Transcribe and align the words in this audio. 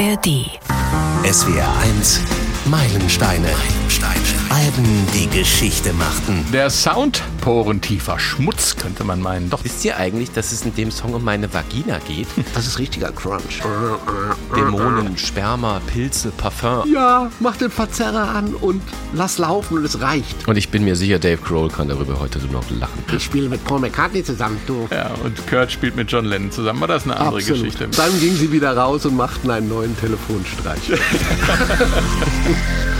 ARD. 0.00 0.26
SWR 1.24 1.68
1 1.84 2.70
Meilensteine. 2.70 3.79
Alben, 4.60 5.06
die 5.14 5.38
Geschichte 5.38 5.90
machten. 5.94 6.44
Der 6.52 6.68
Sound 6.68 7.22
porentiefer 7.40 8.18
Schmutz, 8.18 8.76
könnte 8.76 9.04
man 9.04 9.22
meinen. 9.22 9.48
Doch. 9.48 9.64
Wisst 9.64 9.82
ihr 9.86 9.96
eigentlich, 9.96 10.32
dass 10.32 10.52
es 10.52 10.66
in 10.66 10.74
dem 10.74 10.90
Song 10.90 11.14
um 11.14 11.24
meine 11.24 11.52
Vagina 11.52 11.98
geht? 12.06 12.26
Das 12.54 12.66
ist 12.66 12.78
richtiger 12.78 13.10
Crunch. 13.10 13.62
Dämonen, 14.54 15.16
Sperma, 15.16 15.80
Pilze, 15.86 16.30
Parfum. 16.36 16.92
Ja, 16.92 17.30
mach 17.38 17.56
den 17.56 17.70
Verzerrer 17.70 18.34
an 18.34 18.54
und 18.54 18.82
lass 19.14 19.38
laufen 19.38 19.78
und 19.78 19.84
es 19.84 20.02
reicht. 20.02 20.46
Und 20.46 20.56
ich 20.56 20.68
bin 20.68 20.84
mir 20.84 20.94
sicher, 20.94 21.18
Dave 21.18 21.40
Grohl 21.40 21.70
kann 21.70 21.88
darüber 21.88 22.20
heute 22.20 22.38
nur 22.40 22.60
noch 22.60 22.70
lachen. 22.70 23.02
Ich 23.16 23.24
spiele 23.24 23.48
mit 23.48 23.64
Paul 23.64 23.80
McCartney 23.80 24.22
zusammen, 24.22 24.60
du. 24.66 24.86
Ja, 24.90 25.10
und 25.24 25.46
Kurt 25.46 25.72
spielt 25.72 25.96
mit 25.96 26.12
John 26.12 26.26
Lennon 26.26 26.50
zusammen, 26.50 26.82
aber 26.82 26.94
das 26.94 27.06
ist 27.06 27.10
eine 27.10 27.20
andere 27.20 27.38
Absolut. 27.38 27.62
Geschichte. 27.62 27.88
Dann 27.96 28.20
gingen 28.20 28.36
sie 28.36 28.52
wieder 28.52 28.76
raus 28.76 29.06
und 29.06 29.16
machten 29.16 29.50
einen 29.50 29.68
neuen 29.68 29.96
Telefonstreich. 29.98 30.90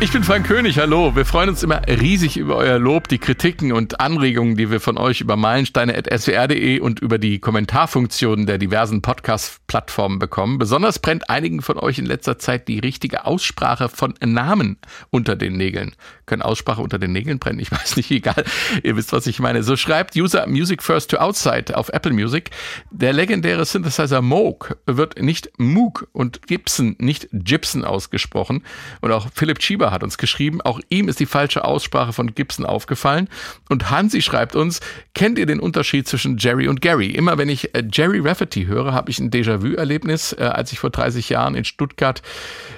Ich 0.00 0.12
bin 0.12 0.24
Frank 0.24 0.46
König, 0.46 0.78
hallo. 0.78 1.14
Wir 1.14 1.24
freuen 1.24 1.48
uns 1.48 1.62
immer 1.62 1.80
riesig 1.86 2.36
über 2.36 2.56
euer 2.56 2.78
Lob, 2.78 3.08
die 3.08 3.18
Kritiken 3.18 3.72
und 3.72 4.00
Anregungen, 4.00 4.56
die 4.56 4.70
wir 4.70 4.80
von 4.80 4.98
euch 4.98 5.20
über 5.20 5.36
meilensteine.swr.de 5.36 6.80
und 6.80 7.00
über 7.00 7.18
die 7.18 7.38
Kommentarfunktionen 7.38 8.44
der 8.44 8.58
diversen 8.58 9.02
Podcast-Plattformen 9.02 10.18
bekommen. 10.18 10.58
Besonders 10.58 10.98
brennt 10.98 11.30
einigen 11.30 11.62
von 11.62 11.78
euch 11.78 11.98
in 11.98 12.06
letzter 12.06 12.38
Zeit 12.38 12.68
die 12.68 12.80
richtige 12.80 13.24
Aussprache 13.24 13.88
von 13.88 14.14
Namen 14.20 14.76
unter 15.10 15.36
den 15.36 15.56
Nägeln. 15.56 15.92
Können 16.26 16.42
Aussprache 16.42 16.80
unter 16.80 16.98
den 16.98 17.12
Nägeln 17.12 17.38
brennen? 17.38 17.58
Ich 17.58 17.70
weiß 17.70 17.96
nicht, 17.96 18.10
egal. 18.12 18.44
Ihr 18.82 18.96
wisst, 18.96 19.12
was 19.12 19.26
ich 19.26 19.40
meine. 19.40 19.62
So 19.62 19.76
schreibt 19.76 20.16
User 20.16 20.46
Music 20.46 20.82
First 20.82 21.10
to 21.10 21.18
Outside 21.18 21.76
auf 21.76 21.88
Apple 21.90 22.12
Music. 22.12 22.50
Der 22.90 23.12
legendäre 23.12 23.64
Synthesizer 23.64 24.22
Moog 24.22 24.76
wird 24.86 25.20
nicht 25.20 25.50
Moog 25.58 26.08
und 26.12 26.46
Gibson 26.46 26.96
nicht 26.98 27.28
Gibson 27.32 27.84
ausgesprochen. 27.84 28.62
Und 29.00 29.12
auch 29.12 29.28
Philipp 29.34 29.62
Schieber 29.62 29.90
hat 29.90 30.02
uns 30.02 30.18
geschrieben, 30.18 30.60
auch 30.60 30.80
ihm 30.88 31.08
ist 31.08 31.20
die 31.20 31.26
falsche 31.26 31.64
Aussprache 31.64 32.12
von 32.12 32.34
Gibson 32.34 32.66
aufgefallen. 32.66 33.28
Und 33.68 33.90
Hansi 33.90 34.22
schreibt 34.22 34.56
uns, 34.56 34.80
kennt 35.14 35.38
ihr 35.38 35.46
den 35.46 35.60
Unterschied 35.60 36.08
zwischen 36.08 36.38
Jerry 36.38 36.68
und 36.68 36.80
Gary? 36.80 37.10
Immer 37.10 37.38
wenn 37.38 37.48
ich 37.48 37.74
äh, 37.74 37.82
Jerry 37.92 38.20
Rafferty 38.20 38.66
höre, 38.66 38.92
habe 38.92 39.10
ich 39.10 39.18
ein 39.18 39.30
Déjà-vu-Erlebnis, 39.30 40.32
äh, 40.32 40.44
als 40.44 40.72
ich 40.72 40.78
vor 40.78 40.90
30 40.90 41.28
Jahren 41.28 41.54
in 41.54 41.64
Stuttgart 41.64 42.22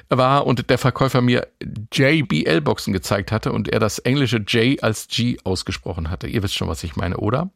war 0.09 0.47
und 0.47 0.71
der 0.71 0.79
Verkäufer 0.79 1.21
mir 1.21 1.49
JBL-Boxen 1.93 2.93
gezeigt 2.93 3.33
hatte 3.37 3.53
und 3.53 3.69
er 3.69 3.79
das 3.79 4.01
englische 4.01 4.39
J 4.39 4.83
als 4.83 5.07
G 5.09 5.37
ausgesprochen 5.45 6.11
hatte. 6.11 6.27
Ihr 6.27 6.43
wisst 6.43 6.55
schon, 6.57 6.67
was 6.69 6.83
ich 6.83 6.97
meine, 6.97 7.17
oder? 7.19 7.51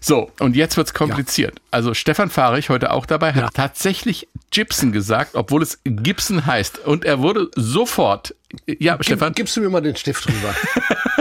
So, 0.00 0.30
und 0.40 0.56
jetzt 0.56 0.76
wird's 0.76 0.92
kompliziert. 0.92 1.60
Also 1.70 1.94
Stefan 1.94 2.30
Fahrich, 2.30 2.68
heute 2.68 2.90
auch 2.92 3.06
dabei, 3.06 3.32
hat 3.32 3.42
Ja. 3.42 3.48
tatsächlich 3.50 4.26
Gibson 4.56 4.90
gesagt, 4.90 5.34
obwohl 5.34 5.62
es 5.62 5.80
Gibson 5.84 6.46
heißt. 6.46 6.78
Und 6.78 7.04
er 7.04 7.20
wurde 7.20 7.50
sofort, 7.56 8.34
ja, 8.66 8.96
Stefan, 9.02 9.28
Gib, 9.28 9.36
gibst 9.36 9.56
du 9.58 9.60
mir 9.60 9.68
mal 9.68 9.82
den 9.82 9.96
Stift 9.96 10.26
rüber? 10.26 10.54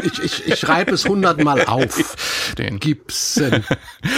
ich, 0.03 0.23
ich, 0.23 0.47
ich 0.47 0.59
schreibe 0.59 0.93
es 0.93 1.05
hundertmal 1.05 1.65
auf. 1.65 2.15
den. 2.57 2.79
Gibson. 2.79 3.63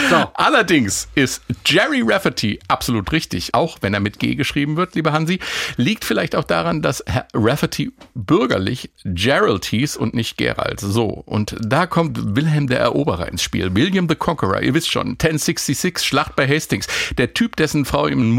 So. 0.09 0.15
Allerdings 0.35 1.07
ist 1.15 1.41
Jerry 1.65 2.01
Rafferty 2.05 2.59
absolut 2.67 3.11
richtig, 3.11 3.53
auch 3.53 3.77
wenn 3.81 3.93
er 3.93 3.99
mit 3.99 4.19
G 4.19 4.35
geschrieben 4.35 4.77
wird, 4.77 4.95
lieber 4.95 5.11
Hansi. 5.11 5.39
Liegt 5.75 6.05
vielleicht 6.05 6.35
auch 6.35 6.43
daran, 6.43 6.81
dass 6.81 7.03
Herr 7.07 7.27
Rafferty 7.33 7.91
bürgerlich 8.13 8.89
Gerald 9.03 9.65
hieß 9.65 9.97
und 9.97 10.13
nicht 10.13 10.37
Gerald. 10.37 10.79
So, 10.79 11.23
und 11.25 11.55
da 11.59 11.87
kommt 11.87 12.35
Wilhelm 12.35 12.67
der 12.67 12.79
Eroberer 12.79 13.27
ins 13.27 13.41
Spiel. 13.41 13.75
William 13.75 14.07
the 14.07 14.15
Conqueror, 14.15 14.61
ihr 14.61 14.73
wisst 14.73 14.91
schon, 14.91 15.11
1066, 15.11 15.99
Schlacht 15.99 16.35
bei 16.35 16.47
Hastings. 16.47 16.87
Der 17.17 17.33
Typ, 17.33 17.55
dessen 17.55 17.85
Frau 17.85 18.07
ihm 18.07 18.35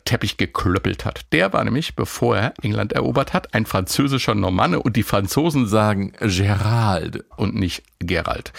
Multimedia-Teppich 0.00 0.36
geklöppelt 0.36 1.04
hat. 1.04 1.20
Der 1.32 1.52
war 1.52 1.64
nämlich, 1.64 1.94
bevor 1.94 2.36
er 2.36 2.54
England 2.62 2.92
erobert 2.92 3.32
hat, 3.32 3.54
ein 3.54 3.66
französischer 3.66 4.34
Normanne 4.34 4.80
und 4.80 4.96
die 4.96 5.02
Franzosen 5.02 5.66
sagen 5.66 6.12
Gerald 6.20 7.24
und 7.36 7.54
nicht 7.54 7.82
Gerald. 7.98 8.52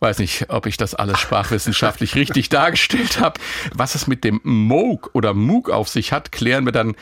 Weiß 0.00 0.18
nicht, 0.18 0.48
ob 0.48 0.66
ich 0.66 0.76
das 0.76 0.94
alles 0.94 1.18
sprachwissenschaftlich 1.18 2.14
richtig 2.14 2.48
dargestellt 2.48 3.20
habe. 3.20 3.40
Was 3.74 3.94
es 3.94 4.06
mit 4.06 4.24
dem 4.24 4.40
Moog 4.44 5.10
oder 5.12 5.34
Moog 5.34 5.70
auf 5.70 5.88
sich 5.88 6.12
hat, 6.12 6.30
klären 6.30 6.64
wir 6.64 6.72
dann 6.72 6.94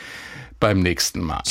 beim 0.59 0.79
nächsten 0.79 1.21
Mal. 1.21 1.43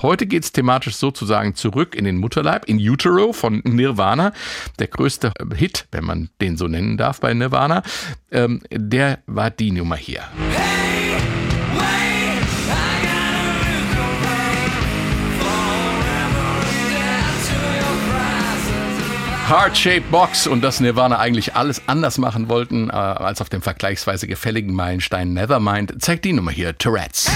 Heute 0.00 0.26
geht's 0.26 0.52
thematisch 0.52 0.96
sozusagen 0.96 1.54
zurück 1.54 1.94
in 1.94 2.04
den 2.04 2.16
Mutterleib, 2.16 2.64
in 2.64 2.78
Utero 2.78 3.34
von 3.34 3.60
Nirvana. 3.64 4.32
Der 4.78 4.86
größte 4.86 5.32
Hit, 5.54 5.86
wenn 5.92 6.04
man 6.04 6.30
den 6.40 6.56
so 6.56 6.66
nennen 6.66 6.96
darf 6.96 7.20
bei 7.20 7.34
Nirvana, 7.34 7.82
ähm, 8.30 8.62
der 8.70 9.18
war 9.26 9.50
die 9.50 9.70
Nummer 9.70 9.96
hier. 9.96 10.22
Heart-Shaped 19.46 20.10
Box 20.10 20.46
und 20.46 20.62
dass 20.64 20.80
Nirvana 20.80 21.18
eigentlich 21.18 21.54
alles 21.54 21.82
anders 21.86 22.16
machen 22.16 22.48
wollten 22.48 22.88
äh, 22.88 22.92
als 22.94 23.42
auf 23.42 23.50
dem 23.50 23.60
vergleichsweise 23.60 24.26
gefälligen 24.26 24.72
Meilenstein 24.72 25.34
Nevermind, 25.34 26.02
zeigt 26.02 26.24
die 26.24 26.32
Nummer 26.32 26.50
hier, 26.50 26.78
Tourette's. 26.78 27.30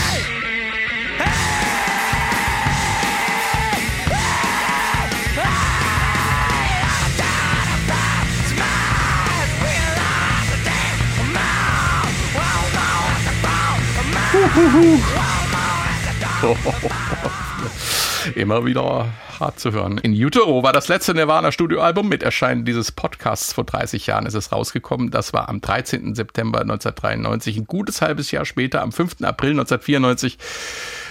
Immer 18.35 18.65
wieder 18.65 19.09
hart 19.41 19.61
zu 19.61 19.73
hören. 19.73 19.99
In 19.99 20.13
Utero 20.13 20.63
war 20.63 20.73
das 20.73 20.89
letzte 20.89 21.15
Nirvana-Studioalbum. 21.15 22.09
Mit 22.09 22.23
Erscheinen 22.23 22.65
dieses 22.65 22.93
Podcasts 22.93 23.53
vor 23.53 23.65
30 23.65 24.07
Jahren 24.07 24.27
ist 24.27 24.35
es 24.35 24.53
rausgekommen. 24.53 25.11
Das 25.11 25.33
war 25.33 25.49
am 25.49 25.61
13. 25.61 26.15
September 26.15 26.61
1993. 26.61 27.57
Ein 27.57 27.67
gutes 27.67 28.03
halbes 28.03 28.31
Jahr 28.31 28.45
später, 28.45 28.83
am 28.83 28.93
5. 28.93 29.23
April 29.23 29.51
1994, 29.51 30.39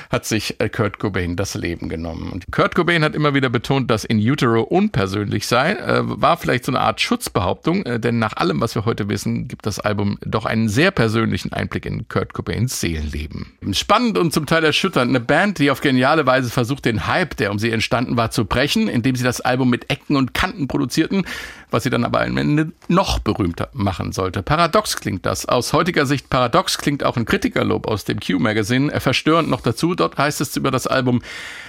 hat 0.09 0.25
sich 0.25 0.59
äh, 0.59 0.69
Kurt 0.69 0.99
Cobain 0.99 1.35
das 1.35 1.55
Leben 1.55 1.89
genommen. 1.89 2.31
Und 2.31 2.45
Kurt 2.51 2.75
Cobain 2.75 3.03
hat 3.03 3.15
immer 3.15 3.33
wieder 3.33 3.49
betont, 3.49 3.89
dass 3.91 4.03
In 4.05 4.17
Utero 4.17 4.61
unpersönlich 4.61 5.47
sei. 5.47 5.73
Äh, 5.73 6.01
war 6.03 6.37
vielleicht 6.37 6.65
so 6.65 6.71
eine 6.71 6.81
Art 6.81 7.01
Schutzbehauptung, 7.01 7.85
äh, 7.85 7.99
denn 7.99 8.19
nach 8.19 8.33
allem, 8.37 8.61
was 8.61 8.75
wir 8.75 8.85
heute 8.85 9.09
wissen, 9.09 9.47
gibt 9.47 9.65
das 9.65 9.79
Album 9.79 10.17
doch 10.21 10.45
einen 10.45 10.69
sehr 10.69 10.91
persönlichen 10.91 11.53
Einblick 11.53 11.85
in 11.85 12.07
Kurt 12.07 12.33
Cobains 12.33 12.79
Seelenleben. 12.79 13.53
Spannend 13.73 14.17
und 14.17 14.33
zum 14.33 14.45
Teil 14.45 14.63
erschütternd. 14.63 15.09
Eine 15.09 15.19
Band, 15.19 15.59
die 15.59 15.71
auf 15.71 15.81
geniale 15.81 16.25
Weise 16.25 16.49
versucht, 16.49 16.85
den 16.85 17.07
Hype, 17.07 17.35
der 17.37 17.51
um 17.51 17.59
sie 17.59 17.71
entstanden 17.71 18.17
war, 18.17 18.31
zu 18.31 18.45
brechen, 18.45 18.87
indem 18.87 19.15
sie 19.15 19.23
das 19.23 19.41
Album 19.41 19.69
mit 19.69 19.89
Ecken 19.89 20.15
und 20.15 20.33
Kanten 20.33 20.67
produzierten, 20.67 21.25
was 21.71 21.83
sie 21.83 21.89
dann 21.89 22.03
aber 22.05 22.21
am 22.21 22.37
Ende 22.37 22.71
noch 22.87 23.19
berühmter 23.19 23.69
machen 23.73 24.11
sollte. 24.11 24.41
Paradox 24.41 24.95
klingt 24.97 25.25
das. 25.25 25.45
Aus 25.45 25.73
heutiger 25.73 26.05
Sicht 26.05 26.29
paradox 26.29 26.77
klingt 26.77 27.03
auch 27.03 27.17
ein 27.17 27.25
Kritikerlob 27.25 27.87
aus 27.87 28.05
dem 28.05 28.19
Q-Magazin. 28.19 28.89
Äh, 28.89 28.99
Verstörend 28.99 29.49
noch 29.49 29.61
dazu. 29.61 29.95
Dort 29.95 30.17
heißt 30.17 30.39
es 30.41 30.55
über 30.55 30.71
das 30.71 30.87
Album, 30.87 31.21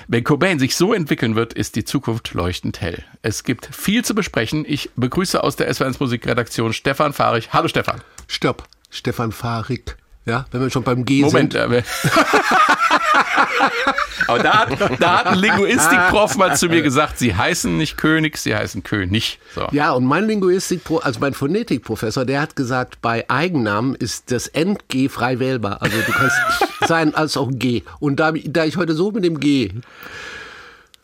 wenn 0.07 0.25
Cobain 0.25 0.59
sich 0.59 0.77
so 0.77 0.93
entwickeln 0.95 1.35
wird, 1.35 1.53
ist 1.53 1.77
die 1.77 1.85
Zukunft 1.85 2.33
leuchtend 2.35 2.81
hell. 2.81 3.05
Es 3.23 3.45
gibt 3.45 3.67
viel 3.75 4.05
zu 4.05 4.15
besprechen. 4.15 4.65
Ich 4.67 4.91
begrüße 4.97 5.43
aus 5.43 5.57
der 5.57 5.71
SW1 5.73 5.97
Musikredaktion 6.01 6.73
Stefan 6.73 7.13
Fahrich. 7.13 7.53
Hallo 7.53 7.69
Stefan. 7.69 8.01
Stopp. 8.27 8.65
Stefan 8.91 9.33
Fahrig. 9.33 9.97
Ja, 10.25 10.45
wenn 10.51 10.61
wir 10.61 10.71
schon 10.71 10.83
beim 10.85 11.05
G 11.05 11.23
Moment. 11.23 11.55
sind. 11.55 11.73
äh, 11.73 11.83
Aber 14.27 14.39
da 14.41 14.59
hat, 14.59 15.01
da 15.01 15.19
hat 15.19 15.27
ein 15.27 15.39
Linguistikprof 15.39 16.37
mal 16.37 16.57
zu 16.57 16.69
mir 16.69 16.83
gesagt, 16.83 17.19
sie 17.19 17.35
heißen 17.35 17.77
nicht 17.77 17.97
König, 17.97 18.37
sie 18.37 18.55
heißen 18.55 18.83
König. 18.83 19.39
So. 19.55 19.67
Ja, 19.73 19.93
und 19.93 20.05
mein 20.05 20.27
Linguistik, 20.27 20.83
also 21.03 21.21
mein 21.21 21.35
Phonetikprofessor, 21.35 22.25
der 22.25 22.41
hat 22.41 22.57
gesagt, 22.57 23.01
bei 23.01 23.29
Eigennamen 23.29 23.95
ist 23.95 24.31
das 24.31 24.49
End-G 24.49 25.09
frei 25.09 25.39
wählbar. 25.39 25.83
Also 25.83 25.97
du 25.97 26.13
kannst 26.13 26.37
sein 26.87 27.15
als 27.15 27.37
auch 27.37 27.51
G. 27.53 27.83
Und 28.01 28.21
da, 28.21 28.33
da 28.33 28.65
ich 28.65 28.77
heute 28.77 28.95
so 28.95 29.11
mit 29.11 29.25
dem 29.25 29.41
G 29.41 29.73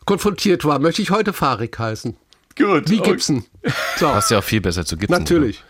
konfrontiert 0.05 0.64
war, 0.64 0.78
möchte 0.78 1.02
ich 1.02 1.11
heute 1.11 1.32
Fahrig 1.32 1.78
heißen. 1.78 2.16
Gut. 2.56 2.88
Wie 2.88 2.98
Gibson. 2.98 3.44
So, 3.96 4.06
Passt 4.06 4.30
ja 4.30 4.38
auch 4.38 4.44
viel 4.44 4.60
besser 4.60 4.84
zu 4.84 4.96
Gibson. 4.96 5.18
natürlich. 5.18 5.64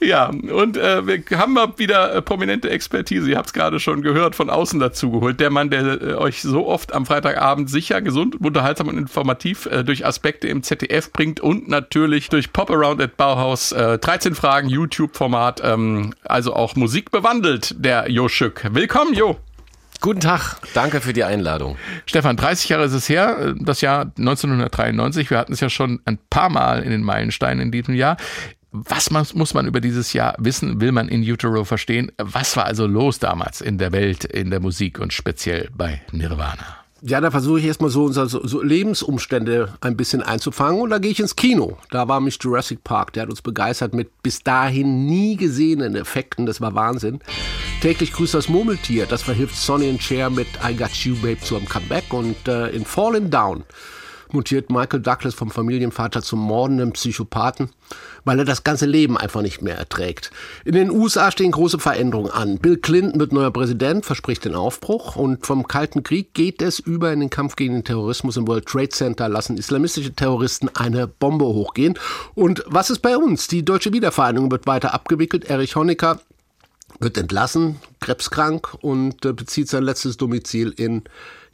Ja, 0.00 0.28
und 0.28 0.76
äh, 0.76 1.06
wir 1.06 1.38
haben 1.38 1.54
mal 1.54 1.72
wieder 1.78 2.14
äh, 2.14 2.22
prominente 2.22 2.68
Expertise, 2.68 3.30
ihr 3.30 3.38
habt 3.38 3.46
es 3.48 3.52
gerade 3.54 3.80
schon 3.80 4.02
gehört, 4.02 4.36
von 4.36 4.50
außen 4.50 4.78
dazugeholt. 4.78 5.40
Der 5.40 5.50
Mann, 5.50 5.70
der 5.70 6.00
äh, 6.02 6.14
euch 6.14 6.42
so 6.42 6.66
oft 6.66 6.92
am 6.94 7.06
Freitagabend 7.06 7.70
sicher, 7.70 8.02
gesund, 8.02 8.38
unterhaltsam 8.40 8.88
und 8.88 8.98
informativ 8.98 9.66
äh, 9.66 9.82
durch 9.84 10.04
Aspekte 10.04 10.48
im 10.48 10.62
ZDF 10.62 11.12
bringt 11.12 11.40
und 11.40 11.68
natürlich 11.68 12.28
durch 12.28 12.52
Pop 12.52 12.70
Around 12.70 13.00
at 13.00 13.16
Bauhaus, 13.16 13.72
äh, 13.72 13.98
13 13.98 14.34
Fragen, 14.34 14.68
YouTube-Format, 14.68 15.62
ähm, 15.64 16.12
also 16.24 16.52
auch 16.54 16.76
Musik 16.76 17.10
bewandelt, 17.10 17.74
der 17.78 18.10
Jo 18.10 18.28
Schück. 18.28 18.68
Willkommen, 18.72 19.14
Jo. 19.14 19.38
Guten 20.00 20.20
Tag, 20.20 20.58
danke 20.74 21.00
für 21.00 21.12
die 21.12 21.24
Einladung. 21.24 21.76
Stefan, 22.06 22.36
30 22.36 22.68
Jahre 22.68 22.84
ist 22.84 22.92
es 22.92 23.08
her, 23.08 23.38
äh, 23.38 23.54
das 23.58 23.80
Jahr 23.80 24.12
1993. 24.18 25.30
Wir 25.30 25.38
hatten 25.38 25.52
es 25.52 25.60
ja 25.60 25.70
schon 25.70 26.00
ein 26.04 26.18
paar 26.30 26.48
Mal 26.48 26.82
in 26.82 26.90
den 26.90 27.02
Meilensteinen 27.02 27.60
in 27.60 27.72
diesem 27.72 27.94
Jahr. 27.94 28.16
Was 28.72 29.10
muss 29.10 29.54
man 29.54 29.66
über 29.66 29.80
dieses 29.80 30.12
Jahr 30.12 30.34
wissen, 30.38 30.80
will 30.80 30.92
man 30.92 31.08
in 31.08 31.22
Utero 31.22 31.64
verstehen? 31.64 32.12
Was 32.18 32.56
war 32.56 32.66
also 32.66 32.86
los 32.86 33.18
damals 33.18 33.62
in 33.62 33.78
der 33.78 33.92
Welt, 33.92 34.24
in 34.24 34.50
der 34.50 34.60
Musik 34.60 34.98
und 34.98 35.14
speziell 35.14 35.70
bei 35.74 36.02
Nirvana? 36.12 36.85
Ja, 37.08 37.20
da 37.20 37.30
versuche 37.30 37.60
ich 37.60 37.66
erstmal 37.66 37.90
so 37.90 38.02
unsere 38.02 38.28
so 38.28 38.60
Lebensumstände 38.60 39.72
ein 39.80 39.96
bisschen 39.96 40.22
einzufangen 40.22 40.80
und 40.80 40.90
da 40.90 40.98
gehe 40.98 41.12
ich 41.12 41.20
ins 41.20 41.36
Kino. 41.36 41.78
Da 41.92 42.08
war 42.08 42.18
mich 42.18 42.36
Jurassic 42.42 42.82
Park, 42.82 43.12
der 43.12 43.22
hat 43.22 43.30
uns 43.30 43.42
begeistert 43.42 43.94
mit 43.94 44.24
bis 44.24 44.42
dahin 44.42 45.06
nie 45.06 45.36
gesehenen 45.36 45.94
Effekten, 45.94 46.46
das 46.46 46.60
war 46.60 46.74
Wahnsinn. 46.74 47.20
Täglich 47.80 48.12
grüßt 48.12 48.34
das 48.34 48.48
Murmeltier, 48.48 49.06
das 49.06 49.22
verhilft 49.22 49.54
Sonny 49.54 49.88
and 49.88 50.02
Cher 50.02 50.30
mit 50.30 50.48
I 50.68 50.74
Got 50.74 50.94
You 51.04 51.14
Babe 51.22 51.38
zu 51.38 51.54
einem 51.54 51.68
Comeback 51.68 52.12
und 52.12 52.48
äh, 52.48 52.70
in 52.70 52.84
Falling 52.84 53.30
Down 53.30 53.62
mutiert 54.32 54.70
Michael 54.70 55.00
Douglas 55.00 55.34
vom 55.34 55.50
Familienvater 55.50 56.22
zum 56.22 56.40
mordenden 56.40 56.92
Psychopathen, 56.92 57.70
weil 58.24 58.38
er 58.38 58.44
das 58.44 58.64
ganze 58.64 58.86
Leben 58.86 59.16
einfach 59.16 59.42
nicht 59.42 59.62
mehr 59.62 59.76
erträgt. 59.76 60.30
In 60.64 60.74
den 60.74 60.90
USA 60.90 61.30
stehen 61.30 61.52
große 61.52 61.78
Veränderungen 61.78 62.30
an. 62.30 62.58
Bill 62.58 62.76
Clinton 62.76 63.20
wird 63.20 63.32
neuer 63.32 63.50
Präsident, 63.50 64.04
verspricht 64.04 64.44
den 64.44 64.54
Aufbruch 64.54 65.16
und 65.16 65.46
vom 65.46 65.68
Kalten 65.68 66.02
Krieg 66.02 66.34
geht 66.34 66.62
es 66.62 66.78
über 66.78 67.12
in 67.12 67.20
den 67.20 67.30
Kampf 67.30 67.56
gegen 67.56 67.74
den 67.74 67.84
Terrorismus 67.84 68.36
im 68.36 68.48
World 68.48 68.66
Trade 68.66 68.88
Center, 68.90 69.28
lassen 69.28 69.56
islamistische 69.56 70.14
Terroristen 70.14 70.70
eine 70.74 71.06
Bombe 71.06 71.46
hochgehen. 71.46 71.98
Und 72.34 72.64
was 72.66 72.90
ist 72.90 73.00
bei 73.00 73.16
uns? 73.16 73.48
Die 73.48 73.64
deutsche 73.64 73.92
Wiedervereinigung 73.92 74.50
wird 74.50 74.66
weiter 74.66 74.94
abgewickelt. 74.94 75.44
Erich 75.44 75.76
Honecker 75.76 76.20
wird 77.00 77.18
entlassen, 77.18 77.76
krebskrank 78.00 78.74
und 78.80 79.24
äh, 79.24 79.32
bezieht 79.32 79.68
sein 79.68 79.82
letztes 79.82 80.16
Domizil 80.16 80.72
in 80.76 81.02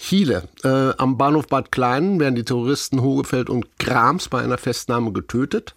Chile. 0.02 0.48
Äh, 0.64 0.94
am 0.98 1.16
Bahnhof 1.16 1.46
Bad 1.46 1.70
Kleinen 1.70 2.18
werden 2.18 2.34
die 2.34 2.44
Terroristen 2.44 3.02
Hogefeld 3.02 3.48
und 3.48 3.78
Grams 3.78 4.28
bei 4.28 4.42
einer 4.42 4.58
Festnahme 4.58 5.12
getötet. 5.12 5.74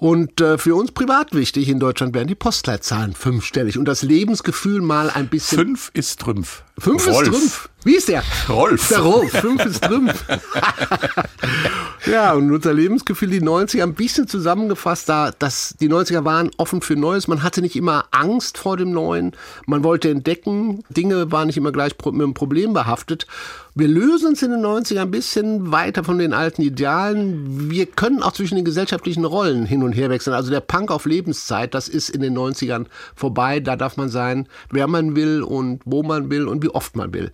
Und 0.00 0.40
äh, 0.40 0.58
für 0.58 0.74
uns 0.74 0.90
privat 0.90 1.34
wichtig, 1.34 1.68
in 1.68 1.78
Deutschland 1.78 2.14
werden 2.14 2.26
die 2.26 2.34
Postleitzahlen 2.34 3.14
fünfstellig 3.14 3.78
und 3.78 3.84
das 3.84 4.02
Lebensgefühl 4.02 4.80
mal 4.80 5.08
ein 5.08 5.28
bisschen. 5.28 5.58
Fünf 5.58 5.90
ist 5.94 6.20
Trümpf. 6.20 6.64
Fünf 6.78 7.06
Rolf. 7.06 7.28
ist 7.28 7.32
Trümpf. 7.32 7.68
Wie 7.84 7.94
ist 7.94 8.08
der? 8.08 8.24
Rolf. 8.48 8.88
Der 8.88 9.00
Rolf. 9.00 9.30
Fünf 9.30 9.64
ist 9.64 9.84
Trümpf. 9.84 10.24
ja, 12.06 12.32
und 12.32 12.50
unser 12.50 12.74
Lebensgefühl, 12.74 13.30
die 13.30 13.40
90er, 13.40 13.84
ein 13.84 13.94
bisschen 13.94 14.26
zusammengefasst, 14.26 15.08
da, 15.08 15.30
dass 15.30 15.76
die 15.78 15.88
90er 15.88 16.24
waren 16.24 16.50
offen 16.56 16.80
für 16.80 16.96
Neues. 16.96 17.28
Man 17.28 17.44
hatte 17.44 17.62
nicht 17.62 17.76
immer 17.76 18.06
Angst 18.10 18.58
vor 18.58 18.76
dem 18.76 18.90
Neuen. 18.90 19.36
Man 19.66 19.84
wollte 19.84 20.10
entdecken. 20.10 20.82
Dinge 20.88 21.30
waren 21.30 21.46
nicht 21.46 21.56
immer 21.56 21.70
gleich 21.70 21.92
mit 22.04 22.14
einem 22.14 22.34
Problem 22.34 22.72
behaftet. 22.72 23.28
Wir 23.76 23.88
lösen 23.88 24.28
uns 24.28 24.40
in 24.40 24.52
den 24.52 24.64
90ern 24.64 25.00
ein 25.00 25.10
bisschen 25.10 25.72
weiter 25.72 26.04
von 26.04 26.16
den 26.16 26.32
alten 26.32 26.62
Idealen. 26.62 27.68
Wir 27.72 27.86
können 27.86 28.22
auch 28.22 28.30
zwischen 28.30 28.54
den 28.54 28.64
gesellschaftlichen 28.64 29.24
Rollen 29.24 29.66
hin 29.66 29.82
und 29.82 29.94
her 29.94 30.10
wechseln. 30.10 30.32
Also 30.32 30.52
der 30.52 30.60
Punk 30.60 30.92
auf 30.92 31.06
Lebenszeit, 31.06 31.74
das 31.74 31.88
ist 31.88 32.08
in 32.08 32.20
den 32.20 32.38
90ern 32.38 32.86
vorbei. 33.16 33.58
Da 33.58 33.74
darf 33.74 33.96
man 33.96 34.10
sein, 34.10 34.46
wer 34.70 34.86
man 34.86 35.16
will 35.16 35.42
und 35.42 35.82
wo 35.86 36.04
man 36.04 36.30
will 36.30 36.46
und 36.46 36.62
wie 36.62 36.68
oft 36.68 36.94
man 36.94 37.12
will. 37.12 37.32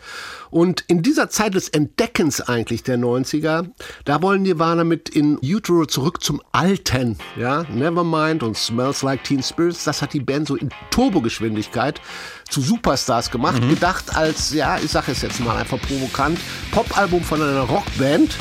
Und 0.49 0.83
in 0.87 1.03
dieser 1.03 1.29
Zeit 1.29 1.53
des 1.53 1.69
Entdeckens 1.69 2.41
eigentlich 2.41 2.83
der 2.85 2.97
90er, 2.97 3.69
da 4.07 4.23
wollen 4.23 4.41
Nirvana 4.41 4.85
mit 4.85 5.11
in 5.11 5.39
Utero 5.43 5.85
zurück 5.85 6.25
zum 6.25 6.41
Alten. 6.53 7.19
Ja, 7.39 7.65
Nevermind 7.65 8.43
und 8.43 8.57
Smells 8.57 9.03
Like 9.03 9.25
Teen 9.25 9.43
Spirits, 9.43 9.85
das 9.85 10.01
hat 10.01 10.15
die 10.15 10.21
Band 10.21 10.49
so 10.49 10.57
in 10.57 10.71
Turbogeschwindigkeit 10.91 12.01
zu 12.51 12.61
Superstars 12.61 13.31
gemacht, 13.31 13.63
mhm. 13.63 13.71
gedacht 13.71 14.15
als, 14.15 14.53
ja, 14.53 14.79
ich 14.79 14.91
sage 14.91 15.13
es 15.13 15.23
jetzt 15.23 15.41
mal 15.41 15.57
einfach 15.57 15.81
provokant, 15.81 16.39
Popalbum 16.73 17.23
von 17.23 17.41
einer 17.41 17.63
Rockband. 17.63 18.37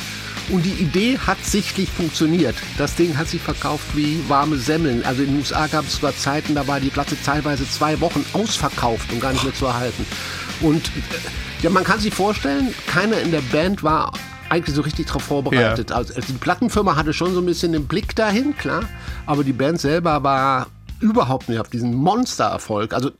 Und 0.49 0.65
die 0.65 0.81
Idee 0.81 1.19
hat 1.19 1.37
sichtlich 1.45 1.89
funktioniert. 1.91 2.55
Das 2.79 2.95
Ding 2.95 3.15
hat 3.15 3.27
sich 3.27 3.39
verkauft 3.39 3.85
wie 3.93 4.19
warme 4.27 4.57
Semmeln. 4.57 5.05
Also 5.05 5.21
in 5.21 5.29
den 5.29 5.37
USA 5.37 5.67
gab 5.67 5.85
es 5.85 5.93
sogar 5.93 6.15
Zeiten, 6.15 6.55
da 6.55 6.67
war 6.67 6.79
die 6.79 6.89
Platte 6.89 7.15
teilweise 7.23 7.69
zwei 7.69 8.01
Wochen 8.01 8.25
ausverkauft 8.33 9.13
und 9.13 9.21
gar 9.21 9.31
nicht 9.31 9.43
mehr 9.43 9.53
zu 9.53 9.67
erhalten. 9.67 10.07
Und 10.61 10.87
äh, 10.87 11.61
ja, 11.61 11.69
man 11.69 11.83
kann 11.83 11.99
sich 11.99 12.15
vorstellen, 12.15 12.73
keiner 12.87 13.19
in 13.19 13.29
der 13.29 13.41
Band 13.41 13.83
war 13.83 14.11
eigentlich 14.49 14.75
so 14.75 14.81
richtig 14.81 15.05
darauf 15.05 15.23
vorbereitet. 15.23 15.91
Ja. 15.91 15.97
Also 15.97 16.13
die 16.19 16.33
Plattenfirma 16.33 16.95
hatte 16.95 17.13
schon 17.13 17.33
so 17.35 17.41
ein 17.41 17.45
bisschen 17.45 17.71
den 17.71 17.87
Blick 17.87 18.15
dahin, 18.15 18.57
klar. 18.57 18.83
Aber 19.27 19.43
die 19.43 19.53
Band 19.53 19.79
selber 19.79 20.23
war 20.23 20.67
überhaupt 20.99 21.49
nicht 21.49 21.59
auf 21.59 21.69
diesen 21.69 21.93
Monstererfolg. 21.93 22.93
Also 22.93 23.11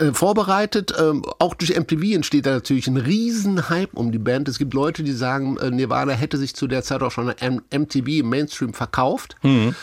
äh, 0.00 0.14
vorbereitet. 0.14 0.94
Ähm, 0.98 1.22
auch 1.38 1.54
durch 1.54 1.78
MTV 1.78 2.14
entsteht 2.14 2.46
da 2.46 2.52
natürlich 2.54 2.86
ein 2.86 2.96
Riesenhype 2.96 3.94
um 3.94 4.12
die 4.12 4.18
Band. 4.18 4.48
Es 4.48 4.58
gibt 4.58 4.72
Leute, 4.72 5.02
die 5.02 5.12
sagen, 5.12 5.58
äh, 5.58 5.70
Nirvana 5.70 6.12
hätte 6.12 6.38
sich 6.38 6.54
zu 6.54 6.66
der 6.66 6.82
Zeit 6.82 7.02
auch 7.02 7.10
schon 7.10 7.28
an 7.28 7.62
MTV 7.70 8.06
im 8.06 8.30
Mainstream 8.30 8.72
verkauft. 8.72 9.36
Mhm. 9.42 9.74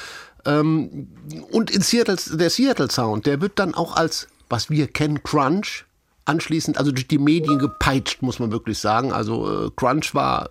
Ähm, 0.45 1.07
und 1.51 1.69
in 1.69 1.81
Seattle, 1.81 2.17
der 2.37 2.49
Seattle 2.49 2.89
Sound, 2.89 3.25
der 3.27 3.41
wird 3.41 3.59
dann 3.59 3.75
auch 3.75 3.95
als, 3.95 4.27
was 4.49 4.69
wir 4.69 4.87
kennen, 4.87 5.21
Crunch, 5.21 5.85
anschließend, 6.25 6.77
also 6.77 6.91
durch 6.91 7.07
die 7.07 7.19
Medien 7.19 7.59
gepeitscht, 7.59 8.21
muss 8.21 8.39
man 8.39 8.51
wirklich 8.51 8.79
sagen. 8.79 9.13
Also 9.13 9.67
äh, 9.67 9.69
Crunch 9.75 10.13
war 10.15 10.49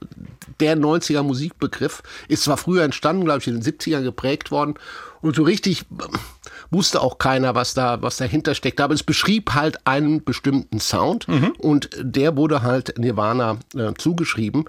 der 0.61 0.77
90er 0.77 1.23
Musikbegriff, 1.23 2.03
ist 2.29 2.45
zwar 2.45 2.57
früher 2.57 2.85
entstanden, 2.85 3.25
glaube 3.25 3.41
ich, 3.41 3.49
in 3.49 3.61
den 3.61 3.63
70ern 3.63 4.03
geprägt 4.03 4.51
worden 4.51 4.75
und 5.23 5.37
so 5.37 5.43
richtig 5.43 5.85
wusste 6.71 7.01
auch 7.01 7.19
keiner, 7.19 7.55
was 7.55 7.75
da, 7.75 8.03
was 8.03 8.17
dahinter 8.17 8.55
steckt. 8.55 8.81
Aber 8.81 8.95
es 8.95 9.03
beschrieb 9.03 9.55
halt 9.55 9.87
einen 9.87 10.25
bestimmten 10.25 10.81
Sound 10.81 11.29
mhm. 11.29 11.53
und 11.59 11.91
der 12.01 12.37
wurde 12.37 12.63
halt 12.63 12.99
Nirvana 12.99 13.59
äh, 13.75 13.93
zugeschrieben. 13.97 14.65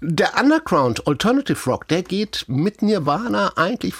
Der 0.00 0.38
Underground 0.40 1.06
Alternative 1.06 1.58
Rock, 1.66 1.88
der 1.88 2.02
geht 2.02 2.44
mit 2.48 2.82
Nirvana 2.82 3.52
eigentlich 3.56 3.94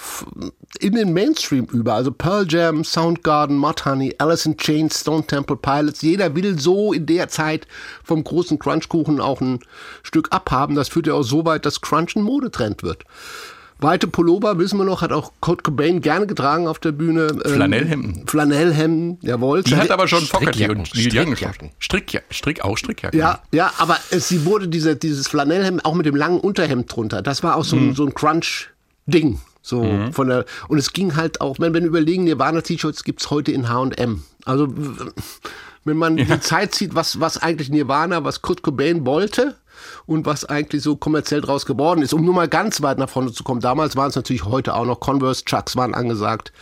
in 0.80 0.94
den 0.94 1.12
Mainstream 1.12 1.64
über. 1.66 1.94
Also 1.94 2.12
Pearl 2.12 2.46
Jam, 2.48 2.84
Soundgarden, 2.84 3.56
Mudhoney, 3.56 4.14
Alice 4.18 4.46
in 4.46 4.56
Chains, 4.56 5.00
Stone 5.00 5.26
Temple 5.26 5.56
Pilots. 5.56 6.02
Jeder 6.02 6.34
will 6.34 6.58
so 6.58 6.92
in 6.92 7.06
der 7.06 7.28
Zeit 7.28 7.66
vom 8.04 8.22
großen 8.24 8.58
Crunchkuchen 8.58 9.20
auch 9.20 9.40
ein 9.40 9.60
Stück 10.02 10.28
abhaben. 10.30 10.74
Das 10.74 10.88
führt 10.88 11.06
ja 11.06 11.14
auch 11.14 11.22
so 11.22 11.44
weit, 11.44 11.66
dass 11.66 11.80
Crunch 11.80 12.16
ein 12.16 12.22
Modetrend 12.22 12.82
wird. 12.82 13.04
Weite 13.80 14.08
Pullover, 14.08 14.58
wissen 14.58 14.76
wir 14.78 14.84
noch, 14.84 15.02
hat 15.02 15.12
auch 15.12 15.32
Kurt 15.40 15.62
Cobain 15.62 16.00
gerne 16.00 16.26
getragen 16.26 16.66
auf 16.66 16.80
der 16.80 16.92
Bühne. 16.92 17.28
Ähm, 17.44 17.54
Flanellhemden. 17.54 18.26
Flanellhemden, 18.26 19.18
jawohl. 19.20 19.62
Die 19.62 19.76
hat 19.76 19.90
aber 19.92 20.08
schon 20.08 20.22
Fogerty 20.24 20.68
und 20.68 20.92
Neil 20.94 21.28
Young 21.28 21.36
Strick, 21.78 22.22
Strick, 22.30 22.64
auch 22.64 22.76
Strickjacken. 22.76 23.18
Ja, 23.18 23.40
ja, 23.52 23.72
aber 23.78 23.96
es, 24.10 24.28
sie 24.28 24.44
wurde 24.44 24.66
diese, 24.66 24.96
dieses 24.96 25.28
Flanellhemd 25.28 25.84
auch 25.84 25.94
mit 25.94 26.06
dem 26.06 26.16
langen 26.16 26.40
Unterhemd 26.40 26.94
drunter. 26.94 27.22
Das 27.22 27.44
war 27.44 27.56
auch 27.56 27.64
so, 27.64 27.76
mhm. 27.76 27.94
so 27.94 28.04
ein 28.04 28.14
Crunch-Ding. 28.14 29.40
So 29.62 29.84
mhm. 29.84 30.12
von 30.12 30.28
der, 30.28 30.44
und 30.68 30.78
es 30.78 30.92
ging 30.92 31.14
halt 31.14 31.40
auch, 31.40 31.60
wenn 31.60 31.72
wir 31.74 31.80
überlegen, 31.80 32.24
Nirvana-T-Shirts 32.24 33.04
gibt's 33.04 33.30
heute 33.30 33.52
in 33.52 33.68
H&M. 33.68 34.24
Also, 34.44 34.68
wenn 35.84 35.96
man 35.96 36.18
ja. 36.18 36.24
die 36.24 36.40
Zeit 36.40 36.74
sieht, 36.74 36.94
was, 36.94 37.20
was 37.20 37.38
eigentlich 37.38 37.68
Nirvana, 37.68 38.24
was 38.24 38.42
Kurt 38.42 38.62
Cobain 38.62 39.06
wollte, 39.06 39.56
und 40.06 40.26
was 40.26 40.44
eigentlich 40.44 40.82
so 40.82 40.96
kommerziell 40.96 41.40
draus 41.40 41.66
geworden 41.66 42.02
ist. 42.02 42.12
Um 42.12 42.24
nur 42.24 42.34
mal 42.34 42.48
ganz 42.48 42.82
weit 42.82 42.98
nach 42.98 43.08
vorne 43.08 43.32
zu 43.32 43.44
kommen. 43.44 43.60
Damals 43.60 43.96
waren 43.96 44.08
es 44.08 44.16
natürlich 44.16 44.44
heute 44.44 44.74
auch 44.74 44.86
noch 44.86 45.00
Converse 45.00 45.44
Chucks 45.44 45.76
waren 45.76 45.94
angesagt. 45.94 46.52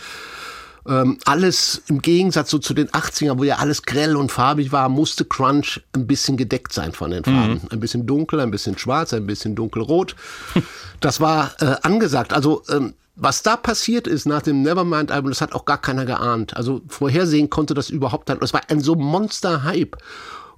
Ähm, 0.88 1.18
alles 1.25 1.82
im 1.88 2.00
Gegensatz 2.00 2.50
so 2.50 2.58
zu 2.58 2.73
den 2.73 2.88
80ern, 2.88 3.38
wo 3.38 3.44
ja 3.44 3.56
alles 3.56 3.82
grell 3.82 4.14
und 4.14 4.30
farbig 4.30 4.70
war, 4.70 4.88
musste 4.88 5.25
Crunch 5.25 5.80
ein 5.94 6.06
bisschen 6.06 6.37
gedeckt 6.37 6.73
sein 6.73 6.92
von 6.92 7.11
den 7.11 7.25
Farben. 7.25 7.54
Mhm. 7.54 7.68
Ein 7.70 7.80
bisschen 7.80 8.06
dunkel, 8.06 8.40
ein 8.40 8.52
bisschen 8.52 8.78
schwarz, 8.78 9.12
ein 9.12 9.26
bisschen 9.26 9.54
dunkelrot. 9.54 10.14
Das 11.00 11.20
war 11.20 11.52
äh, 11.61 11.76
angesagt. 11.82 12.32
Also 12.32 12.62
ähm, 12.70 12.94
was 13.16 13.42
da 13.42 13.56
passiert 13.56 14.06
ist 14.06 14.25
nach 14.26 14.40
dem 14.40 14.62
Nevermind-Album, 14.62 15.30
das 15.30 15.40
hat 15.40 15.54
auch 15.54 15.66
gar 15.66 15.80
keiner 15.80 16.06
geahnt. 16.06 16.56
Also 16.56 16.80
vorhersehen 16.88 17.50
konnte 17.50 17.75
das 17.75 17.90
überhaupt 17.90 18.28
nicht. 18.28 18.40
Das 18.42 18.54
war 18.54 18.62
ein 18.68 18.80
so 18.80 18.94
Monster-Hype. 18.94 19.96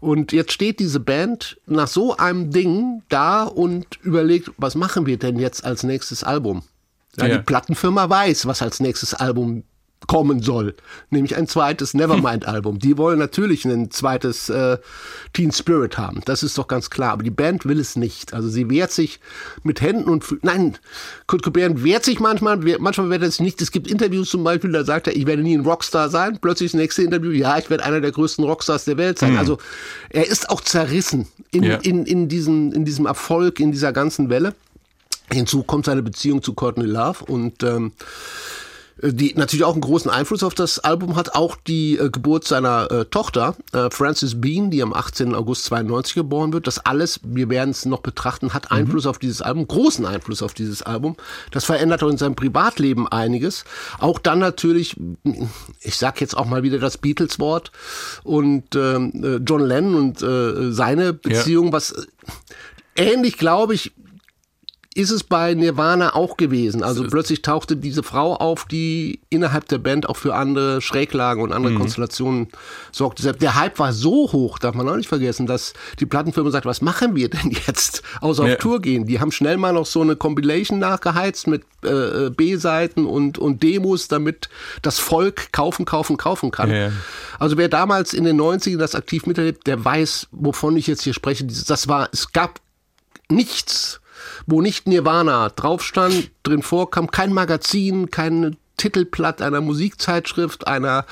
Und 0.00 0.32
jetzt 0.32 0.52
steht 0.52 0.78
diese 0.78 1.00
Band 1.00 1.60
nach 1.66 1.88
so 1.88 2.16
einem 2.16 2.50
Ding 2.50 3.02
da 3.08 3.44
und 3.44 3.86
überlegt, 4.02 4.50
was 4.56 4.74
machen 4.74 5.06
wir 5.06 5.18
denn 5.18 5.38
jetzt 5.38 5.64
als 5.64 5.82
nächstes 5.82 6.22
Album? 6.22 6.62
Ja, 7.16 7.26
ja. 7.26 7.38
Die 7.38 7.42
Plattenfirma 7.42 8.08
weiß, 8.08 8.46
was 8.46 8.62
als 8.62 8.80
nächstes 8.80 9.14
Album 9.14 9.64
kommen 10.06 10.42
soll, 10.42 10.74
nämlich 11.10 11.36
ein 11.36 11.46
zweites 11.48 11.92
Nevermind-Album. 11.92 12.78
Die 12.78 12.96
wollen 12.96 13.18
natürlich 13.18 13.64
ein 13.64 13.90
zweites 13.90 14.48
äh, 14.48 14.78
Teen 15.32 15.52
Spirit 15.52 15.98
haben, 15.98 16.22
das 16.24 16.42
ist 16.42 16.56
doch 16.56 16.68
ganz 16.68 16.88
klar. 16.88 17.12
Aber 17.12 17.22
die 17.22 17.30
Band 17.30 17.66
will 17.66 17.80
es 17.80 17.96
nicht. 17.96 18.32
Also 18.32 18.48
sie 18.48 18.70
wehrt 18.70 18.92
sich 18.92 19.20
mit 19.64 19.80
Händen 19.80 20.08
und 20.08 20.24
Füßen. 20.24 20.40
Nein, 20.42 20.78
Kurt 21.26 21.42
Cobain 21.42 21.82
wehrt 21.82 22.04
sich 22.04 22.20
manchmal, 22.20 22.58
manchmal 22.78 23.10
wehrt 23.10 23.22
er 23.22 23.30
sich 23.30 23.40
nicht. 23.40 23.60
Es 23.60 23.70
gibt 23.70 23.88
Interviews 23.90 24.30
zum 24.30 24.44
Beispiel, 24.44 24.72
da 24.72 24.84
sagt 24.84 25.08
er, 25.08 25.16
ich 25.16 25.26
werde 25.26 25.42
nie 25.42 25.56
ein 25.56 25.64
Rockstar 25.64 26.08
sein. 26.08 26.38
Plötzlich 26.40 26.72
das 26.72 26.80
nächste 26.80 27.02
Interview, 27.02 27.30
ja, 27.30 27.58
ich 27.58 27.68
werde 27.68 27.84
einer 27.84 28.00
der 28.00 28.12
größten 28.12 28.44
Rockstars 28.44 28.84
der 28.84 28.96
Welt 28.96 29.18
sein. 29.18 29.32
Mhm. 29.32 29.38
Also 29.38 29.58
er 30.10 30.26
ist 30.26 30.48
auch 30.48 30.60
zerrissen 30.60 31.28
in, 31.50 31.64
ja. 31.64 31.76
in, 31.76 32.06
in, 32.06 32.28
diesem, 32.28 32.72
in 32.72 32.84
diesem 32.84 33.06
Erfolg, 33.06 33.60
in 33.60 33.72
dieser 33.72 33.92
ganzen 33.92 34.30
Welle. 34.30 34.54
Hinzu 35.30 35.62
kommt 35.62 35.84
seine 35.84 36.02
Beziehung 36.02 36.42
zu 36.42 36.54
Courtney 36.54 36.86
Love 36.86 37.24
und 37.26 37.62
ähm, 37.62 37.92
äh, 37.92 38.67
die 39.02 39.34
natürlich 39.34 39.64
auch 39.64 39.72
einen 39.72 39.80
großen 39.80 40.10
Einfluss 40.10 40.42
auf 40.42 40.54
das 40.54 40.80
Album 40.80 41.16
hat, 41.16 41.34
auch 41.34 41.56
die 41.66 41.96
äh, 41.96 42.10
Geburt 42.10 42.44
seiner 42.44 42.90
äh, 42.90 43.04
Tochter, 43.04 43.54
äh, 43.72 43.90
Frances 43.90 44.40
Bean, 44.40 44.70
die 44.70 44.82
am 44.82 44.92
18. 44.92 45.34
August 45.34 45.64
92 45.66 46.14
geboren 46.14 46.52
wird. 46.52 46.66
Das 46.66 46.78
alles, 46.78 47.20
wir 47.22 47.48
werden 47.48 47.70
es 47.70 47.84
noch 47.84 48.00
betrachten, 48.00 48.54
hat 48.54 48.72
Einfluss 48.72 49.04
mhm. 49.04 49.10
auf 49.10 49.18
dieses 49.18 49.40
Album, 49.40 49.68
großen 49.68 50.04
Einfluss 50.04 50.42
auf 50.42 50.54
dieses 50.54 50.82
Album. 50.82 51.16
Das 51.52 51.64
verändert 51.64 52.02
auch 52.02 52.08
in 52.08 52.18
seinem 52.18 52.34
Privatleben 52.34 53.06
einiges. 53.06 53.64
Auch 53.98 54.18
dann 54.18 54.40
natürlich, 54.40 54.96
ich 55.80 55.96
sag 55.96 56.20
jetzt 56.20 56.36
auch 56.36 56.46
mal 56.46 56.62
wieder 56.62 56.78
das 56.78 56.98
Beatles-Wort 56.98 57.70
und 58.24 58.74
ähm, 58.74 59.12
äh, 59.24 59.36
John 59.36 59.64
Lennon 59.64 59.94
und 59.94 60.22
äh, 60.22 60.72
seine 60.72 61.12
Beziehung, 61.12 61.66
ja. 61.66 61.72
was 61.72 61.94
ähnlich, 62.96 63.38
glaube 63.38 63.74
ich, 63.74 63.92
ist 64.94 65.10
es 65.10 65.22
bei 65.22 65.54
Nirvana 65.54 66.14
auch 66.14 66.36
gewesen. 66.36 66.82
Also 66.82 67.06
plötzlich 67.06 67.42
tauchte 67.42 67.76
diese 67.76 68.02
Frau 68.02 68.34
auf, 68.34 68.64
die 68.64 69.20
innerhalb 69.28 69.68
der 69.68 69.78
Band 69.78 70.08
auch 70.08 70.16
für 70.16 70.34
andere 70.34 70.80
Schräglagen 70.80 71.42
und 71.42 71.52
andere 71.52 71.74
mhm. 71.74 71.78
Konstellationen 71.78 72.48
sorgte. 72.90 73.32
Der 73.32 73.54
Hype 73.54 73.78
war 73.78 73.92
so 73.92 74.32
hoch, 74.32 74.58
darf 74.58 74.74
man 74.74 74.88
auch 74.88 74.96
nicht 74.96 75.08
vergessen, 75.08 75.46
dass 75.46 75.74
die 76.00 76.06
Plattenfirma 76.06 76.50
sagt, 76.50 76.66
was 76.66 76.80
machen 76.80 77.14
wir 77.14 77.28
denn 77.28 77.50
jetzt? 77.66 78.02
Außer 78.20 78.42
auf 78.42 78.48
ja. 78.48 78.56
Tour 78.56 78.80
gehen. 78.80 79.06
Die 79.06 79.20
haben 79.20 79.30
schnell 79.30 79.56
mal 79.56 79.72
noch 79.72 79.86
so 79.86 80.00
eine 80.00 80.16
Compilation 80.16 80.78
nachgeheizt 80.78 81.46
mit 81.46 81.62
äh, 81.84 82.30
B-Seiten 82.30 83.04
und, 83.04 83.38
und 83.38 83.62
Demos, 83.62 84.08
damit 84.08 84.48
das 84.82 84.98
Volk 84.98 85.52
kaufen, 85.52 85.84
kaufen, 85.84 86.16
kaufen 86.16 86.50
kann. 86.50 86.70
Ja. 86.70 86.90
Also 87.38 87.56
wer 87.56 87.68
damals 87.68 88.14
in 88.14 88.24
den 88.24 88.40
90ern 88.40 88.78
das 88.78 88.94
aktiv 88.94 89.26
miterlebt, 89.26 89.66
der 89.66 89.84
weiß, 89.84 90.28
wovon 90.32 90.76
ich 90.76 90.86
jetzt 90.86 91.02
hier 91.02 91.14
spreche. 91.14 91.44
Das 91.44 91.88
war, 91.88 92.08
es 92.12 92.32
gab 92.32 92.60
nichts, 93.30 94.00
wo 94.46 94.60
nicht 94.60 94.86
Nirvana 94.86 95.50
drauf 95.50 95.82
stand, 95.82 96.30
drin 96.42 96.62
vorkam, 96.62 97.10
kein 97.10 97.32
Magazin, 97.32 98.10
kein 98.10 98.56
Titelblatt 98.76 99.42
einer 99.42 99.60
Musikzeitschrift, 99.60 100.66
einer 100.66 101.04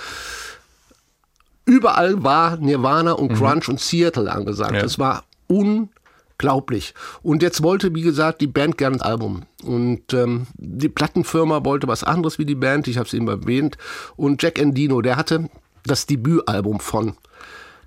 überall 1.66 2.22
war 2.22 2.56
Nirvana 2.56 3.12
und. 3.12 3.34
Grunge 3.34 3.56
mhm. 3.56 3.72
und 3.72 3.80
Seattle 3.80 4.32
angesagt. 4.32 4.74
Ja. 4.74 4.82
Das 4.82 4.98
war 4.98 5.24
unglaublich. 5.48 6.94
Und 7.22 7.42
jetzt 7.42 7.62
wollte, 7.62 7.94
wie 7.94 8.02
gesagt, 8.02 8.40
die 8.40 8.46
Band 8.46 8.78
gerne 8.78 8.96
ein 8.96 9.02
Album. 9.02 9.42
Und 9.62 10.14
ähm, 10.14 10.46
die 10.54 10.88
Plattenfirma 10.88 11.64
wollte 11.64 11.88
was 11.88 12.04
anderes 12.04 12.38
wie 12.38 12.46
die 12.46 12.54
Band, 12.54 12.88
ich 12.88 12.96
habe 12.96 13.06
es 13.06 13.14
eben 13.14 13.28
erwähnt. 13.28 13.76
Und 14.16 14.42
Jack 14.42 14.58
Endino, 14.58 15.02
der 15.02 15.16
hatte 15.16 15.50
das 15.84 16.06
Debütalbum 16.06 16.80
von 16.80 17.16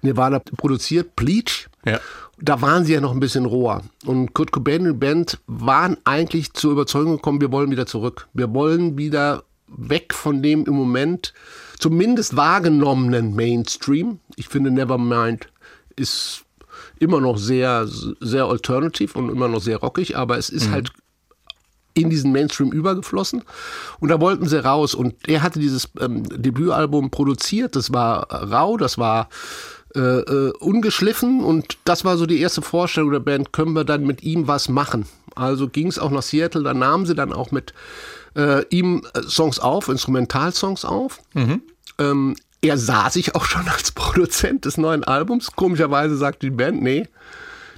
Nirvana 0.01 0.39
produziert, 0.39 1.15
Bleach. 1.15 1.69
Ja. 1.85 1.99
Da 2.39 2.61
waren 2.61 2.85
sie 2.85 2.93
ja 2.93 3.01
noch 3.01 3.11
ein 3.11 3.19
bisschen 3.19 3.45
roher. 3.45 3.83
Und 4.05 4.33
Kurt 4.33 4.51
Cobain 4.51 4.81
und 4.81 4.93
die 4.93 5.05
Band 5.05 5.39
waren 5.47 5.97
eigentlich 6.05 6.53
zur 6.53 6.71
Überzeugung 6.71 7.17
gekommen, 7.17 7.41
wir 7.41 7.51
wollen 7.51 7.71
wieder 7.71 7.85
zurück. 7.85 8.27
Wir 8.33 8.53
wollen 8.53 8.97
wieder 8.97 9.43
weg 9.67 10.13
von 10.13 10.41
dem 10.41 10.65
im 10.65 10.73
Moment 10.73 11.33
zumindest 11.79 12.35
wahrgenommenen 12.35 13.35
Mainstream. 13.35 14.19
Ich 14.35 14.47
finde 14.47 14.71
Nevermind 14.71 15.49
ist 15.95 16.45
immer 16.97 17.21
noch 17.21 17.37
sehr, 17.37 17.87
sehr 17.87 18.45
alternativ 18.45 19.15
und 19.15 19.29
immer 19.29 19.47
noch 19.47 19.61
sehr 19.61 19.77
rockig, 19.77 20.17
aber 20.17 20.37
es 20.37 20.49
ist 20.49 20.67
mhm. 20.67 20.71
halt 20.71 20.91
in 21.93 22.09
diesen 22.09 22.31
Mainstream 22.31 22.71
übergeflossen. 22.71 23.43
Und 23.99 24.09
da 24.09 24.21
wollten 24.21 24.47
sie 24.47 24.63
raus. 24.63 24.95
Und 24.95 25.15
er 25.27 25.41
hatte 25.41 25.59
dieses 25.59 25.89
ähm, 25.99 26.23
Debütalbum 26.23 27.09
produziert. 27.09 27.75
Das 27.75 27.91
war 27.91 28.31
rau, 28.31 28.77
das 28.77 28.97
war 28.97 29.29
äh, 29.95 29.99
äh, 29.99 30.51
ungeschliffen 30.59 31.43
und 31.43 31.77
das 31.83 32.05
war 32.05 32.17
so 32.17 32.25
die 32.25 32.39
erste 32.39 32.61
Vorstellung 32.61 33.11
der 33.11 33.19
Band, 33.19 33.53
können 33.53 33.73
wir 33.73 33.83
dann 33.83 34.05
mit 34.05 34.23
ihm 34.23 34.47
was 34.47 34.69
machen. 34.69 35.05
Also 35.35 35.67
ging 35.67 35.87
es 35.87 35.99
auch 35.99 36.11
nach 36.11 36.21
Seattle, 36.21 36.63
da 36.63 36.73
nahmen 36.73 37.05
sie 37.05 37.15
dann 37.15 37.33
auch 37.33 37.51
mit 37.51 37.73
äh, 38.35 38.65
ihm 38.69 39.03
äh, 39.13 39.21
Songs 39.23 39.59
auf, 39.59 39.89
Instrumentalsongs 39.89 40.85
auf. 40.85 41.21
Mhm. 41.33 41.61
Ähm, 41.97 42.35
er 42.61 42.77
sah 42.77 43.09
sich 43.09 43.35
auch 43.35 43.45
schon 43.45 43.67
als 43.67 43.91
Produzent 43.91 44.65
des 44.65 44.77
neuen 44.77 45.03
Albums. 45.03 45.53
Komischerweise 45.55 46.17
sagte 46.17 46.47
die 46.47 46.55
Band, 46.55 46.81
nee, 46.81 47.07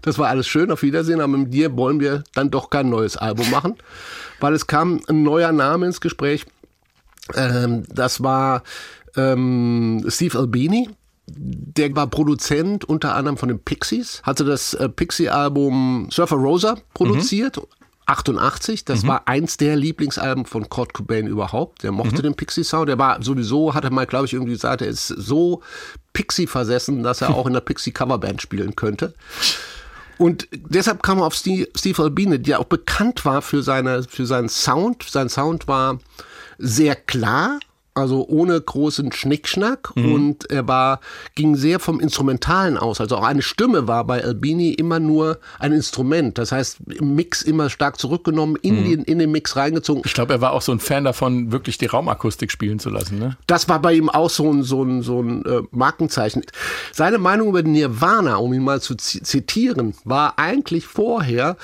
das 0.02 0.18
war 0.18 0.30
alles 0.30 0.48
schön, 0.48 0.72
auf 0.72 0.82
Wiedersehen, 0.82 1.22
aber 1.22 1.38
mit 1.38 1.54
dir 1.54 1.78
wollen 1.78 2.00
wir 2.00 2.24
dann 2.34 2.50
doch 2.50 2.70
kein 2.70 2.90
neues 2.90 3.18
Album 3.18 3.50
machen, 3.52 3.76
weil 4.40 4.54
es 4.54 4.68
kam 4.68 5.00
ein 5.08 5.24
neuer 5.24 5.52
Name 5.52 5.86
ins 5.86 6.02
Gespräch. 6.02 6.46
Ähm, 7.36 7.84
das 7.88 8.24
war 8.24 8.64
ähm, 9.16 10.04
Steve 10.08 10.40
Albini, 10.40 10.90
der 11.38 11.96
war 11.96 12.08
Produzent 12.08 12.86
unter 12.86 13.16
anderem 13.16 13.38
von 13.38 13.50
den 13.50 13.60
Pixies, 13.60 14.22
hatte 14.24 14.44
das 14.44 14.74
äh, 14.74 14.90
Pixie-Album 14.90 16.10
Surfer 16.12 16.38
Rosa 16.38 16.78
produziert. 16.94 17.58
Mhm. 17.58 17.64
88, 18.08 18.84
das 18.84 19.04
mhm. 19.04 19.08
war 19.08 19.28
eins 19.28 19.58
der 19.58 19.76
Lieblingsalben 19.76 20.46
von 20.46 20.68
Kurt 20.68 20.94
Cobain 20.94 21.28
überhaupt. 21.28 21.84
Der 21.84 21.92
mochte 21.92 22.18
mhm. 22.18 22.24
den 22.24 22.36
Pixie-Sound. 22.36 22.90
Der 22.90 22.98
war 22.98 23.24
sowieso, 23.24 23.74
hatte 23.74 23.90
mal, 23.90 24.06
glaube 24.06 24.26
ich, 24.26 24.34
irgendwie 24.34 24.54
gesagt, 24.54 24.82
er 24.82 24.88
ist 24.88 25.08
so 25.08 25.62
Pixie 26.12 26.48
versessen, 26.48 27.04
dass 27.04 27.22
er 27.22 27.30
auch 27.36 27.48
in 27.48 27.54
der 27.54 27.62
Pixie-Coverband 27.62 28.42
spielen 28.42 28.76
könnte. 28.76 29.14
Und 30.18 30.48
deshalb 30.52 31.02
kam 31.04 31.20
er 31.20 31.26
auf 31.26 31.34
Steve, 31.34 31.68
Steve 31.76 32.04
Albini, 32.04 32.40
der 32.40 32.60
auch 32.60 32.66
bekannt 32.66 33.24
war 33.24 33.42
für, 33.42 33.64
seine, 33.64 34.04
für 34.04 34.26
seinen 34.26 34.50
Sound. 34.50 35.04
Sein 35.10 35.30
Sound 35.30 35.68
war 35.68 36.00
sehr 36.58 36.96
klar, 36.96 37.60
also 37.94 38.26
ohne 38.28 38.60
großen 38.60 39.12
Schnickschnack 39.12 39.96
mhm. 39.96 40.14
und 40.14 40.50
er 40.50 40.68
war 40.68 41.02
ging 41.36 41.56
sehr 41.56 41.80
vom 41.80 42.00
Instrumentalen 42.00 42.78
aus. 42.78 43.02
Also 43.02 43.18
auch 43.18 43.24
eine 43.24 43.42
Stimme 43.42 43.88
war 43.88 44.06
bei 44.06 44.24
Albini 44.24 44.72
immer 44.72 45.00
nur 45.00 45.40
ein 45.60 45.74
Instrument. 45.74 46.38
Das 46.38 46.52
heißt, 46.52 46.80
im 46.88 47.16
Mix 47.16 47.42
immer 47.42 47.70
stark 47.70 48.00
zurückgenommen, 48.00 48.56
in, 48.62 48.82
mhm. 48.82 48.90
den, 48.90 49.04
in 49.04 49.20
den 49.20 49.32
Mix 49.32 49.56
reingezogen. 49.56 50.04
Ich 50.06 50.14
glaube, 50.14 50.34
er 50.34 50.42
war 50.42 50.54
auch 50.54 50.62
so 50.62 50.72
ein 50.72 50.80
Fan 50.80 51.04
davon, 51.04 51.52
wirklich 51.52 51.78
die 51.78 51.86
Raumakustik 51.86 52.52
spielen 52.52 52.80
zu 52.80 52.90
lassen. 52.90 53.20
Ne? 53.20 53.38
Das 53.48 53.68
war 53.68 53.82
bei 53.82 53.94
ihm 53.94 54.10
auch 54.10 54.30
so 54.30 54.52
ein, 54.52 54.64
so 54.64 54.84
ein, 54.84 55.02
so 55.02 55.22
ein 55.22 55.46
äh, 55.46 55.62
Markenzeichen. 55.72 56.44
Seine 56.94 57.18
Meinung 57.18 57.50
über 57.50 57.62
Nirvana, 57.62 58.38
um 58.38 58.54
ihn 58.54 58.64
mal 58.64 58.82
zu 58.82 58.96
zitieren, 58.96 59.96
war 60.06 60.40
eigentlich 60.40 60.88
vorher 60.88 61.58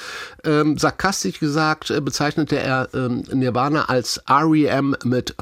ähm, 0.43 0.77
sarkastisch 0.77 1.39
gesagt, 1.39 1.89
äh, 1.89 2.01
bezeichnete 2.01 2.57
er 2.59 2.89
ähm, 2.93 3.23
Nirvana 3.31 3.85
als 3.85 4.21
REM 4.29 4.95
mit 5.03 5.33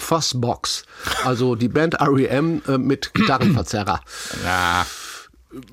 Also 1.24 1.56
die 1.56 1.68
Band 1.68 1.96
REM 2.00 2.62
äh, 2.68 2.78
mit 2.78 3.14
Gitarrenverzerrer. 3.14 4.02
Ja. 4.44 4.86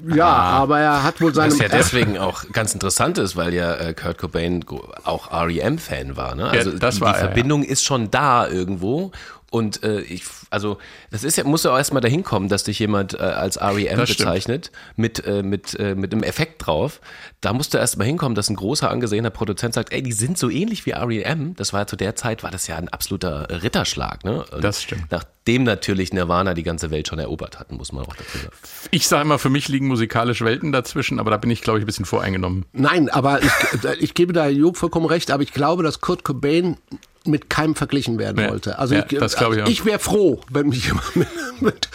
Ja, 0.06 0.28
ah, 0.28 0.50
aber 0.58 0.78
er 0.78 1.02
hat 1.02 1.20
wohl 1.20 1.34
seine. 1.34 1.52
Was 1.52 1.58
ja 1.58 1.66
deswegen 1.66 2.16
auch 2.16 2.44
ganz 2.52 2.72
interessant 2.72 3.18
ist, 3.18 3.34
weil 3.34 3.52
ja 3.52 3.74
äh, 3.74 3.94
Kurt 3.94 4.16
Cobain 4.16 4.64
auch 5.02 5.32
REM-Fan 5.32 6.16
war. 6.16 6.36
Ne? 6.36 6.48
Also 6.48 6.70
ja, 6.70 6.78
das 6.78 6.96
die, 6.96 7.00
war 7.00 7.14
die 7.14 7.18
Verbindung 7.18 7.64
ja. 7.64 7.70
ist 7.70 7.82
schon 7.82 8.08
da 8.10 8.46
irgendwo 8.46 9.10
und 9.52 9.82
äh, 9.82 10.00
ich, 10.00 10.24
also 10.48 10.78
das 11.10 11.24
ist 11.24 11.36
ja, 11.36 11.44
muss 11.44 11.64
ja 11.64 11.72
auch 11.72 11.76
erstmal 11.76 12.00
dahin 12.00 12.24
kommen, 12.24 12.48
dass 12.48 12.64
dich 12.64 12.78
jemand 12.78 13.12
äh, 13.12 13.18
als 13.18 13.60
REM 13.60 13.98
das 13.98 14.08
bezeichnet, 14.08 14.72
mit, 14.96 15.26
äh, 15.26 15.42
mit, 15.42 15.78
äh, 15.78 15.94
mit 15.94 16.10
einem 16.12 16.22
Effekt 16.22 16.66
drauf. 16.66 17.02
Da 17.42 17.52
musst 17.52 17.74
du 17.74 17.78
erstmal 17.78 18.06
hinkommen, 18.06 18.34
dass 18.34 18.48
ein 18.48 18.56
großer 18.56 18.90
angesehener 18.90 19.28
Produzent 19.28 19.74
sagt, 19.74 19.92
ey, 19.92 20.02
die 20.02 20.12
sind 20.12 20.38
so 20.38 20.48
ähnlich 20.48 20.86
wie 20.86 20.92
REM. 20.92 21.54
Das 21.56 21.74
war 21.74 21.80
ja 21.80 21.86
zu 21.86 21.96
der 21.96 22.16
Zeit, 22.16 22.42
war 22.42 22.50
das 22.50 22.66
ja 22.66 22.76
ein 22.76 22.88
absoluter 22.88 23.62
Ritterschlag, 23.62 24.24
ne? 24.24 24.42
Und 24.50 24.64
das 24.64 24.82
stimmt. 24.82 25.04
Nachdem 25.10 25.64
natürlich 25.64 26.14
Nirvana 26.14 26.54
die 26.54 26.62
ganze 26.62 26.90
Welt 26.90 27.08
schon 27.08 27.18
erobert 27.18 27.60
hatten, 27.60 27.76
muss 27.76 27.92
man 27.92 28.06
auch 28.06 28.16
dazu 28.16 28.38
sagen. 28.38 28.56
Ich 28.90 29.06
sage 29.06 29.24
immer, 29.24 29.38
für 29.38 29.50
mich 29.50 29.68
liegen 29.68 29.86
musikalische 29.86 30.46
Welten 30.46 30.72
dazwischen, 30.72 31.18
aber 31.18 31.30
da 31.30 31.36
bin 31.36 31.50
ich, 31.50 31.60
glaube 31.60 31.78
ich, 31.78 31.82
ein 31.84 31.86
bisschen 31.86 32.06
voreingenommen. 32.06 32.64
Nein, 32.72 33.10
aber 33.10 33.42
ich, 33.42 33.50
ich 34.00 34.14
gebe 34.14 34.32
da 34.32 34.48
Job 34.48 34.78
vollkommen 34.78 35.04
recht, 35.04 35.30
aber 35.30 35.42
ich 35.42 35.52
glaube, 35.52 35.82
dass 35.82 36.00
Kurt 36.00 36.24
Cobain 36.24 36.78
mit 37.26 37.50
keinem 37.50 37.74
verglichen 37.74 38.18
werden 38.18 38.40
ja, 38.40 38.50
wollte. 38.50 38.78
Also 38.78 38.94
ja, 38.94 39.04
ich, 39.06 39.12
ich, 39.12 39.22
ich, 39.22 39.68
ich 39.68 39.84
wäre 39.84 39.98
froh, 39.98 40.40
wenn 40.50 40.68
mich 40.68 40.86
jemand 40.86 41.16
mit, 41.16 41.28
mit, 41.60 41.88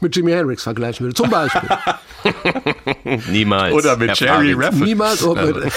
mit 0.00 0.16
Jimi 0.16 0.32
Hendrix 0.32 0.62
vergleichen 0.62 1.04
würde. 1.04 1.14
Zum 1.14 1.30
Beispiel. 1.30 1.68
Niemals. 3.30 3.74
Oder 3.74 3.96
mit 3.96 4.18
Jerry 4.18 4.52
Rapper. 4.52 4.76
Niemals. 4.76 5.22
Oh, 5.24 5.34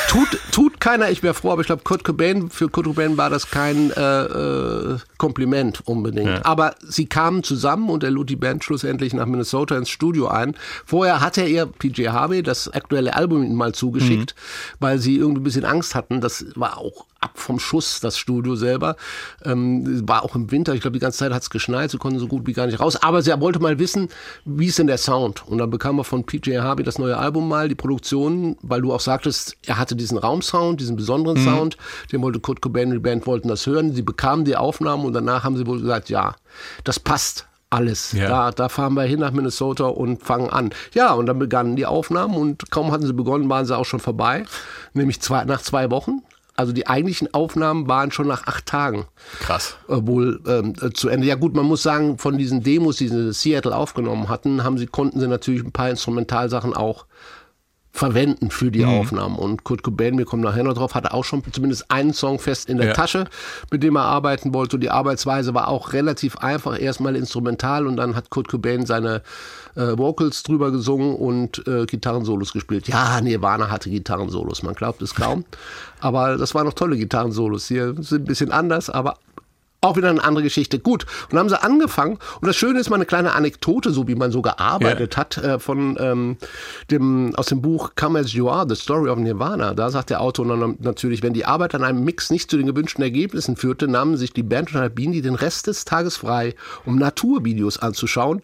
tut, 0.09 0.39
tut 0.51 0.79
keiner, 0.79 1.09
ich 1.09 1.23
wäre 1.23 1.33
froh, 1.33 1.51
aber 1.51 1.61
ich 1.61 1.67
glaube, 1.67 1.83
Kurt 1.83 2.03
Cobain, 2.03 2.49
für 2.49 2.69
Kurt 2.69 2.85
Cobain 2.85 3.17
war 3.17 3.29
das 3.29 3.49
kein 3.49 3.91
äh, 3.91 4.23
äh, 4.23 4.97
Kompliment 5.17 5.81
unbedingt. 5.85 6.29
Ja. 6.29 6.45
Aber 6.45 6.75
sie 6.81 7.05
kamen 7.05 7.43
zusammen 7.43 7.89
und 7.89 8.03
er 8.03 8.11
lud 8.11 8.29
die 8.29 8.35
Band 8.35 8.63
schlussendlich 8.63 9.13
nach 9.13 9.25
Minnesota 9.25 9.77
ins 9.77 9.89
Studio 9.89 10.27
ein. 10.27 10.55
Vorher 10.85 11.21
hatte 11.21 11.41
er 11.41 11.65
PJ 11.65 12.09
Harvey 12.09 12.43
das 12.43 12.71
aktuelle 12.71 13.15
Album 13.15 13.55
mal 13.55 13.73
zugeschickt, 13.73 14.35
mhm. 14.35 14.75
weil 14.79 14.99
sie 14.99 15.17
irgendwie 15.17 15.41
ein 15.41 15.43
bisschen 15.43 15.65
Angst 15.65 15.95
hatten. 15.95 16.21
Das 16.21 16.45
war 16.55 16.77
auch 16.77 17.05
ab 17.25 17.31
vom 17.35 17.59
Schuss, 17.59 17.99
das 17.99 18.17
Studio 18.17 18.55
selber. 18.55 18.95
Ähm, 19.43 20.07
war 20.07 20.23
auch 20.23 20.35
im 20.35 20.51
Winter, 20.51 20.73
ich 20.73 20.81
glaube, 20.81 20.93
die 20.93 20.99
ganze 20.99 21.19
Zeit 21.19 21.33
hat 21.33 21.41
es 21.41 21.49
geschneit, 21.49 21.91
sie 21.91 21.97
konnten 21.97 22.19
so 22.19 22.27
gut 22.27 22.45
wie 22.45 22.53
gar 22.53 22.67
nicht 22.67 22.79
raus. 22.79 23.01
Aber 23.01 23.21
sie 23.21 23.31
wollte 23.39 23.59
mal 23.59 23.79
wissen, 23.79 24.09
wie 24.45 24.67
ist 24.67 24.79
denn 24.79 24.87
der 24.87 24.97
Sound? 24.97 25.47
Und 25.47 25.57
dann 25.57 25.69
bekam 25.69 25.97
er 25.97 26.03
von 26.03 26.25
PJ 26.25 26.57
Harvey 26.59 26.83
das 26.83 26.99
neue 26.99 27.14
Album 27.17 27.47
mal, 27.47 27.69
die 27.69 27.75
Produktion, 27.75 28.57
weil 28.61 28.81
du 28.81 28.93
auch 28.93 28.99
sagtest, 28.99 29.57
er 29.65 29.77
hatte 29.77 29.95
diesen 29.95 30.17
Raumsound, 30.17 30.79
diesen 30.79 30.95
besonderen 30.95 31.39
mhm. 31.39 31.45
Sound, 31.45 31.77
den 32.11 32.21
wollte 32.21 32.39
Kurt 32.39 32.61
Cobain 32.61 32.89
und 32.89 32.95
die 32.95 32.99
Band 32.99 33.25
wollten 33.27 33.47
das 33.47 33.65
hören. 33.65 33.93
Sie 33.93 34.01
bekamen 34.01 34.45
die 34.45 34.55
Aufnahmen 34.55 35.05
und 35.05 35.13
danach 35.13 35.43
haben 35.43 35.57
sie 35.57 35.67
wohl 35.67 35.81
gesagt, 35.81 36.09
ja, 36.09 36.35
das 36.83 36.99
passt 36.99 37.47
alles. 37.69 38.13
Ja. 38.13 38.29
Da, 38.29 38.51
da 38.51 38.69
fahren 38.69 38.93
wir 38.93 39.03
hin 39.03 39.19
nach 39.19 39.31
Minnesota 39.31 39.85
und 39.85 40.23
fangen 40.23 40.49
an. 40.49 40.71
Ja, 40.93 41.13
und 41.13 41.25
dann 41.25 41.39
begannen 41.39 41.75
die 41.75 41.85
Aufnahmen 41.85 42.35
und 42.35 42.71
kaum 42.71 42.91
hatten 42.91 43.05
sie 43.05 43.13
begonnen, 43.13 43.49
waren 43.49 43.65
sie 43.65 43.77
auch 43.77 43.85
schon 43.85 43.99
vorbei. 43.99 44.45
Nämlich 44.93 45.21
zwei, 45.21 45.45
nach 45.45 45.61
zwei 45.61 45.91
Wochen 45.91 46.21
also 46.55 46.71
die 46.71 46.87
eigentlichen 46.87 47.33
Aufnahmen 47.33 47.87
waren 47.87 48.11
schon 48.11 48.27
nach 48.27 48.47
acht 48.47 48.65
Tagen. 48.65 49.05
Krass. 49.39 49.77
Wohl 49.87 50.41
ähm, 50.47 50.73
äh, 50.81 50.91
zu 50.91 51.09
Ende. 51.09 51.27
Ja 51.27 51.35
gut, 51.35 51.53
man 51.53 51.65
muss 51.65 51.83
sagen, 51.83 52.17
von 52.17 52.37
diesen 52.37 52.63
Demos, 52.63 52.97
die 52.97 53.09
sie 53.09 53.15
in 53.15 53.33
Seattle 53.33 53.75
aufgenommen 53.75 54.29
hatten, 54.29 54.63
haben 54.63 54.77
sie, 54.77 54.87
konnten 54.87 55.19
sie 55.19 55.27
natürlich 55.27 55.63
ein 55.63 55.73
paar 55.73 55.89
Instrumentalsachen 55.89 56.73
auch 56.73 57.05
verwenden 57.95 58.51
für 58.51 58.71
die 58.71 58.83
mhm. 58.83 58.99
Aufnahmen. 58.99 59.37
Und 59.37 59.63
Kurt 59.63 59.81
Cobain, 59.81 60.17
wir 60.17 60.25
kommen 60.25 60.43
nachher 60.43 60.63
noch 60.63 60.73
drauf, 60.73 60.95
hatte 60.95 61.13
auch 61.13 61.23
schon 61.23 61.41
zumindest 61.51 61.89
einen 61.89 62.13
Song 62.13 62.39
fest 62.39 62.69
in 62.69 62.77
der 62.77 62.87
ja. 62.87 62.93
Tasche, 62.93 63.25
mit 63.71 63.83
dem 63.83 63.95
er 63.95 64.03
arbeiten 64.03 64.53
wollte. 64.53 64.75
Und 64.75 64.81
die 64.81 64.89
Arbeitsweise 64.89 65.53
war 65.53 65.69
auch 65.69 65.93
relativ 65.93 66.37
einfach. 66.37 66.79
Erstmal 66.79 67.15
instrumental 67.15 67.87
und 67.87 67.95
dann 67.95 68.15
hat 68.15 68.29
Kurt 68.29 68.49
Cobain 68.49 68.85
seine 68.85 69.23
äh, 69.75 69.97
Vocals 69.97 70.43
drüber 70.43 70.71
gesungen 70.71 71.15
und 71.15 71.65
äh, 71.67 71.85
Gitarrensolos 71.85 72.53
gespielt. 72.53 72.87
Ja, 72.87 73.21
Nirvana 73.21 73.69
hatte 73.69 73.89
Gitarrensolos, 73.89 74.63
man 74.63 74.75
glaubt 74.75 75.01
es 75.01 75.15
kaum. 75.15 75.45
Aber 75.99 76.37
das 76.37 76.55
waren 76.55 76.65
noch 76.65 76.73
tolle 76.73 76.97
Gitarrensolos. 76.97 77.67
Hier 77.67 77.93
sind 77.99 78.23
ein 78.23 78.25
bisschen 78.25 78.51
anders, 78.51 78.89
aber 78.89 79.17
auch 79.85 79.97
wieder 79.97 80.09
eine 80.09 80.23
andere 80.23 80.43
Geschichte. 80.43 80.79
Gut. 80.79 81.05
Und 81.23 81.33
dann 81.33 81.39
haben 81.39 81.49
sie 81.49 81.61
angefangen. 81.61 82.17
Und 82.41 82.47
das 82.47 82.55
Schöne 82.55 82.79
ist 82.79 82.89
mal 82.89 82.95
eine 82.95 83.05
kleine 83.05 83.33
Anekdote, 83.33 83.91
so 83.91 84.07
wie 84.07 84.15
man 84.15 84.31
so 84.31 84.41
gearbeitet 84.41 85.13
ja. 85.13 85.19
hat, 85.19 85.37
äh, 85.37 85.59
von 85.59 85.97
ähm, 85.99 86.37
dem, 86.91 87.35
aus 87.35 87.47
dem 87.47 87.61
Buch 87.61 87.91
Come 87.95 88.19
As 88.19 88.33
You 88.33 88.49
Are, 88.49 88.65
The 88.67 88.75
Story 88.75 89.09
of 89.09 89.19
Nirvana. 89.19 89.73
Da 89.73 89.89
sagt 89.89 90.09
der 90.09 90.21
Autor 90.21 90.45
natürlich, 90.79 91.23
wenn 91.23 91.33
die 91.33 91.45
Arbeit 91.45 91.75
an 91.75 91.83
einem 91.83 92.03
Mix 92.03 92.29
nicht 92.29 92.49
zu 92.49 92.57
den 92.57 92.67
gewünschten 92.67 93.03
Ergebnissen 93.03 93.55
führte, 93.55 93.87
nahmen 93.87 94.17
sich 94.17 94.33
die 94.33 94.43
Band 94.43 94.73
und 94.73 94.81
Albini 94.81 95.21
den 95.21 95.35
Rest 95.35 95.67
des 95.67 95.85
Tages 95.85 96.17
frei, 96.17 96.55
um 96.85 96.97
Naturvideos 96.97 97.77
anzuschauen, 97.79 98.41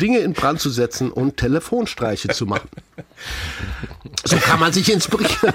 Dinge 0.00 0.18
in 0.18 0.32
Brand 0.32 0.60
zu 0.60 0.70
setzen 0.70 1.10
und 1.10 1.36
Telefonstreiche 1.36 2.28
zu 2.28 2.46
machen. 2.46 2.68
So 4.24 4.36
kann 4.36 4.60
man 4.60 4.72
sich 4.72 4.92
inspirieren 4.92 5.54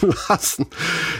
lassen. 0.28 0.66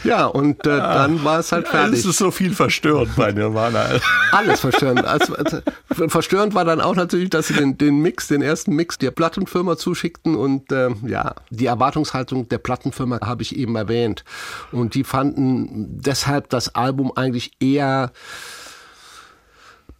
Ja, 0.02 0.26
und 0.26 0.66
äh, 0.66 0.76
dann 0.76 1.22
war 1.22 1.38
es 1.38 1.52
halt 1.52 1.68
fertig. 1.68 2.00
Es 2.00 2.04
ist 2.04 2.18
so 2.18 2.30
viel 2.30 2.52
verstörend 2.52 3.16
bei 3.24 3.32
Nirvana. 3.32 3.86
Alles 4.32 4.60
verstörend. 4.60 5.04
Also, 5.04 5.34
also, 5.34 5.60
verstörend 6.08 6.54
war 6.54 6.64
dann 6.64 6.80
auch 6.80 6.94
natürlich, 6.94 7.30
dass 7.30 7.48
sie 7.48 7.54
den, 7.54 7.78
den 7.78 8.00
Mix, 8.00 8.28
den 8.28 8.42
ersten 8.42 8.74
Mix 8.74 8.98
der 8.98 9.10
Plattenfirma 9.10 9.76
zuschickten 9.76 10.34
und 10.34 10.70
äh, 10.72 10.90
ja, 11.06 11.34
die 11.50 11.66
Erwartungshaltung 11.66 12.48
der 12.48 12.58
Plattenfirma 12.58 13.20
habe 13.22 13.42
ich 13.42 13.56
eben 13.56 13.76
erwähnt. 13.76 14.24
Und 14.72 14.94
die 14.94 15.04
fanden 15.04 16.00
deshalb 16.00 16.50
das 16.50 16.74
Album 16.74 17.12
eigentlich 17.16 17.52
eher 17.60 18.12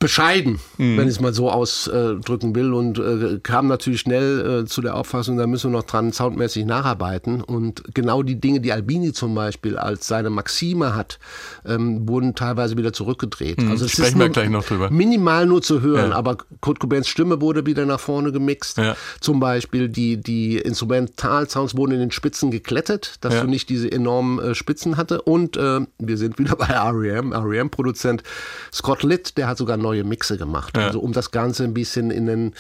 bescheiden, 0.04 0.60
mhm. 0.76 0.98
wenn 0.98 1.08
ich 1.08 1.14
es 1.14 1.20
mal 1.20 1.32
so 1.32 1.50
ausdrücken 1.50 2.54
will 2.54 2.74
und 2.74 2.98
äh, 2.98 3.40
kam 3.42 3.68
natürlich 3.68 4.00
schnell 4.00 4.64
äh, 4.64 4.66
zu 4.66 4.82
der 4.82 4.96
Auffassung, 4.96 5.38
da 5.38 5.46
müssen 5.46 5.72
wir 5.72 5.78
noch 5.78 5.86
dran 5.86 6.12
soundmäßig 6.12 6.66
nacharbeiten 6.66 7.40
und 7.40 7.94
genau 7.94 8.22
die 8.22 8.38
Dinge, 8.38 8.60
die 8.60 8.70
Albini 8.70 9.14
zum 9.14 9.34
Beispiel 9.34 9.78
als 9.78 10.06
seine 10.06 10.28
Maxime 10.28 10.94
hat, 10.94 11.18
ähm, 11.64 12.06
wurden 12.06 12.34
teilweise 12.34 12.76
wieder 12.76 12.92
zurückgedreht. 12.92 13.62
Mhm. 13.62 13.70
Also 13.70 13.86
es 13.86 13.92
Sprechen 13.92 14.20
ist 14.20 14.26
wir 14.26 14.28
gleich 14.28 14.50
noch 14.50 14.66
drüber. 14.66 14.90
Minimal 14.90 15.46
nur 15.46 15.62
zu 15.62 15.80
hören, 15.80 16.10
ja. 16.10 16.16
aber 16.16 16.36
Kurt 16.60 16.80
Cobains 16.80 17.08
Stimme 17.08 17.40
wurde 17.40 17.64
wieder 17.64 17.86
nach 17.86 18.00
vorne 18.00 18.30
gemixt. 18.30 18.76
Ja. 18.76 18.98
Zum 19.20 19.40
Beispiel 19.40 19.88
die, 19.88 20.18
die 20.18 20.58
Instrumentalsounds 20.58 21.78
wurden 21.78 21.92
in 21.92 22.00
den 22.00 22.10
Spitzen 22.10 22.50
geklettet, 22.50 23.14
dass 23.22 23.32
ja. 23.32 23.40
du 23.40 23.46
nicht 23.46 23.70
diese 23.70 23.90
enormen 23.90 24.38
äh, 24.38 24.54
Spitzen 24.54 24.98
hatte 24.98 25.22
und 25.22 25.56
äh, 25.56 25.80
wir 25.98 26.18
sind 26.18 26.38
wieder 26.38 26.56
bei 26.56 26.66
R.E.M., 26.66 27.32
R.E.M.-Produzent 27.32 28.22
Scott 28.70 29.02
Litt, 29.02 29.38
der 29.38 29.48
hat 29.48 29.56
sogar 29.56 29.78
neue 29.94 30.04
Mixe 30.04 30.36
gemacht. 30.36 30.76
Ja. 30.76 30.86
Also 30.86 31.00
um 31.00 31.12
das 31.12 31.30
Ganze 31.30 31.64
ein 31.64 31.74
bisschen 31.74 32.10
in 32.10 32.26
den 32.26 32.54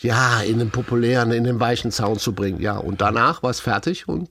ja, 0.00 0.40
in 0.40 0.58
den 0.58 0.70
populären, 0.70 1.30
in 1.30 1.44
den 1.44 1.60
weichen 1.60 1.92
Sound 1.92 2.20
zu 2.20 2.32
bringen. 2.32 2.60
Ja, 2.60 2.78
und 2.78 3.02
danach 3.02 3.42
war 3.42 3.50
es 3.50 3.60
fertig 3.60 4.08
und 4.08 4.30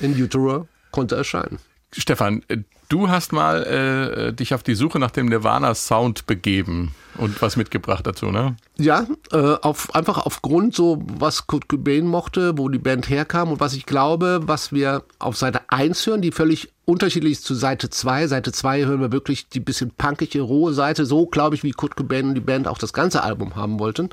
in 0.00 0.20
Utero 0.20 0.66
konnte 0.90 1.14
erscheinen. 1.14 1.60
Stefan, 1.92 2.42
du 2.88 3.08
hast 3.08 3.32
mal 3.32 3.62
äh, 3.64 4.32
dich 4.32 4.54
auf 4.54 4.62
die 4.62 4.74
Suche 4.74 4.98
nach 4.98 5.10
dem 5.10 5.26
Nirvana-Sound 5.26 6.26
begeben 6.26 6.92
und 7.18 7.40
was 7.40 7.56
mitgebracht 7.56 8.06
dazu, 8.06 8.26
ne? 8.26 8.56
Ja, 8.76 9.06
äh, 9.32 9.54
auf, 9.62 9.94
einfach 9.94 10.18
aufgrund 10.18 10.74
so, 10.74 11.02
was 11.06 11.46
Kurt 11.46 11.68
Cobain 11.68 12.06
mochte, 12.06 12.58
wo 12.58 12.68
die 12.68 12.78
Band 12.78 13.08
herkam 13.08 13.52
und 13.52 13.60
was 13.60 13.74
ich 13.74 13.86
glaube, 13.86 14.40
was 14.42 14.72
wir 14.72 15.02
auf 15.18 15.36
Seite 15.36 15.60
1 15.68 16.06
hören, 16.06 16.22
die 16.22 16.32
völlig 16.32 16.72
unterschiedlich 16.84 17.32
ist 17.32 17.44
zu 17.44 17.54
Seite 17.54 17.90
2. 17.90 18.28
Seite 18.28 18.52
2 18.52 18.84
hören 18.84 19.00
wir 19.00 19.12
wirklich 19.12 19.48
die 19.48 19.60
bisschen 19.60 19.90
punkige, 19.90 20.40
rohe 20.40 20.72
Seite, 20.72 21.06
so 21.06 21.26
glaube 21.26 21.54
ich, 21.54 21.62
wie 21.62 21.72
Kurt 21.72 21.96
Cobain 21.96 22.28
und 22.28 22.34
die 22.34 22.40
Band 22.40 22.68
auch 22.68 22.78
das 22.78 22.92
ganze 22.92 23.22
Album 23.22 23.56
haben 23.56 23.80
wollten. 23.80 24.10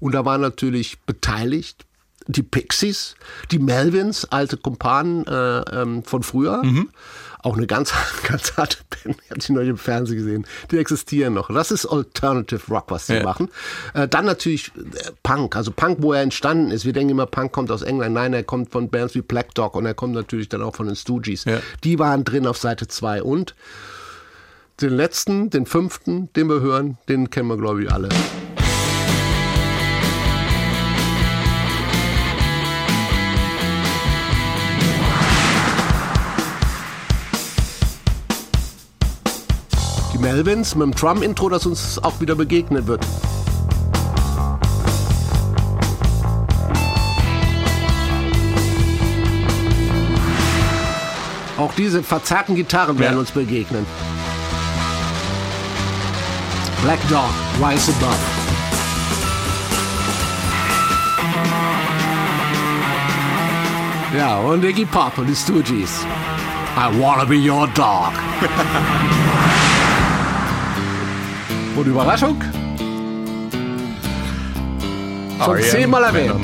Und 0.00 0.12
da 0.12 0.24
waren 0.24 0.40
natürlich 0.40 1.00
beteiligt 1.02 1.84
die 2.26 2.42
Pixies, 2.42 3.16
die 3.50 3.58
Melvins, 3.58 4.26
alte 4.26 4.56
Kumpanen 4.56 5.26
äh, 5.26 5.60
ähm, 5.60 6.04
von 6.04 6.22
früher. 6.22 6.62
Mhm. 6.62 6.90
Auch 7.42 7.56
eine 7.56 7.66
ganz, 7.66 7.92
ganz 8.24 8.56
harte 8.56 8.78
Band, 8.90 9.16
die 9.16 9.30
habe 9.30 9.38
ich 9.38 9.48
neulich 9.48 9.70
im 9.70 9.78
Fernsehen 9.78 10.18
gesehen. 10.18 10.46
Die 10.70 10.78
existieren 10.78 11.34
noch. 11.34 11.48
Das 11.52 11.70
ist 11.70 11.86
Alternative 11.86 12.62
Rock, 12.68 12.86
was 12.88 13.06
sie 13.06 13.14
ja. 13.14 13.22
machen. 13.22 13.48
Äh, 13.94 14.08
dann 14.08 14.24
natürlich 14.24 14.72
äh, 14.76 15.10
Punk, 15.22 15.56
also 15.56 15.70
Punk, 15.70 15.98
wo 16.00 16.12
er 16.12 16.22
entstanden 16.22 16.70
ist. 16.70 16.84
Wir 16.84 16.92
denken 16.92 17.10
immer, 17.10 17.26
Punk 17.26 17.52
kommt 17.52 17.70
aus 17.70 17.82
England. 17.82 18.14
Nein, 18.14 18.32
er 18.32 18.42
kommt 18.42 18.70
von 18.72 18.90
Bands 18.90 19.14
wie 19.14 19.22
Black 19.22 19.54
Dog 19.54 19.76
und 19.76 19.86
er 19.86 19.94
kommt 19.94 20.14
natürlich 20.14 20.48
dann 20.48 20.62
auch 20.62 20.74
von 20.74 20.86
den 20.86 20.96
Stooges. 20.96 21.44
Ja. 21.44 21.60
Die 21.84 21.98
waren 21.98 22.24
drin 22.24 22.46
auf 22.46 22.58
Seite 22.58 22.88
2 22.88 23.22
und 23.22 23.54
den 24.80 24.90
letzten, 24.90 25.50
den 25.50 25.66
fünften, 25.66 26.32
den 26.34 26.48
wir 26.48 26.60
hören, 26.60 26.98
den 27.08 27.30
kennen 27.30 27.48
wir, 27.48 27.56
glaube 27.56 27.84
ich, 27.84 27.92
alle. 27.92 28.08
Melvins 40.20 40.74
mit 40.74 40.86
dem 40.86 40.94
Drum-Intro, 40.94 41.48
das 41.48 41.66
uns 41.66 42.02
auch 42.02 42.20
wieder 42.20 42.34
begegnen 42.34 42.86
wird. 42.86 43.04
Auch 51.58 51.72
diese 51.74 52.02
verzerrten 52.02 52.54
Gitarren 52.54 52.98
werden 52.98 53.18
uns 53.18 53.32
begegnen. 53.32 53.84
Black 56.82 57.00
Dog, 57.08 57.30
Rise 57.60 57.92
Above. 57.92 58.16
Ja, 64.16 64.38
und 64.38 64.64
Iggy 64.64 64.84
Pop 64.84 65.18
und 65.18 65.26
die 65.26 65.34
Stooges. 65.34 66.06
I 66.76 66.88
wanna 66.98 67.24
be 67.24 67.36
your 67.36 67.66
dog. 67.74 68.12
Und 71.78 71.86
Überraschung? 71.86 72.42
Schon 75.44 75.62
zehnmal 75.62 76.02
erwähnt. 76.02 76.34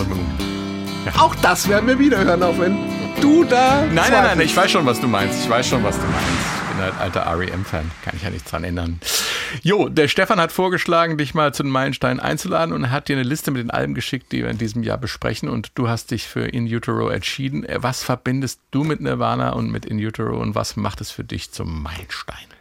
Ja. 1.04 1.20
Auch 1.20 1.34
das 1.34 1.68
werden 1.68 1.88
wir 1.88 1.98
wieder 1.98 2.24
hören, 2.24 2.40
auch 2.40 2.56
wenn 2.56 2.76
du 3.20 3.42
da. 3.42 3.82
Nein, 3.92 4.12
nein, 4.12 4.24
nein, 4.24 4.40
ich 4.42 4.56
weiß 4.56 4.70
schon, 4.70 4.86
was 4.86 5.00
du 5.00 5.08
meinst. 5.08 5.42
Ich 5.42 5.50
weiß 5.50 5.66
schon, 5.66 5.82
was 5.82 5.96
du 5.96 6.06
meinst. 6.06 6.28
Ich 6.62 6.76
bin 6.76 6.84
halt 6.84 6.94
alter 7.00 7.26
REM-Fan. 7.36 7.90
Kann 8.04 8.14
ich 8.14 8.22
ja 8.22 8.30
nichts 8.30 8.48
dran 8.48 8.62
ändern. 8.62 9.00
Jo, 9.62 9.88
der 9.88 10.06
Stefan 10.06 10.38
hat 10.38 10.52
vorgeschlagen, 10.52 11.18
dich 11.18 11.34
mal 11.34 11.52
zu 11.52 11.64
den 11.64 11.72
Meilensteinen 11.72 12.20
einzuladen 12.20 12.72
und 12.72 12.92
hat 12.92 13.08
dir 13.08 13.16
eine 13.16 13.24
Liste 13.24 13.50
mit 13.50 13.60
den 13.60 13.72
Alben 13.72 13.94
geschickt, 13.94 14.30
die 14.30 14.44
wir 14.44 14.50
in 14.50 14.58
diesem 14.58 14.84
Jahr 14.84 14.98
besprechen 14.98 15.48
und 15.48 15.72
du 15.74 15.88
hast 15.88 16.12
dich 16.12 16.28
für 16.28 16.46
In 16.46 16.72
Utero 16.72 17.08
entschieden. 17.08 17.66
Was 17.78 18.04
verbindest 18.04 18.60
du 18.70 18.84
mit 18.84 19.00
Nirvana 19.00 19.50
und 19.50 19.68
mit 19.68 19.84
In 19.84 19.98
Utero 19.98 20.40
und 20.40 20.54
was 20.54 20.76
macht 20.76 21.00
es 21.00 21.10
für 21.10 21.24
dich 21.24 21.50
zum 21.50 21.82
Meilenstein? 21.82 22.53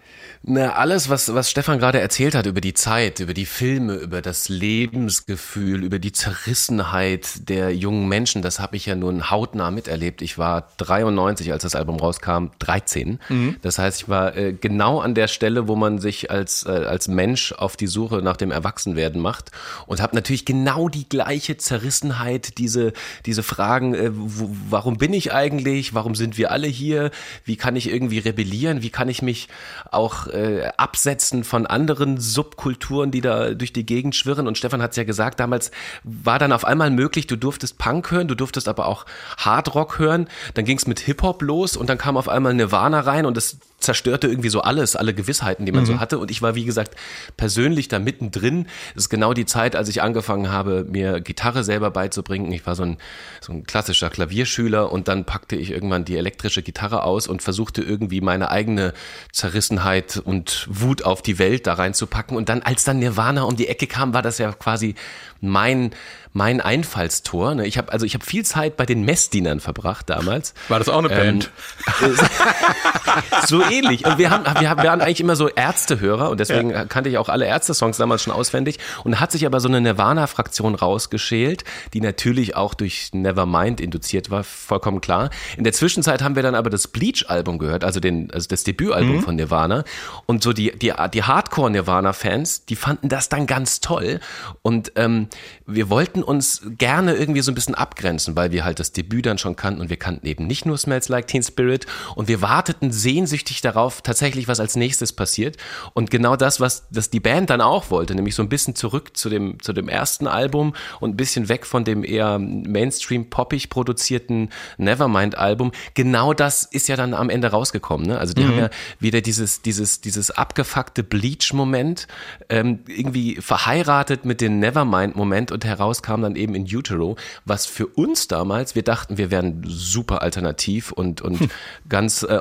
Na, 0.45 0.73
alles, 0.73 1.07
was, 1.07 1.33
was 1.33 1.49
Stefan 1.49 1.79
gerade 1.79 2.01
erzählt 2.01 2.35
hat 2.35 2.45
über 2.47 2.59
die 2.59 2.73
Zeit, 2.73 3.21
über 3.21 3.33
die 3.33 3.45
Filme, 3.45 3.93
über 3.93 4.21
das 4.21 4.49
Lebensgefühl, 4.49 5.85
über 5.85 5.99
die 5.99 6.11
Zerrissenheit 6.11 7.47
der 7.47 7.73
jungen 7.73 8.09
Menschen, 8.09 8.41
das 8.41 8.59
habe 8.59 8.75
ich 8.75 8.85
ja 8.85 8.95
nun 8.95 9.31
hautnah 9.31 9.71
miterlebt. 9.71 10.21
Ich 10.21 10.37
war 10.37 10.67
93, 10.79 11.53
als 11.53 11.63
das 11.63 11.75
Album 11.75 11.97
rauskam, 11.97 12.47
13. 12.59 13.19
Mhm. 13.29 13.55
Das 13.61 13.79
heißt, 13.79 14.01
ich 14.01 14.09
war 14.09 14.35
äh, 14.35 14.51
genau 14.51 14.99
an 14.99 15.15
der 15.15 15.29
Stelle, 15.29 15.69
wo 15.69 15.77
man 15.77 15.99
sich 15.99 16.29
als, 16.29 16.65
äh, 16.65 16.71
als 16.71 17.07
Mensch 17.07 17.53
auf 17.53 17.77
die 17.77 17.87
Suche 17.87 18.17
nach 18.17 18.35
dem 18.35 18.51
Erwachsenwerden 18.51 19.21
macht 19.21 19.51
und 19.87 20.01
habe 20.01 20.13
natürlich 20.13 20.43
genau 20.43 20.89
die 20.89 21.07
gleiche 21.07 21.55
Zerrissenheit, 21.55 22.57
diese, 22.57 22.91
diese 23.25 23.43
Fragen, 23.43 23.93
äh, 23.93 24.09
wo, 24.13 24.49
warum 24.69 24.97
bin 24.97 25.13
ich 25.13 25.31
eigentlich, 25.31 25.93
warum 25.93 26.15
sind 26.15 26.37
wir 26.37 26.51
alle 26.51 26.67
hier, 26.67 27.11
wie 27.45 27.55
kann 27.55 27.77
ich 27.77 27.89
irgendwie 27.89 28.19
rebellieren, 28.19 28.81
wie 28.81 28.89
kann 28.89 29.07
ich 29.07 29.21
mich 29.21 29.47
auch 29.89 30.32
äh, 30.33 30.71
absetzen 30.77 31.43
von 31.43 31.65
anderen 31.65 32.19
Subkulturen, 32.19 33.11
die 33.11 33.21
da 33.21 33.53
durch 33.53 33.73
die 33.73 33.85
Gegend 33.85 34.15
schwirren. 34.15 34.47
Und 34.47 34.57
Stefan 34.57 34.81
hat 34.81 34.91
es 34.91 34.97
ja 34.97 35.03
gesagt, 35.03 35.39
damals 35.39 35.71
war 36.03 36.39
dann 36.39 36.51
auf 36.51 36.65
einmal 36.65 36.91
möglich, 36.91 37.27
du 37.27 37.35
durftest 37.35 37.77
Punk 37.77 38.11
hören, 38.11 38.27
du 38.27 38.35
durftest 38.35 38.67
aber 38.67 38.87
auch 38.87 39.05
Hardrock 39.37 39.99
hören. 39.99 40.27
Dann 40.53 40.65
ging 40.65 40.77
es 40.77 40.87
mit 40.87 40.99
Hip-Hop 40.99 41.41
los 41.41 41.77
und 41.77 41.89
dann 41.89 41.97
kam 41.97 42.17
auf 42.17 42.29
einmal 42.29 42.53
Nirvana 42.53 43.01
rein 43.01 43.25
und 43.25 43.37
es 43.37 43.57
zerstörte 43.83 44.27
irgendwie 44.27 44.49
so 44.49 44.61
alles, 44.61 44.95
alle 44.95 45.13
Gewissheiten, 45.13 45.65
die 45.65 45.71
man 45.71 45.83
mhm. 45.83 45.87
so 45.87 45.99
hatte. 45.99 46.17
Und 46.17 46.31
ich 46.31 46.41
war, 46.41 46.55
wie 46.55 46.65
gesagt, 46.65 46.95
persönlich 47.37 47.87
da 47.87 47.99
mittendrin. 47.99 48.67
Das 48.95 49.05
ist 49.05 49.09
genau 49.09 49.33
die 49.33 49.45
Zeit, 49.45 49.75
als 49.75 49.89
ich 49.89 50.01
angefangen 50.01 50.51
habe, 50.51 50.85
mir 50.89 51.21
Gitarre 51.21 51.63
selber 51.63 51.91
beizubringen. 51.91 52.51
Ich 52.51 52.65
war 52.65 52.75
so 52.75 52.83
ein, 52.83 52.97
so 53.41 53.53
ein 53.53 53.63
klassischer 53.65 54.09
Klavierschüler 54.09 54.91
und 54.91 55.07
dann 55.07 55.25
packte 55.25 55.55
ich 55.55 55.71
irgendwann 55.71 56.05
die 56.05 56.17
elektrische 56.17 56.63
Gitarre 56.63 57.03
aus 57.03 57.27
und 57.27 57.41
versuchte 57.41 57.81
irgendwie 57.81 58.21
meine 58.21 58.49
eigene 58.49 58.93
Zerrissenheit 59.31 60.21
und 60.23 60.67
Wut 60.69 61.03
auf 61.03 61.21
die 61.21 61.37
Welt 61.37 61.67
da 61.67 61.73
reinzupacken. 61.73 62.37
Und 62.37 62.49
dann, 62.49 62.61
als 62.61 62.83
dann 62.83 62.99
Nirvana 62.99 63.43
um 63.43 63.55
die 63.55 63.67
Ecke 63.67 63.87
kam, 63.87 64.13
war 64.13 64.21
das 64.21 64.37
ja 64.37 64.51
quasi 64.51 64.95
mein 65.41 65.91
mein 66.33 66.59
Einfallstor. 66.59 67.55
Ne? 67.55 67.67
Ich 67.67 67.77
habe 67.77 67.91
also 67.91 68.05
ich 68.05 68.15
habe 68.15 68.25
viel 68.25 68.43
Zeit 68.43 68.75
bei 68.75 68.85
den 68.85 69.03
Messdienern 69.05 69.59
verbracht 69.59 70.09
damals. 70.09 70.53
War 70.67 70.79
das 70.79 70.89
auch 70.89 70.97
eine 70.97 71.09
ähm, 71.11 71.39
Band? 71.39 71.51
so 73.47 73.61
ähnlich. 73.63 74.05
Und 74.05 74.17
wir 74.17 74.31
haben 74.31 74.43
wir, 74.59 74.69
haben, 74.69 74.81
wir 74.81 74.89
waren 74.89 75.01
eigentlich 75.01 75.21
immer 75.21 75.35
so 75.35 75.47
Ärztehörer 75.47 76.31
und 76.31 76.39
deswegen 76.39 76.71
ja. 76.71 76.85
kannte 76.85 77.09
ich 77.09 77.19
auch 77.19 77.29
alle 77.29 77.45
Ärzte-Songs 77.45 77.97
damals 77.97 78.23
schon 78.23 78.33
auswendig. 78.33 78.79
Und 79.03 79.19
hat 79.19 79.31
sich 79.31 79.45
aber 79.45 79.59
so 79.59 79.67
eine 79.67 79.79
Nirvana-Fraktion 79.79 80.75
rausgeschält, 80.75 81.63
die 81.93 82.01
natürlich 82.01 82.55
auch 82.55 82.73
durch 82.73 83.11
Nevermind 83.13 83.79
induziert 83.79 84.31
war, 84.31 84.43
vollkommen 84.43 85.01
klar. 85.01 85.29
In 85.55 85.63
der 85.63 85.73
Zwischenzeit 85.73 86.23
haben 86.23 86.35
wir 86.35 86.43
dann 86.43 86.55
aber 86.55 86.71
das 86.71 86.87
Bleach-Album 86.87 87.59
gehört, 87.59 87.83
also 87.83 87.99
den 87.99 88.31
also 88.31 88.47
das 88.47 88.63
Debütalbum 88.63 89.17
mhm. 89.17 89.21
von 89.21 89.35
Nirvana. 89.35 89.83
Und 90.25 90.41
so 90.41 90.51
die 90.51 90.71
die 90.71 90.93
die 91.13 91.23
Hardcore-Nirvana-Fans, 91.23 92.65
die 92.65 92.75
fanden 92.75 93.09
das 93.09 93.29
dann 93.29 93.45
ganz 93.45 93.81
toll. 93.81 94.19
Und 94.63 94.93
ähm, 94.95 95.27
wir 95.65 95.89
wollten 95.89 96.23
uns 96.23 96.61
gerne 96.77 97.13
irgendwie 97.13 97.41
so 97.41 97.51
ein 97.51 97.55
bisschen 97.55 97.75
abgrenzen, 97.75 98.35
weil 98.35 98.51
wir 98.51 98.65
halt 98.65 98.79
das 98.79 98.91
Debüt 98.91 99.25
dann 99.25 99.37
schon 99.37 99.55
kannten 99.55 99.81
und 99.81 99.89
wir 99.89 99.97
kannten 99.97 100.27
eben 100.27 100.45
nicht 100.45 100.65
nur 100.65 100.77
Smells 100.77 101.09
Like 101.09 101.27
Teen 101.27 101.43
Spirit 101.43 101.85
und 102.15 102.27
wir 102.27 102.41
warteten 102.41 102.91
sehnsüchtig 102.91 103.61
darauf, 103.61 104.01
tatsächlich 104.01 104.47
was 104.47 104.59
als 104.59 104.75
nächstes 104.75 105.13
passiert 105.13 105.57
und 105.93 106.11
genau 106.11 106.35
das, 106.35 106.59
was 106.59 106.87
das 106.91 107.09
die 107.09 107.19
Band 107.19 107.49
dann 107.49 107.61
auch 107.61 107.89
wollte, 107.91 108.15
nämlich 108.15 108.35
so 108.35 108.43
ein 108.43 108.49
bisschen 108.49 108.75
zurück 108.75 109.15
zu 109.15 109.29
dem 109.29 109.61
zu 109.61 109.73
dem 109.73 109.87
ersten 109.87 110.27
Album 110.27 110.73
und 110.99 111.11
ein 111.11 111.17
bisschen 111.17 111.47
weg 111.49 111.65
von 111.65 111.85
dem 111.85 112.03
eher 112.03 112.39
Mainstream 112.39 113.29
poppig 113.29 113.69
produzierten 113.69 114.49
Nevermind 114.77 115.37
Album. 115.37 115.71
Genau 115.93 116.33
das 116.33 116.63
ist 116.63 116.87
ja 116.87 116.95
dann 116.95 117.13
am 117.13 117.29
Ende 117.29 117.49
rausgekommen. 117.49 118.07
Ne? 118.07 118.17
Also 118.17 118.33
die 118.33 118.43
mhm. 118.43 118.47
haben 118.47 118.59
ja 118.59 118.69
wieder 118.99 119.21
dieses 119.21 119.61
dieses 119.61 120.01
dieses 120.01 120.31
abgefuckte 120.31 121.03
Bleach 121.03 121.53
Moment 121.53 122.07
ähm, 122.49 122.79
irgendwie 122.87 123.35
verheiratet 123.35 124.25
mit 124.25 124.41
dem 124.41 124.59
Nevermind 124.59 125.15
Moment 125.15 125.52
und 125.53 125.63
herauskam 125.65 126.21
dann 126.21 126.35
eben 126.35 126.55
in 126.55 126.63
Utero, 126.63 127.15
was 127.45 127.65
für 127.65 127.87
uns 127.87 128.27
damals, 128.27 128.75
wir 128.75 128.83
dachten, 128.83 129.17
wir 129.17 129.31
wären 129.31 129.63
super 129.65 130.21
alternativ 130.21 130.91
und, 130.91 131.21
und 131.21 131.39
hm. 131.39 131.49
ganz, 131.89 132.23
äh, 132.23 132.39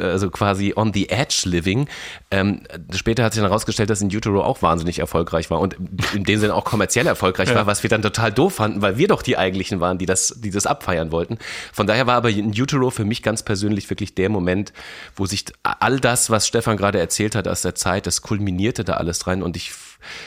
also 0.00 0.30
quasi 0.30 0.74
on 0.76 0.92
the 0.92 1.08
edge 1.08 1.42
living. 1.44 1.88
Ähm, 2.30 2.62
später 2.94 3.24
hat 3.24 3.32
sich 3.32 3.40
dann 3.40 3.48
herausgestellt, 3.50 3.90
dass 3.90 4.02
in 4.02 4.14
Utero 4.14 4.42
auch 4.42 4.62
wahnsinnig 4.62 4.98
erfolgreich 4.98 5.50
war 5.50 5.60
und 5.60 5.76
in 6.14 6.24
dem 6.24 6.38
Sinne 6.38 6.54
auch 6.54 6.64
kommerziell 6.64 7.06
erfolgreich 7.06 7.48
ja. 7.48 7.54
war, 7.54 7.66
was 7.66 7.82
wir 7.82 7.90
dann 7.90 8.02
total 8.02 8.32
doof 8.32 8.54
fanden, 8.54 8.82
weil 8.82 8.98
wir 8.98 9.08
doch 9.08 9.22
die 9.22 9.38
eigentlichen 9.38 9.80
waren, 9.80 9.98
die 9.98 10.06
das, 10.06 10.34
die 10.38 10.50
das 10.50 10.66
abfeiern 10.66 11.12
wollten. 11.12 11.38
Von 11.72 11.86
daher 11.86 12.06
war 12.06 12.16
aber 12.16 12.30
in 12.30 12.48
Utero 12.50 12.90
für 12.90 13.04
mich 13.04 13.22
ganz 13.22 13.42
persönlich 13.42 13.88
wirklich 13.88 14.14
der 14.14 14.28
Moment, 14.28 14.72
wo 15.14 15.26
sich 15.26 15.44
all 15.62 16.00
das, 16.00 16.30
was 16.30 16.46
Stefan 16.46 16.76
gerade 16.76 16.98
erzählt 16.98 17.34
hat 17.34 17.48
aus 17.48 17.62
der 17.62 17.74
Zeit, 17.74 18.06
das 18.06 18.22
kulminierte 18.22 18.84
da 18.84 18.94
alles 18.94 19.26
rein 19.26 19.42
und 19.42 19.56
ich 19.56 19.72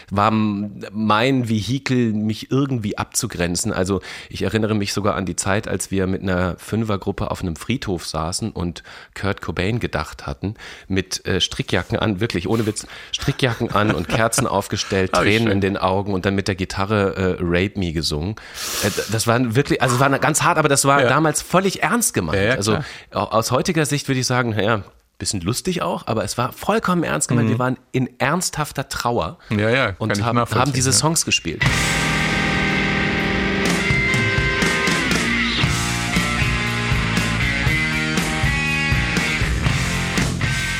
war 0.10 0.32
mein 0.32 1.50
Vehikel, 1.50 2.14
mich 2.14 2.52
irgendwie 2.52 2.98
abzugrenzen. 2.98 3.74
Also 3.74 4.02
ich 4.30 4.44
erinnere 4.44 4.76
mich 4.76 4.94
sogar 4.94 5.16
an 5.16 5.26
die 5.26 5.36
Zeit, 5.36 5.68
als 5.68 5.92
wir 5.92 6.08
mit 6.08 6.22
einer 6.22 6.56
Fünfergruppe 6.58 7.32
auf 7.32 7.42
einem 7.42 7.56
Friedhof 7.56 8.06
saßen 8.06 8.52
und 8.52 8.84
Kurt 9.14 9.42
Cobain 9.42 9.80
gedacht 9.80 10.26
hatten, 10.26 10.56
mit 10.88 11.26
äh, 11.26 11.42
Strickjacken 11.42 11.98
an, 11.98 12.20
wirklich 12.20 12.48
ohne 12.48 12.66
Witz, 12.66 12.86
Strickjacken 13.12 13.72
an 13.72 13.92
und 13.92 14.08
Kerzen 14.08 14.48
aufgestellt, 14.54 15.14
Tränen 15.14 15.50
in 15.50 15.62
den 15.62 15.78
Augen 15.78 16.14
und 16.14 16.26
dann 16.26 16.36
mit 16.36 16.48
der 16.48 16.56
Gitarre 16.56 17.16
äh, 17.16 17.38
Rape 17.40 17.80
Me 17.80 17.94
gesungen. 17.94 18.36
Äh, 18.84 18.90
das 19.12 19.28
war 19.28 19.56
wirklich, 19.56 19.82
also 19.82 19.96
es 19.96 20.02
war 20.02 20.10
ganz 20.20 20.44
hart, 20.44 20.58
aber 20.58 20.70
das 20.70 20.86
war 20.86 21.02
ja. 21.02 21.10
damals 21.10 21.42
völlig 21.42 21.84
ernst 21.84 22.14
gemeint. 22.14 22.38
Ja, 22.38 22.50
ja, 22.50 22.56
also 22.56 22.80
aus 23.12 23.52
heutiger 23.52 23.86
Sicht 23.86 24.08
würde 24.08 24.20
ich 24.20 24.28
sagen, 24.28 24.52
naja, 24.52 24.84
bisschen 25.24 25.42
lustig 25.42 25.82
auch, 25.82 26.06
aber 26.08 26.26
es 26.26 26.38
war 26.38 26.52
vollkommen 26.52 27.04
ernst 27.04 27.30
gemeint. 27.30 27.48
Mhm. 27.48 27.52
Wir 27.52 27.60
waren 27.60 27.78
in 27.94 28.10
ernsthafter 28.20 28.90
Trauer 28.90 29.38
ja, 29.50 29.70
ja, 29.70 29.94
und 29.98 30.22
haben, 30.22 30.38
haben, 30.40 30.74
diese 30.74 30.92
Songs 30.92 31.24
gespielt. 31.24 31.64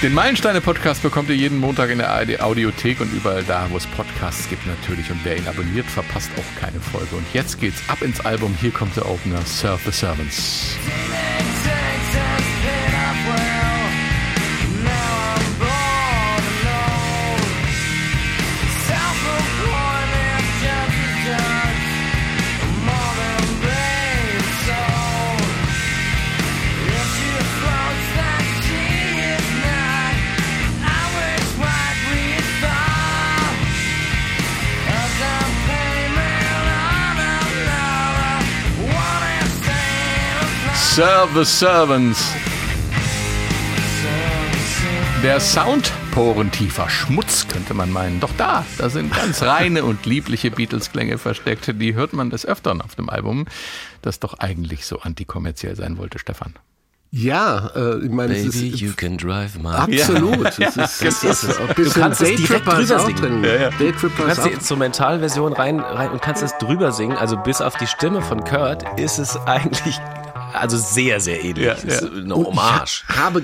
Den 0.02 0.14
Meilensteine-Podcast 0.14 1.02
bekommt 1.02 1.30
ihr 1.30 1.38
jeden 1.38 1.58
Montag 1.60 1.90
in 1.90 2.00
der 2.00 2.10
ARD 2.10 2.42
Audiothek 2.42 3.00
und 3.00 3.14
überall 3.14 3.44
da, 3.44 3.68
wo 3.70 3.78
es 3.78 3.88
Podcasts 3.88 4.50
gibt 4.50 4.68
natürlich. 4.68 5.10
Und 5.10 5.24
wer 5.24 5.38
ihn 5.38 5.48
abonniert, 5.48 5.86
verpasst 5.86 6.30
auch 6.38 6.60
keine 6.60 6.82
Folge. 6.82 7.16
Und 7.16 7.26
jetzt 7.34 7.62
geht's 7.62 7.82
ab 7.88 8.02
ins 8.02 8.20
Album. 8.20 8.54
Hier 8.60 8.72
kommt 8.72 8.98
der 8.98 9.10
Opener, 9.10 9.42
Serve 9.46 9.80
the 9.86 9.92
Servants. 9.92 10.76
Serve 40.96 41.34
the 41.34 41.44
Servants. 41.44 42.24
Der 45.24 45.40
Sound 45.40 45.92
porentiefer 46.12 46.88
Schmutz, 46.88 47.48
könnte 47.48 47.74
man 47.74 47.92
meinen. 47.92 48.20
Doch 48.20 48.30
da, 48.38 48.64
da 48.78 48.92
sind 48.92 49.12
ganz 49.12 49.42
reine 49.42 49.86
und 49.86 50.06
liebliche 50.06 50.52
Beatles-Klänge 50.52 51.18
versteckt. 51.18 51.82
Die 51.82 51.96
hört 51.96 52.14
man 52.14 52.30
des 52.30 52.46
Öfteren 52.46 52.80
auf 52.80 52.94
dem 52.94 53.10
Album, 53.10 53.46
das 54.04 54.20
doch 54.20 54.36
eigentlich 54.36 54.86
so 54.86 55.00
antikommerziell 55.00 55.76
sein 55.76 55.98
wollte, 55.98 56.20
Stefan. 56.20 56.54
Ja, 57.10 57.72
äh, 57.76 58.06
ich 58.06 58.12
meine, 58.12 58.36
Baby, 58.36 58.48
es 58.48 58.56
ist 58.56 58.80
you 58.80 58.92
can 58.96 59.18
drive 59.18 59.58
my 59.58 59.70
absolut. 59.70 60.60
Ja. 60.60 60.68
Es 60.68 60.78
ist, 60.78 61.02
es 61.02 61.24
ist, 61.24 61.44
es 61.44 61.58
du 61.58 61.90
kannst 61.90 62.22
es 62.22 62.36
direkt 62.36 62.68
drüber 62.68 63.00
singen. 63.00 63.44
Ja, 63.44 63.56
ja. 63.56 63.70
du 63.72 64.10
kannst 64.10 64.46
die 64.46 64.50
Instrumentalversion 64.50 65.54
rein, 65.54 65.80
rein 65.80 66.12
und 66.12 66.22
kannst 66.22 66.44
es 66.44 66.56
drüber 66.60 66.92
singen. 66.92 67.18
Also 67.18 67.38
bis 67.38 67.62
auf 67.62 67.78
die 67.78 67.88
Stimme 67.88 68.22
von 68.22 68.44
Kurt 68.44 68.84
ist 69.00 69.18
es 69.18 69.38
eigentlich 69.48 70.00
also 70.54 70.78
sehr, 70.78 71.20
sehr 71.20 71.44
ähnlich. 71.44 71.66
Ja, 71.66 71.76
ja. 71.76 72.12
Eine 72.12 72.36
Hommage. 72.36 73.04
Ich 73.10 73.16
habe 73.16 73.44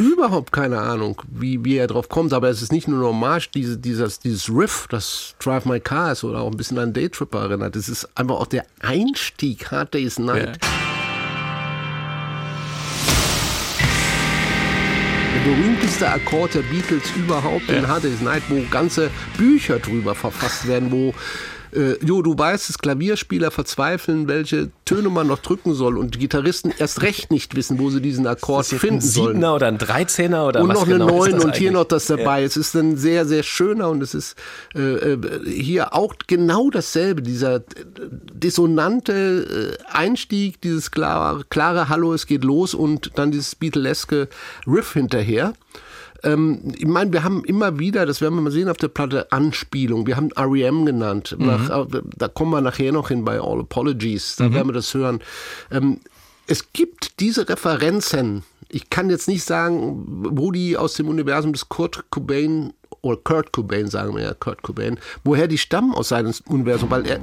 überhaupt 0.00 0.50
keine 0.50 0.80
Ahnung, 0.80 1.20
wie, 1.28 1.62
wie 1.64 1.76
er 1.76 1.86
drauf 1.86 2.08
kommt, 2.08 2.32
aber 2.32 2.48
es 2.48 2.62
ist 2.62 2.72
nicht 2.72 2.88
nur 2.88 2.98
eine 2.98 3.08
Hommage, 3.08 3.50
diese, 3.52 3.76
dieses, 3.76 4.18
dieses 4.18 4.48
Riff, 4.48 4.86
das 4.88 5.34
Drive 5.38 5.66
My 5.66 5.78
Car 5.78 6.12
ist 6.12 6.24
oder 6.24 6.40
auch 6.40 6.50
ein 6.50 6.56
bisschen 6.56 6.78
an 6.78 6.94
Daytripper 6.94 7.42
erinnert. 7.42 7.76
Es 7.76 7.88
ist 7.88 8.08
einfach 8.14 8.36
auch 8.36 8.46
der 8.46 8.64
Einstieg, 8.80 9.70
Hard 9.70 9.92
Day's 9.92 10.18
Night. 10.18 10.58
Ja. 10.62 10.68
Der 15.34 15.50
berühmteste 15.50 16.08
Akkord 16.08 16.54
der 16.54 16.62
Beatles 16.62 17.02
überhaupt 17.16 17.68
in 17.68 17.86
Hard 17.86 18.04
Day's 18.04 18.22
Night, 18.22 18.42
wo 18.48 18.62
ganze 18.70 19.10
Bücher 19.36 19.78
drüber 19.78 20.14
verfasst 20.14 20.66
werden, 20.66 20.90
wo 20.90 21.14
äh, 21.72 22.04
jo, 22.04 22.22
du 22.22 22.36
weißt, 22.36 22.68
dass 22.68 22.78
Klavierspieler 22.78 23.50
verzweifeln, 23.50 24.28
welche 24.28 24.70
Töne 24.84 25.08
man 25.08 25.26
noch 25.26 25.38
drücken 25.38 25.74
soll 25.74 25.98
und 25.98 26.18
Gitarristen 26.18 26.72
erst 26.76 27.02
recht 27.02 27.30
nicht 27.30 27.54
wissen, 27.54 27.78
wo 27.78 27.90
sie 27.90 28.00
diesen 28.00 28.26
Akkord 28.26 28.72
ist 28.72 28.80
finden 28.80 28.96
ein 28.96 29.00
sollen. 29.00 29.26
Siebener 29.28 29.54
oder 29.54 29.68
ein 29.68 29.78
Dreizehner 29.78 30.46
oder 30.46 30.62
und 30.62 30.68
was 30.68 30.74
noch 30.74 30.86
eine 30.86 30.94
genau 30.94 31.08
Neun 31.08 31.40
und 31.40 31.56
hier 31.56 31.72
noch 31.72 31.84
das 31.84 32.06
dabei. 32.06 32.40
Ja. 32.40 32.46
Es 32.46 32.56
ist 32.56 32.74
ein 32.74 32.96
sehr, 32.96 33.24
sehr 33.26 33.42
schöner 33.42 33.88
und 33.90 34.02
es 34.02 34.14
ist 34.14 34.36
äh, 34.74 34.80
äh 34.80 35.18
hier 35.44 35.94
auch 35.94 36.14
genau 36.26 36.70
dasselbe, 36.70 37.22
dieser 37.22 37.62
dissonante 38.32 39.76
äh, 39.80 39.92
Einstieg, 39.92 40.60
dieses 40.60 40.90
klare, 40.90 41.44
klare 41.50 41.88
Hallo, 41.88 42.14
es 42.14 42.26
geht 42.26 42.44
los 42.44 42.74
und 42.74 43.12
dann 43.14 43.30
dieses 43.30 43.54
Beatleske 43.54 44.28
Riff 44.66 44.92
hinterher. 44.92 45.54
Ähm, 46.22 46.72
ich 46.76 46.86
meine, 46.86 47.12
wir 47.12 47.24
haben 47.24 47.44
immer 47.44 47.78
wieder, 47.78 48.06
das 48.06 48.20
werden 48.20 48.34
wir 48.34 48.42
mal 48.42 48.50
sehen 48.50 48.68
auf 48.68 48.76
der 48.76 48.88
Platte, 48.88 49.30
Anspielung. 49.32 50.06
Wir 50.06 50.16
haben 50.16 50.30
REM 50.36 50.86
genannt. 50.86 51.36
Mhm. 51.38 51.46
Nach, 51.46 51.86
äh, 51.86 52.02
da 52.16 52.28
kommen 52.28 52.52
wir 52.52 52.60
nachher 52.60 52.92
noch 52.92 53.08
hin 53.08 53.24
bei 53.24 53.40
All 53.40 53.60
Apologies. 53.60 54.36
Da 54.36 54.48
mhm. 54.48 54.54
werden 54.54 54.68
wir 54.68 54.74
das 54.74 54.94
hören. 54.94 55.20
Ähm, 55.70 56.00
es 56.46 56.72
gibt 56.72 57.20
diese 57.20 57.48
Referenzen. 57.48 58.42
Ich 58.68 58.90
kann 58.90 59.10
jetzt 59.10 59.28
nicht 59.28 59.44
sagen, 59.44 60.04
wo 60.06 60.52
die 60.52 60.76
aus 60.76 60.94
dem 60.94 61.08
Universum 61.08 61.52
des 61.52 61.68
Kurt 61.68 62.04
Cobain 62.10 62.72
oder 63.02 63.16
Kurt 63.16 63.52
Cobain, 63.52 63.88
sagen 63.88 64.14
wir 64.14 64.22
ja, 64.22 64.34
Kurt 64.34 64.62
Cobain, 64.62 64.98
woher 65.24 65.48
die 65.48 65.58
stammen 65.58 65.94
aus 65.94 66.08
seinem 66.08 66.32
Universum, 66.46 66.90
weil 66.90 67.06
er, 67.06 67.20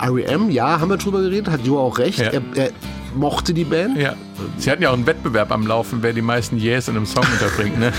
REM, 0.00 0.50
ja, 0.50 0.80
haben 0.80 0.90
wir 0.90 0.96
drüber 0.96 1.20
geredet, 1.20 1.48
hat 1.48 1.64
Jo 1.66 1.78
auch 1.78 1.98
recht. 1.98 2.18
Ja. 2.18 2.30
Er, 2.30 2.42
er 2.54 2.72
mochte 3.14 3.54
die 3.54 3.64
Band. 3.64 3.96
Ja. 3.96 4.14
Sie 4.56 4.70
hatten 4.70 4.82
ja 4.82 4.90
auch 4.90 4.94
einen 4.94 5.06
Wettbewerb 5.06 5.52
am 5.52 5.66
Laufen, 5.66 6.02
wer 6.02 6.12
die 6.12 6.22
meisten 6.22 6.56
Yes 6.56 6.88
in 6.88 6.96
einem 6.96 7.06
Song 7.06 7.24
unterbringt. 7.32 7.78
Ne? 7.78 7.92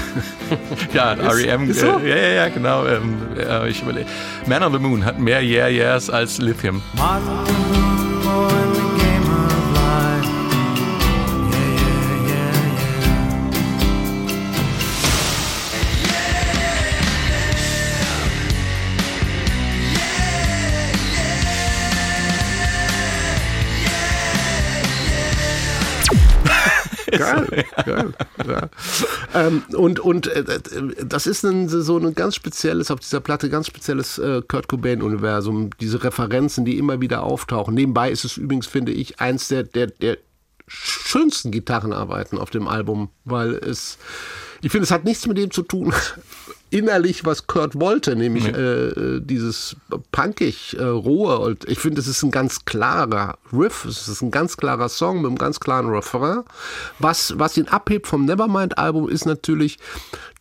ja, 0.93 1.13
REM. 1.13 1.69
Ist 1.69 1.79
so? 1.79 1.99
Äh, 1.99 2.09
ja, 2.09 2.15
ja, 2.15 2.33
ja, 2.33 2.49
genau. 2.49 2.85
Ähm, 2.85 3.17
äh, 3.37 3.69
ich 3.69 3.81
überlege. 3.81 4.07
Man 4.47 4.63
on 4.63 4.73
the 4.73 4.79
Moon 4.79 5.05
hat 5.05 5.19
mehr 5.19 5.41
Yeah 5.41 5.67
Yes 5.67 6.09
als 6.09 6.39
Lithium. 6.39 6.81
Martin, 6.97 8.72
Ähm, 29.35 29.63
und 29.75 29.99
und 29.99 30.27
äh, 30.27 30.43
das 31.03 31.25
ist 31.25 31.43
ein, 31.43 31.67
so 31.67 31.97
ein 31.97 32.13
ganz 32.13 32.35
spezielles, 32.35 32.91
auf 32.91 32.99
dieser 32.99 33.19
Platte 33.19 33.49
ganz 33.49 33.67
spezielles 33.67 34.19
äh, 34.19 34.41
Kurt 34.47 34.67
Cobain-Universum. 34.67 35.71
Diese 35.79 36.03
Referenzen, 36.03 36.65
die 36.65 36.77
immer 36.77 37.01
wieder 37.01 37.23
auftauchen. 37.23 37.73
Nebenbei 37.73 38.11
ist 38.11 38.25
es 38.25 38.37
übrigens, 38.37 38.67
finde 38.67 38.91
ich, 38.91 39.19
eins 39.19 39.47
der, 39.47 39.63
der, 39.63 39.87
der 39.87 40.17
schönsten 40.67 41.51
Gitarrenarbeiten 41.51 42.37
auf 42.37 42.49
dem 42.49 42.67
Album, 42.67 43.09
weil 43.25 43.55
es, 43.55 43.97
ich 44.61 44.71
finde, 44.71 44.85
es 44.85 44.91
hat 44.91 45.03
nichts 45.03 45.27
mit 45.27 45.37
dem 45.37 45.51
zu 45.51 45.63
tun, 45.63 45.93
innerlich, 46.73 47.23
was 47.23 47.45
Kurt 47.45 47.79
wollte, 47.79 48.15
nämlich 48.15 48.45
ja. 48.45 48.57
äh, 48.57 49.21
dieses 49.21 49.75
punkig, 50.11 50.75
äh, 50.77 50.83
rohe. 50.83 51.37
Und 51.37 51.69
ich 51.69 51.77
finde, 51.77 52.01
es 52.01 52.07
ist 52.07 52.23
ein 52.23 52.31
ganz 52.31 52.65
klarer 52.65 53.37
Riff, 53.53 53.85
es 53.85 54.07
ist 54.07 54.21
ein 54.23 54.31
ganz 54.31 54.57
klarer 54.57 54.89
Song 54.89 55.17
mit 55.17 55.27
einem 55.27 55.37
ganz 55.37 55.59
klaren 55.59 55.89
Refrain. 55.89 56.43
Was, 56.97 57.37
was 57.37 57.57
ihn 57.57 57.67
abhebt 57.67 58.07
vom 58.07 58.25
Nevermind-Album 58.25 59.07
ist 59.07 59.25
natürlich 59.25 59.77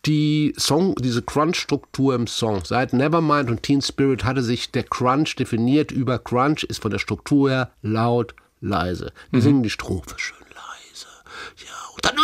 die 0.05 0.53
Song, 0.57 0.95
diese 0.95 1.21
Crunch-Struktur 1.21 2.15
im 2.15 2.25
Song. 2.25 2.61
Seit 2.65 2.93
Nevermind 2.93 3.49
und 3.49 3.61
Teen 3.61 3.81
Spirit 3.81 4.23
hatte 4.25 4.41
sich 4.41 4.71
der 4.71 4.83
Crunch 4.83 5.35
definiert 5.35 5.91
über 5.91 6.17
Crunch, 6.17 6.63
ist 6.63 6.81
von 6.81 6.91
der 6.91 6.99
Struktur 6.99 7.51
her 7.51 7.71
laut, 7.83 8.33
leise. 8.59 9.13
Wir 9.29 9.39
mhm. 9.39 9.43
singen 9.43 9.63
die 9.63 9.69
Strophe 9.69 10.15
schön 10.17 10.37
leise. 10.49 11.07
Ja, 11.57 11.93
und 11.95 12.03
dann 12.03 12.15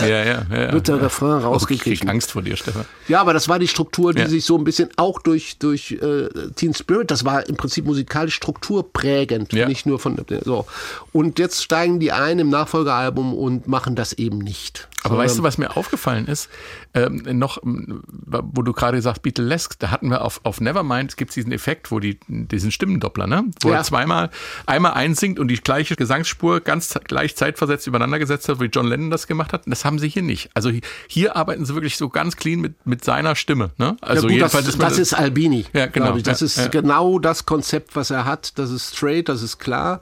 ja, 0.00 0.24
ja, 0.24 0.46
ja, 0.50 0.72
wird 0.72 0.88
der 0.88 1.00
Refrain 1.00 1.42
rausgekriegt. 1.42 1.86
Ich 1.86 2.00
krieg 2.00 2.08
Angst 2.08 2.32
vor 2.32 2.42
dir, 2.42 2.56
Stefan. 2.56 2.84
Ja, 3.08 3.20
aber 3.20 3.32
das 3.32 3.48
war 3.48 3.58
die 3.58 3.68
Struktur, 3.68 4.12
die 4.12 4.20
ja. 4.20 4.28
sich 4.28 4.44
so 4.44 4.56
ein 4.56 4.64
bisschen 4.64 4.90
auch 4.96 5.20
durch, 5.20 5.58
durch 5.58 5.92
äh, 5.92 6.28
Teen 6.54 6.74
Spirit, 6.74 7.10
das 7.10 7.24
war 7.24 7.48
im 7.48 7.56
Prinzip 7.56 7.84
musikalisch 7.84 8.34
strukturprägend, 8.34 9.52
ja. 9.52 9.68
nicht 9.68 9.86
nur 9.86 9.98
von 9.98 10.16
so. 10.44 10.66
Und 11.12 11.38
jetzt 11.38 11.62
steigen 11.62 12.00
die 12.00 12.12
ein 12.12 12.38
im 12.38 12.50
Nachfolgealbum 12.50 13.34
und 13.34 13.68
machen 13.68 13.96
das 13.96 14.12
eben 14.12 14.38
nicht. 14.38 14.88
Aber 15.06 15.18
weißt 15.18 15.38
du, 15.38 15.42
was 15.42 15.58
mir 15.58 15.76
aufgefallen 15.76 16.26
ist? 16.26 16.48
Ähm, 16.94 17.22
noch, 17.38 17.58
wo 17.62 18.62
du 18.62 18.72
gerade 18.72 19.00
sagst, 19.00 19.22
Beatlesque, 19.22 19.76
da 19.78 19.90
hatten 19.90 20.08
wir 20.08 20.22
auf, 20.22 20.40
auf 20.42 20.60
Nevermind, 20.60 21.16
gibt 21.16 21.30
es 21.30 21.34
diesen 21.34 21.52
Effekt, 21.52 21.90
wo 21.90 22.00
die, 22.00 22.18
diesen 22.26 22.72
Stimmendoppler, 22.72 23.26
ne? 23.26 23.44
Wo 23.60 23.70
ja. 23.70 23.76
er 23.76 23.82
zweimal, 23.84 24.30
einmal 24.66 24.94
einsingt 24.94 25.38
und 25.38 25.48
die 25.48 25.56
gleiche 25.56 25.96
Gesangsspur 25.96 26.60
ganz 26.60 26.98
gleich 27.04 27.36
zeitversetzt 27.36 27.86
übereinander 27.86 28.18
gesetzt 28.18 28.48
hat, 28.48 28.60
wie 28.60 28.66
John 28.66 28.86
Lennon 28.86 29.10
das 29.16 29.26
gemacht 29.26 29.52
hat. 29.52 29.62
Das 29.66 29.84
haben 29.84 29.98
sie 29.98 30.08
hier 30.08 30.22
nicht. 30.22 30.50
Also 30.54 30.70
hier 31.08 31.36
arbeiten 31.36 31.64
sie 31.64 31.74
wirklich 31.74 31.96
so 31.96 32.08
ganz 32.08 32.36
clean 32.36 32.60
mit, 32.60 32.74
mit 32.86 33.04
seiner 33.04 33.34
Stimme, 33.34 33.70
ne? 33.78 33.96
Also 34.00 34.28
ja, 34.28 34.46
gut, 34.46 34.54
das, 34.54 34.66
ist 34.68 34.80
das, 34.82 34.98
ist 34.98 35.14
Albini. 35.14 35.66
Ja, 35.72 35.86
genau. 35.86 36.18
Das 36.18 36.40
ja, 36.40 36.46
ist 36.46 36.58
ja. 36.58 36.68
genau 36.68 37.18
das 37.18 37.46
Konzept, 37.46 37.96
was 37.96 38.10
er 38.10 38.24
hat. 38.24 38.58
Das 38.58 38.70
ist 38.70 38.96
straight, 38.96 39.28
das 39.28 39.42
ist 39.42 39.58
klar. 39.58 40.00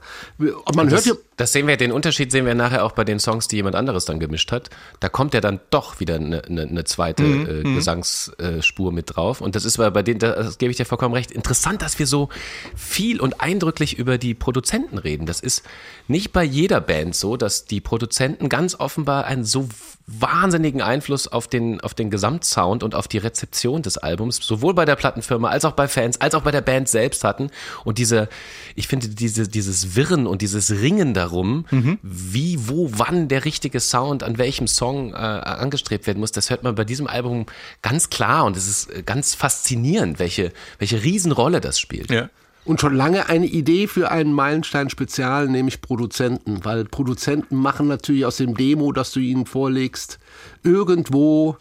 Man 0.75 0.89
hört 0.89 1.03
hier 1.03 1.17
das 1.37 1.51
sehen 1.51 1.67
wir, 1.67 1.77
den 1.77 1.91
Unterschied 1.91 2.31
sehen 2.31 2.45
wir 2.45 2.55
nachher 2.55 2.85
auch 2.85 2.93
bei 2.93 3.03
den 3.03 3.19
Songs, 3.19 3.47
die 3.47 3.57
jemand 3.57 3.75
anderes 3.75 4.05
dann 4.05 4.19
gemischt 4.19 4.51
hat. 4.51 4.69
Da 4.99 5.09
kommt 5.09 5.33
ja 5.33 5.41
dann 5.41 5.59
doch 5.69 5.99
wieder 5.99 6.15
eine, 6.15 6.43
eine, 6.45 6.63
eine 6.63 6.83
zweite 6.85 7.23
mhm. 7.23 7.47
äh, 7.47 7.67
mhm. 7.67 7.75
Gesangsspur 7.75 8.91
mit 8.91 9.15
drauf. 9.15 9.41
Und 9.41 9.55
das 9.55 9.65
ist 9.65 9.77
bei 9.77 10.01
denen, 10.01 10.19
das 10.19 10.57
gebe 10.57 10.71
ich 10.71 10.77
dir 10.77 10.85
vollkommen 10.85 11.13
recht, 11.13 11.31
interessant, 11.31 11.81
dass 11.81 11.99
wir 11.99 12.07
so 12.07 12.29
viel 12.75 13.19
und 13.19 13.41
eindrücklich 13.41 13.97
über 13.97 14.17
die 14.17 14.33
Produzenten 14.33 14.97
reden. 14.97 15.25
Das 15.25 15.41
ist 15.41 15.63
nicht 16.07 16.31
bei 16.31 16.43
jeder 16.43 16.79
Band 16.79 17.15
so, 17.15 17.35
dass 17.35 17.65
die 17.65 17.81
Produzenten 17.81 18.47
ganz 18.47 18.75
offenbar 18.75 19.25
einen 19.25 19.43
so 19.43 19.67
wahnsinnigen 20.07 20.81
Einfluss 20.81 21.27
auf 21.27 21.47
den, 21.47 21.81
auf 21.81 21.95
den 21.95 22.11
Gesamtsound 22.11 22.83
und 22.83 22.93
auf 22.93 23.07
die 23.07 23.17
Rezeption 23.17 23.81
des 23.81 23.97
Albums, 23.97 24.37
sowohl 24.37 24.75
bei 24.75 24.85
der 24.85 24.95
Plattenfirma 24.95 25.49
als 25.49 25.65
auch 25.65 25.71
bei 25.71 25.87
Fans, 25.87 26.21
als 26.21 26.35
auch 26.35 26.43
bei 26.43 26.51
der 26.51 26.61
Band 26.61 26.87
selbst 26.87 27.23
hatten. 27.23 27.49
Und 27.83 27.97
diese, 27.97 28.29
ich 28.75 28.87
finde, 28.87 29.09
diese, 29.09 29.47
dieses 29.47 29.95
Wirren 29.95 30.27
und 30.27 30.41
dieses 30.41 30.71
Ringen 30.71 31.15
darum, 31.15 31.65
mhm. 31.71 31.97
wie, 32.03 32.67
wo, 32.67 32.91
wann 32.93 33.27
der 33.27 33.45
richtige 33.45 33.79
Sound 33.79 34.21
an 34.21 34.37
welchem 34.37 34.67
Song 34.67 35.13
äh, 35.13 35.15
angestrebt 35.15 36.05
werden 36.05 36.19
muss, 36.19 36.31
das 36.31 36.51
hört 36.51 36.63
man 36.63 36.75
bei 36.75 36.83
diesem 36.83 37.07
Album 37.07 37.47
ganz 37.81 38.09
klar 38.09 38.45
und 38.45 38.55
es 38.55 38.67
ist 38.67 39.05
ganz 39.07 39.33
faszinierend, 39.33 40.19
welche, 40.19 40.51
welche 40.77 41.03
Riesenrolle 41.03 41.61
das 41.61 41.79
spielt. 41.79 42.11
Ja 42.11 42.29
und 42.65 42.81
schon 42.81 42.95
lange 42.95 43.29
eine 43.29 43.45
Idee 43.45 43.87
für 43.87 44.11
einen 44.11 44.33
Meilenstein-Spezial, 44.33 45.47
nämlich 45.47 45.81
Produzenten. 45.81 46.65
Weil 46.65 46.85
Produzenten 46.85 47.55
machen 47.55 47.87
natürlich 47.87 48.25
aus 48.25 48.37
dem 48.37 48.55
Demo, 48.55 48.91
das 48.91 49.11
du 49.11 49.19
ihnen 49.19 49.45
vorlegst, 49.45 50.19
irgendwo 50.63 51.57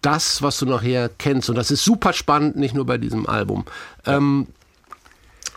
das, 0.00 0.40
was 0.40 0.58
du 0.58 0.66
nachher 0.66 1.10
kennst. 1.18 1.50
Und 1.50 1.56
das 1.56 1.70
ist 1.70 1.84
super 1.84 2.12
spannend, 2.12 2.56
nicht 2.56 2.74
nur 2.74 2.86
bei 2.86 2.98
diesem 2.98 3.26
Album. 3.28 3.64
Ähm, 4.06 4.46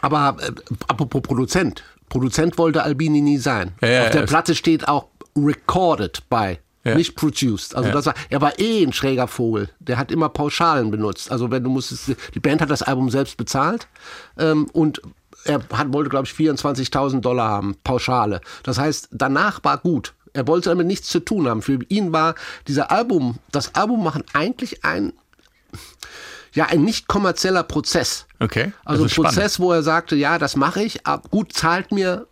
aber 0.01 0.37
äh, 0.41 0.51
apropos 0.87 1.21
Produzent. 1.21 1.83
Produzent 2.09 2.57
wollte 2.57 2.83
Albini 2.83 3.21
nie 3.21 3.37
sein. 3.37 3.73
Ja, 3.81 3.87
ja, 3.87 4.03
Auf 4.03 4.11
der 4.11 4.23
Platte 4.23 4.55
steht 4.55 4.87
auch 4.87 5.07
recorded 5.35 6.27
by 6.29 6.57
ja. 6.83 6.95
nicht 6.95 7.15
produced. 7.15 7.75
Also 7.75 7.89
ja. 7.89 7.93
das 7.93 8.05
war, 8.05 8.15
er 8.29 8.41
war 8.41 8.59
eh 8.59 8.83
ein 8.83 8.93
schräger 8.93 9.27
Vogel. 9.27 9.69
Der 9.79 9.97
hat 9.97 10.11
immer 10.11 10.29
Pauschalen 10.29 10.91
benutzt. 10.91 11.31
Also 11.31 11.51
wenn 11.51 11.63
du 11.63 11.69
musstest, 11.69 12.15
die 12.33 12.39
Band 12.39 12.61
hat 12.61 12.69
das 12.69 12.81
Album 12.81 13.09
selbst 13.09 13.37
bezahlt 13.37 13.87
ähm, 14.37 14.67
und 14.73 15.01
er 15.45 15.61
hat, 15.73 15.91
wollte, 15.93 16.09
glaube 16.09 16.27
ich, 16.27 16.33
24.000 16.33 17.21
Dollar 17.21 17.49
haben, 17.49 17.75
Pauschale. 17.83 18.41
Das 18.63 18.77
heißt, 18.77 19.09
danach 19.11 19.63
war 19.63 19.77
gut. 19.77 20.13
Er 20.33 20.47
wollte 20.47 20.69
damit 20.69 20.87
nichts 20.87 21.07
zu 21.09 21.19
tun 21.19 21.47
haben. 21.47 21.61
Für 21.61 21.79
ihn 21.89 22.13
war 22.13 22.35
dieser 22.67 22.91
Album, 22.91 23.39
das 23.51 23.75
Album 23.75 24.03
machen 24.03 24.23
eigentlich 24.33 24.85
ein, 24.85 25.13
ja, 26.53 26.67
ein 26.67 26.83
nicht 26.83 27.07
kommerzieller 27.07 27.63
Prozess. 27.63 28.27
Okay. 28.39 28.71
Also 28.85 29.03
ein 29.05 29.09
Prozess, 29.09 29.59
wo 29.59 29.71
er 29.71 29.83
sagte, 29.83 30.15
ja, 30.15 30.37
das 30.37 30.55
mache 30.55 30.83
ich, 30.83 31.01
gut, 31.31 31.53
zahlt 31.53 31.91
mir 31.91 32.27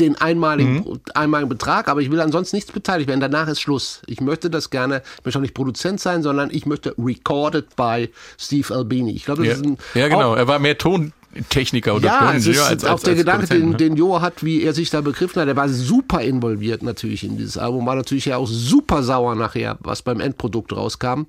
den 0.00 0.16
einmaligen, 0.16 0.76
mhm. 0.76 1.00
einmaligen 1.14 1.48
Betrag, 1.48 1.88
aber 1.88 2.00
ich 2.00 2.10
will 2.10 2.20
ansonsten 2.20 2.56
nichts 2.56 2.72
beteiligt 2.72 3.08
werden. 3.08 3.20
Danach 3.20 3.48
ist 3.48 3.60
Schluss. 3.60 4.02
Ich 4.06 4.20
möchte 4.20 4.50
das 4.50 4.70
gerne, 4.70 5.02
ich 5.18 5.24
möchte 5.24 5.38
auch 5.38 5.42
nicht 5.42 5.54
Produzent 5.54 6.00
sein, 6.00 6.22
sondern 6.22 6.50
ich 6.50 6.66
möchte 6.66 6.94
recorded 6.98 7.76
by 7.76 8.10
Steve 8.38 8.74
Albini. 8.74 9.12
Ich 9.12 9.24
glaube, 9.24 9.44
das 9.44 9.48
ja. 9.48 9.54
ist 9.54 9.64
ein. 9.64 9.78
Ja, 9.94 10.08
genau. 10.08 10.34
Er 10.34 10.48
war 10.48 10.58
mehr 10.58 10.78
Ton, 10.78 11.12
Techniker 11.48 11.96
oder 11.96 12.06
ja, 12.06 12.32
es 12.32 12.46
ist 12.46 12.60
als, 12.60 12.84
als, 12.84 12.92
auch 12.92 13.00
der 13.00 13.14
Gedanke, 13.14 13.46
den, 13.46 13.70
ne? 13.70 13.76
den 13.76 13.96
Jo 13.96 14.20
hat, 14.20 14.44
wie 14.44 14.62
er 14.62 14.72
sich 14.72 14.90
da 14.90 15.00
begriffen 15.00 15.40
hat. 15.40 15.48
Er 15.48 15.56
war 15.56 15.68
super 15.68 16.20
involviert 16.20 16.82
natürlich 16.82 17.24
in 17.24 17.36
dieses 17.36 17.58
Album, 17.58 17.86
war 17.86 17.96
natürlich 17.96 18.26
ja 18.26 18.36
auch 18.36 18.46
super 18.46 19.02
sauer 19.02 19.34
nachher, 19.34 19.78
was 19.80 20.02
beim 20.02 20.20
Endprodukt 20.20 20.72
rauskam. 20.72 21.22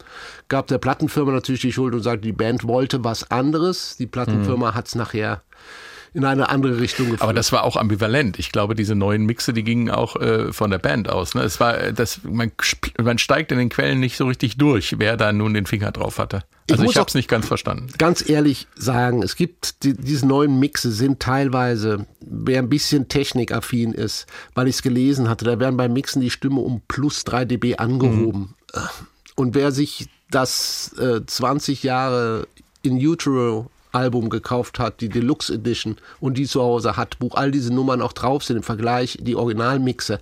Gab 0.48 0.68
der 0.68 0.78
Plattenfirma 0.78 1.32
natürlich 1.32 1.62
die 1.62 1.74
Schuld 1.74 1.96
und 1.96 2.02
sagte, 2.02 2.22
die 2.22 2.34
Band 2.34 2.68
wollte 2.68 3.04
was 3.04 3.32
anderes. 3.32 3.98
Die 3.98 4.08
Plattenfirma 4.08 4.72
mhm. 4.72 4.76
hat 4.76 4.88
es 4.88 4.96
nachher 4.96 5.42
in 6.16 6.24
eine 6.24 6.48
andere 6.48 6.80
Richtung 6.80 7.08
geführt. 7.08 7.22
Aber 7.22 7.34
das 7.34 7.52
war 7.52 7.66
auch 7.66 7.76
ambivalent. 7.76 8.40
Ich 8.40 8.54
glaube, 8.54 8.74
diese 8.74 8.96
neuen 8.96 9.26
Mixe, 9.26 9.52
die 9.52 9.64
gingen 9.64 9.90
auch 9.90 10.16
äh, 10.16 10.54
von 10.54 10.72
der 10.72 10.78
Band 10.80 11.10
aus. 11.10 11.36
Ne? 11.36 11.42
Es 11.42 11.60
war, 11.60 11.78
äh, 11.78 11.94
das, 11.94 12.22
man, 12.24 12.54
man 13.04 13.18
steigt 13.18 13.52
in 13.52 13.58
den 13.58 13.68
Quellen 13.68 14.00
nicht 14.00 14.16
so 14.16 14.26
richtig 14.26 14.58
durch, 14.58 14.96
wer 14.98 15.18
da 15.18 15.34
nun 15.34 15.54
den 15.54 15.66
Finger 15.66 15.92
drauf 15.92 16.18
hatte. 16.18 16.44
Also 16.72 16.84
ich, 16.84 16.92
ich 16.92 16.98
habe 16.98 17.10
es 17.10 17.16
nicht 17.16 17.28
ganz 17.28 17.48
verstanden. 17.48 17.88
Ganz 17.98 18.28
ehrlich 18.28 18.68
sagen, 18.76 19.24
es 19.24 19.36
gibt 19.36 19.84
die, 19.84 19.94
diese 19.94 20.26
neuen 20.26 20.58
Mixe 20.58 20.90
sind 20.92 21.20
teilweise, 21.20 22.08
wer 22.22 22.60
ein 22.60 22.70
bisschen 22.70 23.10
technikaffin 23.10 23.92
ist, 23.92 24.26
weil 24.54 24.70
ich 24.70 24.76
es 24.76 24.82
gelesen 24.82 25.28
hatte, 25.28 25.44
da 25.44 25.60
werden 25.60 25.76
beim 25.76 25.92
Mixen 25.92 26.22
die 26.22 26.30
Stimme 26.30 26.62
um 26.62 26.82
plus 26.88 27.26
3 27.26 27.44
dB 27.44 27.76
angehoben. 27.76 28.56
Mhm. 28.74 28.82
Und 29.36 29.54
wer 29.54 29.74
sich 29.74 30.08
das 30.32 30.94
äh, 30.98 31.26
20 31.26 31.84
Jahre 31.84 32.48
in 32.84 32.96
Utero 32.96 33.70
Album 33.96 34.30
gekauft 34.30 34.80
hat, 34.80 35.02
die 35.02 35.10
Deluxe 35.10 35.54
Edition 35.54 35.98
und 36.20 36.38
die 36.38 36.46
zu 36.46 36.62
Hause 36.62 36.98
hat, 36.98 37.18
wo 37.20 37.30
all 37.30 37.52
diese 37.52 37.74
Nummern 37.74 38.02
auch 38.02 38.14
drauf 38.14 38.44
sind 38.44 38.58
im 38.58 38.64
Vergleich, 38.64 39.18
die 39.22 39.36
Originalmixe. 39.36 40.20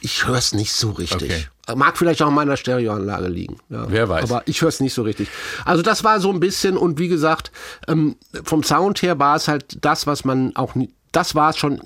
Ich 0.00 0.26
höre 0.26 0.36
es 0.36 0.52
nicht 0.52 0.72
so 0.72 0.90
richtig. 0.90 1.48
Okay. 1.66 1.76
Mag 1.76 1.98
vielleicht 1.98 2.22
auch 2.22 2.28
an 2.28 2.34
meiner 2.34 2.56
Stereoanlage 2.56 3.28
liegen. 3.28 3.58
Ja. 3.68 3.86
Wer 3.88 4.08
weiß. 4.08 4.30
Aber 4.30 4.42
ich 4.46 4.60
höre 4.60 4.68
es 4.68 4.80
nicht 4.80 4.94
so 4.94 5.02
richtig. 5.02 5.28
Also 5.64 5.82
das 5.82 6.04
war 6.04 6.20
so 6.20 6.30
ein 6.30 6.40
bisschen 6.40 6.76
und 6.76 6.98
wie 6.98 7.08
gesagt, 7.08 7.50
ähm, 7.88 8.16
vom 8.44 8.62
Sound 8.62 9.02
her 9.02 9.18
war 9.18 9.36
es 9.36 9.48
halt 9.48 9.84
das, 9.84 10.06
was 10.06 10.24
man 10.24 10.54
auch 10.56 10.74
das 11.12 11.34
war 11.34 11.50
es 11.50 11.56
schon 11.56 11.80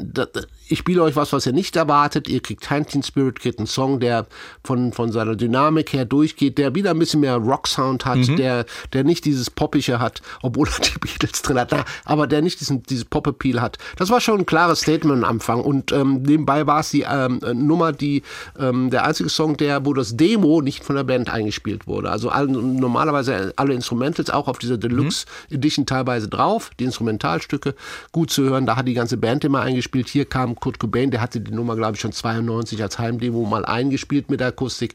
ich 0.72 0.78
spiele 0.78 1.02
euch 1.02 1.16
was, 1.16 1.35
was 1.35 1.44
ihr 1.44 1.52
nicht 1.52 1.76
erwartet. 1.76 2.28
Ihr 2.28 2.40
kriegt 2.40 2.66
Teen 2.66 3.02
Spirit, 3.02 3.38
kriegt 3.38 3.58
einen 3.58 3.66
Song, 3.66 4.00
der 4.00 4.26
von, 4.64 4.92
von 4.94 5.12
seiner 5.12 5.37
Dynamik 5.37 5.92
her 5.92 6.06
durchgeht, 6.06 6.56
der 6.56 6.74
wieder 6.74 6.92
ein 6.92 6.98
bisschen 6.98 7.20
mehr 7.20 7.37
Rock-Sound 7.37 8.06
hat, 8.06 8.16
mhm. 8.16 8.37
der, 8.37 8.64
der 8.94 9.04
nicht 9.04 9.26
dieses 9.26 9.50
Poppische 9.50 10.00
hat, 10.00 10.22
obwohl 10.40 10.68
er 10.68 10.80
die 10.82 10.98
Beatles 10.98 11.42
drin 11.42 11.58
hat, 11.58 11.74
aber 12.06 12.26
der 12.26 12.40
nicht 12.40 12.61
diesen, 12.61 12.82
dieses 12.85 13.04
Pop-Appeal 13.04 13.61
hat. 13.61 13.76
Das 13.96 14.08
war 14.08 14.22
schon 14.22 14.40
ein 14.40 14.46
klares 14.46 14.80
Statement 14.80 15.22
am 15.22 15.30
Anfang 15.30 15.61
und 15.61 15.92
ähm, 15.92 16.22
nebenbei 16.22 16.66
war 16.66 16.80
es 16.80 16.90
die 16.90 17.02
ähm, 17.02 17.40
Nummer, 17.52 17.92
die 17.92 18.22
ähm, 18.58 18.88
der 18.88 19.04
einzige 19.04 19.28
Song, 19.28 19.58
der, 19.58 19.85
wo 19.85 19.92
das 19.92 20.16
Demo 20.16 20.62
nicht 20.62 20.85
von 20.85 20.96
der 20.96 21.04
Band 21.04 21.28
eingespielt 21.28 21.87
wurde. 21.87 22.11
Also 22.11 22.30
all, 22.30 22.46
normalerweise 22.46 23.52
alle 23.56 23.74
Instrumentals 23.74 24.30
auch 24.30 24.48
auf 24.48 24.58
dieser 24.58 24.78
Deluxe 24.78 25.26
mhm. 25.50 25.56
Edition 25.56 25.85
teilweise 25.85 26.28
drauf, 26.28 26.70
die 26.80 26.85
Instrumentalstücke 26.85 27.74
gut 28.11 28.30
zu 28.30 28.44
hören. 28.44 28.64
Da 28.64 28.76
hat 28.76 28.88
die 28.88 28.94
ganze 28.94 29.18
Band 29.18 29.44
immer 29.44 29.61
eingespielt. 29.61 30.08
Hier 30.08 30.24
kam 30.24 30.54
Kurt 30.62 30.79
Cobain, 30.79 31.11
der 31.11 31.20
hatte 31.20 31.40
die 31.40 31.51
Nummer, 31.51 31.75
glaube 31.75 31.96
ich, 31.96 32.01
schon 32.01 32.12
92 32.12 32.81
als 32.81 32.96
Heimdemo 33.01 33.44
mal 33.44 33.64
eingespielt 33.64 34.31
mit 34.31 34.38
der 34.38 34.46
Akustik. 34.46 34.94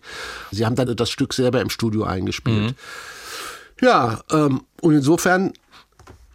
Sie 0.49 0.65
haben 0.65 0.75
dann 0.77 0.95
das 0.95 1.09
Stück 1.09 1.33
selber 1.33 1.59
im 1.59 1.69
Studio 1.69 2.05
eingespielt. 2.05 2.71
Mhm. 2.71 2.75
Ja, 3.81 4.21
ähm, 4.31 4.61
und 4.79 4.93
insofern 4.93 5.51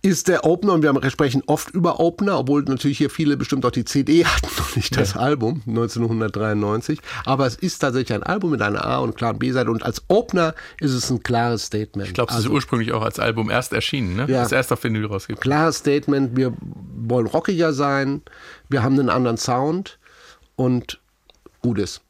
ist 0.02 0.26
der 0.26 0.44
Opener, 0.44 0.74
und 0.74 0.82
wir 0.82 1.10
sprechen 1.10 1.42
oft 1.46 1.70
über 1.70 2.00
Opener, 2.00 2.38
obwohl 2.38 2.62
natürlich 2.64 2.98
hier 2.98 3.08
viele 3.08 3.36
bestimmt 3.36 3.64
auch 3.64 3.70
die 3.70 3.84
CD 3.84 4.24
hatten 4.26 4.48
und 4.58 4.76
nicht 4.76 4.96
das 4.96 5.14
ja. 5.14 5.20
Album 5.20 5.62
1993. 5.66 6.98
Aber 7.24 7.46
es 7.46 7.54
ist 7.54 7.78
tatsächlich 7.78 8.12
ein 8.12 8.24
Album 8.24 8.50
mit 8.50 8.62
einer 8.62 8.84
A- 8.84 8.98
und 8.98 9.16
klaren 9.16 9.38
B-Seite 9.38 9.70
und 9.70 9.84
als 9.84 10.02
Opener 10.08 10.54
ist 10.80 10.92
es 10.92 11.08
ein 11.10 11.22
klares 11.22 11.66
Statement. 11.66 12.08
Ich 12.08 12.14
glaube, 12.14 12.30
es 12.30 12.36
also, 12.36 12.48
ist 12.48 12.54
ursprünglich 12.54 12.92
auch 12.92 13.02
als 13.02 13.20
Album 13.20 13.48
erst 13.48 13.72
erschienen, 13.72 14.16
ne? 14.16 14.26
Ja, 14.28 14.42
das 14.42 14.50
erst 14.50 14.72
auf 14.72 14.82
Vinyl 14.82 15.06
rausgekommen. 15.06 15.40
Klares 15.40 15.76
Statement, 15.76 16.36
wir 16.36 16.52
wollen 16.60 17.26
rockiger 17.26 17.72
sein, 17.72 18.22
wir 18.68 18.82
haben 18.82 18.98
einen 18.98 19.08
anderen 19.08 19.36
Sound 19.36 20.00
und 20.56 21.00
Gutes. 21.62 22.00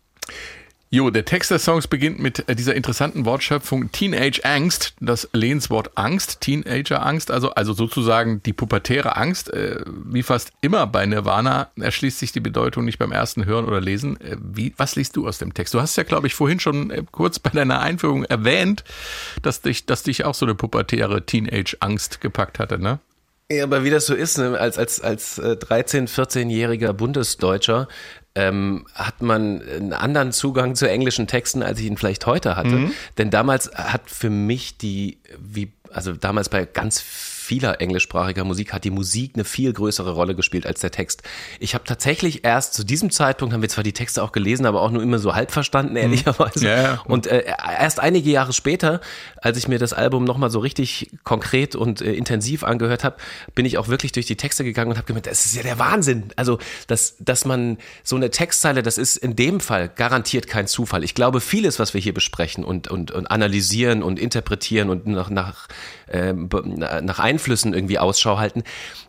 Jo, 0.94 1.08
der 1.08 1.24
Text 1.24 1.50
des 1.50 1.64
Songs 1.64 1.88
beginnt 1.88 2.18
mit 2.18 2.46
äh, 2.50 2.54
dieser 2.54 2.74
interessanten 2.74 3.24
Wortschöpfung 3.24 3.90
Teenage 3.92 4.44
Angst, 4.44 4.92
das 5.00 5.26
Lehnswort 5.32 5.92
Angst, 5.94 6.42
Teenager 6.42 7.06
Angst, 7.06 7.30
also, 7.30 7.48
also 7.52 7.72
sozusagen 7.72 8.42
die 8.42 8.52
pubertäre 8.52 9.16
Angst. 9.16 9.50
Äh, 9.54 9.80
wie 9.86 10.22
fast 10.22 10.52
immer 10.60 10.86
bei 10.86 11.06
Nirvana 11.06 11.70
erschließt 11.80 12.18
sich 12.18 12.32
die 12.32 12.40
Bedeutung 12.40 12.84
nicht 12.84 12.98
beim 12.98 13.10
ersten 13.10 13.46
Hören 13.46 13.64
oder 13.64 13.80
Lesen. 13.80 14.20
Äh, 14.20 14.36
wie, 14.38 14.74
was 14.76 14.94
liest 14.94 15.16
du 15.16 15.26
aus 15.26 15.38
dem 15.38 15.54
Text? 15.54 15.72
Du 15.72 15.80
hast 15.80 15.96
ja, 15.96 16.02
glaube 16.02 16.26
ich, 16.26 16.34
vorhin 16.34 16.60
schon 16.60 16.92
kurz 17.10 17.38
bei 17.38 17.48
deiner 17.48 17.80
Einführung 17.80 18.24
erwähnt, 18.24 18.84
dass 19.40 19.62
dich, 19.62 19.86
dass 19.86 20.02
dich 20.02 20.26
auch 20.26 20.34
so 20.34 20.44
eine 20.44 20.54
pubertäre 20.54 21.24
Teenage 21.24 21.74
Angst 21.80 22.20
gepackt 22.20 22.58
hatte, 22.58 22.78
ne? 22.78 22.98
Ja, 23.50 23.64
aber 23.64 23.84
wie 23.84 23.90
das 23.90 24.06
so 24.06 24.14
ist, 24.14 24.38
ne? 24.38 24.58
als, 24.58 24.78
als, 24.78 25.00
als 25.00 25.38
13-, 25.38 26.08
14-jähriger 26.08 26.94
Bundesdeutscher 26.94 27.86
ähm, 28.34 28.86
hat 28.94 29.22
man 29.22 29.62
einen 29.62 29.92
anderen 29.92 30.32
Zugang 30.32 30.74
zu 30.74 30.88
englischen 30.88 31.26
Texten, 31.26 31.62
als 31.62 31.80
ich 31.80 31.86
ihn 31.86 31.96
vielleicht 31.96 32.26
heute 32.26 32.56
hatte. 32.56 32.76
Mhm. 32.76 32.92
Denn 33.18 33.30
damals 33.30 33.70
hat 33.74 34.02
für 34.08 34.30
mich 34.30 34.78
die, 34.78 35.18
wie, 35.38 35.72
also 35.92 36.12
damals 36.12 36.48
bei 36.48 36.64
ganz 36.64 37.00
vieler 37.52 37.82
englischsprachiger 37.82 38.44
Musik 38.44 38.72
hat 38.72 38.84
die 38.84 38.90
Musik 38.90 39.32
eine 39.34 39.44
viel 39.44 39.74
größere 39.74 40.12
Rolle 40.12 40.34
gespielt 40.34 40.66
als 40.66 40.80
der 40.80 40.90
Text. 40.90 41.22
Ich 41.60 41.74
habe 41.74 41.84
tatsächlich 41.84 42.46
erst 42.46 42.72
zu 42.72 42.82
diesem 42.82 43.10
Zeitpunkt, 43.10 43.52
haben 43.52 43.60
wir 43.60 43.68
zwar 43.68 43.84
die 43.84 43.92
Texte 43.92 44.22
auch 44.22 44.32
gelesen, 44.32 44.64
aber 44.64 44.80
auch 44.80 44.90
nur 44.90 45.02
immer 45.02 45.18
so 45.18 45.34
halb 45.34 45.50
verstanden, 45.50 45.92
mhm. 45.92 45.98
ehrlicherweise. 45.98 46.64
Ja, 46.66 46.82
ja. 46.82 47.02
Und 47.04 47.26
äh, 47.26 47.44
erst 47.78 48.00
einige 48.00 48.30
Jahre 48.30 48.54
später, 48.54 49.02
als 49.36 49.58
ich 49.58 49.68
mir 49.68 49.78
das 49.78 49.92
Album 49.92 50.24
nochmal 50.24 50.48
so 50.48 50.60
richtig 50.60 51.10
konkret 51.24 51.76
und 51.76 52.00
äh, 52.00 52.14
intensiv 52.14 52.64
angehört 52.64 53.04
habe, 53.04 53.16
bin 53.54 53.66
ich 53.66 53.76
auch 53.76 53.88
wirklich 53.88 54.12
durch 54.12 54.24
die 54.24 54.36
Texte 54.36 54.64
gegangen 54.64 54.92
und 54.92 54.96
habe 54.96 55.06
gemerkt, 55.06 55.26
das 55.26 55.44
ist 55.44 55.54
ja 55.54 55.62
der 55.62 55.78
Wahnsinn. 55.78 56.32
Also, 56.36 56.58
dass, 56.86 57.16
dass 57.18 57.44
man 57.44 57.76
so 58.02 58.16
eine 58.16 58.30
Textzeile, 58.30 58.82
das 58.82 58.96
ist 58.96 59.18
in 59.18 59.36
dem 59.36 59.60
Fall 59.60 59.90
garantiert 59.94 60.46
kein 60.46 60.66
Zufall. 60.66 61.04
Ich 61.04 61.14
glaube, 61.14 61.42
vieles, 61.42 61.78
was 61.78 61.92
wir 61.92 62.00
hier 62.00 62.14
besprechen 62.14 62.64
und, 62.64 62.88
und, 62.88 63.10
und 63.10 63.26
analysieren 63.30 64.02
und 64.02 64.18
interpretieren 64.18 64.88
und 64.88 65.06
nach, 65.06 65.28
nach, 65.28 65.68
äh, 66.12 66.32
nach 66.32 67.18
Einflüssen 67.18 67.74
irgendwie 67.74 67.98
Ausschau 67.98 68.38
halten. 68.38 68.62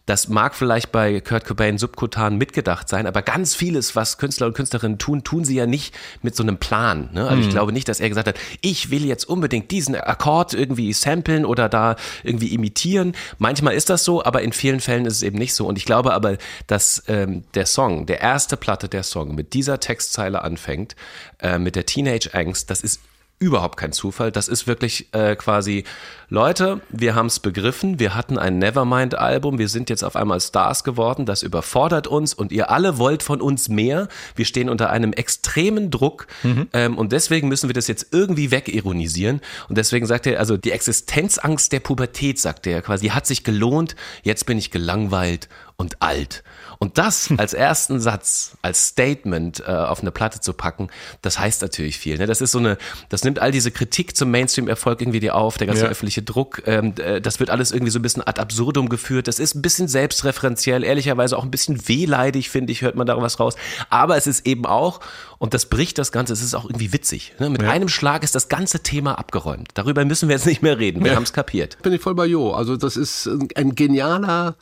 Das 0.06 0.28
mag 0.28 0.54
vielleicht 0.56 0.92
bei 0.92 1.22
Kurt 1.22 1.46
Cobain 1.46 1.78
subkutan 1.78 2.38
mitgedacht 2.38 2.90
sein, 2.90 3.08
aber 3.08 3.22
ganz 3.22 3.56
vieles, 3.56 3.96
was 3.96 4.18
Künstler 4.18 4.48
und 4.48 4.54
Künstlerinnen 4.54 4.98
tun, 4.98 5.24
tun 5.24 5.46
sie 5.46 5.56
ja 5.56 5.66
nicht 5.66 5.96
mit 6.22 6.36
so 6.36 6.44
einem 6.44 6.58
Plan. 6.58 7.10
Ne? 7.14 7.24
Also 7.24 7.36
mhm. 7.38 7.42
ich 7.42 7.50
glaube 7.50 7.72
nicht, 7.72 7.88
dass 7.88 8.02
er 8.02 8.10
gesagt 8.10 8.28
hat, 8.28 8.40
ich 8.62 8.90
will 8.92 9.06
jetzt 9.06 9.24
unbedingt 9.24 9.72
diesen 9.72 9.96
Akkord 9.96 10.54
irgendwie 10.54 10.92
samplen 10.92 11.46
oder 11.46 11.70
da 11.70 11.96
irgendwie 12.24 12.54
imitieren. 12.54 13.14
Manchmal 13.38 13.76
ist 13.76 13.90
das 13.90 14.04
so, 14.04 14.24
aber 14.24 14.42
in 14.42 14.52
vielen 14.52 14.82
Fällen 14.82 15.06
ist 15.06 15.16
es 15.16 15.24
eben 15.24 15.38
nicht 15.38 15.54
so. 15.54 15.68
Und 15.68 15.78
ich 15.78 15.86
glaube 15.86 16.14
aber, 16.14 16.38
dass 16.68 17.04
ähm, 17.08 17.44
der 17.54 17.66
Song, 17.66 18.06
der 18.06 18.20
erste 18.20 18.58
Platte 18.58 18.90
der 18.90 19.04
Song 19.04 19.36
mit 19.36 19.54
dieser 19.54 19.80
Textzeile 19.80 20.42
anfängt, 20.42 20.96
äh, 21.40 21.60
mit 21.60 21.76
der 21.76 21.86
Teenage 21.86 22.34
Angst, 22.34 22.70
das 22.70 22.82
ist 22.82 23.00
überhaupt 23.44 23.78
kein 23.78 23.92
Zufall. 23.92 24.32
Das 24.32 24.48
ist 24.48 24.68
wirklich 24.68 25.14
äh, 25.14 25.36
quasi, 25.36 25.84
Leute, 26.30 26.80
wir 26.90 27.14
haben 27.14 27.26
es 27.26 27.40
begriffen, 27.40 28.00
wir 28.00 28.16
hatten 28.16 28.38
ein 28.38 28.58
Nevermind-Album, 28.58 29.60
wir 29.60 29.68
sind 29.68 29.90
jetzt 29.90 30.04
auf 30.04 30.16
einmal 30.16 30.40
Stars 30.40 30.86
geworden, 30.86 31.26
das 31.26 31.44
überfordert 31.44 32.08
uns 32.08 32.34
und 32.34 32.54
ihr 32.54 32.72
alle 32.72 32.98
wollt 32.98 33.22
von 33.22 33.42
uns 33.42 33.68
mehr. 33.68 34.08
Wir 34.36 34.46
stehen 34.46 34.70
unter 34.70 34.90
einem 34.90 35.12
extremen 35.12 35.92
Druck 35.92 36.28
mhm. 36.44 36.70
ähm, 36.72 36.98
und 36.98 37.12
deswegen 37.12 37.50
müssen 37.50 37.68
wir 37.68 37.74
das 37.74 37.88
jetzt 37.88 38.08
irgendwie 38.12 38.50
wegironisieren. 38.50 39.42
Und 39.68 39.78
deswegen 39.78 40.06
sagt 40.06 40.26
er, 40.26 40.40
also 40.40 40.56
die 40.56 40.72
Existenzangst 40.72 41.74
der 41.74 41.82
Pubertät, 41.82 42.40
sagt 42.40 42.66
er 42.66 42.82
quasi, 42.82 43.10
hat 43.10 43.28
sich 43.28 43.44
gelohnt, 43.44 43.98
jetzt 44.24 44.46
bin 44.46 44.58
ich 44.58 44.72
gelangweilt 44.72 45.50
und 45.76 46.02
alt. 46.02 46.44
Und 46.84 46.98
das 46.98 47.30
als 47.38 47.54
ersten 47.54 48.02
Satz, 48.02 48.58
als 48.62 48.88
Statement 48.90 49.64
äh, 49.66 49.72
auf 49.72 50.02
eine 50.02 50.12
Platte 50.12 50.42
zu 50.42 50.52
packen, 50.52 50.90
das 51.22 51.40
heißt 51.40 51.62
natürlich 51.62 51.98
viel. 51.98 52.18
Ne? 52.18 52.26
Das 52.26 52.42
ist 52.42 52.52
so 52.52 52.60
eine, 52.60 52.78
das 53.08 53.24
nimmt 53.24 53.40
all 53.40 53.54
diese 53.54 53.72
Kritik 53.72 54.18
zum 54.18 54.32
Mainstream-Erfolg 54.32 55.00
irgendwie 55.00 55.22
dir 55.22 55.36
auf, 55.36 55.58
der 55.58 55.68
ganze 55.68 55.86
ja. 55.86 55.90
öffentliche 55.90 56.24
Druck, 56.24 56.62
ähm, 56.66 56.94
äh, 56.98 57.22
das 57.22 57.40
wird 57.40 57.52
alles 57.52 57.72
irgendwie 57.72 57.90
so 57.90 58.00
ein 58.00 58.02
bisschen 58.02 58.22
ad 58.28 58.42
absurdum 58.42 58.90
geführt. 58.90 59.30
Das 59.30 59.40
ist 59.40 59.56
ein 59.56 59.62
bisschen 59.62 59.88
selbstreferenziell, 59.88 60.84
ehrlicherweise 60.84 61.38
auch 61.38 61.46
ein 61.46 61.52
bisschen 61.52 61.88
wehleidig, 61.88 62.50
finde 62.50 62.74
ich, 62.74 62.82
hört 62.82 62.96
man 62.96 63.08
da 63.08 63.16
was 63.16 63.40
raus. 63.40 63.56
Aber 63.90 64.18
es 64.18 64.28
ist 64.28 64.46
eben 64.46 64.66
auch, 64.66 65.00
und 65.38 65.54
das 65.54 65.68
bricht 65.68 65.98
das 65.98 66.12
Ganze, 66.12 66.34
es 66.34 66.42
ist 66.42 66.54
auch 66.54 66.66
irgendwie 66.66 66.92
witzig. 66.92 67.34
Ne? 67.40 67.50
Mit 67.50 67.62
ja. 67.62 67.70
einem 67.70 67.88
Schlag 67.88 68.24
ist 68.24 68.36
das 68.36 68.50
ganze 68.50 68.82
Thema 68.82 69.18
abgeräumt. 69.18 69.70
Darüber 69.76 70.04
müssen 70.04 70.28
wir 70.28 70.36
jetzt 70.36 70.48
nicht 70.48 70.62
mehr 70.62 70.78
reden. 70.80 71.02
Wir 71.02 71.12
ja. 71.12 71.16
haben 71.16 71.24
es 71.24 71.32
kapiert. 71.32 71.82
Bin 71.82 71.94
ich 71.94 72.02
voll 72.02 72.16
bei 72.16 72.26
Jo. 72.26 72.52
Also 72.52 72.76
das 72.76 72.98
ist 72.98 73.30
ein 73.56 73.74
genialer 73.74 74.56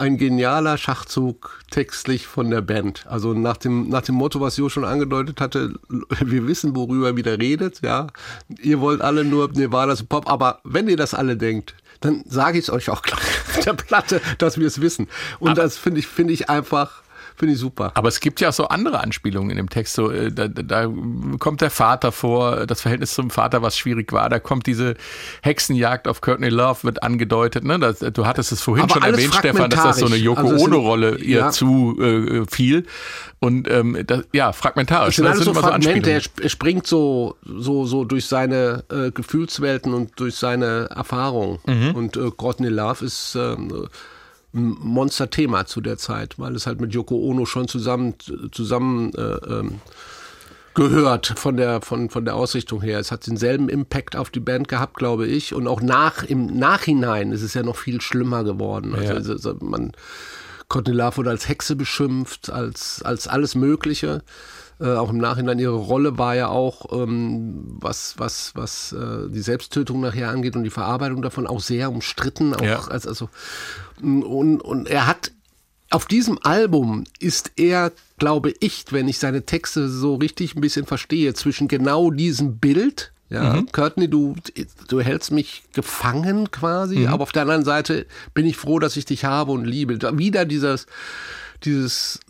ein 0.00 0.16
genialer 0.16 0.78
Schachzug 0.78 1.60
textlich 1.70 2.26
von 2.26 2.50
der 2.50 2.62
Band. 2.62 3.06
Also 3.06 3.34
nach 3.34 3.58
dem, 3.58 3.88
nach 3.88 4.02
dem 4.02 4.14
Motto, 4.14 4.40
was 4.40 4.56
Jo 4.56 4.68
schon 4.68 4.84
angedeutet 4.84 5.40
hatte, 5.40 5.74
wir 6.20 6.46
wissen, 6.46 6.74
worüber 6.74 7.08
er 7.08 7.16
wieder 7.16 7.38
redet, 7.38 7.82
ja. 7.82 8.06
Ihr 8.60 8.80
wollt 8.80 9.02
alle 9.02 9.24
nur 9.24 9.50
Nirvana 9.52 9.94
so 9.94 10.04
Pop, 10.06 10.30
aber 10.30 10.60
wenn 10.64 10.88
ihr 10.88 10.96
das 10.96 11.14
alle 11.14 11.36
denkt, 11.36 11.74
dann 12.00 12.24
sage 12.26 12.58
ich 12.58 12.64
es 12.64 12.70
euch 12.70 12.88
auch 12.88 13.02
gleich 13.02 13.20
auf 13.20 13.60
der 13.64 13.74
Platte, 13.74 14.20
dass 14.38 14.58
wir 14.58 14.66
es 14.66 14.80
wissen. 14.80 15.06
Und 15.38 15.50
aber 15.50 15.62
das 15.62 15.76
finde 15.76 16.00
ich, 16.00 16.06
finde 16.06 16.32
ich 16.32 16.48
einfach 16.48 17.02
Finde 17.36 17.54
ich 17.54 17.60
super. 17.60 17.92
Aber 17.94 18.08
es 18.08 18.20
gibt 18.20 18.40
ja 18.40 18.50
auch 18.50 18.52
so 18.52 18.68
andere 18.68 19.00
Anspielungen 19.00 19.50
in 19.50 19.56
dem 19.56 19.70
Text. 19.70 19.94
So, 19.94 20.10
äh, 20.10 20.30
da, 20.30 20.48
da 20.48 20.90
kommt 21.38 21.60
der 21.60 21.70
Vater 21.70 22.12
vor, 22.12 22.66
das 22.66 22.80
Verhältnis 22.80 23.14
zum 23.14 23.30
Vater, 23.30 23.62
was 23.62 23.76
schwierig 23.76 24.12
war. 24.12 24.28
Da 24.28 24.38
kommt 24.38 24.66
diese 24.66 24.94
Hexenjagd 25.42 26.08
auf 26.08 26.20
Courtney 26.20 26.48
Love, 26.48 26.84
wird 26.84 27.02
angedeutet. 27.02 27.64
Ne? 27.64 27.78
Das, 27.78 27.98
du 27.98 28.26
hattest 28.26 28.52
es 28.52 28.60
vorhin 28.62 28.84
Aber 28.84 28.94
schon 28.94 29.02
erwähnt, 29.02 29.34
Stefan, 29.34 29.70
dass 29.70 29.82
das 29.82 29.98
so 29.98 30.06
eine 30.06 30.16
Yoko 30.16 30.48
also 30.48 30.64
Ono-Rolle 30.64 31.18
ihr 31.18 31.38
ja. 31.38 31.50
zu 31.50 31.98
äh, 32.00 32.44
fiel. 32.50 32.86
Und 33.38 33.70
ähm, 33.70 33.96
das, 34.06 34.24
ja, 34.32 34.52
fragmentarisch. 34.52 35.16
Das 35.16 35.16
sind 35.16 35.26
alles 35.26 35.44
so 35.44 35.54
Fragmente. 35.54 36.10
er 36.10 36.48
springt 36.48 36.86
so, 36.86 37.36
so, 37.42 37.86
so 37.86 38.04
durch 38.04 38.26
seine 38.26 38.84
äh, 38.90 39.10
Gefühlswelten 39.10 39.94
und 39.94 40.18
durch 40.20 40.36
seine 40.36 40.88
Erfahrungen. 40.94 41.58
Mhm. 41.66 41.94
Und 41.94 42.16
äh, 42.16 42.30
Courtney 42.36 42.68
Love 42.68 43.04
ist 43.04 43.34
äh, 43.34 43.56
ein 44.52 44.76
Monsterthema 44.80 45.66
zu 45.66 45.80
der 45.80 45.96
Zeit, 45.96 46.38
weil 46.38 46.56
es 46.56 46.66
halt 46.66 46.80
mit 46.80 46.92
Yoko 46.92 47.16
Ono 47.16 47.46
schon 47.46 47.68
zusammen, 47.68 48.14
zusammen 48.50 49.12
äh, 49.14 49.20
ähm, 49.20 49.80
gehört 50.74 51.26
von 51.36 51.56
der, 51.56 51.80
von, 51.80 52.10
von 52.10 52.24
der 52.24 52.34
Ausrichtung 52.34 52.80
her. 52.80 52.98
Es 52.98 53.10
hat 53.10 53.26
denselben 53.26 53.68
Impact 53.68 54.16
auf 54.16 54.30
die 54.30 54.40
Band 54.40 54.68
gehabt, 54.68 54.96
glaube 54.96 55.26
ich. 55.26 55.54
Und 55.54 55.66
auch 55.66 55.80
nach, 55.80 56.22
im 56.22 56.58
Nachhinein 56.58 57.32
ist 57.32 57.42
es 57.42 57.54
ja 57.54 57.62
noch 57.62 57.76
viel 57.76 58.00
schlimmer 58.00 58.44
geworden. 58.44 58.94
Also, 58.94 59.12
ja. 59.12 59.32
also 59.32 59.56
man, 59.60 59.92
Courtney 60.68 60.94
Love 60.94 61.18
wurde 61.18 61.30
als 61.30 61.48
Hexe 61.48 61.76
beschimpft, 61.76 62.50
als, 62.50 63.02
als 63.02 63.26
alles 63.26 63.54
Mögliche. 63.54 64.22
Äh, 64.80 64.94
auch 64.94 65.10
im 65.10 65.18
Nachhinein 65.18 65.58
ihre 65.58 65.74
Rolle 65.74 66.16
war 66.16 66.34
ja 66.34 66.48
auch, 66.48 66.86
ähm, 66.92 67.76
was, 67.80 68.14
was, 68.18 68.52
was 68.54 68.92
äh, 68.92 69.28
die 69.28 69.42
Selbsttötung 69.42 70.00
nachher 70.00 70.30
angeht 70.30 70.56
und 70.56 70.64
die 70.64 70.70
Verarbeitung 70.70 71.20
davon 71.20 71.46
auch 71.46 71.60
sehr 71.60 71.90
umstritten. 71.90 72.54
Auch, 72.54 72.62
ja. 72.62 72.80
als, 72.80 73.06
also, 73.06 73.28
und, 74.00 74.60
und 74.60 74.88
er 74.88 75.06
hat 75.06 75.32
auf 75.90 76.06
diesem 76.06 76.38
Album 76.42 77.04
ist 77.18 77.52
er, 77.56 77.92
glaube 78.18 78.54
ich, 78.60 78.84
wenn 78.90 79.08
ich 79.08 79.18
seine 79.18 79.44
Texte 79.44 79.88
so 79.88 80.14
richtig 80.14 80.54
ein 80.54 80.60
bisschen 80.60 80.86
verstehe, 80.86 81.34
zwischen 81.34 81.66
genau 81.68 82.10
diesem 82.10 82.58
Bild, 82.58 83.12
ja, 83.28 83.54
mhm. 83.54 83.70
Courtney, 83.72 84.08
du, 84.08 84.34
du 84.88 85.00
hältst 85.00 85.30
mich 85.30 85.64
gefangen 85.72 86.50
quasi, 86.50 87.00
mhm. 87.00 87.08
aber 87.08 87.24
auf 87.24 87.32
der 87.32 87.42
anderen 87.42 87.64
Seite 87.64 88.06
bin 88.34 88.46
ich 88.46 88.56
froh, 88.56 88.78
dass 88.78 88.96
ich 88.96 89.04
dich 89.04 89.24
habe 89.24 89.52
und 89.52 89.64
liebe. 89.64 89.98
Wieder 90.16 90.44
dieses, 90.44 90.86
dieses 91.64 92.20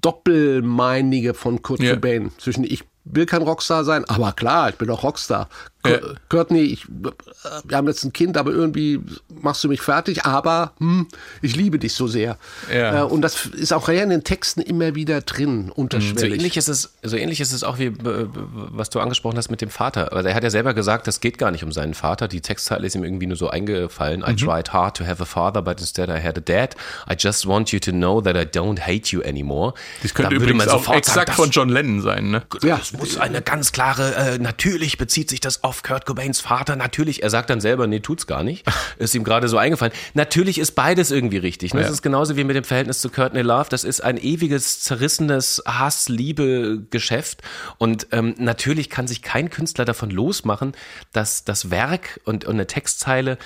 Doppelmeinige 0.00 1.34
von 1.34 1.62
Kurt 1.62 1.80
ja. 1.80 1.94
Cobain 1.94 2.30
zwischen 2.38 2.64
ich 2.64 2.84
will 3.04 3.26
kein 3.26 3.42
Rockstar 3.42 3.84
sein, 3.84 4.04
aber 4.06 4.32
klar, 4.32 4.70
ich 4.70 4.76
bin 4.76 4.88
doch 4.88 5.02
Rockstar. 5.02 5.48
Ja. 5.86 5.98
Courtney, 6.28 6.62
ich, 6.62 6.86
wir 6.88 7.76
haben 7.76 7.86
jetzt 7.88 8.04
ein 8.04 8.12
Kind, 8.12 8.36
aber 8.36 8.52
irgendwie 8.52 9.00
machst 9.28 9.62
du 9.64 9.68
mich 9.68 9.80
fertig, 9.80 10.24
aber 10.24 10.72
hm, 10.78 11.06
ich 11.42 11.56
liebe 11.56 11.78
dich 11.78 11.94
so 11.94 12.06
sehr. 12.06 12.38
Ja. 12.72 13.02
Äh, 13.02 13.04
und 13.04 13.22
das 13.22 13.46
ist 13.46 13.72
auch 13.72 13.88
in 13.88 14.10
den 14.10 14.24
Texten 14.24 14.60
immer 14.60 14.94
wieder 14.94 15.20
drin, 15.20 15.70
unterschwellig. 15.70 16.20
So 16.20 16.26
ähnlich 16.26 16.56
ist 16.56 16.68
es, 16.68 16.94
so 17.02 17.16
ähnlich 17.16 17.40
ist 17.40 17.52
es 17.52 17.64
auch 17.64 17.78
wie, 17.78 17.92
was 18.00 18.90
du 18.90 19.00
angesprochen 19.00 19.36
hast 19.36 19.50
mit 19.50 19.60
dem 19.60 19.70
Vater. 19.70 20.12
Also 20.12 20.28
er 20.28 20.34
hat 20.34 20.42
ja 20.42 20.50
selber 20.50 20.74
gesagt, 20.74 21.06
das 21.06 21.20
geht 21.20 21.38
gar 21.38 21.50
nicht 21.50 21.64
um 21.64 21.72
seinen 21.72 21.94
Vater. 21.94 22.28
Die 22.28 22.40
Textzeile 22.40 22.86
ist 22.86 22.94
ihm 22.94 23.04
irgendwie 23.04 23.26
nur 23.26 23.36
so 23.36 23.48
eingefallen. 23.50 24.20
Mhm. 24.20 24.26
I 24.28 24.36
tried 24.36 24.72
hard 24.72 24.96
to 24.96 25.04
have 25.04 25.22
a 25.22 25.26
father, 25.26 25.62
but 25.62 25.80
instead 25.80 26.08
I 26.08 26.22
had 26.22 26.38
a 26.38 26.40
dad. 26.40 26.74
I 27.10 27.14
just 27.18 27.46
want 27.46 27.72
you 27.72 27.78
to 27.80 27.90
know 27.90 28.20
that 28.20 28.36
I 28.36 28.46
don't 28.46 28.80
hate 28.80 29.14
you 29.14 29.22
anymore. 29.22 29.74
Das 30.02 30.14
könnte 30.14 30.30
da 30.30 30.36
übrigens 30.36 30.68
auch 30.68 30.88
exakt 30.92 31.28
sagen, 31.28 31.32
von 31.32 31.50
John 31.50 31.68
Lennon 31.68 32.00
sein, 32.00 32.30
ne? 32.30 32.42
Ja. 32.62 32.78
Das 32.78 32.92
muss 32.92 33.18
eine 33.18 33.42
ganz 33.42 33.72
klare, 33.72 34.14
äh, 34.14 34.38
natürlich 34.38 34.98
bezieht 34.98 35.30
sich 35.30 35.40
das 35.40 35.62
auf 35.62 35.73
auf 35.74 35.82
Kurt 35.82 36.06
Cobains 36.06 36.40
Vater. 36.40 36.76
Natürlich, 36.76 37.24
er 37.24 37.30
sagt 37.30 37.50
dann 37.50 37.60
selber, 37.60 37.88
nee, 37.88 37.98
tut's 37.98 38.28
gar 38.28 38.44
nicht. 38.44 38.64
Ist 38.98 39.14
ihm 39.14 39.24
gerade 39.24 39.48
so 39.48 39.58
eingefallen. 39.58 39.92
Natürlich 40.14 40.58
ist 40.58 40.72
beides 40.72 41.10
irgendwie 41.10 41.38
richtig. 41.38 41.74
Ne? 41.74 41.80
Ja. 41.80 41.86
Das 41.86 41.94
ist 41.94 42.02
genauso 42.02 42.36
wie 42.36 42.44
mit 42.44 42.54
dem 42.54 42.62
Verhältnis 42.62 43.00
zu 43.00 43.10
Courtney 43.10 43.42
Love. 43.42 43.66
Das 43.70 43.82
ist 43.82 44.00
ein 44.00 44.16
ewiges, 44.16 44.80
zerrissenes 44.80 45.62
Hass-Liebe-Geschäft. 45.66 47.42
Und 47.78 48.06
ähm, 48.12 48.36
natürlich 48.38 48.88
kann 48.88 49.08
sich 49.08 49.22
kein 49.22 49.50
Künstler 49.50 49.84
davon 49.84 50.10
losmachen, 50.10 50.72
dass 51.12 51.44
das 51.44 51.72
Werk 51.72 52.20
und, 52.24 52.44
und 52.44 52.54
eine 52.54 52.68
Textzeile 52.68 53.36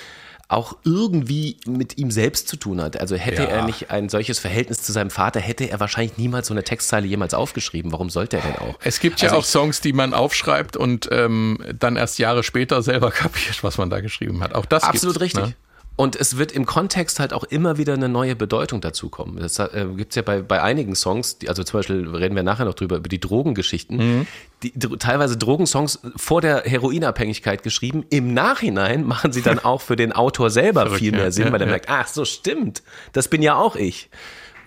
auch 0.49 0.77
irgendwie 0.83 1.59
mit 1.67 1.99
ihm 1.99 2.11
selbst 2.11 2.49
zu 2.49 2.57
tun 2.57 2.81
hat. 2.81 2.99
Also 2.99 3.17
hätte 3.17 3.43
ja. 3.43 3.49
er 3.49 3.67
nicht 3.67 3.91
ein 3.91 4.09
solches 4.09 4.39
Verhältnis 4.39 4.83
zu 4.83 4.93
seinem 4.93 5.11
Vater, 5.11 5.41
hätte 5.41 5.69
er 5.69 5.79
wahrscheinlich 5.79 6.17
niemals 6.17 6.49
so 6.49 6.55
eine 6.55 6.65
Textzeile 6.65 7.07
jemals 7.07 7.35
aufgeschrieben. 7.35 7.93
Warum 7.93 8.09
sollte 8.09 8.39
er 8.39 8.43
denn 8.43 8.57
auch? 8.57 8.79
Es 8.83 8.99
gibt 8.99 9.21
ja 9.21 9.29
also 9.29 9.41
auch 9.41 9.45
Songs, 9.45 9.83
die 9.83 9.93
man 9.93 10.15
aufschreibt 10.15 10.79
und 10.79 11.07
ähm, 11.13 11.59
dann 11.79 11.97
erst 11.97 12.19
Jahre 12.19 12.43
später 12.43 12.83
selber 12.83 13.11
kapiert, 13.13 13.63
was 13.63 13.77
man 13.77 13.91
da 13.91 14.01
geschrieben 14.01 14.43
hat. 14.43 14.55
Auch 14.55 14.65
das 14.65 14.85
absolut 14.85 15.21
richtig. 15.21 15.45
Ne? 15.45 15.55
Und 15.99 16.15
es 16.15 16.39
wird 16.39 16.53
im 16.53 16.65
Kontext 16.65 17.19
halt 17.19 17.33
auch 17.33 17.43
immer 17.43 17.77
wieder 17.77 17.95
eine 17.95 18.09
neue 18.09 18.37
Bedeutung 18.37 18.81
dazukommen. 18.81 19.39
Das 19.41 19.59
äh, 19.59 19.85
gibt 19.97 20.13
es 20.13 20.15
ja 20.15 20.23
bei, 20.23 20.43
bei 20.43 20.63
einigen 20.63 20.95
Songs, 20.95 21.39
die, 21.39 21.49
also 21.49 21.65
zum 21.65 21.81
Beispiel 21.81 22.09
reden 22.09 22.37
wir 22.37 22.45
nachher 22.45 22.67
noch 22.67 22.75
drüber, 22.75 22.99
über 22.99 23.09
die 23.09 23.19
Drogengeschichten, 23.19 23.97
mhm. 23.97 24.27
die, 24.63 24.71
teilweise 25.01 25.37
Drogensongs 25.37 25.99
vor 26.15 26.41
der 26.41 26.63
Heroinabhängigkeit 26.63 27.65
geschrieben. 27.65 28.07
Im 28.11 28.33
Nachhinein 28.33 29.05
machen 29.09 29.33
sie 29.33 29.43
dann 29.43 29.59
auch 29.59 29.81
für 29.81 29.97
den 29.97 30.13
Autor 30.13 30.51
selber 30.51 30.83
Verrückt, 30.83 31.01
viel 31.01 31.11
mehr 31.11 31.33
Sinn, 31.33 31.47
ja, 31.47 31.53
weil 31.53 31.61
er 31.63 31.67
ja. 31.67 31.73
merkt, 31.73 31.89
ach 31.89 32.07
so 32.07 32.25
stimmt, 32.25 32.85
das 33.13 33.27
bin 33.27 33.43
ja 33.43 33.57
auch 33.57 33.75
ich. 33.75 34.09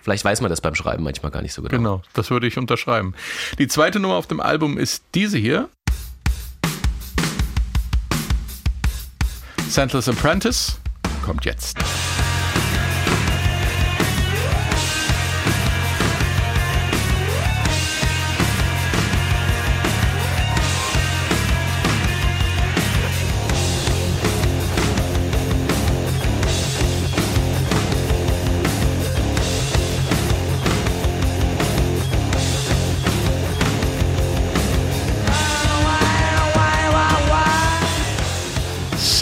Vielleicht 0.02 0.26
weiß 0.26 0.42
man 0.42 0.50
das 0.50 0.60
beim 0.60 0.74
Schreiben 0.74 1.02
manchmal 1.02 1.32
gar 1.32 1.40
nicht 1.40 1.54
so 1.54 1.62
genau. 1.62 1.78
Genau, 1.78 2.02
das 2.12 2.30
würde 2.30 2.46
ich 2.46 2.58
unterschreiben. 2.58 3.14
Die 3.58 3.68
zweite 3.68 4.00
Nummer 4.00 4.16
auf 4.16 4.26
dem 4.26 4.40
Album 4.40 4.76
ist 4.76 5.02
diese 5.14 5.38
hier. 5.38 5.70
Sandler's 9.70 10.10
Apprentice 10.10 10.81
kommt 11.22 11.44
jetzt. 11.44 11.78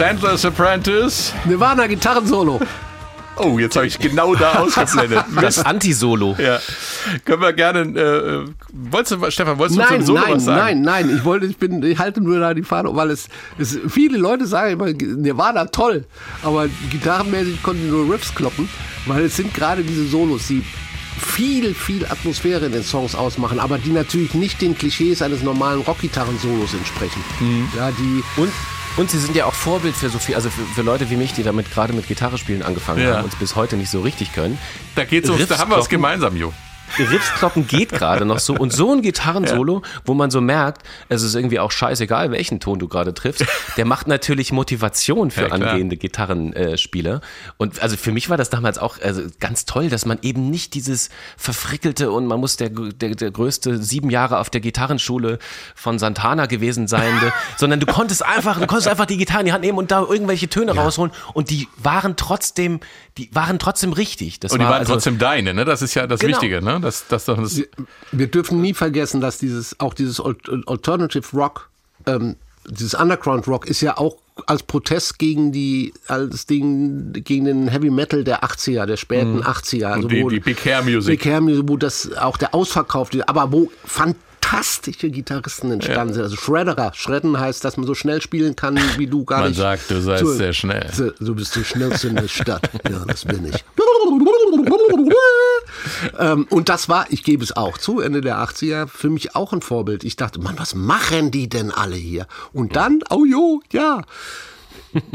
Sandler's 0.00 0.46
Apprentice. 0.46 1.34
Nirvana 1.44 1.86
Gitarrensolo. 1.86 2.58
Oh, 3.36 3.58
jetzt 3.58 3.76
habe 3.76 3.86
ich 3.86 3.98
genau 3.98 4.34
da 4.34 4.60
ausgeblendet. 4.60 5.26
Das 5.42 5.62
Anti-Solo. 5.62 6.36
Ja. 6.38 6.58
Können 7.26 7.42
wir 7.42 7.52
gerne. 7.52 7.80
Äh, 7.80 8.50
wolltest 8.72 9.20
du, 9.20 9.30
Stefan, 9.30 9.58
wolltest 9.58 9.78
du 9.78 9.82
nein, 9.82 10.00
ein 10.00 10.06
Solo 10.06 10.20
nein, 10.22 10.34
was 10.36 10.44
sagen? 10.46 10.58
Nein, 10.58 10.80
nein, 10.80 11.06
nein. 11.06 11.16
Ich 11.18 11.24
wollte, 11.26 11.44
ich 11.44 11.58
bin, 11.58 11.82
ich 11.82 11.98
halte 11.98 12.22
nur 12.22 12.40
da 12.40 12.54
die 12.54 12.62
Fahne, 12.62 12.96
weil 12.96 13.10
es, 13.10 13.28
es 13.58 13.78
viele 13.88 14.16
Leute 14.16 14.46
sagen 14.46 14.72
immer, 14.72 14.86
Nirvana 14.86 15.66
toll, 15.66 16.06
aber 16.42 16.66
gitarrenmäßig 16.90 17.62
konnten 17.62 17.90
nur 17.90 18.10
Riffs 18.10 18.34
kloppen, 18.34 18.70
weil 19.04 19.24
es 19.24 19.36
sind 19.36 19.52
gerade 19.52 19.82
diese 19.82 20.06
Solos, 20.06 20.46
die 20.46 20.64
viel, 21.18 21.74
viel 21.74 22.06
Atmosphäre 22.06 22.64
in 22.64 22.72
den 22.72 22.84
Songs 22.84 23.14
ausmachen, 23.14 23.60
aber 23.60 23.76
die 23.76 23.90
natürlich 23.90 24.32
nicht 24.32 24.62
den 24.62 24.78
Klischees 24.78 25.20
eines 25.20 25.42
normalen 25.42 25.82
Rockgitarren-Solos 25.82 26.72
entsprechen. 26.72 27.22
Mhm. 27.40 27.68
Ja, 27.76 27.90
die 27.90 28.40
und 28.40 28.50
und 28.96 29.10
sie 29.10 29.18
sind 29.18 29.34
ja 29.36 29.46
auch 29.46 29.54
Vorbild 29.54 29.94
für 29.94 30.08
so 30.08 30.18
viel, 30.18 30.34
also 30.34 30.50
für, 30.50 30.62
für 30.62 30.82
Leute 30.82 31.10
wie 31.10 31.16
mich, 31.16 31.32
die 31.32 31.42
damit 31.42 31.70
gerade 31.70 31.92
mit 31.92 32.08
Gitarre 32.08 32.38
spielen 32.38 32.62
angefangen 32.62 33.02
ja. 33.02 33.16
haben 33.16 33.24
und 33.24 33.32
es 33.32 33.38
bis 33.38 33.56
heute 33.56 33.76
nicht 33.76 33.90
so 33.90 34.00
richtig 34.00 34.32
können. 34.32 34.58
Da 34.94 35.04
geht's 35.04 35.28
uns, 35.30 35.46
da 35.46 35.58
haben 35.58 35.70
wir 35.70 35.78
es 35.78 35.88
gemeinsam, 35.88 36.36
Jo. 36.36 36.52
Riffskloppen 36.98 37.66
geht 37.66 37.90
gerade 37.90 38.24
noch 38.24 38.38
so 38.38 38.54
und 38.54 38.72
so 38.72 38.92
ein 38.92 39.02
Gitarrensolo, 39.02 39.82
ja. 39.84 40.00
wo 40.04 40.14
man 40.14 40.30
so 40.30 40.40
merkt, 40.40 40.82
es 41.08 41.22
ist 41.22 41.34
irgendwie 41.34 41.60
auch 41.60 41.70
scheißegal, 41.70 42.30
welchen 42.30 42.60
Ton 42.60 42.78
du 42.78 42.88
gerade 42.88 43.14
triffst, 43.14 43.44
der 43.76 43.84
macht 43.84 44.08
natürlich 44.08 44.52
Motivation 44.52 45.30
für 45.30 45.48
ja, 45.48 45.48
angehende 45.48 45.96
Gitarrenspieler. 45.96 47.20
und 47.56 47.82
also 47.82 47.96
für 47.96 48.12
mich 48.12 48.30
war 48.30 48.36
das 48.36 48.50
damals 48.50 48.78
auch 48.78 49.00
also 49.00 49.22
ganz 49.38 49.64
toll, 49.64 49.88
dass 49.88 50.06
man 50.06 50.18
eben 50.22 50.50
nicht 50.50 50.74
dieses 50.74 51.10
verfrickelte 51.36 52.10
und 52.10 52.26
man 52.26 52.40
muss 52.40 52.56
der, 52.56 52.70
der, 52.70 53.14
der 53.14 53.30
größte 53.30 53.82
sieben 53.82 54.10
Jahre 54.10 54.38
auf 54.38 54.50
der 54.50 54.60
Gitarrenschule 54.60 55.38
von 55.74 55.98
Santana 55.98 56.46
gewesen 56.46 56.88
sein, 56.88 57.12
sondern 57.56 57.80
du 57.80 57.86
konntest 57.86 58.24
einfach, 58.24 58.58
du 58.58 58.66
konntest 58.66 58.88
einfach 58.88 59.06
die 59.06 59.16
Gitarre 59.16 59.40
in 59.40 59.46
die 59.46 59.52
Hand 59.52 59.64
nehmen 59.64 59.78
und 59.78 59.90
da 59.90 60.00
irgendwelche 60.00 60.48
Töne 60.48 60.74
ja. 60.74 60.82
rausholen 60.82 61.12
und 61.34 61.50
die 61.50 61.68
waren 61.76 62.16
trotzdem, 62.16 62.80
die 63.16 63.30
waren 63.32 63.58
trotzdem 63.58 63.92
richtig. 63.92 64.40
Das 64.40 64.52
und 64.52 64.58
die 64.58 64.64
war, 64.64 64.72
waren 64.72 64.80
also, 64.80 64.94
trotzdem 64.94 65.18
deine, 65.18 65.54
ne? 65.54 65.64
Das 65.64 65.82
ist 65.82 65.94
ja 65.94 66.06
das 66.06 66.20
genau. 66.20 66.32
Wichtige, 66.32 66.62
ne? 66.62 66.79
Das, 66.80 67.06
das, 67.08 67.24
das 67.24 67.56
wir, 67.56 67.66
wir, 68.12 68.26
dürfen 68.26 68.60
nie 68.60 68.74
vergessen, 68.74 69.20
dass 69.20 69.38
dieses 69.38 69.78
auch 69.80 69.94
dieses 69.94 70.20
Alternative 70.20 71.36
Rock, 71.36 71.70
ähm, 72.06 72.36
dieses 72.68 72.94
Underground 72.94 73.48
Rock 73.48 73.66
ist 73.66 73.80
ja 73.80 73.96
auch 73.96 74.16
als 74.46 74.62
Protest 74.62 75.18
gegen 75.18 75.52
die 75.52 75.92
als 76.06 76.46
Ding 76.46 77.12
gegen 77.12 77.44
den 77.44 77.68
Heavy 77.68 77.90
Metal 77.90 78.24
der 78.24 78.42
80er, 78.42 78.86
der 78.86 78.96
späten 78.96 79.36
mhm. 79.36 79.42
80er, 79.42 79.86
also 79.86 80.08
die, 80.08 80.22
wo, 80.22 80.28
die 80.28 80.40
Big 80.40 80.64
Hair 80.64 80.82
Music, 80.82 81.20
Big 81.20 81.30
Hair 81.30 81.40
Music, 81.40 81.64
wo 81.66 81.76
das 81.76 82.12
auch 82.16 82.36
der 82.36 82.54
Ausverkauf, 82.54 83.10
aber 83.26 83.52
wo 83.52 83.70
fand 83.84 84.16
fantastische 84.50 85.10
Gitarristen 85.10 85.70
entstanden 85.70 86.08
ja. 86.08 86.14
sind. 86.14 86.22
Also 86.24 86.36
Shredderer. 86.36 86.92
Shredden 86.94 87.38
heißt, 87.38 87.64
dass 87.64 87.76
man 87.76 87.86
so 87.86 87.94
schnell 87.94 88.20
spielen 88.20 88.56
kann, 88.56 88.78
wie 88.96 89.06
du 89.06 89.24
gar 89.26 89.40
man 89.40 89.50
nicht. 89.50 89.58
Man 89.58 89.78
sagt, 89.78 89.90
du 89.90 90.00
seist 90.00 90.24
so, 90.24 90.32
sehr 90.32 90.52
schnell. 90.52 90.86
Du 91.20 91.34
bist 91.34 91.56
der 91.56 91.64
schnellste 91.64 92.08
in 92.08 92.16
der 92.16 92.28
Stadt. 92.28 92.68
Ja, 92.88 93.04
das 93.06 93.24
bin 93.24 93.46
ich. 93.46 93.64
ähm, 96.18 96.46
und 96.50 96.68
das 96.68 96.88
war, 96.88 97.06
ich 97.10 97.24
gebe 97.24 97.42
es 97.44 97.56
auch 97.56 97.78
zu, 97.78 98.00
Ende 98.00 98.20
der 98.20 98.38
80er, 98.38 98.86
für 98.86 99.10
mich 99.10 99.34
auch 99.34 99.52
ein 99.52 99.62
Vorbild. 99.62 100.04
Ich 100.04 100.16
dachte, 100.16 100.40
Mann, 100.40 100.58
was 100.58 100.74
machen 100.74 101.30
die 101.30 101.48
denn 101.48 101.70
alle 101.70 101.96
hier? 101.96 102.26
Und 102.52 102.76
dann, 102.76 103.00
oh 103.10 103.24
jo, 103.24 103.60
ja, 103.72 104.02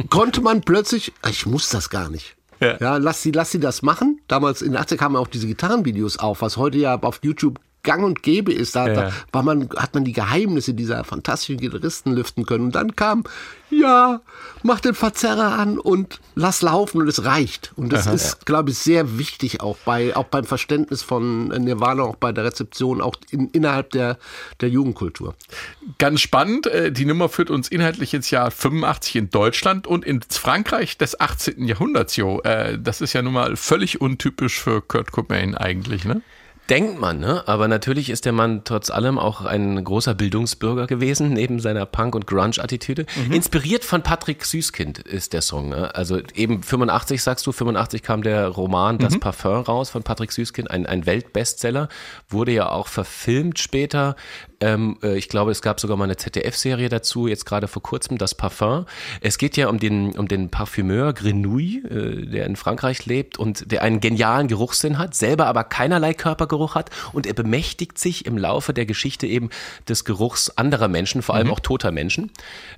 konnte 0.09 0.41
man 0.41 0.61
plötzlich, 0.61 1.13
ich 1.29 1.45
muss 1.45 1.69
das 1.69 1.89
gar 1.89 2.09
nicht. 2.09 2.35
Ja. 2.59 2.77
ja, 2.79 2.97
lass 2.97 3.21
sie, 3.21 3.31
lass 3.31 3.51
sie 3.51 3.59
das 3.59 3.81
machen. 3.81 4.21
Damals 4.27 4.61
in 4.61 4.71
den 4.71 4.81
80er 4.81 4.95
kamen 4.95 5.17
auch 5.17 5.27
diese 5.27 5.47
Gitarrenvideos 5.47 6.17
auf, 6.17 6.41
was 6.41 6.57
heute 6.57 6.77
ja 6.77 6.97
auf 7.01 7.19
YouTube 7.21 7.59
gang 7.85 8.03
und 8.03 8.21
gäbe 8.21 8.51
ist. 8.51 8.75
Da, 8.75 8.87
ja. 8.87 8.93
da 8.93 9.11
war 9.31 9.43
man, 9.43 9.69
hat 9.77 9.93
man 9.93 10.03
die 10.03 10.11
Geheimnisse 10.11 10.73
dieser 10.73 11.05
fantastischen 11.05 11.57
Gitarristen 11.57 12.13
lüften 12.13 12.45
können. 12.45 12.65
Und 12.65 12.75
dann 12.75 12.95
kam, 12.97 13.23
ja, 13.69 14.21
mach 14.63 14.79
den 14.79 14.93
Verzerrer 14.93 15.57
an 15.57 15.79
und 15.79 16.19
lass 16.35 16.61
laufen 16.61 17.01
und 17.01 17.07
es 17.07 17.23
reicht. 17.25 17.71
Und 17.75 17.93
das 17.93 18.07
Aha, 18.07 18.13
ist, 18.13 18.33
ja. 18.33 18.37
glaube 18.45 18.71
ich, 18.71 18.77
sehr 18.77 19.17
wichtig 19.17 19.61
auch 19.61 19.77
bei, 19.85 20.15
auch 20.15 20.25
beim 20.25 20.43
Verständnis 20.43 21.01
von 21.01 21.47
Nirvana, 21.47 22.03
auch 22.03 22.15
bei 22.15 22.31
der 22.31 22.43
Rezeption, 22.43 23.01
auch 23.01 23.15
in, 23.31 23.49
innerhalb 23.49 23.91
der, 23.91 24.17
der 24.61 24.69
Jugendkultur. 24.69 25.35
Ganz 25.97 26.21
spannend. 26.21 26.67
Äh, 26.67 26.91
die 26.91 27.05
Nummer 27.05 27.29
führt 27.29 27.49
uns 27.49 27.69
inhaltlich 27.69 28.13
ins 28.13 28.29
Jahr 28.29 28.51
85 28.51 29.15
in 29.15 29.29
Deutschland 29.29 29.87
und 29.87 30.03
ins 30.05 30.37
Frankreich 30.37 30.97
des 30.97 31.19
18. 31.19 31.65
Jahrhunderts, 31.65 32.15
Jo. 32.15 32.41
Äh, 32.41 32.77
das 32.79 33.01
ist 33.01 33.13
ja 33.13 33.21
nun 33.21 33.33
mal 33.33 33.55
völlig 33.55 34.01
untypisch 34.01 34.59
für 34.59 34.81
Kurt 34.81 35.11
Cobain 35.11 35.55
eigentlich, 35.55 36.05
ne? 36.05 36.21
Denkt 36.69 36.99
man, 36.99 37.19
ne? 37.19 37.43
Aber 37.47 37.67
natürlich 37.67 38.09
ist 38.09 38.25
der 38.25 38.31
Mann 38.31 38.61
trotz 38.63 38.89
allem 38.89 39.19
auch 39.19 39.41
ein 39.45 39.83
großer 39.83 40.15
Bildungsbürger 40.15 40.87
gewesen, 40.87 41.31
neben 41.33 41.59
seiner 41.59 41.85
Punk- 41.85 42.15
und 42.15 42.25
Grunge-Attitüde. 42.25 43.05
Mhm. 43.27 43.33
Inspiriert 43.33 43.85
von 43.85 44.01
Patrick 44.01 44.43
Süßkind 44.43 44.97
ist 44.97 45.33
der 45.33 45.43
Song. 45.43 45.69
Ne? 45.69 45.93
Also 45.93 46.19
eben 46.33 46.63
85, 46.63 47.21
sagst 47.21 47.45
du, 47.45 47.51
85 47.51 48.01
kam 48.01 48.23
der 48.23 48.47
Roman 48.47 48.97
Das 48.97 49.13
mhm. 49.13 49.19
Parfum 49.19 49.61
raus 49.61 49.91
von 49.91 50.01
Patrick 50.01 50.31
Süßkind, 50.31 50.71
ein, 50.71 50.87
ein 50.87 51.05
Weltbestseller, 51.05 51.87
wurde 52.29 52.51
ja 52.51 52.69
auch 52.71 52.87
verfilmt 52.87 53.59
später. 53.59 54.15
Ähm, 54.61 54.97
äh, 55.03 55.17
ich 55.17 55.29
glaube, 55.29 55.51
es 55.51 55.61
gab 55.61 55.79
sogar 55.79 55.97
mal 55.97 56.05
eine 56.05 56.17
ZDF-Serie 56.17 56.89
dazu, 56.89 57.27
jetzt 57.27 57.45
gerade 57.45 57.67
vor 57.67 57.83
kurzem, 57.83 58.17
das 58.17 58.35
Parfum. 58.35 58.85
Es 59.21 59.37
geht 59.37 59.57
ja 59.57 59.67
um 59.67 59.79
den, 59.79 60.17
um 60.17 60.27
den 60.27 60.49
Parfümeur 60.49 61.13
Grenouille, 61.13 61.83
äh, 61.83 62.25
der 62.25 62.45
in 62.45 62.55
Frankreich 62.55 63.05
lebt 63.05 63.37
und 63.37 63.71
der 63.71 63.81
einen 63.81 63.99
genialen 63.99 64.47
Geruchssinn 64.47 64.97
hat, 64.97 65.13
selber 65.15 65.47
aber 65.47 65.63
keinerlei 65.63 66.13
Körpergeruch 66.13 66.75
hat 66.75 66.89
und 67.13 67.27
er 67.27 67.33
bemächtigt 67.33 67.97
sich 67.97 68.25
im 68.25 68.37
Laufe 68.37 68.73
der 68.73 68.85
Geschichte 68.85 69.27
eben 69.27 69.49
des 69.89 70.05
Geruchs 70.05 70.49
anderer 70.51 70.87
Menschen, 70.87 71.21
vor 71.21 71.35
allem 71.35 71.47
mhm. 71.47 71.53
auch 71.53 71.59
toter 71.59 71.91
Menschen. 71.91 72.31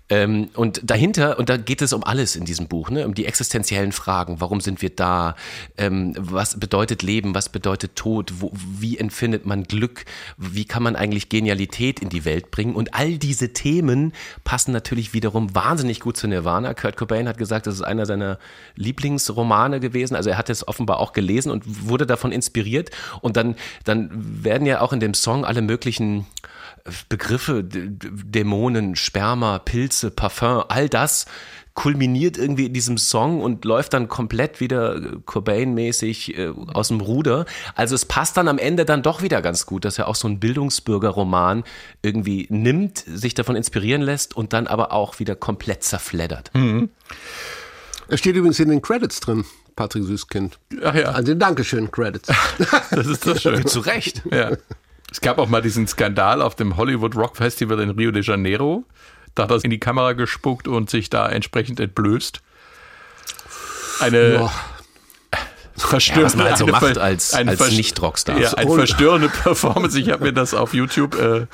Ähm, 0.10 0.50
und 0.56 0.82
dahinter, 0.84 1.38
und 1.38 1.50
da 1.50 1.58
geht 1.58 1.82
es 1.82 1.94
um 1.94 2.04
alles 2.04 2.36
in 2.36 2.46
diesem 2.46 2.68
Buch, 2.68 2.90
ne? 2.90 3.06
um 3.06 3.14
die 3.14 3.26
existenziellen 3.26 3.92
Fragen. 3.92 4.42
Warum 4.42 4.62
sind 4.62 4.82
wir 4.82 4.90
da? 4.90 5.36
Ähm, 5.78 6.14
was 6.18 6.60
bedeutet 6.60 7.04
Leben? 7.04 7.36
Was 7.36 7.50
bedeutet 7.50 7.96
Tod? 7.96 8.34
Wo, 8.40 8.52
wie 8.54 8.98
empfindet 8.98 9.46
man 9.46 9.64
Glück? 9.64 10.06
Wie 10.38 10.66
kann 10.66 10.84
man 10.84 10.96
eigentlich 10.96 11.30
Genialität 11.30 11.67
in 11.76 12.10
die 12.10 12.26
Welt 12.26 12.52
bringen? 12.52 12.76
Und 12.76 12.94
all 12.94 13.18
diese 13.18 13.54
Themen 13.54 14.14
passen 14.44 14.72
natürlich 14.72 15.14
wiederum 15.14 15.54
wahnsinnig 15.54 16.00
gut 16.00 16.18
zu 16.18 16.28
Nirvana. 16.28 16.74
Kurt 16.74 16.98
Cobain 16.98 17.28
hat 17.28 17.38
gesagt, 17.38 17.68
das 17.68 17.76
ist 17.76 17.82
einer 17.82 18.06
seiner 18.06 18.40
Lieblingsromane 18.76 19.80
gewesen. 19.80 20.16
Also 20.16 20.30
er 20.30 20.38
hat 20.38 20.50
es 20.50 20.68
offenbar 20.68 21.00
auch 21.00 21.14
gelesen 21.14 21.52
und 21.52 21.88
wurde 21.88 22.06
davon 22.06 22.32
inspiriert. 22.32 22.92
Und 23.22 23.38
dann, 23.38 23.56
dann 23.84 24.10
werden 24.44 24.66
ja 24.66 24.82
auch 24.82 24.94
in 24.94 25.00
dem 25.00 25.14
Song 25.14 25.46
alle 25.46 25.62
möglichen 25.62 26.26
Begriffe, 27.10 27.64
Dämonen, 27.64 28.96
Sperma, 28.96 29.60
Pilze, 29.60 30.12
Parfum, 30.12 30.64
all 30.70 30.88
das 30.88 31.26
kulminiert 31.78 32.40
irgendwie 32.40 32.66
in 32.66 32.74
diesem 32.74 32.98
Song 32.98 33.40
und 33.40 33.64
läuft 33.64 33.94
dann 33.94 34.08
komplett 34.08 34.60
wieder 34.60 35.00
Cobain-mäßig 35.26 36.36
äh, 36.36 36.52
aus 36.74 36.88
dem 36.88 37.02
Ruder. 37.02 37.46
Also 37.76 37.94
es 37.94 38.04
passt 38.04 38.36
dann 38.36 38.48
am 38.48 38.58
Ende 38.58 38.84
dann 38.84 39.04
doch 39.04 39.22
wieder 39.22 39.44
ganz 39.44 39.68
gut, 39.68 39.86
dass 39.86 40.00
er 40.00 40.08
auch 40.08 40.16
so 40.16 40.28
ein 40.28 40.40
Bildungsbürgerroman 40.40 41.64
irgendwie 42.02 42.48
nimmt, 42.50 43.04
sich 43.06 43.36
davon 43.36 43.56
inspirieren 43.56 44.02
lässt 44.02 44.36
und 44.36 44.54
dann 44.54 44.66
aber 44.66 44.92
auch 44.92 45.20
wieder 45.20 45.36
komplett 45.36 45.84
zerfleddert. 45.84 46.50
Mhm. 46.56 46.90
Er 48.08 48.18
steht 48.18 48.36
übrigens 48.36 48.60
in 48.60 48.70
den 48.70 48.82
Credits 48.82 49.20
drin. 49.20 49.46
Patrick 49.76 50.04
Süßkind. 50.04 50.58
Ach 50.84 50.96
ja. 50.96 51.12
Also 51.12 51.36
Dankeschön, 51.36 51.92
Credits. 51.92 52.28
das 52.90 53.06
ist 53.06 53.28
doch 53.28 53.38
schön. 53.40 53.68
Zu 53.68 53.82
Recht. 53.82 54.24
Ja. 54.32 54.58
Es 55.12 55.22
gab 55.22 55.38
auch 55.38 55.48
mal 55.48 55.62
diesen 55.62 55.86
Skandal 55.86 56.42
auf 56.42 56.56
dem 56.56 56.76
Hollywood 56.76 57.16
Rock 57.16 57.38
Festival 57.38 57.80
in 57.82 57.92
Rio 57.92 58.10
de 58.10 58.24
Janeiro. 58.24 58.84
Da 59.38 59.44
hat 59.44 59.52
er 59.52 59.64
in 59.64 59.70
die 59.70 59.80
Kamera 59.80 60.14
gespuckt 60.14 60.68
und 60.68 60.90
sich 60.90 61.10
da 61.10 61.30
entsprechend 61.30 61.80
entblößt. 61.80 62.42
Eine 64.00 64.34
ja. 64.34 64.52
verstörende, 65.76 66.44
ja, 66.44 66.52
also 66.52 66.66
eine, 66.66 66.72
macht 66.72 66.98
als, 66.98 67.34
als 67.34 67.72
Nicht-Rockstar. 67.72 68.40
Ja, 68.40 68.54
eine 68.54 68.74
verstörende 68.74 69.30
Performance. 69.30 70.00
Ich 70.00 70.10
habe 70.10 70.26
mir 70.26 70.34
das 70.34 70.56
auf 70.56 70.74
YouTube 70.74 71.16
äh, 71.20 71.46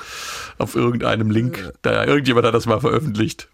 auf 0.56 0.74
irgendeinem 0.74 1.30
Link, 1.30 1.72
da 1.82 2.04
irgendjemand 2.04 2.46
hat 2.46 2.54
das 2.54 2.64
mal 2.64 2.80
veröffentlicht. 2.80 3.48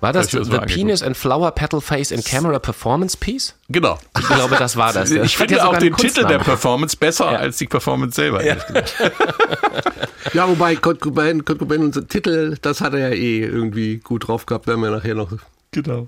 War 0.00 0.12
das 0.12 0.30
The 0.30 0.58
Penis 0.66 1.02
and 1.02 1.16
Flower 1.16 1.50
Petal 1.50 1.80
Face 1.80 2.10
in 2.10 2.22
Camera 2.22 2.58
Performance 2.58 3.16
Piece? 3.16 3.54
Genau. 3.68 3.98
Ich 4.18 4.26
glaube, 4.28 4.56
das 4.56 4.76
war 4.76 4.92
das. 4.92 5.10
Ich 5.10 5.36
finde 5.36 5.56
ja 5.56 5.66
auch 5.66 5.78
den 5.78 5.96
Titel 5.96 6.24
der 6.24 6.38
Performance 6.38 6.96
besser 6.96 7.32
ja. 7.32 7.38
als 7.38 7.58
die 7.58 7.66
Performance 7.66 8.14
selber. 8.14 8.44
Ja, 8.44 8.56
ja 10.32 10.48
wobei 10.48 10.76
Kurt 10.76 11.00
Cobain, 11.00 11.44
Kurt 11.44 11.58
Cobain, 11.58 11.82
unser 11.82 12.06
Titel, 12.06 12.56
das 12.62 12.80
hat 12.80 12.94
er 12.94 13.08
ja 13.08 13.14
eh 13.14 13.40
irgendwie 13.40 13.98
gut 13.98 14.28
drauf 14.28 14.46
gehabt, 14.46 14.68
werden 14.68 14.82
wir 14.82 14.90
nachher 14.90 15.14
noch. 15.14 15.32
Genau. 15.72 16.06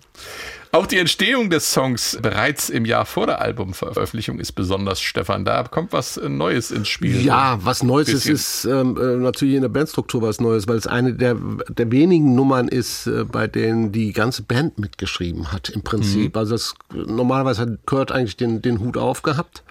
Auch 0.73 0.87
die 0.87 0.99
Entstehung 0.99 1.51
des 1.51 1.73
Songs 1.73 2.17
bereits 2.23 2.71
im 2.71 2.85
Jahr 2.85 3.05
vor 3.05 3.27
der 3.27 3.41
Albumveröffentlichung 3.41 4.39
ist 4.39 4.53
besonders, 4.53 5.01
Stefan. 5.01 5.45
Da 5.45 5.65
kommt 5.65 5.93
was 5.93 6.21
Neues 6.23 6.71
ins 6.71 6.89
Spiel. 6.89 7.25
Ja, 7.25 7.59
was 7.63 7.83
Neues 7.83 8.09
ist, 8.09 8.27
ist 8.27 8.65
ähm, 8.67 8.97
äh, 8.97 9.17
natürlich 9.17 9.57
in 9.57 9.63
der 9.63 9.69
Bandstruktur 9.69 10.23
was 10.23 10.41
Neues, 10.41 10.69
weil 10.69 10.77
es 10.77 10.87
eine 10.87 11.15
der, 11.15 11.37
der 11.69 11.91
wenigen 11.91 12.37
Nummern 12.37 12.69
ist, 12.69 13.09
äh, 13.09 13.25
bei 13.25 13.49
denen 13.49 13.91
die 13.91 14.13
ganze 14.13 14.43
Band 14.43 14.79
mitgeschrieben 14.79 15.51
hat 15.51 15.71
im 15.71 15.83
Prinzip. 15.83 16.35
Mhm. 16.35 16.39
Also 16.39 16.55
das, 16.55 16.75
normalerweise 16.93 17.63
hat 17.63 17.71
Kurt 17.87 18.13
eigentlich 18.13 18.37
den, 18.37 18.63
den 18.63 18.79
Hut 18.79 18.97
aufgehabt 18.97 19.65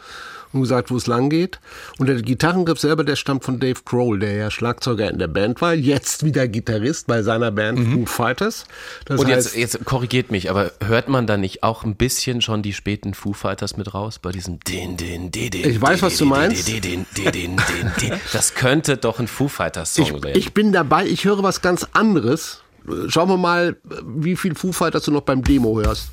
und 0.53 0.61
gesagt, 0.61 0.89
wo 0.91 0.97
es 0.97 1.07
lang 1.07 1.29
geht. 1.29 1.59
Und 1.97 2.07
der 2.07 2.21
Gitarrengriff 2.21 2.79
selber, 2.79 3.03
der 3.03 3.15
stammt 3.15 3.43
von 3.43 3.59
Dave 3.59 3.79
Grohl, 3.85 4.19
der 4.19 4.33
ja 4.33 4.51
Schlagzeuger 4.51 5.09
in 5.09 5.19
der 5.19 5.27
Band 5.27 5.61
war, 5.61 5.73
jetzt 5.73 6.23
wieder 6.23 6.47
Gitarrist 6.47 7.07
bei 7.07 7.21
seiner 7.21 7.51
Band 7.51 7.79
mhm. 7.79 7.93
Foo 7.93 8.05
Fighters. 8.05 8.65
Das 9.05 9.19
und 9.19 9.27
jetzt, 9.27 9.55
jetzt 9.55 9.85
korrigiert 9.85 10.31
mich, 10.31 10.49
aber 10.49 10.71
hört 10.83 11.09
man 11.09 11.27
da 11.27 11.37
nicht 11.37 11.63
auch 11.63 11.83
ein 11.83 11.95
bisschen 11.95 12.41
schon 12.41 12.63
die 12.63 12.73
späten 12.73 13.13
Foo 13.13 13.33
Fighters 13.33 13.77
mit 13.77 13.93
raus 13.93 14.19
bei 14.19 14.31
diesem 14.31 14.59
den, 14.61 14.97
den, 14.97 15.31
den, 15.31 15.51
den 15.51 15.69
Ich 15.69 15.81
weiß, 15.81 16.01
was 16.01 16.17
du 16.17 16.25
meinst. 16.25 16.69
Das 18.33 18.55
könnte 18.55 18.97
doch 18.97 19.19
ein 19.19 19.27
Foo 19.27 19.47
Fighters 19.47 19.95
Song 19.95 20.21
ich, 20.25 20.35
Ich 20.35 20.53
bin 20.53 20.71
dabei, 20.71 21.05
ich 21.05 21.25
höre 21.25 21.43
was 21.43 21.61
ganz 21.61 21.87
anderes. 21.93 22.61
Schauen 23.07 23.29
wir 23.29 23.37
mal, 23.37 23.77
wie 24.03 24.35
viel 24.35 24.55
Foo 24.55 24.71
Fighters 24.71 25.03
du 25.03 25.11
noch 25.11 25.21
beim 25.21 25.43
Demo 25.43 25.79
hörst. 25.79 26.09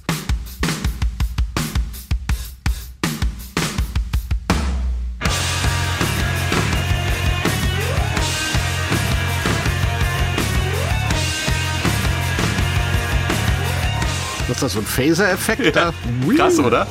Was 14.49 14.57
ist 14.57 14.63
das, 14.63 14.73
so 14.75 14.79
ein 14.81 14.87
Phaser-Effekt 14.87 15.77
ja, 15.77 15.93
Krass, 16.37 16.59
oder? 16.59 16.87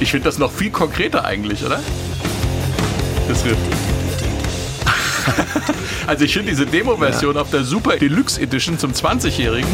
Ich 0.00 0.10
finde 0.10 0.24
das 0.24 0.38
noch 0.38 0.52
viel 0.52 0.70
konkreter 0.70 1.24
eigentlich, 1.24 1.64
oder? 1.64 1.80
Das 3.28 3.44
Riff. 3.44 3.56
also 6.06 6.24
ich 6.24 6.32
finde 6.32 6.50
diese 6.50 6.64
Demo-Version 6.66 7.34
ja. 7.34 7.42
auf 7.42 7.50
der 7.50 7.64
Super 7.64 7.96
Deluxe 7.96 8.40
Edition 8.40 8.78
zum 8.78 8.92
20-Jährigen 8.92 9.68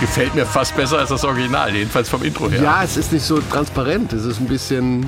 gefällt 0.00 0.34
mir 0.34 0.46
fast 0.46 0.74
besser 0.76 0.98
als 0.98 1.10
das 1.10 1.24
Original, 1.24 1.74
jedenfalls 1.74 2.08
vom 2.08 2.22
Intro 2.22 2.50
her. 2.50 2.62
Ja, 2.62 2.82
es 2.82 2.96
ist 2.96 3.12
nicht 3.12 3.24
so 3.24 3.38
transparent, 3.38 4.12
es 4.14 4.24
ist 4.24 4.40
ein 4.40 4.46
bisschen 4.46 5.04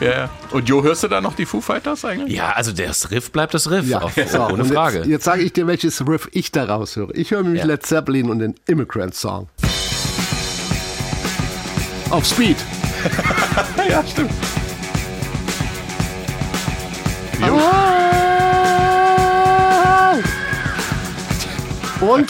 ja. 0.00 0.30
Und 0.50 0.68
Jo, 0.68 0.82
hörst 0.82 1.02
du 1.02 1.08
da 1.08 1.20
noch 1.20 1.34
die 1.34 1.46
Foo 1.46 1.60
Fighters 1.60 2.04
eigentlich? 2.04 2.36
Ja, 2.36 2.52
also 2.52 2.72
das 2.72 3.10
Riff 3.10 3.30
bleibt 3.30 3.54
das 3.54 3.70
Riff, 3.70 3.86
ja. 3.86 4.00
auf, 4.00 4.14
so, 4.14 4.46
ohne 4.46 4.64
Frage. 4.64 4.98
Jetzt, 4.98 5.08
jetzt 5.08 5.24
sage 5.24 5.42
ich 5.42 5.52
dir, 5.52 5.66
welches 5.66 6.06
Riff 6.06 6.28
ich 6.32 6.52
da 6.52 6.64
raushöre. 6.64 7.12
Ich 7.14 7.30
höre 7.30 7.42
nämlich 7.42 7.62
ja. 7.62 7.66
Led 7.66 7.84
Zeppelin 7.84 8.30
und 8.30 8.38
den 8.40 8.54
Immigrant 8.66 9.14
Song. 9.14 9.48
Auf 12.10 12.26
Speed. 12.26 12.56
ja, 13.88 14.04
stimmt. 14.06 14.30
Jo. 17.40 17.54
Und 17.54 17.83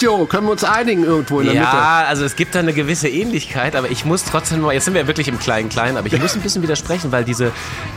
Jo, 0.01 0.27
können 0.27 0.47
wir 0.47 0.53
uns 0.53 0.65
einigen 0.65 1.05
irgendwo 1.05 1.41
in 1.41 1.47
der 1.47 1.55
ja, 1.55 1.61
Mitte? 1.63 1.77
Ja, 1.77 2.05
also 2.07 2.25
es 2.25 2.37
gibt 2.37 2.55
da 2.55 2.61
eine 2.61 2.73
gewisse 2.73 3.09
Ähnlichkeit, 3.09 3.77
aber 3.77 3.91
ich 3.91 4.05
muss 4.05 4.25
trotzdem 4.25 4.61
nur, 4.61 4.73
jetzt 4.73 4.85
sind 4.85 4.95
wir 4.95 5.07
wirklich 5.07 5.29
im 5.29 5.39
Kleinen-Kleinen, 5.39 5.97
aber 5.97 6.07
ich 6.07 6.21
muss 6.21 6.35
ein 6.35 6.43
bisschen 6.43 6.63
widersprechen, 6.63 7.13
weil 7.13 7.25
diese, 7.25 7.53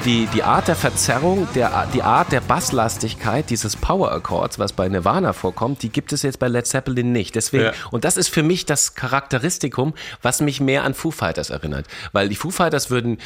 die, 0.05 0.27
die 0.33 0.43
Art 0.43 0.67
der 0.67 0.75
Verzerrung, 0.75 1.47
der, 1.55 1.87
die 1.93 2.03
Art 2.03 2.31
der 2.31 2.41
Basslastigkeit 2.41 3.49
dieses 3.49 3.75
Power-Accords, 3.75 4.59
was 4.59 4.73
bei 4.73 4.87
Nirvana 4.87 5.33
vorkommt, 5.33 5.83
die 5.83 5.89
gibt 5.89 6.13
es 6.13 6.23
jetzt 6.23 6.39
bei 6.39 6.47
Led 6.47 6.65
Zeppelin 6.65 7.11
nicht. 7.11 7.35
Deswegen, 7.35 7.65
ja. 7.65 7.73
und 7.91 8.05
das 8.05 8.17
ist 8.17 8.29
für 8.29 8.43
mich 8.43 8.65
das 8.65 8.95
Charakteristikum, 8.95 9.93
was 10.21 10.41
mich 10.41 10.61
mehr 10.61 10.83
an 10.83 10.93
Foo 10.93 11.11
Fighters 11.11 11.49
erinnert. 11.49 11.87
Weil 12.11 12.29
die 12.29 12.35
Foo 12.35 12.51
Fighters 12.51 12.89
würden 12.89 13.17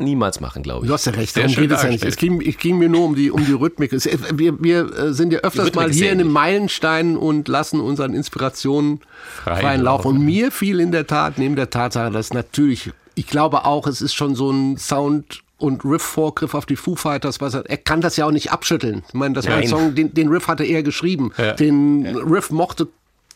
niemals 0.00 0.40
machen, 0.40 0.62
glaube 0.62 0.84
ich. 0.84 0.88
Du 0.88 0.94
hast 0.94 1.06
ja 1.06 1.12
recht, 1.12 1.36
darum 1.36 1.54
geht 1.54 1.70
es 1.70 1.82
ja 1.82 1.88
nicht. 1.88 2.04
Es 2.04 2.16
ging, 2.16 2.40
es 2.40 2.56
ging 2.58 2.78
mir 2.78 2.88
nur 2.88 3.04
um 3.04 3.14
die, 3.14 3.30
um 3.30 3.44
die 3.44 3.52
Rhythmik. 3.52 3.92
Es, 3.92 4.08
wir, 4.34 4.62
wir 4.62 4.92
äh, 4.96 5.12
sind 5.12 5.32
ja 5.32 5.40
öfters 5.40 5.74
mal 5.74 5.90
hier 5.90 6.12
in 6.12 6.18
den 6.18 6.30
Meilensteinen 6.30 7.16
und 7.16 7.48
lassen 7.48 7.80
unseren 7.80 8.14
Inspirationen 8.14 9.00
freien, 9.42 9.60
freien 9.60 9.82
Lauf. 9.82 10.04
Und 10.04 10.24
mir 10.24 10.50
fiel 10.50 10.80
in 10.80 10.92
der 10.92 11.06
Tat, 11.06 11.38
neben 11.38 11.56
der 11.56 11.70
Tatsache, 11.70 12.10
dass 12.10 12.32
natürlich, 12.32 12.92
ich 13.14 13.26
glaube 13.26 13.64
auch, 13.64 13.86
es 13.86 14.02
ist 14.02 14.14
schon 14.14 14.34
so 14.34 14.50
ein 14.50 14.76
Sound 14.78 15.42
und 15.58 15.84
Riff-Vorgriff 15.84 16.54
auf 16.54 16.66
die 16.66 16.76
Foo 16.76 16.96
Fighters, 16.96 17.40
was 17.40 17.54
er, 17.54 17.64
er 17.68 17.76
kann 17.76 18.00
das 18.00 18.16
ja 18.16 18.26
auch 18.26 18.32
nicht 18.32 18.52
abschütteln. 18.52 19.02
Ich 19.08 19.14
meine, 19.14 19.34
das 19.34 19.44
Nein. 19.44 19.54
war 19.54 19.62
ein 19.62 19.68
Song, 19.68 19.94
den, 19.94 20.12
den 20.12 20.28
Riff 20.28 20.48
hatte 20.48 20.64
er 20.64 20.82
geschrieben. 20.82 21.32
Ja. 21.38 21.52
Den 21.52 22.04
ja. 22.04 22.12
Riff 22.12 22.50
mochte 22.50 22.88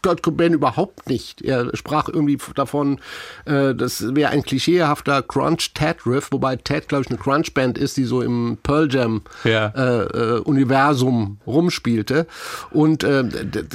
Kurt 0.02 0.22
Cobain 0.22 0.52
überhaupt 0.52 1.08
nicht. 1.08 1.40
Er 1.42 1.74
sprach 1.76 2.08
irgendwie 2.08 2.38
davon, 2.54 3.00
äh, 3.44 3.74
das 3.74 4.14
wäre 4.14 4.30
ein 4.30 4.42
klischeehafter 4.42 5.22
Crunch-Ted-Riff, 5.22 6.32
wobei 6.32 6.56
Ted, 6.56 6.88
glaube 6.88 7.04
ich, 7.04 7.10
eine 7.10 7.18
Crunch-Band 7.18 7.76
ist, 7.78 7.96
die 7.96 8.04
so 8.04 8.22
im 8.22 8.58
Pearl 8.62 8.88
Jam-Universum 8.90 11.20
ja. 11.20 11.26
äh, 11.26 11.50
rumspielte. 11.50 12.26
Und 12.70 13.04
äh, 13.04 13.24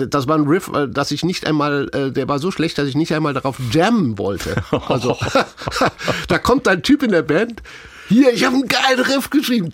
das 0.07 0.27
war 0.27 0.37
ein 0.37 0.47
Riff, 0.47 0.69
äh, 0.73 0.87
dass 0.87 1.11
ich 1.11 1.23
nicht 1.23 1.45
einmal, 1.47 1.89
äh, 1.93 2.11
der 2.11 2.27
war 2.27 2.39
so 2.39 2.51
schlecht, 2.51 2.77
dass 2.77 2.87
ich 2.87 2.95
nicht 2.95 3.13
einmal 3.13 3.33
darauf 3.33 3.57
jammen 3.71 4.17
wollte. 4.17 4.55
Also 4.87 5.17
da 6.27 6.37
kommt 6.37 6.67
ein 6.67 6.83
Typ 6.83 7.03
in 7.03 7.11
der 7.11 7.21
Band, 7.21 7.63
hier, 8.09 8.33
ich 8.33 8.45
habe 8.45 8.55
einen 8.55 8.67
geilen 8.67 8.99
Riff 8.99 9.29
geschrieben. 9.29 9.69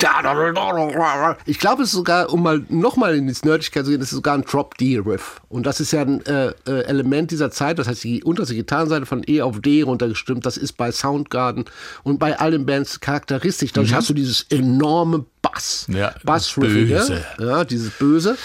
Ich 1.45 1.59
glaube, 1.59 1.83
es 1.83 1.89
ist 1.89 1.95
sogar, 1.95 2.31
um 2.31 2.43
mal 2.43 2.63
nochmal 2.69 3.15
in 3.15 3.27
die 3.27 3.35
Nerdigkeit 3.43 3.85
zu 3.85 3.91
gehen, 3.91 3.99
das 3.99 4.09
ist 4.09 4.15
sogar 4.15 4.35
ein 4.35 4.43
Drop-D-Riff. 4.43 5.41
Und 5.49 5.65
das 5.65 5.79
ist 5.79 5.91
ja 5.91 6.01
ein 6.01 6.25
äh, 6.25 6.53
äh, 6.67 6.83
Element 6.85 7.31
dieser 7.31 7.51
Zeit, 7.51 7.79
das 7.79 7.87
heißt, 7.87 8.03
die 8.03 8.23
unterste 8.23 8.55
Gitarrenseite 8.55 9.05
von 9.05 9.23
E 9.27 9.41
auf 9.41 9.59
D 9.61 9.81
runtergestimmt, 9.81 10.45
das 10.45 10.57
ist 10.57 10.73
bei 10.73 10.91
Soundgarden 10.91 11.65
und 12.03 12.19
bei 12.19 12.39
allen 12.39 12.65
Bands 12.65 12.99
charakteristisch. 12.99 13.73
Dadurch 13.73 13.91
mhm. 13.91 13.95
hast 13.95 14.09
du 14.09 14.13
dieses 14.13 14.45
enorme 14.49 15.25
Bass, 15.41 15.87
ja, 15.89 16.13
Bassriffige, 16.23 17.23
ja, 17.39 17.63
dieses 17.63 17.91
Böse. 17.91 18.37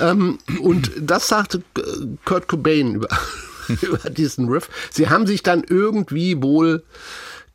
Ähm, 0.00 0.38
und 0.60 0.90
das 0.98 1.28
sagte 1.28 1.62
Kurt 2.24 2.48
Cobain 2.48 2.94
über, 2.96 3.08
über 3.82 4.10
diesen 4.10 4.48
Riff. 4.48 4.68
Sie 4.90 5.08
haben 5.08 5.26
sich 5.26 5.42
dann 5.42 5.62
irgendwie 5.68 6.42
wohl 6.42 6.84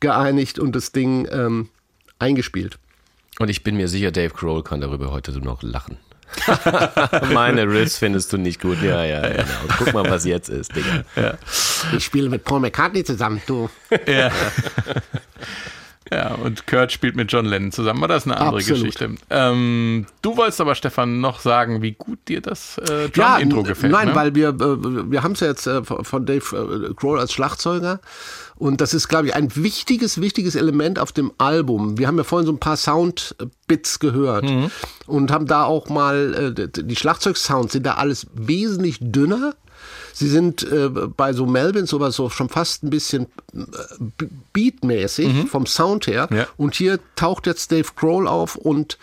geeinigt 0.04 0.58
und 0.58 0.76
das 0.76 0.92
Ding 0.92 1.26
ähm, 1.32 1.70
eingespielt. 2.18 2.78
Und 3.38 3.48
ich 3.48 3.64
bin 3.64 3.76
mir 3.76 3.88
sicher, 3.88 4.12
Dave 4.12 4.34
Grohl 4.34 4.62
kann 4.62 4.80
darüber 4.80 5.10
heute 5.10 5.32
noch 5.40 5.62
lachen. 5.62 5.96
Meine 7.32 7.66
Riffs 7.68 7.98
findest 7.98 8.32
du 8.32 8.36
nicht 8.36 8.60
gut. 8.60 8.82
Ja, 8.82 9.04
ja, 9.04 9.20
genau. 9.22 9.44
Guck 9.78 9.94
mal, 9.94 10.10
was 10.10 10.24
jetzt 10.24 10.48
ist, 10.48 10.76
Digga. 10.76 11.04
Ja. 11.16 11.34
Ich 11.96 12.04
spiele 12.04 12.28
mit 12.28 12.44
Paul 12.44 12.60
McCartney 12.60 13.02
zusammen, 13.04 13.40
du. 13.46 13.70
Ja. 14.06 14.30
Ja, 16.12 16.34
und 16.34 16.66
Kurt 16.66 16.92
spielt 16.92 17.16
mit 17.16 17.32
John 17.32 17.46
Lennon 17.46 17.72
zusammen, 17.72 18.04
aber 18.04 18.12
das 18.12 18.24
ist 18.24 18.30
eine 18.30 18.38
andere 18.38 18.58
Absolut. 18.58 18.82
Geschichte. 18.82 19.14
Ähm, 19.30 20.06
du 20.20 20.36
wolltest 20.36 20.60
aber, 20.60 20.74
Stefan, 20.74 21.20
noch 21.20 21.40
sagen, 21.40 21.80
wie 21.80 21.92
gut 21.92 22.18
dir 22.28 22.42
das 22.42 22.76
äh, 22.78 23.08
Drum-Intro 23.08 23.62
ja, 23.62 23.68
gefällt. 23.68 23.92
Nein, 23.92 24.08
ne? 24.08 24.14
weil 24.14 24.34
wir, 24.34 24.50
äh, 24.50 25.10
wir 25.10 25.22
haben 25.22 25.32
es 25.32 25.40
ja 25.40 25.46
jetzt 25.46 25.66
äh, 25.66 25.82
von 25.82 26.26
Dave 26.26 26.88
äh, 26.90 26.94
Grohl 26.94 27.18
als 27.18 27.32
Schlagzeuger 27.32 28.00
und 28.56 28.80
das 28.80 28.94
ist, 28.94 29.08
glaube 29.08 29.28
ich, 29.28 29.34
ein 29.34 29.54
wichtiges, 29.56 30.20
wichtiges 30.20 30.54
Element 30.54 30.98
auf 30.98 31.12
dem 31.12 31.32
Album. 31.38 31.98
Wir 31.98 32.06
haben 32.06 32.16
ja 32.16 32.24
vorhin 32.24 32.46
so 32.46 32.52
ein 32.52 32.60
paar 32.60 32.76
Soundbits 32.76 33.98
gehört 33.98 34.44
mhm. 34.44 34.70
und 35.06 35.32
haben 35.32 35.46
da 35.46 35.64
auch 35.64 35.88
mal, 35.88 36.54
äh, 36.56 36.68
die 36.68 36.96
Schlagzeugsounds 36.96 37.72
sind 37.72 37.84
da 37.84 37.94
alles 37.94 38.26
wesentlich 38.34 38.98
dünner. 39.00 39.54
Sie 40.12 40.28
sind 40.28 40.62
äh, 40.62 40.88
bei 40.88 41.32
so 41.32 41.46
Melvins 41.46 41.92
oder 41.92 42.12
so 42.12 42.30
schon 42.30 42.48
fast 42.48 42.84
ein 42.84 42.90
bisschen 42.90 43.26
äh, 43.52 44.24
beatmäßig 44.52 45.32
mhm. 45.32 45.46
vom 45.48 45.66
Sound 45.66 46.06
her. 46.06 46.28
Ja. 46.32 46.46
Und 46.56 46.76
hier 46.76 47.00
taucht 47.16 47.46
jetzt 47.46 47.72
Dave 47.72 47.88
Grohl 47.96 48.28
auf 48.28 48.54
und 48.54 48.98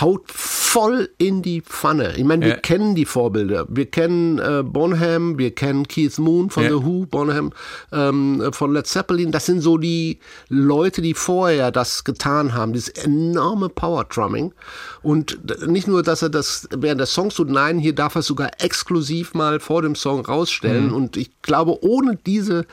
haut 0.00 0.22
voll 0.26 1.10
in 1.18 1.42
die 1.42 1.60
Pfanne. 1.60 2.16
Ich 2.16 2.24
meine, 2.24 2.46
wir 2.46 2.54
ja. 2.54 2.60
kennen 2.60 2.94
die 2.94 3.04
Vorbilder. 3.04 3.66
Wir 3.68 3.86
kennen 3.86 4.38
äh, 4.38 4.62
Bonham, 4.64 5.38
wir 5.38 5.54
kennen 5.54 5.86
Keith 5.86 6.18
Moon 6.18 6.48
von 6.48 6.62
ja. 6.62 6.70
The 6.70 6.84
Who, 6.84 7.06
Bonham 7.06 7.52
ähm, 7.92 8.42
von 8.52 8.72
Led 8.72 8.86
Zeppelin. 8.86 9.32
Das 9.32 9.44
sind 9.44 9.60
so 9.60 9.76
die 9.76 10.18
Leute, 10.48 11.02
die 11.02 11.12
vorher 11.12 11.70
das 11.70 12.04
getan 12.04 12.54
haben, 12.54 12.72
dieses 12.72 12.88
enorme 12.88 13.68
Power 13.68 14.04
Drumming. 14.04 14.54
Und 15.02 15.38
nicht 15.66 15.88
nur, 15.88 16.02
dass 16.02 16.22
er 16.22 16.30
das 16.30 16.68
während 16.74 17.00
der 17.00 17.06
Songs 17.06 17.34
tut, 17.34 17.50
nein, 17.50 17.78
hier 17.78 17.94
darf 17.94 18.14
er 18.14 18.22
sogar 18.22 18.50
exklusiv 18.58 19.34
mal 19.34 19.60
vor 19.60 19.82
dem 19.82 19.94
Song 19.94 20.24
rausstellen. 20.24 20.88
Mhm. 20.88 20.94
Und 20.94 21.16
ich 21.18 21.42
glaube, 21.42 21.84
ohne 21.84 22.16
diese 22.16 22.64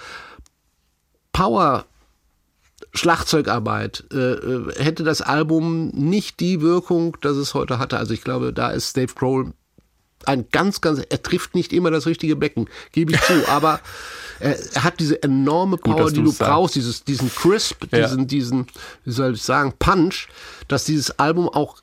Power 1.34 1.86
Schlagzeugarbeit 2.94 4.06
äh, 4.12 4.34
äh, 4.34 4.84
hätte 4.84 5.04
das 5.04 5.22
Album 5.22 5.90
nicht 5.90 6.40
die 6.40 6.62
Wirkung, 6.62 7.18
das 7.22 7.38
es 7.38 7.54
heute 7.54 7.80
hatte. 7.80 7.98
Also 7.98 8.14
ich 8.14 8.24
glaube, 8.24 8.54
da 8.54 8.70
ist 8.70 8.98
Dave 8.98 9.14
Grohl 9.14 9.54
ein 10.26 10.48
ganz, 10.52 10.82
ganz, 10.82 11.02
er 11.08 11.24
trifft 11.24 11.56
nicht 11.56 11.72
immer 11.72 11.92
das 11.92 12.06
richtige 12.06 12.36
Becken, 12.36 12.68
gebe 12.92 13.14
ich 13.14 13.22
zu, 13.22 13.34
aber 13.48 13.80
er, 14.40 14.58
er, 14.74 14.84
hat 14.84 15.00
diese 15.00 15.22
enorme 15.24 15.78
Power, 15.78 16.06
Gut, 16.06 16.16
die 16.16 16.24
du 16.24 16.34
brauchst, 16.34 16.76
dieses, 16.76 17.04
diesen 17.04 17.34
Crisp, 17.34 17.86
diesen, 17.92 18.20
ja. 18.20 18.26
diesen, 18.26 18.68
wie 19.06 19.12
soll 19.12 19.34
ich 19.34 19.42
sagen, 19.42 19.74
Punch, 19.80 20.28
dass 20.68 20.86
dieses 20.86 21.18
Album 21.20 21.50
auch 21.50 21.78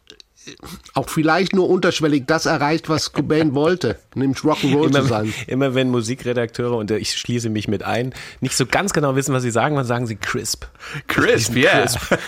auch 0.94 1.08
vielleicht 1.08 1.54
nur 1.54 1.68
unterschwellig 1.68 2.24
das 2.26 2.46
erreicht, 2.46 2.88
was 2.88 3.12
Cobain 3.12 3.54
wollte, 3.54 3.98
nämlich 4.14 4.38
Rock'n'Roll 4.38 4.92
zu 4.92 5.02
sein. 5.06 5.34
Immer 5.46 5.74
wenn 5.74 5.90
Musikredakteure, 5.90 6.76
und 6.76 6.90
ich 6.90 7.12
schließe 7.12 7.48
mich 7.50 7.68
mit 7.68 7.82
ein, 7.82 8.14
nicht 8.40 8.56
so 8.56 8.66
ganz 8.66 8.92
genau 8.92 9.16
wissen, 9.16 9.34
was 9.34 9.42
sie 9.42 9.50
sagen, 9.50 9.76
dann 9.76 9.84
sagen 9.84 10.06
sie 10.06 10.16
crisp. 10.16 10.64
Crisp, 11.08 11.56
ja. 11.56 11.70
Yeah. 11.70 11.86
Crisp. 11.86 12.18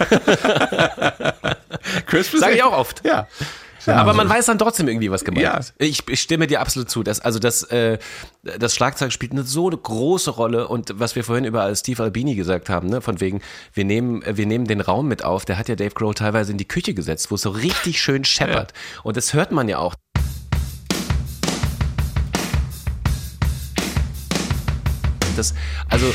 crisp 2.07 2.37
Sage 2.37 2.55
ich 2.57 2.63
auch 2.63 2.77
oft. 2.77 3.05
Ja. 3.05 3.27
Ja, 3.87 3.97
aber 3.97 4.13
man 4.13 4.29
weiß 4.29 4.47
dann 4.47 4.59
trotzdem 4.59 4.89
irgendwie, 4.89 5.11
was 5.11 5.25
gemeint 5.25 5.45
ja. 5.45 5.57
ist. 5.57 5.75
Ich, 5.79 6.07
ich 6.09 6.21
stimme 6.21 6.47
dir 6.47 6.61
absolut 6.61 6.91
zu. 6.91 7.03
Dass, 7.03 7.21
also 7.21 7.39
das, 7.39 7.63
äh, 7.65 7.99
das 8.43 8.75
Schlagzeug 8.75 9.13
spielt 9.13 9.33
eine 9.33 9.43
so 9.43 9.69
eine 9.69 9.77
große 9.77 10.31
Rolle 10.31 10.69
und 10.69 10.99
was 10.99 11.17
wir 11.17 11.25
vorhin 11.25 11.45
über 11.45 11.75
Steve 11.75 12.03
Albini 12.03 12.35
gesagt 12.35 12.69
haben, 12.69 12.89
ne, 12.89 13.01
von 13.01 13.21
wegen, 13.21 13.41
wir 13.73 13.85
nehmen, 13.85 14.23
wir 14.27 14.47
nehmen 14.47 14.67
den 14.67 14.81
Raum 14.81 15.09
mit 15.09 15.25
auf, 15.25 15.45
der 15.45 15.59
hat 15.59 15.69
ja 15.69 15.77
Dave 15.77 15.95
Grohl 15.95 16.15
teilweise 16.15 16.53
in 16.53 16.59
die 16.59 16.69
Küche 16.69 16.95
gesetzt, 16.95 17.31
wo 17.31 17.37
es 17.37 17.43
so 17.43 17.51
richtig 17.51 18.01
schön 18.01 18.25
scheppert. 18.25 18.73
Ja. 18.73 19.01
Und 19.05 19.17
das 19.17 19.35
hört 19.35 19.53
man 19.53 19.69
ja 19.69 19.79
auch. 19.79 19.95
Das, 25.37 25.55
also 25.89 26.13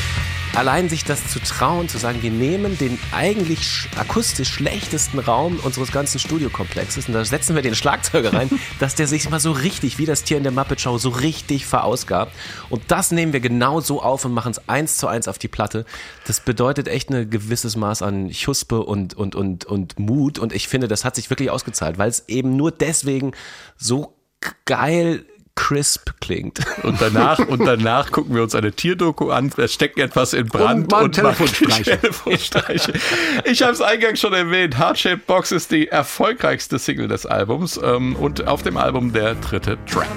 allein 0.56 0.88
sich 0.88 1.04
das 1.04 1.28
zu 1.28 1.40
trauen, 1.40 1.88
zu 1.88 1.98
sagen, 1.98 2.22
wir 2.22 2.30
nehmen 2.30 2.78
den 2.78 2.98
eigentlich 3.12 3.88
akustisch 3.96 4.48
schlechtesten 4.48 5.18
Raum 5.18 5.58
unseres 5.62 5.90
ganzen 5.90 6.18
Studiokomplexes 6.18 7.08
und 7.08 7.14
da 7.14 7.24
setzen 7.24 7.54
wir 7.54 7.62
den 7.62 7.74
Schlagzeuger 7.74 8.32
rein, 8.32 8.50
dass 8.78 8.94
der 8.94 9.06
sich 9.06 9.28
mal 9.30 9.40
so 9.40 9.52
richtig, 9.52 9.98
wie 9.98 10.06
das 10.06 10.22
Tier 10.22 10.36
in 10.36 10.42
der 10.42 10.52
Muppet 10.52 10.80
Show, 10.80 10.98
so 10.98 11.08
richtig 11.08 11.66
verausgabt. 11.66 12.32
Und 12.70 12.82
das 12.88 13.10
nehmen 13.10 13.32
wir 13.32 13.40
genau 13.40 13.80
so 13.80 14.02
auf 14.02 14.24
und 14.24 14.32
machen 14.32 14.52
es 14.52 14.68
eins 14.68 14.96
zu 14.96 15.08
eins 15.08 15.28
auf 15.28 15.38
die 15.38 15.48
Platte. 15.48 15.84
Das 16.26 16.40
bedeutet 16.40 16.88
echt 16.88 17.10
ein 17.10 17.28
gewisses 17.30 17.76
Maß 17.76 18.02
an 18.02 18.30
Chuspe 18.30 18.82
und, 18.82 19.14
und, 19.14 19.34
und, 19.34 19.64
und 19.64 19.98
Mut. 19.98 20.38
Und 20.38 20.52
ich 20.52 20.68
finde, 20.68 20.88
das 20.88 21.04
hat 21.04 21.16
sich 21.16 21.30
wirklich 21.30 21.50
ausgezahlt, 21.50 21.98
weil 21.98 22.08
es 22.08 22.28
eben 22.28 22.56
nur 22.56 22.70
deswegen 22.70 23.32
so 23.76 24.16
geil 24.64 25.24
crisp 25.56 26.10
klingt. 26.20 26.60
Und 26.82 27.00
danach, 27.00 27.38
und 27.38 27.64
danach 27.64 28.10
gucken 28.10 28.34
wir 28.34 28.42
uns 28.42 28.54
eine 28.54 28.72
Tierdoku 28.72 29.30
an, 29.30 29.50
da 29.56 29.68
steckt 29.68 29.98
etwas 29.98 30.32
in 30.32 30.46
Brand 30.46 30.92
und, 30.92 31.02
und 31.02 31.12
Telefonstreiche. 31.12 31.98
Telefonstreiche. 32.00 32.92
Ich 33.44 33.62
habe 33.62 33.72
es 33.72 33.80
eingangs 33.80 34.20
schon 34.20 34.32
erwähnt, 34.32 34.78
Heartshaped 34.78 35.26
Box 35.26 35.52
ist 35.52 35.70
die 35.70 35.88
erfolgreichste 35.88 36.78
Single 36.78 37.08
des 37.08 37.26
Albums 37.26 37.80
ähm, 37.82 38.16
und 38.16 38.46
auf 38.46 38.62
dem 38.62 38.76
Album 38.76 39.12
der 39.12 39.34
dritte 39.36 39.78
Track. 39.86 40.08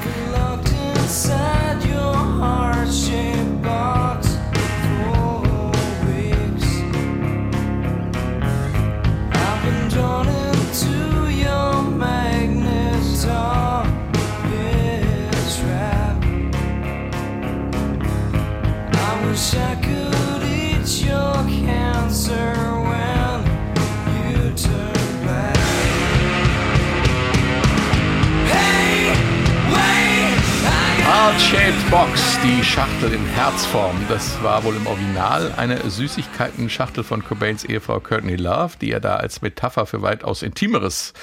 Heart-Shaped 31.05 31.91
Box, 31.91 32.39
die 32.43 32.63
Schachtel 32.63 33.13
in 33.13 33.23
Herzform. 33.27 33.95
Das 34.09 34.41
war 34.41 34.63
wohl 34.63 34.75
im 34.75 34.87
Original 34.87 35.53
eine 35.55 35.87
Süßigkeiten-Schachtel 35.87 37.03
von 37.03 37.23
Cobains 37.23 37.63
Ehefrau 37.63 37.99
Courtney 37.99 38.37
Love, 38.37 38.73
die 38.81 38.91
er 38.91 38.99
da 38.99 39.17
als 39.17 39.43
Metapher 39.43 39.85
für 39.85 40.01
weitaus 40.01 40.41
Intimeres 40.41 41.13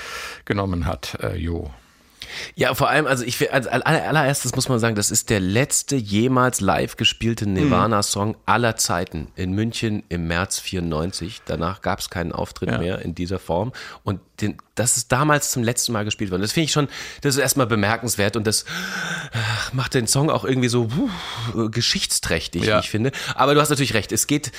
genommen 0.45 0.87
hat. 0.87 1.19
Äh, 1.21 1.37
jo. 1.37 1.69
Ja, 2.55 2.75
vor 2.75 2.89
allem, 2.89 3.07
also 3.07 3.25
ich 3.25 3.53
als 3.53 3.67
allererstes 3.67 4.55
muss 4.55 4.69
man 4.69 4.79
sagen, 4.79 4.95
das 4.95 5.11
ist 5.11 5.31
der 5.31 5.41
letzte 5.41 5.97
jemals 5.97 6.61
live 6.61 6.97
gespielte 6.97 7.49
Nirvana-Song 7.49 8.37
aller 8.47 8.77
Zeiten 8.77 9.29
in 9.37 9.53
München 9.53 10.03
im 10.09 10.27
März 10.27 10.59
94. 10.61 11.43
Danach 11.45 11.81
gab 11.83 11.99
es 11.99 12.11
keinen 12.11 12.33
Auftritt 12.33 12.71
ja. 12.71 12.79
mehr 12.79 12.99
in 13.01 13.15
dieser 13.15 13.39
Form. 13.39 13.73
Und 14.03 14.21
den, 14.41 14.57
das 14.75 14.97
ist 14.97 15.13
damals 15.13 15.51
zum 15.51 15.63
letzten 15.63 15.93
Mal 15.93 16.05
gespielt 16.05 16.31
worden. 16.31 16.43
Das 16.43 16.53
finde 16.53 16.65
ich 16.65 16.73
schon, 16.73 16.89
das 17.21 17.37
ist 17.37 17.41
erstmal 17.41 17.67
bemerkenswert 17.67 18.37
und 18.37 18.47
das 18.47 18.65
macht 19.73 19.95
den 19.95 20.07
Song 20.07 20.31
auch 20.31 20.45
irgendwie 20.45 20.69
so 20.69 20.89
uh, 21.55 21.71
geschichtsträchtig, 21.71 22.65
ja. 22.65 22.81
ich 22.81 22.91
finde. 22.91 23.13
Aber 23.35 23.55
du 23.55 23.61
hast 23.61 23.71
natürlich 23.71 23.95
recht, 23.95 24.13
es 24.13 24.27
geht 24.27 24.53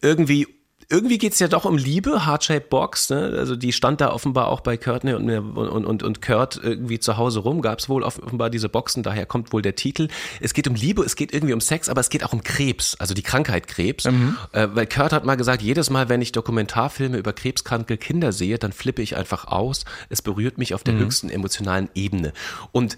irgendwie 0.00 0.46
irgendwie 0.88 1.18
geht's 1.18 1.38
ja 1.40 1.48
doch 1.48 1.64
um 1.64 1.76
Liebe, 1.76 2.26
Heartshaped 2.26 2.70
Box, 2.70 3.10
ne? 3.10 3.34
Also 3.36 3.56
die 3.56 3.72
stand 3.72 4.00
da 4.00 4.12
offenbar 4.12 4.48
auch 4.48 4.60
bei 4.60 4.76
Courtney 4.76 5.14
und, 5.14 5.28
und, 5.28 5.84
und, 5.84 6.02
und 6.02 6.22
Kurt 6.22 6.60
irgendwie 6.62 7.00
zu 7.00 7.16
Hause 7.16 7.40
rum, 7.40 7.60
gab's 7.60 7.88
wohl 7.88 8.04
offenbar 8.04 8.50
diese 8.50 8.68
Boxen, 8.68 9.02
daher 9.02 9.26
kommt 9.26 9.52
wohl 9.52 9.62
der 9.62 9.74
Titel. 9.74 10.08
Es 10.40 10.54
geht 10.54 10.68
um 10.68 10.74
Liebe, 10.74 11.02
es 11.02 11.16
geht 11.16 11.32
irgendwie 11.34 11.54
um 11.54 11.60
Sex, 11.60 11.88
aber 11.88 12.00
es 12.00 12.08
geht 12.08 12.24
auch 12.24 12.32
um 12.32 12.42
Krebs, 12.42 12.94
also 13.00 13.14
die 13.14 13.22
Krankheit 13.22 13.66
Krebs. 13.66 14.04
Mhm. 14.04 14.36
Äh, 14.52 14.68
weil 14.72 14.86
Kurt 14.86 15.12
hat 15.12 15.24
mal 15.24 15.36
gesagt, 15.36 15.62
jedes 15.62 15.90
Mal, 15.90 16.08
wenn 16.08 16.22
ich 16.22 16.30
Dokumentarfilme 16.32 17.16
über 17.16 17.32
krebskranke 17.32 17.96
Kinder 17.96 18.32
sehe, 18.32 18.58
dann 18.58 18.72
flippe 18.72 19.02
ich 19.02 19.16
einfach 19.16 19.46
aus. 19.46 19.84
Es 20.08 20.22
berührt 20.22 20.58
mich 20.58 20.74
auf 20.74 20.84
der 20.84 20.94
mhm. 20.94 21.00
höchsten 21.00 21.30
emotionalen 21.30 21.88
Ebene. 21.94 22.32
Und 22.70 22.96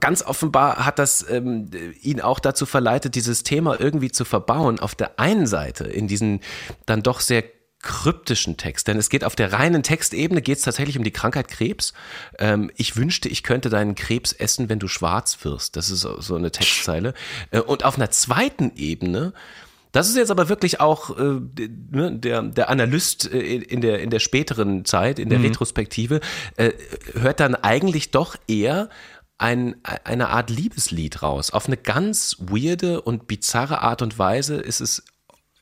ganz 0.00 0.22
offenbar 0.22 0.84
hat 0.84 0.98
das 0.98 1.24
ähm, 1.28 1.70
ihn 2.02 2.20
auch 2.20 2.40
dazu 2.40 2.66
verleitet, 2.66 3.14
dieses 3.14 3.42
Thema 3.42 3.78
irgendwie 3.80 4.10
zu 4.10 4.24
verbauen. 4.24 4.78
Auf 4.78 4.94
der 4.94 5.18
einen 5.18 5.46
Seite 5.46 5.84
in 5.84 6.08
diesen 6.08 6.40
dann 6.86 7.02
doch 7.02 7.20
sehr 7.20 7.44
kryptischen 7.84 8.56
Text, 8.56 8.88
denn 8.88 8.96
es 8.96 9.10
geht 9.10 9.24
auf 9.24 9.36
der 9.36 9.52
reinen 9.52 9.82
Textebene 9.82 10.40
geht 10.40 10.56
es 10.56 10.64
tatsächlich 10.64 10.96
um 10.96 11.04
die 11.04 11.10
Krankheit 11.10 11.48
Krebs. 11.48 11.92
Ähm, 12.38 12.70
ich 12.76 12.96
wünschte, 12.96 13.28
ich 13.28 13.42
könnte 13.42 13.68
deinen 13.68 13.94
Krebs 13.94 14.32
essen, 14.32 14.70
wenn 14.70 14.78
du 14.78 14.88
schwarz 14.88 15.38
wirst. 15.42 15.76
Das 15.76 15.90
ist 15.90 16.00
so 16.00 16.34
eine 16.34 16.50
Textzeile. 16.50 17.12
Äh, 17.50 17.60
und 17.60 17.84
auf 17.84 17.96
einer 17.96 18.10
zweiten 18.10 18.72
Ebene 18.74 19.34
das 19.94 20.08
ist 20.08 20.16
jetzt 20.16 20.32
aber 20.32 20.48
wirklich 20.48 20.80
auch 20.80 21.16
äh, 21.16 21.40
ne, 21.92 22.18
der, 22.18 22.42
der 22.42 22.68
Analyst 22.68 23.32
äh, 23.32 23.38
in, 23.38 23.80
der, 23.80 24.00
in 24.00 24.10
der 24.10 24.18
späteren 24.18 24.84
Zeit, 24.84 25.20
in 25.20 25.28
der 25.28 25.38
mhm. 25.38 25.46
Retrospektive, 25.46 26.20
äh, 26.56 26.72
hört 27.12 27.38
dann 27.38 27.54
eigentlich 27.54 28.10
doch 28.10 28.34
eher 28.48 28.88
ein, 29.38 29.76
eine 29.82 30.30
Art 30.30 30.50
Liebeslied 30.50 31.22
raus. 31.22 31.52
Auf 31.52 31.66
eine 31.66 31.76
ganz 31.76 32.38
weirde 32.40 33.02
und 33.02 33.28
bizarre 33.28 33.82
Art 33.82 34.02
und 34.02 34.18
Weise 34.18 34.56
ist 34.56 34.80
es 34.80 35.04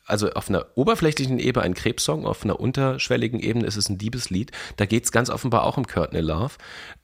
also 0.07 0.31
auf 0.33 0.49
einer 0.49 0.67
oberflächlichen 0.75 1.39
Ebene 1.39 1.65
ein 1.65 1.75
Krebssong, 1.75 2.27
auf 2.27 2.45
einer 2.45 2.59
unterschwelligen 2.59 3.41
Ebene 3.41 3.67
ist 3.67 3.77
es 3.77 3.89
ein 3.89 3.99
Liebeslied. 3.99 4.51
Da 4.77 4.87
geht 4.87 5.05
es 5.05 5.13
ganz 5.13 5.31
offenbar 5.31 5.65
auch 5.65 5.77
um 5.77 5.87
Courtney 5.87 6.21
Love. 6.21 6.55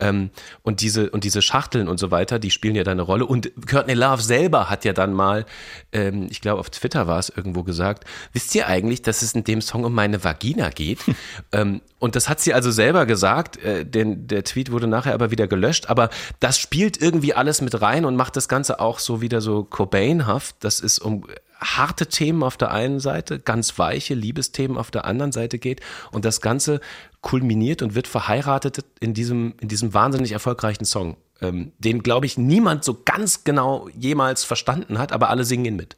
Ähm, 0.01 0.31
und, 0.63 0.81
diese, 0.81 1.11
und 1.11 1.25
diese 1.25 1.41
Schachteln 1.41 1.89
und 1.89 1.99
so 1.99 2.11
weiter, 2.11 2.39
die 2.39 2.51
spielen 2.51 2.75
ja 2.75 2.83
da 2.83 2.91
eine 2.91 3.03
Rolle. 3.03 3.25
Und 3.25 3.53
Courtney 3.67 3.95
Love 3.95 4.23
selber 4.23 4.69
hat 4.69 4.85
ja 4.85 4.93
dann 4.93 5.13
mal, 5.13 5.47
ähm, 5.93 6.27
ich 6.31 6.41
glaube 6.41 6.61
auf 6.61 6.71
Twitter 6.71 7.07
war 7.07 7.19
es 7.19 7.29
irgendwo 7.29 7.63
gesagt, 7.63 8.05
wisst 8.33 8.55
ihr 8.55 8.67
eigentlich, 8.67 9.03
dass 9.03 9.23
es 9.23 9.33
in 9.33 9.45
dem 9.45 9.61
Song 9.61 9.85
um 9.85 9.95
meine 9.95 10.25
Vagina 10.25 10.71
geht? 10.71 10.99
ähm, 11.53 11.81
und 12.01 12.17
das 12.17 12.29
hat 12.29 12.41
sie 12.41 12.53
also 12.53 12.71
selber 12.71 13.07
gesagt, 13.07 13.63
äh, 13.63 13.85
denn 13.85 14.27
der 14.27 14.45
Tweet 14.45 14.73
wurde 14.73 14.89
nachher 14.89 15.15
aber 15.15 15.31
wieder 15.31 15.47
gelöscht. 15.47 15.89
Aber 15.89 16.11
das 16.41 16.59
spielt 16.59 17.01
irgendwie 17.01 17.35
alles 17.35 17.61
mit 17.61 17.81
rein 17.81 18.05
und 18.05 18.17
macht 18.17 18.37
das 18.37 18.49
Ganze 18.49 18.81
auch 18.81 18.99
so 18.99 19.21
wieder 19.21 19.41
so 19.41 19.63
Cobainhaft. 19.65 20.57
Das 20.61 20.81
ist 20.81 20.99
um 20.99 21.25
harte 21.61 22.07
Themen 22.07 22.43
auf 22.43 22.57
der 22.57 22.71
einen 22.71 23.01
Seite, 23.01 23.39
ganz 23.39 23.79
weiche 23.79 24.15
Liebesthemen 24.15 24.77
auf 24.77 24.91
der 24.91 25.05
anderen 25.05 25.33
Seite 25.33 25.59
geht 25.59 25.81
und 26.13 26.25
das 26.25 26.41
Ganze 26.41 26.81
kulminiert 27.21 27.83
und 27.83 27.95
wird 27.95 28.07
verheiratet 28.07 28.85
in 29.01 29.15
diesem, 29.15 29.55
in 29.61 29.69
diesem 29.69 29.93
wahnsinnig 29.95 30.33
erfolgreichen 30.33 30.85
Song, 30.85 31.17
ähm, 31.41 31.73
den, 31.79 32.03
glaube 32.03 32.27
ich, 32.27 32.39
niemand 32.39 32.85
so 32.85 33.01
ganz 33.05 33.45
genau 33.45 33.89
jemals 33.97 34.45
verstanden 34.45 34.99
hat, 34.99 35.13
aber 35.13 35.31
alle 35.31 35.45
singen 35.45 35.65
ihn 35.65 35.77
mit. 35.77 35.97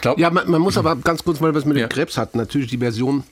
Glaub, 0.00 0.18
ja, 0.18 0.30
man, 0.30 0.48
man, 0.50 0.60
muss 0.60 0.78
aber 0.78 0.96
ganz 1.04 1.24
kurz 1.24 1.40
mal 1.40 1.54
was 1.54 1.64
mit 1.64 1.76
dem 1.76 1.88
Krebs 1.88 2.16
hat. 2.16 2.34
Natürlich 2.34 2.70
die 2.70 2.78
Version 2.78 3.24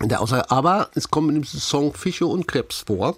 der 0.00 0.20
Aussage, 0.20 0.50
aber 0.50 0.90
es 0.94 1.10
kommt 1.10 1.30
in 1.30 1.42
diesem 1.42 1.60
Song 1.60 1.94
Fische 1.94 2.26
und 2.26 2.48
Krebs 2.48 2.84
vor. 2.86 3.16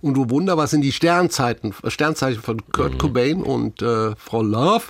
Und 0.00 0.14
du 0.14 0.30
Wunder, 0.30 0.56
was 0.56 0.70
sind 0.70 0.80
die 0.82 0.92
Sternzeiten, 0.92 1.74
Sternzeichen 1.86 2.42
von 2.42 2.66
Kurt 2.70 2.94
mhm. 2.94 2.98
Cobain 2.98 3.42
und 3.42 3.82
äh, 3.82 4.14
Frau 4.16 4.42
Love? 4.42 4.84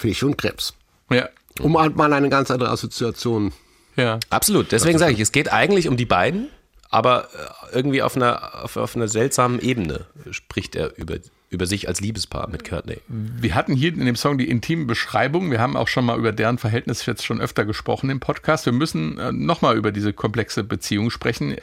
Fisch 0.00 0.22
und 0.22 0.38
Krebs. 0.38 0.74
Ja. 1.10 1.28
Um 1.60 1.72
mal 1.72 2.12
eine 2.12 2.30
ganz 2.30 2.50
andere 2.50 2.70
Assoziation. 2.70 3.52
Ja. 3.96 4.18
Absolut. 4.30 4.72
Deswegen 4.72 4.98
sage 4.98 5.12
ich, 5.12 5.20
es 5.20 5.30
geht 5.30 5.52
eigentlich 5.52 5.88
um 5.88 5.96
die 5.98 6.06
beiden, 6.06 6.48
aber 6.88 7.28
äh, 7.34 7.76
irgendwie 7.76 8.00
auf 8.02 8.16
einer, 8.16 8.64
auf, 8.64 8.76
auf 8.76 8.96
einer 8.96 9.08
seltsamen 9.08 9.60
Ebene 9.60 10.06
spricht 10.30 10.74
er 10.74 10.96
über, 10.96 11.16
über 11.50 11.66
sich 11.66 11.86
als 11.86 12.00
Liebespaar 12.00 12.48
mit 12.48 12.66
Courtney. 12.66 12.98
Wir 13.08 13.54
hatten 13.54 13.74
hier 13.74 13.92
in 13.92 14.06
dem 14.06 14.16
Song 14.16 14.38
die 14.38 14.48
intimen 14.48 14.86
Beschreibungen. 14.86 15.50
Wir 15.50 15.60
haben 15.60 15.76
auch 15.76 15.88
schon 15.88 16.06
mal 16.06 16.18
über 16.18 16.32
deren 16.32 16.56
Verhältnis 16.56 17.04
jetzt 17.04 17.26
schon 17.26 17.40
öfter 17.40 17.66
gesprochen 17.66 18.08
im 18.08 18.20
Podcast. 18.20 18.64
Wir 18.64 18.72
müssen 18.72 19.18
äh, 19.18 19.32
nochmal 19.32 19.76
über 19.76 19.92
diese 19.92 20.14
komplexe 20.14 20.64
Beziehung 20.64 21.10
sprechen. 21.10 21.56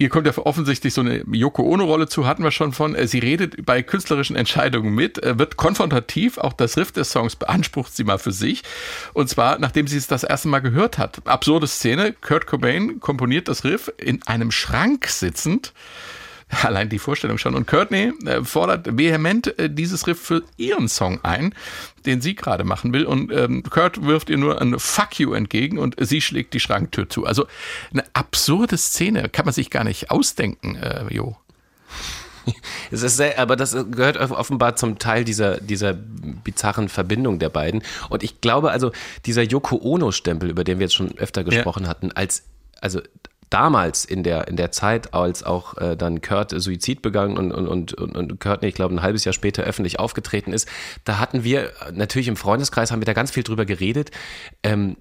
Ihr 0.00 0.10
kommt 0.10 0.28
ja 0.28 0.38
offensichtlich 0.38 0.94
so 0.94 1.00
eine 1.00 1.24
Yoko 1.32 1.64
Ono-Rolle 1.64 2.06
zu, 2.06 2.24
hatten 2.24 2.44
wir 2.44 2.52
schon 2.52 2.72
von. 2.72 2.94
Äh, 2.94 3.08
sie 3.08 3.18
redet 3.18 3.66
bei 3.66 3.82
künstlerischen 3.82 4.36
Entscheidungen 4.36 4.94
mit, 4.94 5.20
äh, 5.24 5.40
wird 5.40 5.56
konfrontativ, 5.56 6.38
auch 6.38 6.52
das 6.52 6.76
Riff 6.76 6.92
des 6.92 7.10
Songs 7.10 7.34
beansprucht 7.34 7.92
sie 7.92 8.04
mal 8.04 8.18
für 8.18 8.30
sich. 8.30 8.62
Und 9.12 9.28
zwar, 9.28 9.58
nachdem 9.58 9.88
sie 9.88 9.96
es 9.96 10.06
das 10.06 10.22
erste 10.22 10.46
Mal 10.46 10.60
gehört 10.60 10.98
hat. 10.98 11.26
Absurde 11.26 11.66
Szene, 11.66 12.12
Kurt 12.12 12.46
Cobain 12.46 13.00
komponiert 13.00 13.48
das 13.48 13.64
Riff 13.64 13.92
in 13.96 14.22
einem 14.22 14.52
Schrank 14.52 15.08
sitzend. 15.08 15.72
Allein 16.62 16.88
die 16.88 16.98
Vorstellung 16.98 17.38
schon. 17.38 17.54
Und 17.54 17.66
Courtney 17.66 18.12
äh, 18.24 18.42
fordert 18.42 18.96
vehement 18.96 19.58
äh, 19.58 19.68
dieses 19.68 20.06
Riff 20.06 20.20
für 20.20 20.42
ihren 20.56 20.88
Song 20.88 21.20
ein, 21.22 21.54
den 22.06 22.20
sie 22.20 22.34
gerade 22.34 22.64
machen 22.64 22.92
will. 22.92 23.04
Und 23.04 23.30
ähm, 23.32 23.62
Kurt 23.62 24.02
wirft 24.02 24.30
ihr 24.30 24.38
nur 24.38 24.60
ein 24.60 24.78
Fuck 24.78 25.20
you 25.20 25.34
entgegen 25.34 25.78
und 25.78 25.96
sie 25.98 26.20
schlägt 26.20 26.54
die 26.54 26.60
Schranktür 26.60 27.08
zu. 27.08 27.26
Also 27.26 27.46
eine 27.92 28.04
absurde 28.14 28.78
Szene, 28.78 29.28
kann 29.28 29.44
man 29.44 29.52
sich 29.52 29.70
gar 29.70 29.84
nicht 29.84 30.10
ausdenken, 30.10 30.76
äh, 30.76 31.04
Jo. 31.10 31.36
Es 32.90 33.02
ist 33.02 33.18
sehr, 33.18 33.38
aber 33.38 33.56
das 33.56 33.72
gehört 33.90 34.16
offenbar 34.16 34.76
zum 34.76 34.98
Teil 34.98 35.24
dieser, 35.24 35.60
dieser 35.60 35.92
bizarren 35.92 36.88
Verbindung 36.88 37.38
der 37.38 37.50
beiden. 37.50 37.82
Und 38.08 38.22
ich 38.22 38.40
glaube 38.40 38.70
also, 38.70 38.90
dieser 39.26 39.42
Yoko 39.42 39.76
Ono-Stempel, 39.76 40.48
über 40.48 40.64
den 40.64 40.78
wir 40.78 40.84
jetzt 40.84 40.94
schon 40.94 41.16
öfter 41.18 41.44
gesprochen 41.44 41.82
ja. 41.82 41.90
hatten, 41.90 42.10
als 42.12 42.44
also 42.80 43.02
damals 43.50 44.04
in 44.04 44.22
der, 44.22 44.48
in 44.48 44.56
der 44.56 44.70
Zeit, 44.72 45.14
als 45.14 45.42
auch 45.42 45.76
äh, 45.78 45.96
dann 45.96 46.20
Kurt 46.20 46.50
Suizid 46.50 47.02
begangen 47.02 47.36
und, 47.36 47.52
und, 47.52 47.94
und, 47.94 48.16
und 48.16 48.40
Kurt, 48.40 48.62
ich 48.64 48.74
glaube, 48.74 48.94
ein 48.94 49.02
halbes 49.02 49.24
Jahr 49.24 49.32
später 49.32 49.62
öffentlich 49.62 49.98
aufgetreten 49.98 50.52
ist, 50.52 50.68
da 51.04 51.18
hatten 51.18 51.44
wir 51.44 51.72
natürlich 51.92 52.28
im 52.28 52.36
Freundeskreis, 52.36 52.90
haben 52.90 53.00
wir 53.00 53.06
da 53.06 53.12
ganz 53.12 53.30
viel 53.30 53.42
drüber 53.42 53.64
geredet. 53.64 54.10
Ähm, 54.62 54.96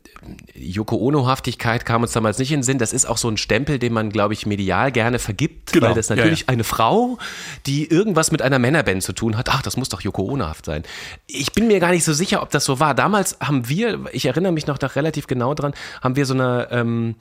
Yoko 0.54 0.98
Ono-Haftigkeit 0.98 1.86
kam 1.86 2.02
uns 2.04 2.12
damals 2.12 2.38
nicht 2.38 2.52
in 2.52 2.60
den 2.60 2.64
Sinn. 2.64 2.78
Das 2.78 2.94
ist 2.94 3.06
auch 3.06 3.18
so 3.18 3.30
ein 3.30 3.38
Stempel, 3.38 3.80
den 3.80 3.94
man, 3.94 4.10
glaube 4.10 4.34
ich, 4.34 4.46
medial 4.46 4.92
gerne 4.92 5.20
vergibt, 5.20 5.74
genau. 5.74 5.88
weil 5.88 5.96
das 5.96 6.10
natürlich 6.10 6.42
ja, 6.42 6.46
ja. 6.48 6.54
eine 6.54 6.64
Frau, 6.64 7.18
die 7.66 7.90
irgendwas 7.90 8.32
mit 8.32 8.42
einer 8.42 8.60
Männerband 8.60 9.04
zu 9.04 9.14
tun 9.14 9.38
hat, 9.38 9.50
ach, 9.50 9.62
das 9.62 9.78
muss 9.78 9.90
doch 9.90 10.02
Yoko 10.02 10.24
Ono-haft 10.24 10.66
sein. 10.66 10.84
Ich 11.28 11.52
bin 11.52 11.68
mir 11.68 11.80
gar 11.80 11.92
nicht 11.92 12.04
so 12.04 12.14
sicher, 12.14 12.42
ob 12.42 12.52
das 12.52 12.66
so 12.66 12.80
war. 12.80 12.94
Damals 12.94 13.38
haben 13.42 13.68
wir, 13.68 14.06
ich 14.12 14.26
erinnere 14.26 14.52
mich 14.52 14.68
noch, 14.68 14.80
noch 14.80 14.96
relativ 14.96 15.28
genau 15.28 15.54
dran, 15.54 15.74
haben 16.02 16.16
wir 16.16 16.26
so 16.26 16.34
eine 16.34 16.68
ähm, 16.72 17.16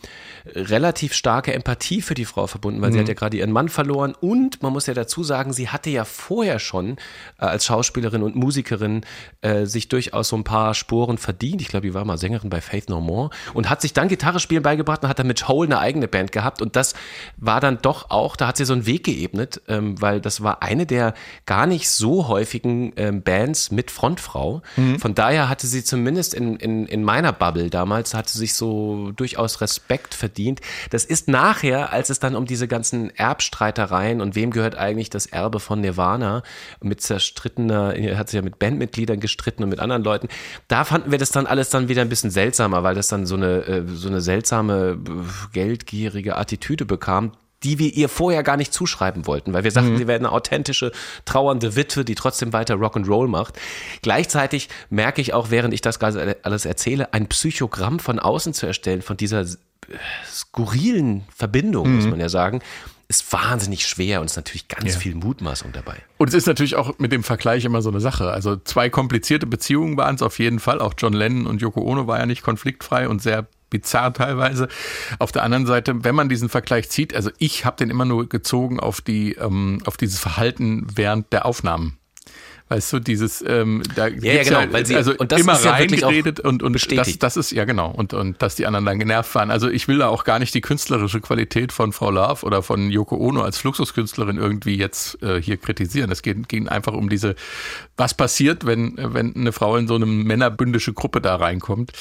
relativ 0.55 1.15
starke 1.17 1.53
Empathie 1.53 2.03
für 2.03 2.15
die 2.15 2.25
Frau 2.25 2.47
verbunden, 2.47 2.81
weil 2.81 2.91
mhm. 2.91 2.95
sie 2.95 3.01
hat 3.01 3.09
ja 3.09 3.15
gerade 3.15 3.37
ihren 3.37 3.53
Mann 3.53 3.69
verloren 3.69 4.15
und 4.21 4.63
man 4.63 4.73
muss 4.73 4.87
ja 4.87 4.95
dazu 4.95 5.25
sagen, 5.25 5.53
sie 5.53 5.69
hatte 5.69 5.91
ja 5.91 6.05
vorher 6.05 6.59
schon 6.59 6.97
äh, 7.39 7.47
als 7.47 7.67
Schauspielerin 7.67 8.23
und 8.23 8.37
Musikerin 8.37 9.03
äh, 9.41 9.67
sich 9.67 9.89
durchaus 9.89 10.29
so 10.29 10.37
ein 10.37 10.45
paar 10.45 10.75
Sporen 10.75 11.19
verdient. 11.19 11.63
Ich 11.63 11.69
glaube, 11.69 11.87
die 11.87 11.95
war 11.95 12.05
mal 12.05 12.19
Sängerin 12.19 12.51
bei 12.51 12.61
Faith 12.61 12.89
No 12.89 13.01
More 13.01 13.31
und 13.55 13.71
hat 13.71 13.81
sich 13.81 13.93
dann 13.93 14.09
Gitarre 14.09 14.41
spielen 14.41 14.63
beigebracht 14.63 15.03
und 15.03 15.09
hat 15.09 15.19
dann 15.19 15.27
mit 15.27 15.49
Hole 15.49 15.67
eine 15.67 15.79
eigene 15.79 16.09
Band 16.09 16.33
gehabt 16.33 16.63
und 16.63 16.77
das 16.77 16.95
war 17.37 17.61
dann 17.61 17.79
doch 17.83 18.11
auch, 18.11 18.37
da 18.37 18.49
hat 18.49 18.57
sie 18.57 18.65
so 18.65 18.73
einen 18.73 18.87
Weg 18.87 19.05
geebnet, 19.05 19.63
ähm, 19.69 20.01
weil 20.01 20.21
das 20.21 20.43
war 20.43 20.63
eine 20.63 20.87
der 20.87 21.15
gar 21.47 21.67
nicht 21.67 21.89
so 21.91 22.29
häufigen 22.29 22.93
ähm, 22.97 23.23
Bands 23.23 23.71
mit 23.71 23.91
Frontfrau. 23.91 24.63
Mhm. 24.77 24.99
Von 24.99 25.15
daher 25.15 25.49
hatte 25.49 25.67
sie 25.67 25.85
zumindest 25.85 26.35
in, 26.35 26.57
in, 26.57 26.87
in 26.87 27.03
meiner 27.03 27.33
Bubble 27.33 27.71
damals, 27.71 28.15
hatte 28.15 28.37
sich 28.37 28.55
so 28.55 29.13
durchaus 29.13 29.61
Respekt 29.61 30.15
verdient. 30.15 30.61
Das 30.91 31.05
ist 31.07 31.29
nachher, 31.29 31.93
als 31.93 32.11
es 32.11 32.19
dann 32.19 32.37
um 32.37 32.45
diese 32.45 32.69
ganzen 32.69 33.11
Erbstreitereien 33.17 34.21
und 34.21 34.35
wem 34.35 34.51
gehört 34.51 34.77
eigentlich 34.77 35.11
das 35.11 35.27
Erbe 35.27 35.61
von 35.61 35.81
Nirvana 35.81 36.43
mit 36.81 37.01
zerstrittener, 37.01 37.95
er 37.95 38.19
hat 38.19 38.29
sich 38.29 38.37
ja 38.37 38.43
mit 38.43 38.59
Bandmitgliedern 38.59 39.21
gestritten 39.21 39.63
und 39.63 39.71
mit 39.71 39.81
anderen 39.81 40.05
Leuten, 40.05 40.29
da 40.69 40.85
fanden 40.85 41.11
wir 41.11 41.19
das 41.19 41.31
dann 41.31 41.47
alles 41.47 41.71
dann 41.71 41.89
wieder 41.89 42.03
ein 42.03 42.09
bisschen 42.09 42.31
seltsamer, 42.31 42.83
weil 42.83 42.95
das 42.95 43.09
dann 43.09 43.27
so 43.27 43.37
eine, 43.37 43.67
äh, 43.67 43.83
so 43.87 44.09
eine 44.09 44.21
seltsame, 44.21 44.99
äh, 45.07 45.53
geldgierige 45.53 46.37
Attitüde 46.37 46.85
bekam, 46.85 47.33
die 47.63 47.79
wir 47.79 47.93
ihr 47.95 48.09
vorher 48.09 48.43
gar 48.43 48.57
nicht 48.57 48.73
zuschreiben 48.73 49.27
wollten, 49.27 49.53
weil 49.53 49.65
wir 49.65 49.71
sagten, 49.71 49.93
mhm. 49.93 49.97
sie 49.97 50.07
wäre 50.07 50.19
eine 50.19 50.31
authentische, 50.31 50.93
trauernde 51.25 51.75
Witwe, 51.75 52.05
die 52.05 52.15
trotzdem 52.15 52.53
weiter 52.53 52.75
Rock'n'Roll 52.75 53.29
macht. 53.29 53.55
Gleichzeitig 54.03 54.69
merke 54.91 55.21
ich 55.21 55.33
auch, 55.33 55.51
während 55.51 55.73
ich 55.73 55.81
das 55.81 56.01
alles 56.01 56.65
erzähle, 56.65 57.13
ein 57.13 57.29
Psychogramm 57.29 57.99
von 57.99 58.19
außen 58.19 58.53
zu 58.53 58.67
erstellen, 58.67 59.03
von 59.03 59.17
dieser 59.17 59.45
skurrilen 60.27 61.25
Verbindung, 61.35 61.89
mhm. 61.89 61.97
muss 61.97 62.07
man 62.07 62.21
ja 62.21 62.29
sagen, 62.29 62.61
ist 63.09 63.33
wahnsinnig 63.33 63.87
schwer 63.87 64.21
und 64.21 64.27
ist 64.27 64.37
natürlich 64.37 64.67
ganz 64.67 64.95
ja. 64.95 65.01
viel 65.01 65.15
Mutmaßung 65.15 65.73
dabei. 65.73 66.03
Und 66.19 66.29
es 66.29 66.35
ist 66.35 66.47
natürlich 66.47 66.75
auch 66.75 66.99
mit 66.99 67.13
dem 67.13 67.23
Vergleich 67.23 67.65
immer 67.65 67.81
so 67.81 67.91
eine 67.91 68.01
Sache. 68.01 68.31
Also 68.31 68.57
zwei 68.57 68.91
komplizierte 68.91 69.47
Beziehungen 69.47 69.97
waren 69.97 70.17
es 70.17 70.23
auf 70.23 70.39
jeden 70.39 70.59
Fall. 70.59 70.81
Auch 70.81 70.95
John 70.99 71.13
Lennon 71.13 71.47
und 71.47 71.63
Yoko 71.63 71.83
Ono 71.83 72.07
war 72.09 72.19
ja 72.19 72.27
nicht 72.27 72.43
konfliktfrei 72.43 73.09
und 73.09 73.23
sehr 73.23 73.47
bizarr 73.71 74.13
teilweise. 74.13 74.69
Auf 75.19 75.31
der 75.31 75.45
anderen 75.45 75.67
Seite, 75.67 76.05
wenn 76.05 76.15
man 76.15 76.29
diesen 76.29 76.49
Vergleich 76.49 76.89
zieht, 76.89 77.15
also 77.15 77.31
ich 77.39 77.65
habe 77.65 77.77
den 77.77 77.91
immer 77.91 78.05
nur 78.05 78.29
gezogen 78.29 78.81
auf 78.81 79.01
die 79.01 79.33
ähm, 79.35 79.83
auf 79.85 79.97
dieses 79.97 80.19
Verhalten 80.19 80.87
während 80.95 81.33
der 81.33 81.47
Aufnahmen. 81.47 81.99
Weißt 82.69 82.93
du, 82.93 82.99
dieses, 82.99 83.45
ähm, 83.47 83.81
da 83.95 84.09
ja, 84.09 84.33
ja, 84.33 84.43
genau, 84.43 84.61
ja, 84.61 84.73
weil 84.73 84.85
sie, 84.85 84.97
also 84.97 85.15
und 85.17 85.31
das 85.31 85.41
immer 85.41 85.53
ist 85.53 85.65
ja 85.65 85.71
reingeredet 85.71 86.41
und, 86.41 86.65
und 86.65 86.73
bestätigt. 86.73 87.23
Das, 87.23 87.35
das 87.35 87.47
ist, 87.47 87.53
ja 87.53 87.65
genau, 87.65 87.93
und, 87.93 88.13
und 88.13 88.43
dass 88.43 88.57
die 88.57 88.67
anderen 88.67 88.85
dann 88.85 88.99
genervt 88.99 89.33
waren. 89.37 89.53
Also 89.53 89.69
ich 89.69 89.87
will 89.87 89.99
da 89.99 90.09
auch 90.09 90.25
gar 90.25 90.41
nicht 90.41 90.53
die 90.53 90.61
künstlerische 90.61 91.21
Qualität 91.21 91.71
von 91.71 91.93
Frau 91.93 92.11
Love 92.11 92.45
oder 92.45 92.65
von 92.65 92.91
Yoko 92.91 93.19
Ono 93.19 93.43
als 93.43 93.59
Fluxuskünstlerin 93.59 94.37
irgendwie 94.37 94.77
jetzt 94.77 95.23
äh, 95.23 95.41
hier 95.41 95.59
kritisieren. 95.59 96.11
Es 96.11 96.23
geht, 96.23 96.49
ging 96.49 96.67
einfach 96.67 96.93
um 96.93 97.09
diese, 97.09 97.37
was 97.97 98.15
passiert, 98.15 98.67
wenn, 98.67 98.95
wenn 98.97 99.37
eine 99.37 99.53
Frau 99.53 99.77
in 99.77 99.87
so 99.87 99.95
eine 99.95 100.07
männerbündische 100.07 100.93
Gruppe 100.93 101.21
da 101.21 101.37
reinkommt. 101.37 101.93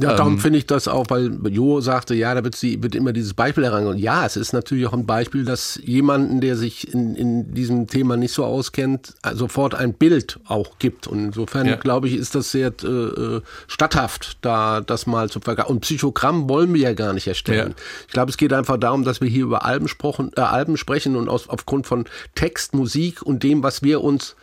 Ja, 0.00 0.14
darum 0.14 0.34
ähm, 0.34 0.38
finde 0.38 0.58
ich 0.60 0.66
das 0.66 0.86
auch, 0.86 1.06
weil 1.08 1.36
Jo 1.48 1.80
sagte, 1.80 2.14
ja, 2.14 2.32
da 2.32 2.44
wird, 2.44 2.54
sie, 2.54 2.80
wird 2.80 2.94
immer 2.94 3.12
dieses 3.12 3.34
Beispiel 3.34 3.64
herangeholt. 3.64 3.98
Ja, 3.98 4.24
es 4.24 4.36
ist 4.36 4.52
natürlich 4.52 4.86
auch 4.86 4.92
ein 4.92 5.04
Beispiel, 5.04 5.44
dass 5.44 5.80
jemanden, 5.82 6.40
der 6.40 6.54
sich 6.54 6.94
in, 6.94 7.16
in 7.16 7.54
diesem 7.54 7.88
Thema 7.88 8.16
nicht 8.16 8.32
so 8.32 8.44
auskennt, 8.44 9.14
sofort 9.34 9.74
ein 9.74 9.94
Bild 9.94 10.11
Bild 10.12 10.38
auch 10.46 10.78
gibt. 10.78 11.06
Und 11.06 11.24
insofern, 11.24 11.66
ja. 11.66 11.76
glaube 11.76 12.06
ich, 12.06 12.14
ist 12.14 12.34
das 12.34 12.50
sehr 12.50 12.70
äh, 12.82 12.86
äh, 12.86 13.40
statthaft, 13.66 14.36
da 14.42 14.82
das 14.82 15.06
mal 15.06 15.30
zu 15.30 15.40
vergleichen. 15.40 15.74
Und 15.74 15.80
Psychogramm 15.80 16.50
wollen 16.50 16.74
wir 16.74 16.82
ja 16.82 16.92
gar 16.92 17.14
nicht 17.14 17.26
erstellen. 17.26 17.74
Ja. 17.76 17.84
Ich 18.06 18.12
glaube, 18.12 18.30
es 18.30 18.36
geht 18.36 18.52
einfach 18.52 18.76
darum, 18.76 19.04
dass 19.04 19.22
wir 19.22 19.28
hier 19.28 19.44
über 19.44 19.64
Alben, 19.64 19.88
sprochen, 19.88 20.30
äh, 20.36 20.42
Alben 20.42 20.76
sprechen 20.76 21.16
und 21.16 21.30
aus, 21.30 21.48
aufgrund 21.48 21.86
von 21.86 22.04
Text, 22.34 22.74
Musik 22.74 23.22
und 23.22 23.42
dem, 23.42 23.62
was 23.62 23.82
wir 23.82 24.02
uns 24.02 24.36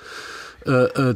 äh, 0.66 0.72
äh, 0.72 1.16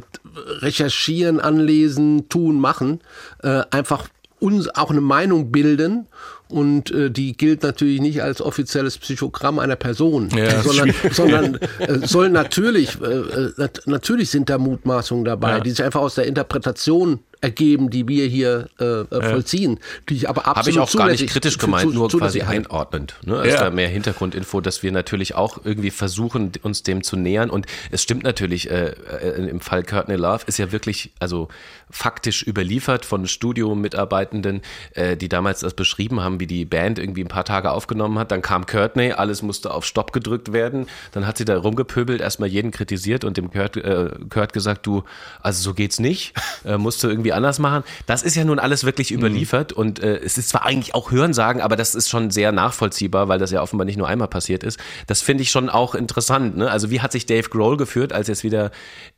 recherchieren, 0.60 1.40
anlesen, 1.40 2.28
tun, 2.28 2.60
machen, 2.60 3.00
äh, 3.42 3.62
einfach 3.72 4.08
uns 4.38 4.68
auch 4.68 4.90
eine 4.90 5.00
Meinung 5.00 5.50
bilden 5.50 6.06
und 6.54 6.92
äh, 6.92 7.10
die 7.10 7.36
gilt 7.36 7.64
natürlich 7.64 8.00
nicht 8.00 8.22
als 8.22 8.40
offizielles 8.40 8.96
Psychogramm 8.98 9.58
einer 9.58 9.74
Person, 9.74 10.28
ja, 10.36 10.62
sondern, 10.62 10.94
sondern 11.10 11.58
äh, 11.80 12.06
soll 12.06 12.30
natürlich, 12.30 13.00
äh, 13.00 13.06
äh 13.06 13.52
nat 13.56 13.82
natürlich 13.86 14.30
sind 14.30 14.48
da 14.48 14.58
Mutmaßungen 14.58 15.24
dabei, 15.24 15.50
ja. 15.50 15.60
die 15.60 15.70
sich 15.70 15.82
einfach 15.82 16.00
aus 16.00 16.14
der 16.14 16.26
Interpretation 16.26 17.18
ergeben, 17.44 17.90
die 17.90 18.08
wir 18.08 18.26
hier 18.26 18.68
äh, 18.80 18.84
äh 18.84 19.30
vollziehen, 19.30 19.78
die 20.08 20.14
ich 20.14 20.28
aber 20.30 20.46
absolut 20.46 20.56
Habe 20.56 20.70
ich 20.70 20.78
auch 20.78 20.98
gar 20.98 21.10
nicht 21.10 21.28
kritisch 21.28 21.58
gemeint, 21.58 21.90
zu, 21.90 21.96
nur 21.96 22.08
quasi 22.08 22.40
einordnend. 22.40 23.16
Ne? 23.24 23.34
Ja. 23.34 23.42
Ist 23.42 23.60
da 23.60 23.70
mehr 23.70 23.88
Hintergrundinfo, 23.88 24.62
dass 24.62 24.82
wir 24.82 24.92
natürlich 24.92 25.34
auch 25.34 25.58
irgendwie 25.62 25.90
versuchen, 25.90 26.52
uns 26.62 26.82
dem 26.82 27.02
zu 27.02 27.16
nähern. 27.16 27.50
Und 27.50 27.66
es 27.90 28.02
stimmt 28.02 28.24
natürlich, 28.24 28.70
äh, 28.70 28.94
äh, 29.20 29.48
im 29.48 29.60
Fall 29.60 29.82
Courtney 29.82 30.16
Love 30.16 30.44
ist 30.46 30.58
ja 30.58 30.72
wirklich, 30.72 31.12
also 31.20 31.48
faktisch 31.90 32.46
überliefert 32.46 33.04
von 33.04 33.26
Studiomitarbeitenden, 33.26 34.62
äh, 34.94 35.16
die 35.16 35.28
damals 35.28 35.60
das 35.60 35.74
beschrieben 35.74 36.20
haben, 36.20 36.40
wie 36.40 36.46
die 36.46 36.64
Band 36.64 36.98
irgendwie 36.98 37.22
ein 37.22 37.28
paar 37.28 37.44
Tage 37.44 37.72
aufgenommen 37.72 38.18
hat. 38.18 38.30
Dann 38.30 38.40
kam 38.40 38.64
Courtney, 38.64 39.12
alles 39.12 39.42
musste 39.42 39.72
auf 39.72 39.84
Stopp 39.84 40.12
gedrückt 40.12 40.54
werden. 40.54 40.86
Dann 41.12 41.26
hat 41.26 41.36
sie 41.36 41.44
da 41.44 41.58
rumgepöbelt, 41.58 42.22
erstmal 42.22 42.48
jeden 42.48 42.70
kritisiert 42.70 43.22
und 43.22 43.36
dem 43.36 43.52
Kurt, 43.52 43.76
äh, 43.76 44.10
Kurt 44.30 44.54
gesagt, 44.54 44.86
du, 44.86 45.04
also 45.42 45.62
so 45.62 45.74
geht's 45.74 46.00
nicht, 46.00 46.32
musst 46.78 47.02
du 47.02 47.08
irgendwie 47.08 47.33
anders 47.34 47.58
machen. 47.58 47.84
Das 48.06 48.22
ist 48.22 48.34
ja 48.34 48.44
nun 48.44 48.58
alles 48.58 48.84
wirklich 48.84 49.10
mhm. 49.10 49.18
überliefert 49.18 49.72
mhm. 49.72 49.80
und 49.80 50.02
äh, 50.02 50.16
es 50.18 50.38
ist 50.38 50.48
zwar 50.48 50.64
eigentlich 50.64 50.94
auch 50.94 51.10
Hörensagen, 51.10 51.60
aber 51.60 51.76
das 51.76 51.94
ist 51.94 52.08
schon 52.08 52.30
sehr 52.30 52.52
nachvollziehbar, 52.52 53.28
weil 53.28 53.38
das 53.38 53.50
ja 53.50 53.62
offenbar 53.62 53.84
nicht 53.84 53.96
nur 53.96 54.08
einmal 54.08 54.28
passiert 54.28 54.64
ist. 54.64 54.78
Das 55.06 55.22
finde 55.22 55.42
ich 55.42 55.50
schon 55.50 55.68
auch 55.68 55.94
interessant. 55.94 56.56
Ne? 56.56 56.70
Also 56.70 56.90
wie 56.90 57.00
hat 57.00 57.12
sich 57.12 57.26
Dave 57.26 57.48
Grohl 57.48 57.76
geführt, 57.76 58.12
als 58.12 58.28
jetzt 58.28 58.44
wieder 58.44 58.70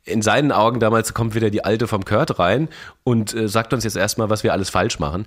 in 0.05 0.21
seinen 0.21 0.51
Augen 0.51 0.79
damals 0.79 1.13
kommt 1.13 1.35
wieder 1.35 1.49
die 1.49 1.63
Alte 1.63 1.87
vom 1.87 2.05
Kurt 2.05 2.39
rein 2.39 2.69
und 3.03 3.33
äh, 3.33 3.47
sagt 3.47 3.73
uns 3.73 3.83
jetzt 3.83 3.97
erstmal, 3.97 4.29
was 4.29 4.43
wir 4.43 4.53
alles 4.53 4.69
falsch 4.69 4.99
machen. 4.99 5.25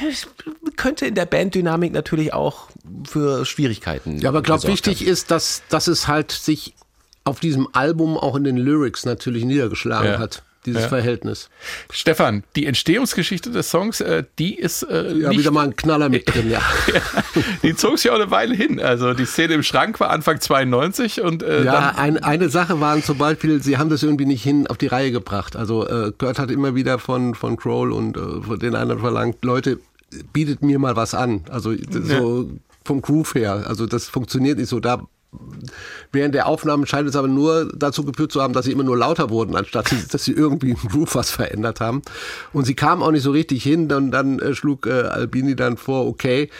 Das 0.00 0.28
könnte 0.76 1.06
in 1.06 1.14
der 1.14 1.26
Banddynamik 1.26 1.92
natürlich 1.92 2.32
auch 2.32 2.68
für 3.08 3.44
Schwierigkeiten. 3.44 4.18
Ja, 4.18 4.28
aber 4.30 4.42
glaube 4.42 4.66
wichtig 4.68 5.00
haben. 5.00 5.08
ist, 5.08 5.30
dass, 5.30 5.62
dass 5.68 5.86
es 5.88 6.08
halt 6.08 6.32
sich 6.32 6.74
auf 7.24 7.40
diesem 7.40 7.68
Album 7.72 8.16
auch 8.16 8.36
in 8.36 8.44
den 8.44 8.56
Lyrics 8.56 9.04
natürlich 9.04 9.44
niedergeschlagen 9.44 10.12
ja. 10.12 10.18
hat 10.18 10.42
dieses 10.66 10.82
ja. 10.82 10.88
Verhältnis. 10.88 11.48
Stefan, 11.90 12.44
die 12.54 12.66
Entstehungsgeschichte 12.66 13.50
des 13.50 13.70
Songs, 13.70 14.00
äh, 14.00 14.24
die 14.38 14.54
ist 14.54 14.82
äh, 14.82 15.14
ja 15.14 15.30
wieder 15.30 15.50
mal 15.50 15.66
ein 15.66 15.76
Knaller 15.76 16.08
mit 16.08 16.32
drin, 16.32 16.50
ja. 16.50 16.60
die 17.62 17.74
zog 17.74 17.98
sich 17.98 18.10
auch 18.10 18.16
eine 18.16 18.30
Weile 18.30 18.54
hin. 18.54 18.80
Also 18.80 19.14
die 19.14 19.24
Szene 19.24 19.54
im 19.54 19.62
Schrank 19.62 20.00
war 20.00 20.10
Anfang 20.10 20.40
92 20.40 21.22
und 21.22 21.42
äh, 21.42 21.64
ja, 21.64 21.94
ein, 21.96 22.22
eine 22.22 22.48
Sache 22.50 22.80
waren 22.80 23.02
zum 23.02 23.18
Beispiel, 23.18 23.62
sie 23.62 23.78
haben 23.78 23.88
das 23.88 24.02
irgendwie 24.02 24.26
nicht 24.26 24.42
hin 24.42 24.66
auf 24.66 24.76
die 24.76 24.86
Reihe 24.86 25.12
gebracht. 25.12 25.56
Also 25.56 25.86
äh, 25.86 26.12
Kurt 26.16 26.38
hat 26.38 26.50
immer 26.50 26.74
wieder 26.74 26.98
von 26.98 27.34
von 27.34 27.56
Kroll 27.56 27.92
und 27.92 28.16
äh, 28.16 28.42
von 28.42 28.58
den 28.58 28.74
anderen 28.74 29.00
verlangt, 29.00 29.44
Leute, 29.44 29.78
bietet 30.32 30.62
mir 30.62 30.78
mal 30.78 30.96
was 30.96 31.14
an. 31.14 31.44
Also 31.50 31.74
so 31.90 32.42
ja. 32.42 32.48
vom 32.84 33.00
Groove 33.00 33.34
her. 33.34 33.64
Also 33.66 33.86
das 33.86 34.08
funktioniert 34.08 34.58
nicht 34.58 34.68
so. 34.68 34.80
Da 34.80 35.06
Während 36.12 36.34
der 36.34 36.46
Aufnahmen 36.46 36.86
scheint 36.86 37.08
es 37.08 37.14
aber 37.14 37.28
nur 37.28 37.70
dazu 37.76 38.04
geführt 38.04 38.32
zu 38.32 38.42
haben, 38.42 38.52
dass 38.52 38.64
sie 38.64 38.72
immer 38.72 38.82
nur 38.82 38.96
lauter 38.96 39.30
wurden, 39.30 39.54
anstatt 39.54 39.94
dass 40.12 40.24
sie 40.24 40.32
irgendwie 40.32 40.70
im 40.70 40.76
Groove 40.76 41.14
was 41.14 41.30
verändert 41.30 41.80
haben. 41.80 42.02
Und 42.52 42.64
sie 42.64 42.74
kamen 42.74 43.02
auch 43.02 43.12
nicht 43.12 43.22
so 43.22 43.30
richtig 43.30 43.62
hin. 43.62 43.90
Und 43.92 44.10
dann 44.10 44.40
äh, 44.40 44.54
schlug 44.54 44.86
äh, 44.86 45.02
Albini 45.02 45.54
dann 45.54 45.76
vor, 45.76 46.06
okay, 46.06 46.50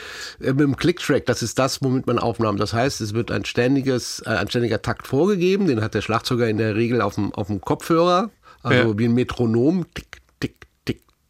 äh, 0.40 0.52
mit 0.52 0.60
dem 0.60 0.76
Clicktrack, 0.76 1.26
das 1.26 1.42
ist 1.42 1.58
das, 1.58 1.82
womit 1.82 2.06
man 2.06 2.18
aufnahm. 2.18 2.58
Das 2.58 2.72
heißt, 2.72 3.00
es 3.00 3.12
wird 3.12 3.32
ein 3.32 3.44
ständiges, 3.44 4.22
äh, 4.24 4.30
ein 4.30 4.48
ständiger 4.48 4.82
Takt 4.82 5.08
vorgegeben. 5.08 5.66
Den 5.66 5.82
hat 5.82 5.94
der 5.94 6.02
Schlagzeuger 6.02 6.48
in 6.48 6.58
der 6.58 6.76
Regel 6.76 7.00
auf 7.00 7.16
dem, 7.16 7.34
auf 7.34 7.48
dem 7.48 7.60
Kopfhörer, 7.60 8.30
also 8.62 8.90
ja. 8.90 8.98
wie 8.98 9.06
ein 9.06 9.14
Metronom. 9.14 9.86
Tick, 9.94 10.19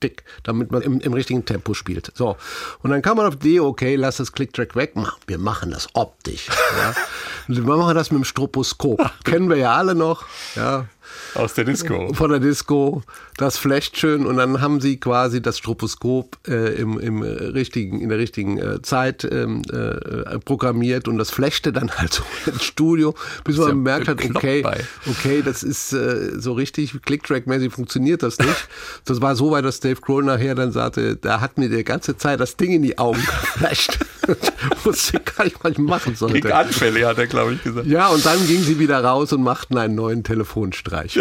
tick, 0.01 0.25
damit 0.43 0.71
man 0.71 0.83
im, 0.83 1.01
im 1.01 1.13
richtigen 1.13 1.45
Tempo 1.45 1.75
spielt. 1.75 2.11
So. 2.15 2.37
Und 2.83 2.91
dann 2.91 3.03
kam 3.03 3.17
man 3.17 3.27
auf 3.27 3.37
die 3.37 3.51
Idee, 3.51 3.61
okay, 3.61 3.97
lass 3.97 4.17
das 4.17 4.33
Clicktrack 4.33 4.75
weg, 4.77 4.95
wir 5.27 5.39
machen 5.39 5.71
das 5.71 5.89
optisch. 5.95 6.49
Ja. 6.79 6.95
wir 7.49 7.63
machen 7.63 7.95
das 7.95 8.11
mit 8.11 8.21
dem 8.21 8.25
Stroboskop. 8.25 9.01
Kennen 9.25 9.49
wir 9.49 9.57
ja 9.57 9.75
alle 9.75 9.95
noch. 9.95 10.25
Ja. 10.57 10.87
Aus 11.35 11.55
der 11.55 11.65
Disco. 11.65 12.13
Von 12.13 12.31
der 12.31 12.41
Disco. 12.41 13.03
Das 13.37 13.57
flasht 13.57 13.97
schön 13.97 14.27
und 14.27 14.37
dann 14.37 14.61
haben 14.61 14.81
sie 14.81 14.99
quasi 14.99 15.41
das 15.41 15.59
Stroboskop 15.59 16.37
äh, 16.49 16.75
im, 16.75 16.99
im 16.99 17.23
richtigen, 17.23 18.01
in 18.01 18.09
der 18.09 18.19
richtigen 18.19 18.59
äh, 18.59 18.83
Zeit 18.83 19.25
ähm, 19.25 19.63
äh, 19.73 20.39
programmiert 20.41 21.09
und 21.09 21.19
das 21.19 21.31
flashte 21.31 21.73
dann 21.73 21.91
halt 21.91 22.13
so 22.15 22.23
ins 22.51 22.65
Studio, 22.65 23.15
bis 23.45 23.57
man 23.57 23.69
ja 23.69 23.75
bemerkt 23.75 24.09
hat, 24.09 24.25
okay, 24.25 24.65
okay, 25.07 25.43
das 25.43 25.63
ist 25.63 25.93
äh, 25.93 26.39
so 26.39 26.53
richtig 26.53 26.93
Clicktrack-mäßig 27.05 27.71
funktioniert 27.71 28.23
das 28.23 28.39
nicht. 28.39 28.51
Das 29.05 29.21
war 29.21 29.35
so 29.35 29.51
weit, 29.51 29.65
dass 29.65 29.81
Dave 29.81 30.01
Grohl 30.01 30.23
nachher 30.25 30.55
dann 30.55 30.73
sagte, 30.73 31.17
da 31.17 31.41
hat 31.41 31.59
mir 31.59 31.69
die 31.69 31.85
ganze 31.85 32.17
Zeit 32.17 32.41
das 32.41 32.57
Ding 32.57 32.73
in 32.73 32.83
die 32.83 32.99
Augen 32.99 33.21
geflasht. 33.21 33.99
Wusste 34.85 35.21
gar 35.21 35.45
nicht, 35.45 35.57
was 35.63 35.73
ich 35.73 35.79
machen 35.79 36.15
sollte. 36.15 36.41
Gegen 36.41 36.53
Anfälle, 36.53 37.07
hat 37.07 37.19
er, 37.19 37.27
glaube 37.27 37.55
ich, 37.55 37.63
gesagt. 37.63 37.87
Ja, 37.87 38.09
und 38.09 38.25
dann 38.25 38.47
gingen 38.47 38.65
sie 38.65 38.79
wieder 38.79 39.03
raus 39.03 39.33
und 39.33 39.43
machten 39.43 39.79
einen 39.79 39.95
neuen 39.95 40.23
Telefonstreich. 40.23 41.19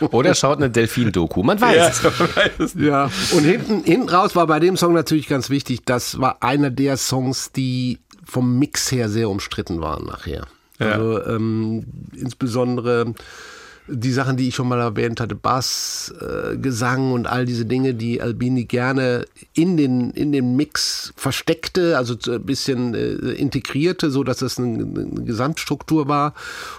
Oder 0.10 0.34
schaut 0.34 0.58
eine 0.58 0.70
Delfin-Doku, 0.70 1.42
man 1.42 1.60
weiß 1.60 1.76
ja, 1.76 1.88
es. 1.88 2.04
Weiß 2.04 2.52
es 2.58 2.74
ja, 2.74 3.10
und 3.32 3.44
hinten, 3.44 3.84
hinten 3.84 4.08
raus 4.08 4.36
war 4.36 4.46
bei 4.46 4.60
dem 4.60 4.76
Song 4.76 4.92
natürlich 4.92 5.28
ganz 5.28 5.50
wichtig, 5.50 5.84
das 5.84 6.20
war 6.20 6.42
einer 6.42 6.70
der 6.70 6.96
Songs, 6.96 7.52
die 7.52 7.98
vom 8.24 8.58
Mix 8.58 8.90
her 8.90 9.08
sehr 9.08 9.28
umstritten 9.28 9.80
waren 9.80 10.04
nachher. 10.06 10.46
Ja. 10.78 10.92
Also 10.92 11.24
ähm, 11.26 11.84
insbesondere 12.14 13.14
die 13.86 14.12
Sachen, 14.12 14.36
die 14.38 14.48
ich 14.48 14.54
schon 14.54 14.68
mal 14.68 14.80
erwähnt 14.80 15.20
hatte, 15.20 15.34
Bass, 15.34 16.12
äh, 16.18 16.56
Gesang 16.56 17.12
und 17.12 17.26
all 17.26 17.44
diese 17.44 17.66
Dinge, 17.66 17.92
die 17.92 18.20
Albini 18.22 18.64
gerne 18.64 19.26
in 19.52 19.76
den, 19.76 20.10
in 20.12 20.32
den 20.32 20.56
Mix 20.56 21.12
versteckte, 21.16 21.98
also 21.98 22.16
ein 22.32 22.44
bisschen 22.44 22.94
äh, 22.94 23.32
integrierte, 23.32 24.10
so 24.10 24.24
dass 24.24 24.40
es 24.40 24.58
eine, 24.58 24.84
eine, 24.84 25.24
Gesamtstruktur 25.24 26.08
war. 26.08 26.32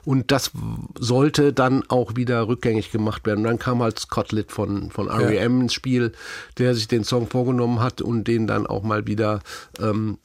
Und 0.04 0.32
das 0.32 0.52
sollte 1.00 1.54
dann 1.54 1.84
auch 1.90 2.16
wieder 2.16 2.48
rückgängig 2.48 2.92
gemacht 2.92 3.26
werden. 3.28 3.40
Und 3.40 3.46
dann 3.46 3.60
kam 3.60 3.84
halt 3.84 4.00
Scott 4.00 4.32
Litt 4.32 4.52
von, 4.52 4.90
von 4.90 5.08
REM 5.08 5.58
ja. 5.58 5.64
ins 5.64 5.74
Spiel, 5.74 6.12
der 6.58 6.74
sich 6.74 6.88
den 6.88 7.04
Song 7.04 7.28
vorgenommen 7.28 7.82
hat 7.82 8.02
und 8.02 8.28
den 8.28 8.48
dann 8.48 8.66
auch 8.66 8.82
mal 8.82 9.06
wieder 9.06 9.42
ähm, 9.80 10.18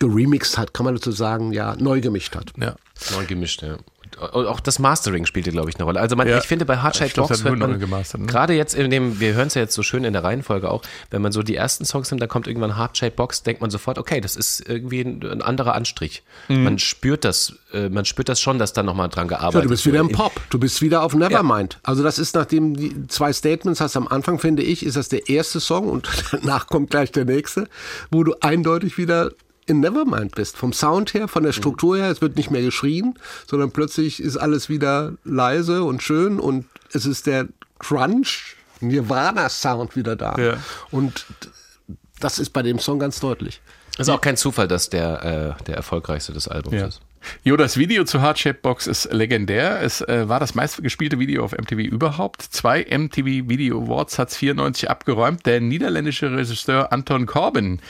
geremixed 0.00 0.58
hat, 0.58 0.74
kann 0.74 0.84
man 0.84 0.96
dazu 0.96 1.12
sagen, 1.12 1.52
ja, 1.52 1.76
neu 1.76 2.00
gemischt 2.00 2.34
hat. 2.34 2.52
Ja, 2.56 2.74
neu 3.12 3.26
gemischt, 3.26 3.62
ja 3.62 3.76
auch 4.20 4.60
das 4.60 4.78
Mastering 4.78 5.26
spielte, 5.26 5.50
glaube 5.50 5.70
ich, 5.70 5.76
eine 5.76 5.84
Rolle. 5.84 6.00
Also 6.00 6.14
man, 6.14 6.28
ja. 6.28 6.38
ich 6.38 6.44
finde, 6.44 6.64
bei 6.64 6.78
Hardshade 6.78 7.12
Box 7.14 7.42
hört 7.42 7.58
man, 7.58 7.78
ne? 7.78 8.26
gerade 8.26 8.54
jetzt 8.54 8.74
in 8.74 8.90
dem, 8.90 9.18
wir 9.18 9.34
hören 9.34 9.46
es 9.46 9.54
ja 9.54 9.62
jetzt 9.62 9.74
so 9.74 9.82
schön 9.82 10.04
in 10.04 10.12
der 10.12 10.22
Reihenfolge 10.22 10.70
auch, 10.70 10.82
wenn 11.10 11.22
man 11.22 11.32
so 11.32 11.42
die 11.42 11.56
ersten 11.56 11.84
Songs 11.84 12.10
nimmt, 12.10 12.22
da 12.22 12.26
kommt 12.26 12.46
irgendwann 12.46 12.76
Hardshade 12.76 13.12
Box, 13.12 13.42
denkt 13.42 13.60
man 13.60 13.70
sofort, 13.70 13.98
okay, 13.98 14.20
das 14.20 14.36
ist 14.36 14.68
irgendwie 14.68 15.00
ein, 15.00 15.22
ein 15.24 15.42
anderer 15.42 15.74
Anstrich. 15.74 16.22
Mhm. 16.48 16.64
Man 16.64 16.78
spürt 16.78 17.24
das, 17.24 17.54
äh, 17.72 17.88
man 17.88 18.04
spürt 18.04 18.28
das 18.28 18.40
schon, 18.40 18.58
dass 18.58 18.72
da 18.72 18.82
nochmal 18.82 19.08
dran 19.08 19.28
gearbeitet 19.28 19.54
wird. 19.54 19.64
Ja, 19.64 19.68
du 19.68 19.70
bist 19.70 19.86
wieder 19.86 20.00
im 20.00 20.12
Pop, 20.12 20.40
du 20.50 20.58
bist 20.58 20.82
wieder 20.82 21.02
auf 21.02 21.14
Nevermind. 21.14 21.74
Ja. 21.74 21.80
Also 21.84 22.02
das 22.02 22.18
ist, 22.18 22.34
nachdem 22.34 22.76
die 22.76 23.06
zwei 23.08 23.32
Statements 23.32 23.80
hast 23.80 23.96
am 23.96 24.06
Anfang, 24.08 24.38
finde 24.38 24.62
ich, 24.62 24.84
ist 24.84 24.96
das 24.96 25.08
der 25.08 25.28
erste 25.28 25.60
Song 25.60 25.88
und 25.88 26.08
danach 26.32 26.66
kommt 26.66 26.90
gleich 26.90 27.10
der 27.12 27.24
nächste, 27.24 27.68
wo 28.10 28.22
du 28.22 28.34
eindeutig 28.40 28.98
wieder 28.98 29.30
in 29.70 29.80
Nevermind 29.80 30.34
bist. 30.34 30.56
Vom 30.56 30.72
Sound 30.72 31.14
her, 31.14 31.28
von 31.28 31.44
der 31.44 31.52
Struktur 31.52 31.96
her, 31.96 32.10
es 32.10 32.20
wird 32.20 32.36
nicht 32.36 32.50
mehr 32.50 32.60
geschrien, 32.60 33.14
sondern 33.46 33.70
plötzlich 33.70 34.20
ist 34.20 34.36
alles 34.36 34.68
wieder 34.68 35.12
leise 35.24 35.84
und 35.84 36.02
schön 36.02 36.40
und 36.40 36.66
es 36.92 37.06
ist 37.06 37.26
der 37.26 37.46
Crunch, 37.78 38.56
Nirvana-Sound 38.80 39.94
wieder 39.94 40.16
da. 40.16 40.34
Ja. 40.38 40.56
Und 40.90 41.24
das 42.18 42.38
ist 42.40 42.50
bei 42.50 42.62
dem 42.62 42.80
Song 42.80 42.98
ganz 42.98 43.20
deutlich. 43.20 43.60
Es 43.94 44.08
ist 44.08 44.14
auch 44.14 44.20
kein 44.20 44.36
Zufall, 44.36 44.66
dass 44.66 44.90
der 44.90 45.56
äh, 45.58 45.64
der 45.64 45.76
erfolgreichste 45.76 46.32
des 46.32 46.48
Albums 46.48 46.74
ja. 46.74 46.86
ist. 46.86 47.00
Jo, 47.44 47.56
das 47.56 47.76
Video 47.76 48.04
zu 48.04 48.22
Heartshape 48.22 48.58
Box 48.62 48.86
ist 48.86 49.12
legendär. 49.12 49.82
Es 49.82 50.00
äh, 50.00 50.28
war 50.28 50.40
das 50.40 50.54
meistgespielte 50.54 51.18
Video 51.18 51.44
auf 51.44 51.52
MTV 51.52 51.80
überhaupt. 51.80 52.42
Zwei 52.42 52.86
MTV 52.90 53.48
Video 53.48 53.82
Awards 53.82 54.18
hat 54.18 54.30
es 54.30 54.36
94 54.38 54.88
abgeräumt. 54.88 55.44
Der 55.44 55.60
niederländische 55.60 56.32
Regisseur 56.32 56.92
Anton 56.92 57.26
Corbin 57.26 57.80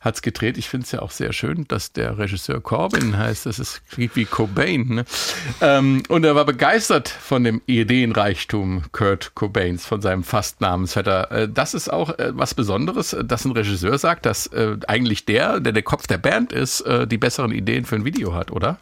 hat 0.00 0.16
es 0.16 0.22
gedreht. 0.22 0.58
Ich 0.58 0.68
finde 0.68 0.84
es 0.84 0.92
ja 0.92 1.00
auch 1.00 1.10
sehr 1.10 1.32
schön, 1.32 1.66
dass 1.68 1.92
der 1.92 2.18
Regisseur 2.18 2.60
Corbin 2.60 3.16
heißt. 3.16 3.46
Das 3.46 3.58
ist 3.58 3.82
wie 3.96 4.24
Cobain. 4.24 4.86
Ne? 4.88 5.04
Ähm, 5.60 6.02
und 6.08 6.24
er 6.24 6.34
war 6.34 6.44
begeistert 6.44 7.08
von 7.08 7.44
dem 7.44 7.62
Ideenreichtum 7.66 8.84
Kurt 8.92 9.34
Cobains, 9.34 9.86
von 9.86 10.00
seinem 10.00 10.24
fast 10.24 10.60
Namensvetter. 10.60 11.30
Äh, 11.30 11.48
das 11.48 11.74
ist 11.74 11.92
auch 11.92 12.18
äh, 12.18 12.32
was 12.34 12.54
Besonderes, 12.54 13.16
dass 13.24 13.44
ein 13.44 13.52
Regisseur 13.52 13.98
sagt, 13.98 14.26
dass 14.26 14.46
äh, 14.48 14.76
eigentlich 14.86 15.24
der, 15.24 15.60
der 15.60 15.72
der 15.72 15.82
Kopf 15.82 16.06
der 16.06 16.18
Band 16.18 16.52
ist, 16.52 16.80
äh, 16.82 17.06
die 17.06 17.18
besseren 17.18 17.52
Ideen 17.52 17.84
für 17.84 17.96
ein 17.96 18.04
Video 18.04 18.34
hat, 18.34 18.50
oder? 18.50 18.78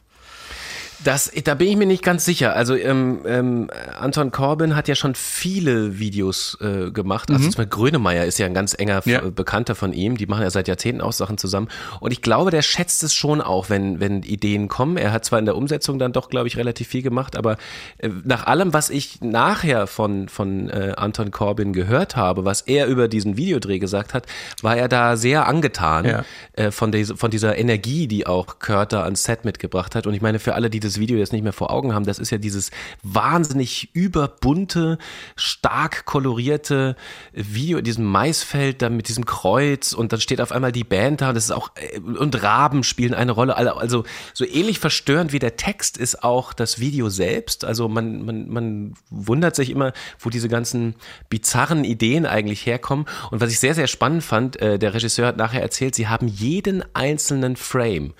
Das, 1.05 1.30
da 1.44 1.55
bin 1.55 1.68
ich 1.68 1.76
mir 1.76 1.86
nicht 1.86 2.02
ganz 2.02 2.24
sicher. 2.24 2.57
Also 2.57 2.74
ähm, 2.74 3.20
ähm, 3.26 3.70
Anton 3.98 4.30
Corbin 4.30 4.74
hat 4.74 4.88
ja 4.88 4.94
schon 4.94 5.14
viele 5.14 5.98
Videos 5.98 6.57
äh, 6.61 6.90
gemacht. 6.90 7.30
Also 7.30 7.44
mhm. 7.44 7.50
zum 7.50 7.59
Beispiel 7.59 7.66
Grönemeyer 7.66 8.24
ist 8.24 8.38
ja 8.38 8.46
ein 8.46 8.55
ganz 8.55 8.74
enger 8.76 9.02
ja. 9.05 9.20
Bekannter 9.20 9.74
von 9.74 9.92
ihm. 9.92 10.16
Die 10.16 10.26
machen 10.26 10.42
ja 10.42 10.50
seit 10.50 10.66
Jahrzehnten 10.66 11.00
auch 11.02 11.12
Sachen 11.12 11.36
zusammen. 11.38 11.68
Und 12.00 12.12
ich 12.12 12.22
glaube, 12.22 12.50
der 12.50 12.62
schätzt 12.62 13.02
es 13.02 13.14
schon 13.14 13.40
auch, 13.40 13.70
wenn, 13.70 14.00
wenn 14.00 14.22
Ideen 14.22 14.68
kommen. 14.68 14.96
Er 14.96 15.12
hat 15.12 15.24
zwar 15.24 15.38
in 15.38 15.44
der 15.44 15.57
Umsetzung 15.57 15.98
dann 15.98 16.12
doch, 16.12 16.30
glaube 16.30 16.48
ich, 16.48 16.57
relativ 16.57 16.88
viel 16.88 17.02
gemacht, 17.02 17.36
aber 17.36 17.57
äh, 17.98 18.09
nach 18.24 18.46
allem, 18.46 18.72
was 18.72 18.90
ich 18.90 19.20
nachher 19.20 19.86
von, 19.86 20.28
von 20.28 20.70
äh, 20.70 20.94
Anton 20.96 21.30
Corbin 21.30 21.72
gehört 21.72 22.16
habe, 22.16 22.44
was 22.44 22.62
er 22.62 22.86
über 22.86 23.09
diesen 23.09 23.36
Videodreh 23.36 23.78
gesagt 23.78 24.14
hat, 24.14 24.26
war 24.62 24.76
er 24.76 24.88
da 24.88 25.16
sehr 25.16 25.46
angetan 25.46 26.05
ja. 26.05 26.24
äh, 26.55 26.70
von, 26.70 26.92
des, 26.92 27.12
von 27.12 27.30
dieser 27.30 27.59
Energie, 27.59 28.09
die 28.09 28.26
auch 28.26 28.59
Kurt 28.59 28.92
da 28.92 29.05
ans 29.05 29.24
Set 29.24 29.44
mitgebracht 29.44 29.94
hat. 29.94 30.07
Und 30.07 30.14
ich 30.14 30.22
meine, 30.22 30.38
für 30.38 30.55
alle, 30.55 30.70
die 30.70 30.80
das 30.80 30.93
Video 30.99 31.18
jetzt 31.18 31.32
nicht 31.32 31.42
mehr 31.42 31.53
vor 31.53 31.70
Augen 31.70 31.95
haben, 31.95 32.05
das 32.05 32.18
ist 32.18 32.30
ja 32.30 32.38
dieses 32.38 32.70
wahnsinnig 33.03 33.95
überbunte, 33.95 34.99
stark 35.36 36.05
kolorierte 36.05 36.97
Video 37.32 37.78
in 37.78 37.84
diesem 37.84 38.05
Maisfeld, 38.05 38.82
da 38.82 38.90
mit 38.90 39.09
diesem 39.09 39.26
Kreuz 39.26 39.92
und 39.92 40.12
dann 40.12 40.20
steht 40.20 40.40
auf 40.40 40.53
einmal 40.53 40.72
die 40.72 40.84
Band 40.84 41.20
da 41.20 41.28
und 41.28 41.34
das 41.34 41.45
ist 41.45 41.51
auch, 41.51 41.70
äh, 41.76 41.99
und 41.99 42.42
Raben 42.42 42.82
spielen 42.84 43.14
eine 43.14 43.32
Rolle. 43.32 43.57
Also 43.57 44.05
so 44.32 44.45
ähnlich 44.45 44.78
verstörend 44.78 45.32
wie 45.32 45.38
der 45.38 45.57
Text 45.57 45.97
ist 45.97 46.24
auch 46.24 46.53
das 46.53 46.78
Video 46.78 47.09
selbst. 47.09 47.64
Also 47.64 47.88
man, 47.88 48.24
man, 48.24 48.49
man 48.49 48.95
wundert 49.11 49.57
sich 49.57 49.70
immer, 49.70 49.92
wo 50.18 50.30
diese 50.30 50.49
ganzen 50.49 50.95
bizarren 51.28 51.84
Ideen 51.84 52.26
eigentlich 52.26 52.66
herkommen. 52.66 53.07
Und 53.30 53.40
was 53.40 53.51
ich 53.51 53.61
sehr, 53.61 53.74
sehr 53.74 53.86
spannend 53.86 54.22
fand, 54.22 54.61
äh, 54.61 54.78
der 54.78 54.95
Regisseur 54.95 55.26
hat 55.26 55.36
nachher 55.36 55.62
erzählt, 55.62 55.95
sie 55.95 56.09
haben 56.09 56.28
jeden 56.28 56.84
einzelnen 56.95 57.57
Frame 57.57 58.14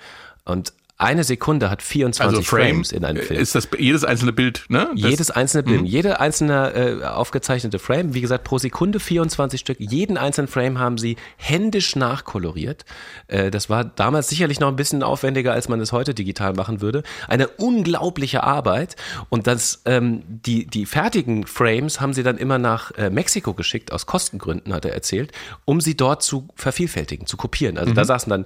und 0.45 0.73
eine 0.97 1.25
Sekunde 1.25 1.69
hat 1.69 1.81
24 1.81 2.37
also 2.37 2.41
Frame, 2.41 2.67
Frames 2.67 2.91
in 2.93 3.03
einem 3.03 3.21
Film. 3.21 3.37
Ist 3.37 3.53
das 3.53 3.67
jedes 3.77 4.05
einzelne 4.05 4.31
Bild, 4.31 4.63
ne? 4.69 4.89
Das 4.93 5.09
jedes 5.09 5.29
einzelne 5.29 5.63
Bild. 5.63 5.81
Mhm. 5.81 5.85
Jede 5.87 6.21
einzelne 6.21 6.73
äh, 6.73 7.03
aufgezeichnete 7.03 7.79
Frame, 7.79 8.13
wie 8.13 8.21
gesagt, 8.21 8.45
pro 8.45 8.59
Sekunde 8.59 9.01
24 9.01 9.59
Stück. 9.59 9.77
Jeden 9.79 10.17
einzelnen 10.17 10.47
Frame 10.47 10.79
haben 10.79 10.97
sie 10.97 11.17
händisch 11.35 11.97
nachkoloriert. 11.97 12.85
Äh, 13.27 13.51
das 13.51 13.69
war 13.69 13.83
damals 13.83 14.29
sicherlich 14.29 14.61
noch 14.61 14.69
ein 14.69 14.77
bisschen 14.77 15.03
aufwendiger, 15.03 15.51
als 15.51 15.67
man 15.67 15.81
es 15.81 15.91
heute 15.91 16.13
digital 16.13 16.53
machen 16.53 16.79
würde. 16.79 17.03
Eine 17.27 17.49
unglaubliche 17.49 18.43
Arbeit. 18.43 18.95
Und 19.27 19.47
das, 19.47 19.81
ähm, 19.83 20.23
die, 20.25 20.65
die 20.65 20.85
fertigen 20.85 21.45
Frames 21.45 21.99
haben 21.99 22.13
sie 22.13 22.23
dann 22.23 22.37
immer 22.37 22.57
nach 22.57 22.91
äh, 22.91 23.09
Mexiko 23.09 23.53
geschickt, 23.53 23.91
aus 23.91 24.05
Kostengründen, 24.05 24.73
hat 24.73 24.85
er 24.85 24.93
erzählt, 24.93 25.33
um 25.65 25.81
sie 25.81 25.97
dort 25.97 26.23
zu 26.23 26.47
vervielfältigen, 26.55 27.27
zu 27.27 27.35
kopieren. 27.35 27.77
Also 27.77 27.91
mhm. 27.91 27.95
da 27.95 28.05
saßen 28.05 28.29
dann 28.29 28.45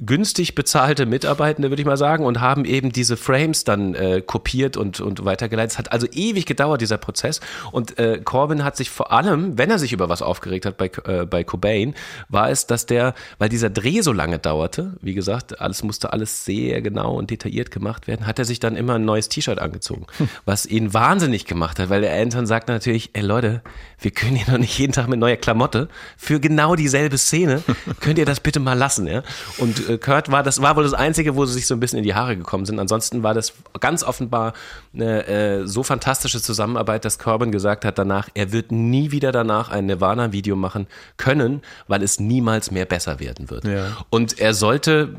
günstig 0.00 0.54
bezahlte 0.54 1.06
Mitarbeitende, 1.06 1.70
würde 1.70 1.82
ich 1.82 1.87
mal 1.88 1.96
sagen, 1.96 2.24
und 2.24 2.40
haben 2.40 2.64
eben 2.64 2.92
diese 2.92 3.16
Frames 3.16 3.64
dann 3.64 3.94
äh, 3.94 4.22
kopiert 4.24 4.76
und, 4.76 5.00
und 5.00 5.24
weitergeleitet. 5.24 5.72
Es 5.72 5.78
hat 5.78 5.92
also 5.92 6.06
ewig 6.12 6.46
gedauert, 6.46 6.80
dieser 6.80 6.98
Prozess. 6.98 7.40
Und 7.72 7.98
äh, 7.98 8.20
Corbin 8.22 8.62
hat 8.64 8.76
sich 8.76 8.90
vor 8.90 9.12
allem, 9.12 9.58
wenn 9.58 9.70
er 9.70 9.78
sich 9.78 9.92
über 9.92 10.08
was 10.08 10.22
aufgeregt 10.22 10.66
hat 10.66 10.76
bei, 10.76 10.90
äh, 11.04 11.26
bei 11.26 11.44
Cobain, 11.44 11.94
war 12.28 12.50
es, 12.50 12.66
dass 12.66 12.86
der, 12.86 13.14
weil 13.38 13.48
dieser 13.48 13.70
Dreh 13.70 14.00
so 14.02 14.12
lange 14.12 14.38
dauerte, 14.38 14.94
wie 15.00 15.14
gesagt, 15.14 15.60
alles 15.60 15.82
musste 15.82 16.12
alles 16.12 16.44
sehr 16.44 16.80
genau 16.82 17.14
und 17.14 17.30
detailliert 17.30 17.70
gemacht 17.70 18.06
werden, 18.06 18.26
hat 18.26 18.38
er 18.38 18.44
sich 18.44 18.60
dann 18.60 18.76
immer 18.76 18.94
ein 18.94 19.04
neues 19.04 19.28
T-Shirt 19.28 19.58
angezogen, 19.58 20.06
hm. 20.18 20.28
was 20.44 20.66
ihn 20.66 20.94
wahnsinnig 20.94 21.46
gemacht 21.46 21.78
hat, 21.78 21.90
weil 21.90 22.02
der 22.02 22.20
Anton 22.20 22.46
sagt 22.46 22.68
natürlich, 22.68 23.10
ey 23.14 23.22
Leute, 23.22 23.62
wir 23.98 24.10
können 24.10 24.36
hier 24.36 24.52
noch 24.52 24.58
nicht 24.58 24.78
jeden 24.78 24.92
Tag 24.92 25.08
mit 25.08 25.18
neuer 25.18 25.36
Klamotte 25.36 25.88
für 26.16 26.40
genau 26.40 26.76
dieselbe 26.76 27.18
Szene, 27.18 27.62
könnt 28.00 28.18
ihr 28.18 28.26
das 28.26 28.40
bitte 28.40 28.60
mal 28.60 28.76
lassen, 28.76 29.06
ja? 29.06 29.22
Und 29.58 29.88
äh, 29.88 29.98
Kurt 29.98 30.30
war, 30.30 30.42
das 30.42 30.60
war 30.62 30.76
wohl 30.76 30.84
das 30.84 30.94
Einzige, 30.94 31.36
wo 31.36 31.46
sie 31.46 31.54
sich 31.54 31.66
so 31.66 31.77
ein 31.78 31.80
bisschen 31.80 31.98
in 31.98 32.04
die 32.04 32.14
Haare 32.14 32.36
gekommen 32.36 32.66
sind. 32.66 32.78
Ansonsten 32.78 33.22
war 33.22 33.34
das 33.34 33.54
ganz 33.80 34.02
offenbar 34.02 34.52
eine 34.94 35.26
äh, 35.26 35.66
so 35.66 35.82
fantastische 35.82 36.42
Zusammenarbeit, 36.42 37.04
dass 37.04 37.18
Corbin 37.18 37.52
gesagt 37.52 37.84
hat 37.84 37.98
danach, 37.98 38.28
er 38.34 38.52
wird 38.52 38.72
nie 38.72 39.10
wieder 39.10 39.32
danach 39.32 39.70
ein 39.70 39.86
Nirvana-Video 39.86 40.56
machen 40.56 40.86
können, 41.16 41.62
weil 41.86 42.02
es 42.02 42.20
niemals 42.20 42.70
mehr 42.70 42.84
besser 42.84 43.20
werden 43.20 43.50
wird. 43.50 43.64
Ja. 43.64 43.96
Und 44.10 44.38
er 44.38 44.54
sollte, 44.54 45.14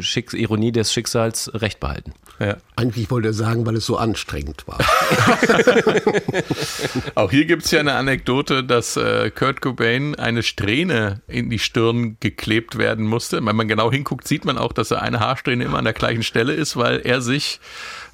Schicks 0.00 0.34
Ironie 0.34 0.72
des 0.72 0.92
Schicksals, 0.92 1.50
recht 1.54 1.80
behalten. 1.80 2.12
Ja. 2.38 2.56
Eigentlich 2.76 3.10
wollte 3.10 3.28
er 3.28 3.34
sagen, 3.34 3.66
weil 3.66 3.76
es 3.76 3.86
so 3.86 3.96
anstrengend 3.96 4.66
war. 4.66 4.78
Auch 7.14 7.30
hier 7.30 7.44
gibt 7.44 7.64
es 7.64 7.70
ja 7.70 7.80
eine 7.80 7.94
Anekdote, 7.94 8.64
dass 8.64 8.96
äh, 8.96 9.30
Kurt 9.30 9.60
Cobain 9.60 10.14
eine 10.16 10.42
Strähne 10.42 11.20
in 11.28 11.50
die 11.50 11.58
Stirn 11.58 12.16
geklebt 12.20 12.78
werden 12.78 13.06
musste. 13.06 13.44
Wenn 13.44 13.56
man 13.56 13.68
genau 13.68 13.92
hinguckt, 13.92 14.26
sieht 14.26 14.44
man 14.44 14.58
auch, 14.58 14.72
dass 14.72 14.90
er 14.90 15.02
eine 15.02 15.20
Haarsträhne 15.20 15.64
immer 15.72 15.78
an 15.78 15.84
der 15.84 15.94
gleichen 15.94 16.22
Stelle 16.22 16.52
ist, 16.52 16.76
weil 16.76 17.00
er 17.00 17.22
sich, 17.22 17.58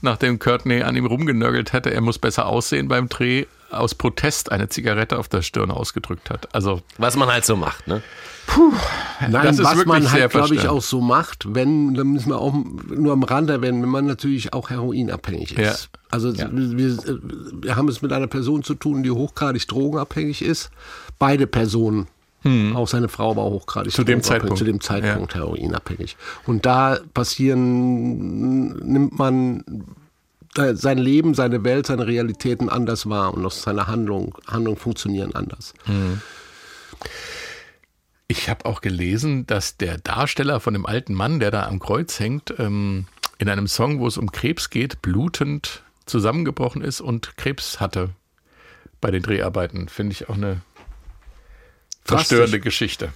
nachdem 0.01 0.39
Courtney 0.39 0.83
an 0.83 0.95
ihm 0.95 1.07
rumgenörgelt 1.07 1.73
hätte, 1.73 1.93
er 1.93 2.01
muss 2.01 2.19
besser 2.19 2.47
aussehen 2.47 2.87
beim 2.87 3.09
Dreh, 3.09 3.47
aus 3.71 3.95
Protest 3.95 4.51
eine 4.53 4.69
Zigarette 4.69 5.19
auf 5.19 5.29
der 5.29 5.43
Stirn 5.43 5.71
ausgedrückt 5.71 6.31
hat. 6.31 6.55
Also 6.55 6.81
was 6.97 7.17
man 7.17 7.29
halt 7.29 7.45
so 7.45 7.57
macht, 7.57 7.87
ne? 7.87 8.01
Puh, 8.47 8.73
Nein, 9.29 9.59
was 9.59 9.85
man 9.85 10.11
halt, 10.11 10.31
glaube 10.31 10.55
ich, 10.55 10.69
auch 10.69 10.81
so 10.81 11.03
macht, 11.03 11.55
wenn, 11.55 11.93
dann 11.95 12.07
müssen 12.07 12.31
wir 12.31 12.39
auch 12.39 12.55
nur 12.89 13.13
am 13.13 13.23
Rand 13.23 13.51
erwähnen, 13.51 13.83
wenn 13.83 13.91
man 13.91 14.07
natürlich 14.07 14.55
auch 14.55 14.71
heroinabhängig 14.71 15.59
ist. 15.59 15.91
Ja. 15.93 16.01
Also 16.11 16.33
ja. 16.33 16.49
Wir, 16.51 16.97
wir 17.61 17.77
haben 17.77 17.89
es 17.89 18.01
mit 18.01 18.11
einer 18.13 18.27
Person 18.27 18.63
zu 18.63 18.75
tun, 18.75 19.03
die 19.03 19.11
hochgradig 19.11 19.69
drogenabhängig 19.69 20.41
ist. 20.41 20.71
Beide 21.19 21.47
Personen 21.47 22.07
hm. 22.43 22.77
Auch 22.77 22.87
seine 22.87 23.09
Frau 23.09 23.37
war 23.37 23.45
hochgradig 23.47 23.93
zu 23.93 24.05
dem 24.05 24.23
Zeitpunkt, 24.23 24.59
zu 24.59 24.65
dem 24.65 24.81
Zeitpunkt 24.81 25.35
ja. 25.35 25.41
heroinabhängig. 25.41 26.17
Und 26.47 26.67
da 26.67 26.99
passieren, 27.13 28.75
nimmt 28.75 29.19
man 29.19 29.65
sein 30.55 30.99
Leben, 30.99 31.35
seine 31.35 31.63
Welt, 31.65 31.87
seine 31.87 32.07
Realitäten 32.07 32.69
anders 32.69 33.09
wahr 33.09 33.35
und 33.35 33.45
auch 33.45 33.53
seine 33.53 33.87
Handlung, 33.87 34.37
Handlungen 34.47 34.79
funktionieren 34.79 35.35
anders. 35.35 35.75
Hm. 35.85 36.21
Ich 38.29 38.49
habe 38.49 38.67
auch 38.67 38.81
gelesen, 38.81 39.47
dass 39.47 39.77
der 39.77 39.99
Darsteller 39.99 40.61
von 40.61 40.75
dem 40.75 40.85
alten 40.85 41.15
Mann, 41.15 41.41
der 41.41 41.51
da 41.51 41.67
am 41.67 41.79
Kreuz 41.79 42.19
hängt, 42.21 42.55
ähm, 42.59 43.07
in 43.39 43.49
einem 43.49 43.69
Song, 43.69 44.01
wo 44.01 44.07
es 44.07 44.19
um 44.19 44.33
Krebs 44.33 44.71
geht, 44.71 45.01
blutend 45.01 45.83
zusammengebrochen 46.07 46.83
ist 46.83 47.01
und 47.01 47.37
Krebs 47.37 47.81
hatte 47.81 48.11
bei 49.01 49.11
den 49.11 49.23
Dreharbeiten. 49.23 49.89
Finde 49.89 50.13
ich 50.13 50.29
auch 50.29 50.35
eine 50.35 50.61
verstörende 52.09 52.61
Geschichte. 52.61 53.13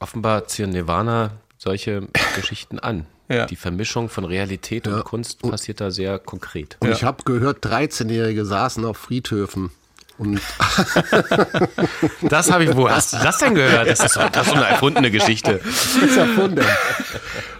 Offenbar 0.00 0.46
ziehen 0.46 0.70
Nirvana 0.70 1.32
solche 1.58 2.08
Geschichten 2.36 2.78
an. 2.78 3.06
Ja. 3.28 3.46
Die 3.46 3.56
Vermischung 3.56 4.10
von 4.10 4.24
Realität 4.24 4.86
ja. 4.86 4.96
und 4.96 5.04
Kunst 5.04 5.40
passiert 5.40 5.80
da 5.80 5.90
sehr 5.90 6.18
konkret. 6.18 6.76
Und 6.80 6.88
ja. 6.88 6.94
ich 6.94 7.04
habe 7.04 7.22
gehört, 7.24 7.64
13-Jährige 7.64 8.44
saßen 8.44 8.84
auf 8.84 8.98
Friedhöfen 8.98 9.70
und 10.16 10.40
das 12.22 12.50
habe 12.52 12.64
ich, 12.64 12.76
wo 12.76 12.88
hast 12.88 13.12
du 13.12 13.16
das 13.16 13.38
denn 13.38 13.54
gehört? 13.54 13.88
Das 13.88 14.00
ist, 14.00 14.16
das 14.16 14.46
ist 14.46 14.52
eine 14.52 14.66
erfundene 14.66 15.10
Geschichte. 15.10 15.60
Das 15.64 15.96
ist 15.96 16.16
erfunden. 16.16 16.64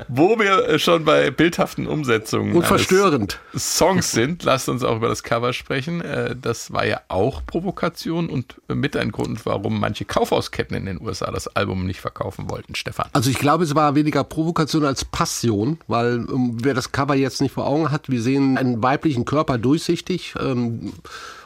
Wo 0.08 0.38
wir 0.38 0.78
schon 0.78 1.04
bei 1.04 1.30
bildhaften 1.30 1.86
Umsetzungen 1.86 2.54
und 2.54 2.64
verstörend 2.64 3.40
Songs 3.56 4.12
sind, 4.12 4.44
lasst 4.44 4.68
uns 4.68 4.84
auch 4.84 4.96
über 4.96 5.08
das 5.08 5.22
Cover 5.22 5.52
sprechen. 5.52 6.00
Äh, 6.02 6.36
das 6.40 6.72
war 6.72 6.86
ja 6.86 7.00
auch 7.08 7.44
Provokation 7.44 8.28
und 8.28 8.60
mit 8.68 8.96
ein 8.96 9.10
Grund, 9.10 9.44
warum 9.46 9.80
manche 9.80 10.04
Kaufhausketten 10.04 10.76
in 10.76 10.86
den 10.86 11.00
USA 11.00 11.30
das 11.30 11.48
Album 11.48 11.86
nicht 11.86 12.00
verkaufen 12.00 12.50
wollten, 12.50 12.74
Stefan. 12.74 13.08
Also 13.12 13.30
ich 13.30 13.38
glaube, 13.38 13.64
es 13.64 13.74
war 13.74 13.94
weniger 13.94 14.22
Provokation 14.22 14.84
als 14.84 15.04
Passion, 15.04 15.78
weil 15.88 16.16
ähm, 16.16 16.58
wer 16.62 16.74
das 16.74 16.92
Cover 16.92 17.14
jetzt 17.14 17.40
nicht 17.40 17.52
vor 17.52 17.66
Augen 17.66 17.90
hat, 17.90 18.08
wir 18.10 18.20
sehen 18.20 18.58
einen 18.58 18.82
weiblichen 18.82 19.24
Körper 19.24 19.58
durchsichtig. 19.58 20.34
Ähm, 20.38 20.92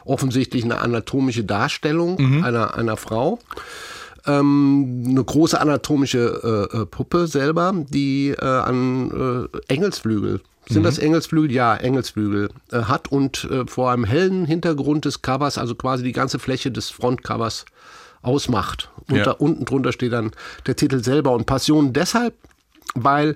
offensichtlich 0.09 0.63
eine 0.63 0.79
anatomische 0.79 1.43
Darstellung 1.43 2.17
mhm. 2.19 2.43
einer, 2.43 2.75
einer 2.75 2.97
Frau. 2.97 3.39
Ähm, 4.25 5.05
eine 5.07 5.23
große 5.23 5.59
anatomische 5.59 6.67
äh, 6.73 6.77
äh, 6.77 6.85
Puppe 6.85 7.27
selber, 7.27 7.73
die 7.89 8.29
äh, 8.29 8.43
an 8.43 9.47
äh, 9.53 9.73
Engelsflügel 9.73 10.41
sind 10.69 10.83
mhm. 10.83 10.85
das 10.85 10.99
Engelsflügel? 10.99 11.51
Ja, 11.51 11.75
Engelsflügel 11.75 12.49
äh, 12.71 12.83
hat 12.83 13.11
und 13.11 13.45
äh, 13.45 13.65
vor 13.65 13.91
einem 13.91 14.03
hellen 14.03 14.45
Hintergrund 14.45 15.05
des 15.05 15.21
Covers, 15.23 15.57
also 15.57 15.73
quasi 15.73 16.03
die 16.03 16.11
ganze 16.11 16.37
Fläche 16.37 16.71
des 16.71 16.91
Frontcovers 16.91 17.65
ausmacht. 18.21 18.91
Und 19.09 19.17
ja. 19.17 19.23
da 19.23 19.31
unten 19.31 19.65
drunter 19.65 19.91
steht 19.91 20.13
dann 20.13 20.31
der 20.67 20.75
Titel 20.75 21.03
selber 21.03 21.31
und 21.31 21.45
Passion 21.47 21.91
deshalb, 21.93 22.35
weil 22.93 23.35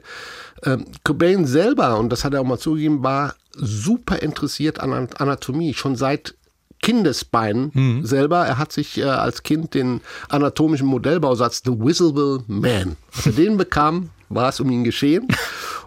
äh, 0.62 0.78
Cobain 1.04 1.48
selber, 1.48 1.98
und 1.98 2.10
das 2.10 2.24
hat 2.24 2.36
er 2.36 2.42
auch 2.42 2.46
mal 2.46 2.60
zugegeben, 2.60 3.04
war 3.04 3.34
super 3.56 4.22
interessiert 4.22 4.80
an 4.80 5.10
Anatomie, 5.18 5.74
schon 5.74 5.96
seit 5.96 6.36
Kindesbeinen 6.84 7.72
mhm. 7.74 8.06
selber. 8.06 8.46
Er 8.46 8.60
hat 8.60 8.72
sich 8.72 9.00
äh, 9.00 9.06
als 9.06 9.42
Kind 9.42 9.74
den 9.74 10.02
anatomischen 10.30 10.86
Modellbausatz 10.86 11.64
The 11.66 11.72
Visible 11.72 12.44
Man, 12.48 12.98
als 13.16 13.26
er 13.26 13.32
den 13.32 13.58
bekam, 13.58 14.10
war 14.30 14.50
es 14.50 14.60
um 14.60 14.70
ihn 14.70 14.84
geschehen. 14.84 15.28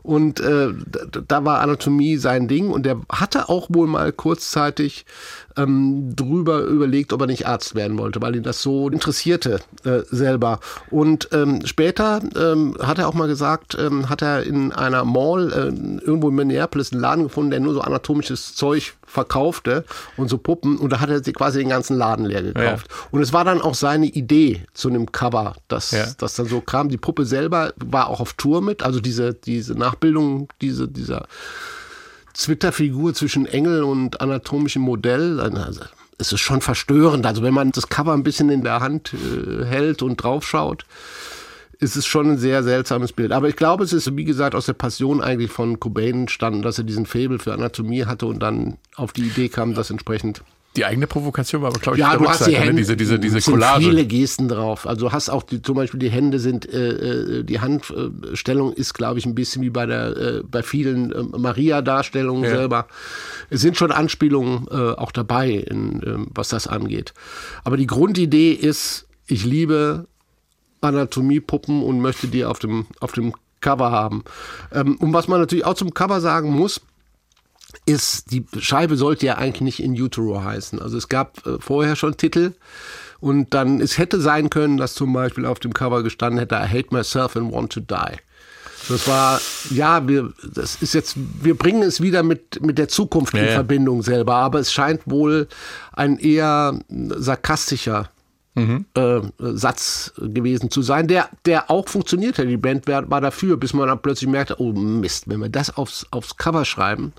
Und 0.02 0.38
äh, 0.38 0.68
da 1.26 1.44
war 1.44 1.60
Anatomie 1.60 2.16
sein 2.16 2.46
Ding 2.46 2.70
und 2.70 2.86
der 2.86 3.00
hatte 3.10 3.48
auch 3.48 3.66
wohl 3.70 3.88
mal 3.88 4.12
kurzzeitig 4.12 5.04
ähm, 5.56 6.14
drüber 6.14 6.60
überlegt, 6.60 7.12
ob 7.12 7.22
er 7.22 7.26
nicht 7.26 7.48
Arzt 7.48 7.74
werden 7.74 7.98
wollte, 7.98 8.22
weil 8.22 8.36
ihn 8.36 8.44
das 8.44 8.62
so 8.62 8.88
interessierte 8.88 9.58
äh, 9.82 10.02
selber. 10.08 10.60
Und 10.92 11.30
ähm, 11.32 11.66
später 11.66 12.20
ähm, 12.36 12.76
hat 12.80 13.00
er 13.00 13.08
auch 13.08 13.14
mal 13.14 13.26
gesagt, 13.26 13.76
ähm, 13.80 14.08
hat 14.08 14.22
er 14.22 14.44
in 14.44 14.70
einer 14.70 15.04
Mall 15.04 15.52
äh, 15.52 16.04
irgendwo 16.06 16.28
in 16.28 16.36
Minneapolis 16.36 16.92
einen 16.92 17.00
Laden 17.00 17.24
gefunden, 17.24 17.50
der 17.50 17.58
nur 17.58 17.74
so 17.74 17.80
anatomisches 17.80 18.54
Zeug 18.54 18.94
verkaufte 19.16 19.84
und 20.18 20.28
so 20.28 20.36
Puppen 20.36 20.76
und 20.76 20.92
da 20.92 21.00
hat 21.00 21.08
er 21.08 21.24
sich 21.24 21.34
quasi 21.34 21.58
den 21.58 21.70
ganzen 21.70 21.96
Laden 21.96 22.26
leer 22.26 22.42
gekauft. 22.42 22.86
Ja. 22.90 22.96
Und 23.10 23.22
es 23.22 23.32
war 23.32 23.44
dann 23.44 23.62
auch 23.62 23.74
seine 23.74 24.06
Idee 24.06 24.62
zu 24.74 24.88
einem 24.88 25.10
Cover, 25.10 25.56
dass 25.68 25.92
ja. 25.92 26.06
das 26.18 26.34
dann 26.34 26.46
so 26.46 26.60
kam. 26.60 26.90
Die 26.90 26.98
Puppe 26.98 27.24
selber 27.24 27.72
war 27.76 28.08
auch 28.08 28.20
auf 28.20 28.34
Tour 28.34 28.60
mit, 28.60 28.82
also 28.82 29.00
diese, 29.00 29.32
diese 29.32 29.74
Nachbildung 29.74 30.48
diese, 30.60 30.86
dieser 30.86 31.26
Zwitterfigur 32.34 33.14
zwischen 33.14 33.46
Engel 33.46 33.82
und 33.84 34.20
anatomischem 34.20 34.82
Modell. 34.82 35.40
Also, 35.40 35.80
es 36.18 36.32
ist 36.32 36.40
schon 36.40 36.60
verstörend. 36.60 37.24
Also 37.24 37.42
wenn 37.42 37.54
man 37.54 37.72
das 37.72 37.88
Cover 37.88 38.12
ein 38.12 38.22
bisschen 38.22 38.50
in 38.50 38.62
der 38.62 38.80
Hand 38.80 39.14
äh, 39.14 39.64
hält 39.64 40.02
und 40.02 40.22
draufschaut, 40.22 40.84
ist 41.78 41.96
es 41.96 42.06
schon 42.06 42.32
ein 42.32 42.38
sehr 42.38 42.62
seltsames 42.62 43.12
Bild. 43.12 43.32
Aber 43.32 43.48
ich 43.48 43.56
glaube, 43.56 43.84
es 43.84 43.92
ist, 43.92 44.16
wie 44.16 44.24
gesagt, 44.24 44.54
aus 44.54 44.66
der 44.66 44.72
Passion 44.72 45.20
eigentlich 45.20 45.50
von 45.50 45.78
Cobain 45.80 46.22
entstanden, 46.22 46.62
dass 46.62 46.78
er 46.78 46.84
diesen 46.84 47.06
Faible 47.06 47.38
für 47.38 47.52
Anatomie 47.52 48.04
hatte 48.04 48.26
und 48.26 48.40
dann 48.40 48.78
auf 48.94 49.12
die 49.12 49.22
Idee 49.22 49.48
kam, 49.48 49.74
das 49.74 49.90
entsprechend 49.90 50.42
die 50.76 50.84
eigene 50.84 51.06
Provokation 51.06 51.62
war 51.62 51.68
aber, 51.68 51.80
glaube 51.80 51.96
ich, 51.96 52.00
ja, 52.02 52.16
du 52.16 52.28
hast 52.28 52.46
die 52.46 52.52
ne? 52.52 52.58
Hände, 52.58 52.74
diese, 52.74 52.96
diese, 52.96 53.18
diese 53.18 53.40
Collage. 53.40 53.82
Sind 53.82 53.90
viele 53.90 54.06
Gesten 54.06 54.48
drauf. 54.48 54.86
Also 54.86 55.10
hast 55.10 55.30
auch 55.30 55.42
die, 55.42 55.62
zum 55.62 55.76
Beispiel 55.76 55.98
die 55.98 56.10
Hände 56.10 56.38
sind, 56.38 56.70
äh, 56.70 57.38
äh 57.38 57.42
die 57.44 57.60
Handstellung 57.60 58.72
ist, 58.72 58.92
glaube 58.92 59.18
ich, 59.18 59.26
ein 59.26 59.34
bisschen 59.34 59.62
wie 59.62 59.70
bei 59.70 59.86
der, 59.86 60.16
äh, 60.16 60.42
bei 60.42 60.62
vielen 60.62 61.12
äh, 61.12 61.22
Maria-Darstellungen 61.22 62.44
ja. 62.44 62.50
selber. 62.50 62.88
Es 63.48 63.62
sind 63.62 63.76
schon 63.76 63.90
Anspielungen 63.90 64.66
äh, 64.70 64.74
auch 64.74 65.12
dabei, 65.12 65.50
in, 65.50 66.02
äh, 66.02 66.26
was 66.34 66.48
das 66.48 66.66
angeht. 66.66 67.14
Aber 67.64 67.76
die 67.76 67.86
Grundidee 67.86 68.52
ist, 68.52 69.06
ich 69.26 69.44
liebe 69.44 70.06
Anatomiepuppen 70.80 71.82
und 71.82 72.00
möchte 72.00 72.28
die 72.28 72.44
auf 72.44 72.58
dem, 72.58 72.86
auf 73.00 73.12
dem 73.12 73.34
Cover 73.60 73.90
haben. 73.90 74.24
Ähm, 74.72 74.96
und 74.96 75.12
was 75.12 75.28
man 75.28 75.40
natürlich 75.40 75.64
auch 75.64 75.74
zum 75.74 75.94
Cover 75.94 76.20
sagen 76.20 76.50
muss, 76.50 76.80
ist, 77.84 78.32
die 78.32 78.44
Scheibe 78.58 78.96
sollte 78.96 79.26
ja 79.26 79.38
eigentlich 79.38 79.60
nicht 79.60 79.82
in 79.82 79.92
Utero 79.92 80.42
heißen. 80.42 80.80
Also 80.80 80.96
es 80.96 81.08
gab 81.08 81.46
äh, 81.46 81.58
vorher 81.60 81.96
schon 81.96 82.16
Titel 82.16 82.54
und 83.20 83.54
dann, 83.54 83.80
es 83.80 83.98
hätte 83.98 84.20
sein 84.20 84.50
können, 84.50 84.76
dass 84.76 84.94
zum 84.94 85.12
Beispiel 85.12 85.46
auf 85.46 85.58
dem 85.58 85.72
Cover 85.72 86.02
gestanden 86.02 86.38
hätte, 86.38 86.56
I 86.56 86.68
hate 86.68 86.88
myself 86.90 87.36
and 87.36 87.52
want 87.52 87.72
to 87.72 87.80
die. 87.80 88.16
Das 88.88 89.08
war, 89.08 89.40
ja, 89.70 90.06
wir, 90.06 90.32
das 90.44 90.80
ist 90.80 90.94
jetzt, 90.94 91.16
wir 91.16 91.56
bringen 91.56 91.82
es 91.82 92.00
wieder 92.00 92.22
mit, 92.22 92.62
mit 92.62 92.78
der 92.78 92.88
Zukunft 92.88 93.34
in 93.34 93.44
ja, 93.44 93.52
Verbindung 93.52 94.02
selber, 94.02 94.36
aber 94.36 94.60
es 94.60 94.72
scheint 94.72 95.00
wohl 95.06 95.48
ein 95.92 96.18
eher 96.18 96.78
sarkastischer 96.88 98.10
mhm. 98.56 98.86
äh, 98.94 99.20
Satz 99.38 100.12
gewesen 100.18 100.70
zu 100.70 100.82
sein, 100.82 101.06
der, 101.06 101.28
der 101.44 101.70
auch 101.70 101.88
funktionierte. 101.88 102.44
Die 102.46 102.56
Band 102.56 102.88
war, 102.88 103.08
war 103.08 103.20
dafür, 103.20 103.56
bis 103.56 103.72
man 103.72 103.86
dann 103.86 104.02
plötzlich 104.02 104.28
merkte, 104.28 104.60
oh 104.60 104.72
Mist, 104.72 105.28
wenn 105.28 105.40
wir 105.40 105.48
das 105.48 105.76
aufs, 105.76 106.06
aufs 106.10 106.36
Cover 106.36 106.64
schreiben, 106.64 107.12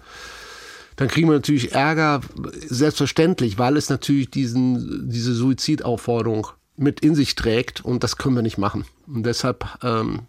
dann 0.97 1.07
kriegen 1.07 1.29
wir 1.29 1.35
natürlich 1.35 1.73
Ärger, 1.73 2.21
selbstverständlich, 2.67 3.59
weil 3.59 3.77
es 3.77 3.89
natürlich 3.89 4.31
diesen, 4.31 5.09
diese 5.09 5.33
Suizidaufforderung 5.33 6.47
mit 6.75 6.99
in 6.99 7.15
sich 7.15 7.35
trägt 7.35 7.85
und 7.85 8.03
das 8.03 8.17
können 8.17 8.35
wir 8.35 8.41
nicht 8.41 8.57
machen. 8.57 8.85
Und 9.07 9.23
deshalb 9.23 9.65
ähm, 9.83 10.21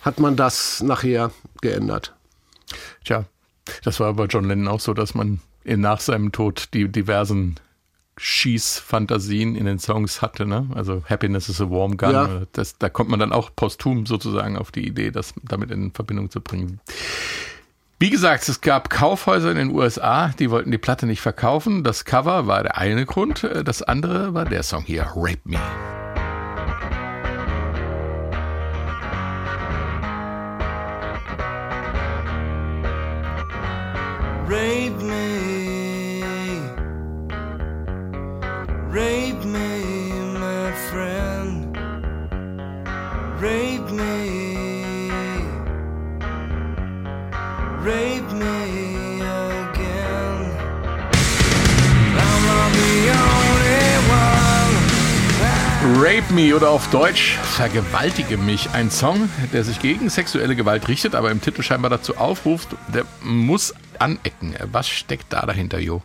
hat 0.00 0.20
man 0.20 0.36
das 0.36 0.82
nachher 0.82 1.32
geändert. 1.60 2.14
Tja, 3.04 3.24
das 3.84 4.00
war 4.00 4.14
bei 4.14 4.26
John 4.26 4.44
Lennon 4.44 4.68
auch 4.68 4.80
so, 4.80 4.94
dass 4.94 5.14
man 5.14 5.40
nach 5.64 6.00
seinem 6.00 6.32
Tod 6.32 6.68
die 6.74 6.88
diversen 6.88 7.56
Schießfantasien 8.24 9.56
in 9.56 9.66
den 9.66 9.80
Songs 9.80 10.22
hatte. 10.22 10.46
Ne? 10.46 10.68
Also 10.76 11.02
Happiness 11.10 11.48
is 11.48 11.60
a 11.60 11.68
Warm 11.68 11.96
Gun. 11.96 12.12
Ja. 12.12 12.42
Das, 12.52 12.78
da 12.78 12.88
kommt 12.88 13.10
man 13.10 13.18
dann 13.18 13.32
auch 13.32 13.50
posthum 13.54 14.06
sozusagen 14.06 14.56
auf 14.56 14.70
die 14.70 14.86
Idee, 14.86 15.10
das 15.10 15.34
damit 15.42 15.72
in 15.72 15.90
Verbindung 15.90 16.30
zu 16.30 16.40
bringen. 16.40 16.78
Wie 17.98 18.10
gesagt, 18.10 18.48
es 18.48 18.60
gab 18.60 18.90
Kaufhäuser 18.90 19.50
in 19.50 19.56
den 19.56 19.70
USA, 19.70 20.28
die 20.38 20.50
wollten 20.50 20.70
die 20.70 20.78
Platte 20.78 21.06
nicht 21.06 21.20
verkaufen. 21.20 21.82
Das 21.82 22.04
Cover 22.04 22.46
war 22.46 22.62
der 22.62 22.78
eine 22.78 23.06
Grund, 23.06 23.48
das 23.64 23.82
andere 23.82 24.34
war 24.34 24.44
der 24.44 24.62
Song 24.62 24.84
hier, 24.84 25.12
Rape 25.16 25.40
Me. 25.44 25.58
Rape 34.48 35.02
me, 35.02 35.61
Me 56.34 56.54
oder 56.56 56.70
auf 56.70 56.88
Deutsch 56.88 57.36
Vergewaltige 57.42 58.38
mich. 58.38 58.70
Ein 58.70 58.90
Song, 58.90 59.28
der 59.52 59.64
sich 59.64 59.80
gegen 59.80 60.08
sexuelle 60.08 60.56
Gewalt 60.56 60.88
richtet, 60.88 61.14
aber 61.14 61.30
im 61.30 61.42
Titel 61.42 61.62
scheinbar 61.62 61.90
dazu 61.90 62.16
aufruft, 62.16 62.68
der 62.88 63.04
muss 63.22 63.74
anecken. 63.98 64.54
Was 64.72 64.88
steckt 64.88 65.30
da 65.32 65.44
dahinter, 65.44 65.78
Jo? 65.78 66.00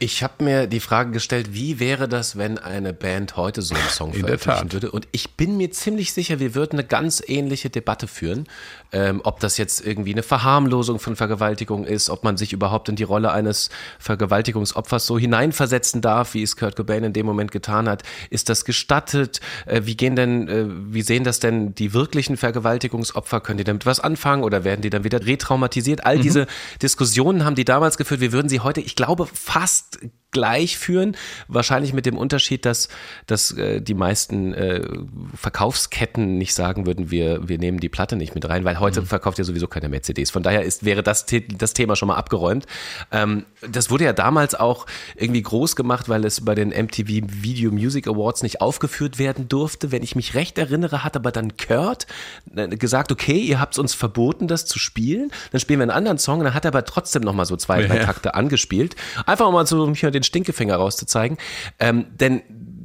Ich 0.00 0.24
habe 0.24 0.42
mir 0.42 0.66
die 0.66 0.80
Frage 0.80 1.12
gestellt, 1.12 1.54
wie 1.54 1.78
wäre 1.78 2.08
das, 2.08 2.36
wenn 2.36 2.58
eine 2.58 2.92
Band 2.92 3.36
heute 3.36 3.62
so 3.62 3.74
einen 3.74 3.88
Song 3.88 4.12
veröffentlichen 4.12 4.72
würde? 4.72 4.90
Und 4.90 5.06
ich 5.12 5.36
bin 5.36 5.56
mir 5.56 5.70
ziemlich 5.70 6.12
sicher, 6.12 6.40
wir 6.40 6.54
würden 6.56 6.78
eine 6.78 6.86
ganz 6.86 7.22
ähnliche 7.24 7.70
Debatte 7.70 8.08
führen, 8.08 8.46
ähm, 8.92 9.20
ob 9.24 9.38
das 9.38 9.56
jetzt 9.56 9.86
irgendwie 9.86 10.12
eine 10.12 10.24
Verharmlosung 10.24 10.98
von 10.98 11.14
Vergewaltigung 11.14 11.84
ist, 11.84 12.10
ob 12.10 12.24
man 12.24 12.36
sich 12.36 12.52
überhaupt 12.52 12.88
in 12.88 12.96
die 12.96 13.04
Rolle 13.04 13.30
eines 13.30 13.70
Vergewaltigungsopfers 14.00 15.06
so 15.06 15.18
hineinversetzen 15.18 16.00
darf, 16.00 16.34
wie 16.34 16.42
es 16.42 16.56
Kurt 16.56 16.74
Cobain 16.74 17.04
in 17.04 17.12
dem 17.12 17.24
Moment 17.24 17.52
getan 17.52 17.88
hat. 17.88 18.02
Ist 18.30 18.48
das 18.48 18.64
gestattet? 18.64 19.40
Äh, 19.64 19.82
wie 19.84 19.96
gehen 19.96 20.16
denn, 20.16 20.48
äh, 20.48 20.66
wie 20.68 21.02
sehen 21.02 21.22
das 21.22 21.38
denn 21.38 21.74
die 21.74 21.92
wirklichen 21.92 22.36
Vergewaltigungsopfer? 22.36 23.40
Können 23.40 23.58
die 23.58 23.64
damit 23.64 23.86
was 23.86 24.00
anfangen 24.00 24.42
oder 24.42 24.64
werden 24.64 24.82
die 24.82 24.90
dann 24.90 25.04
wieder 25.04 25.24
retraumatisiert? 25.24 26.04
All 26.04 26.18
mhm. 26.18 26.22
diese 26.22 26.46
Diskussionen 26.82 27.44
haben 27.44 27.54
die 27.54 27.64
damals 27.64 27.96
geführt. 27.96 28.20
Wir 28.20 28.32
würden 28.32 28.48
sie 28.48 28.60
heute, 28.60 28.80
ich 28.80 28.96
glaube, 28.96 29.28
fast 29.32 29.93
just 30.00 30.12
gleich 30.34 30.76
führen. 30.76 31.16
Wahrscheinlich 31.48 31.94
mit 31.94 32.04
dem 32.04 32.18
Unterschied, 32.18 32.66
dass, 32.66 32.88
dass 33.26 33.52
äh, 33.52 33.80
die 33.80 33.94
meisten 33.94 34.52
äh, 34.52 34.86
Verkaufsketten 35.34 36.36
nicht 36.36 36.52
sagen 36.52 36.84
würden, 36.84 37.10
wir, 37.10 37.48
wir 37.48 37.56
nehmen 37.56 37.80
die 37.80 37.88
Platte 37.88 38.16
nicht 38.16 38.34
mit 38.34 38.46
rein, 38.46 38.64
weil 38.64 38.80
heute 38.80 39.00
mhm. 39.00 39.06
verkauft 39.06 39.38
ja 39.38 39.44
sowieso 39.44 39.68
keine 39.68 39.88
mehr 39.88 40.02
CDs. 40.02 40.30
Von 40.30 40.42
daher 40.42 40.62
ist, 40.62 40.84
wäre 40.84 41.02
das, 41.02 41.24
das 41.56 41.72
Thema 41.72 41.96
schon 41.96 42.08
mal 42.08 42.16
abgeräumt. 42.16 42.66
Ähm, 43.10 43.46
das 43.66 43.90
wurde 43.90 44.04
ja 44.04 44.12
damals 44.12 44.54
auch 44.54 44.86
irgendwie 45.16 45.42
groß 45.42 45.76
gemacht, 45.76 46.08
weil 46.08 46.24
es 46.24 46.44
bei 46.44 46.54
den 46.54 46.68
MTV 46.68 47.08
Video 47.08 47.70
Music 47.70 48.08
Awards 48.08 48.42
nicht 48.42 48.60
aufgeführt 48.60 49.18
werden 49.18 49.48
durfte. 49.48 49.92
Wenn 49.92 50.02
ich 50.02 50.16
mich 50.16 50.34
recht 50.34 50.58
erinnere, 50.58 51.04
hat 51.04 51.16
aber 51.16 51.30
dann 51.30 51.56
Kurt 51.56 52.06
äh, 52.54 52.68
gesagt, 52.68 53.12
okay, 53.12 53.38
ihr 53.38 53.60
habt 53.60 53.78
uns 53.78 53.94
verboten, 53.94 54.48
das 54.48 54.66
zu 54.66 54.78
spielen. 54.78 55.30
Dann 55.52 55.60
spielen 55.60 55.78
wir 55.78 55.84
einen 55.84 55.92
anderen 55.92 56.18
Song. 56.18 56.42
Dann 56.42 56.54
hat 56.54 56.64
er 56.64 56.72
aber 56.72 56.84
trotzdem 56.84 57.22
noch 57.22 57.34
mal 57.34 57.44
so 57.44 57.56
zwei, 57.56 57.86
drei 57.86 57.98
ja. 57.98 58.04
Takte 58.04 58.34
angespielt. 58.34 58.96
Einfach 59.26 59.50
mal 59.52 59.66
so, 59.66 59.82
um 59.84 59.94
hier 59.94 60.10
den 60.10 60.23
Stinkefinger 60.24 60.76
rauszuzeigen. 60.76 61.38
Ähm, 61.78 62.06
denn 62.10 62.42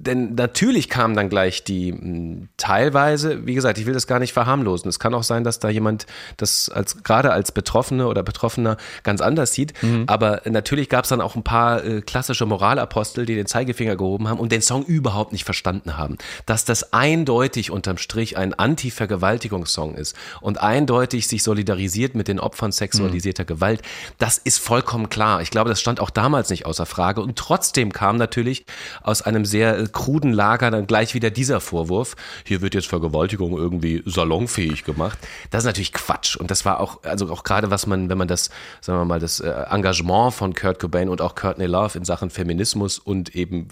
denn 0.10 0.34
natürlich 0.34 0.90
kam 0.90 1.16
dann 1.16 1.30
gleich 1.30 1.64
die 1.64 1.92
hm, 1.92 2.50
teilweise, 2.58 3.46
wie 3.46 3.54
gesagt, 3.54 3.78
ich 3.78 3.86
will 3.86 3.94
das 3.94 4.08
gar 4.08 4.18
nicht 4.18 4.34
verharmlosen. 4.34 4.90
Es 4.90 5.00
kann 5.00 5.14
auch 5.14 5.24
sein, 5.24 5.44
dass 5.44 5.60
da 5.60 5.70
jemand 5.70 6.08
das 6.38 6.70
als 6.70 7.04
gerade 7.04 7.32
als 7.32 7.52
Betroffene 7.52 8.08
oder 8.08 8.24
Betroffener 8.24 8.78
ganz 9.04 9.22
anders 9.22 9.54
sieht. 9.54 9.74
Mhm. 9.84 10.06
Aber 10.08 10.42
natürlich 10.46 10.90
gab 10.90 11.04
es 11.04 11.10
dann 11.10 11.22
auch 11.22 11.36
ein 11.36 11.44
paar 11.44 11.86
äh, 11.86 12.02
klassische 12.02 12.48
Moralapostel, 12.48 13.28
die 13.28 13.36
den 13.36 13.46
Zeigefinger 13.46 13.96
gehoben 13.96 14.28
haben 14.28 14.40
und 14.40 14.52
den 14.52 14.64
Song 14.64 14.84
überhaupt 14.84 15.32
nicht 15.32 15.46
verstanden 15.46 15.96
haben. 15.96 16.18
Dass 16.48 16.66
das 16.66 16.92
eindeutig 16.92 17.70
unterm 17.70 17.98
Strich 17.98 18.36
ein 18.36 18.56
Anti-Vergewaltigungssong 18.56 19.94
ist 19.94 20.16
und 20.42 20.60
eindeutig 20.60 21.28
sich 21.28 21.44
solidarisiert 21.44 22.16
mit 22.16 22.28
den 22.28 22.40
Opfern 22.40 22.72
sexualisierter 22.72 23.44
mhm. 23.44 23.48
Gewalt, 23.48 23.82
das 24.18 24.40
ist 24.40 24.60
vollkommen 24.60 25.10
klar. 25.10 25.44
Ich 25.44 25.52
glaube, 25.52 25.70
das 25.70 25.80
stand 25.80 26.00
auch 26.00 26.10
damals 26.10 26.50
nicht 26.50 26.66
außer 26.66 26.88
Frage. 26.88 27.22
Und 27.22 27.38
trotzdem 27.38 27.94
kam 27.94 28.18
natürlich 28.18 28.66
aus 29.04 29.22
einem 29.22 29.46
sehr 29.46 29.78
äh, 29.78 29.88
kruden 30.00 30.32
Lager 30.32 30.72
dann 30.72 30.88
gleich 30.88 31.14
wieder 31.14 31.30
dieser 31.30 31.60
Vorwurf, 31.60 32.16
hier 32.46 32.62
wird 32.62 32.74
jetzt 32.74 32.88
Vergewaltigung 32.88 33.58
irgendwie 33.58 34.02
salonfähig 34.06 34.86
gemacht. 34.86 35.20
Das 35.52 35.64
ist 35.64 35.66
natürlich 35.66 35.92
Quatsch. 35.92 36.38
Und 36.38 36.52
das 36.52 36.64
war 36.64 36.80
auch, 36.80 37.04
also 37.04 37.30
auch 37.30 37.44
gerade 37.44 37.70
was 37.70 37.86
man, 37.86 38.10
wenn 38.10 38.18
man 38.18 38.30
das, 38.30 38.50
sagen 38.80 38.98
wir 38.98 39.04
mal, 39.04 39.20
das 39.20 39.42
äh, 39.42 39.50
Engagement 39.70 40.34
von 40.34 40.54
Kurt 40.54 40.80
Cobain 40.80 41.10
und 41.10 41.20
auch 41.22 41.36
Courtney 41.36 41.66
Love 41.66 41.98
in 41.98 42.06
Sachen 42.06 42.30
Feminismus 42.30 42.98
und 42.98 43.36
eben 43.36 43.68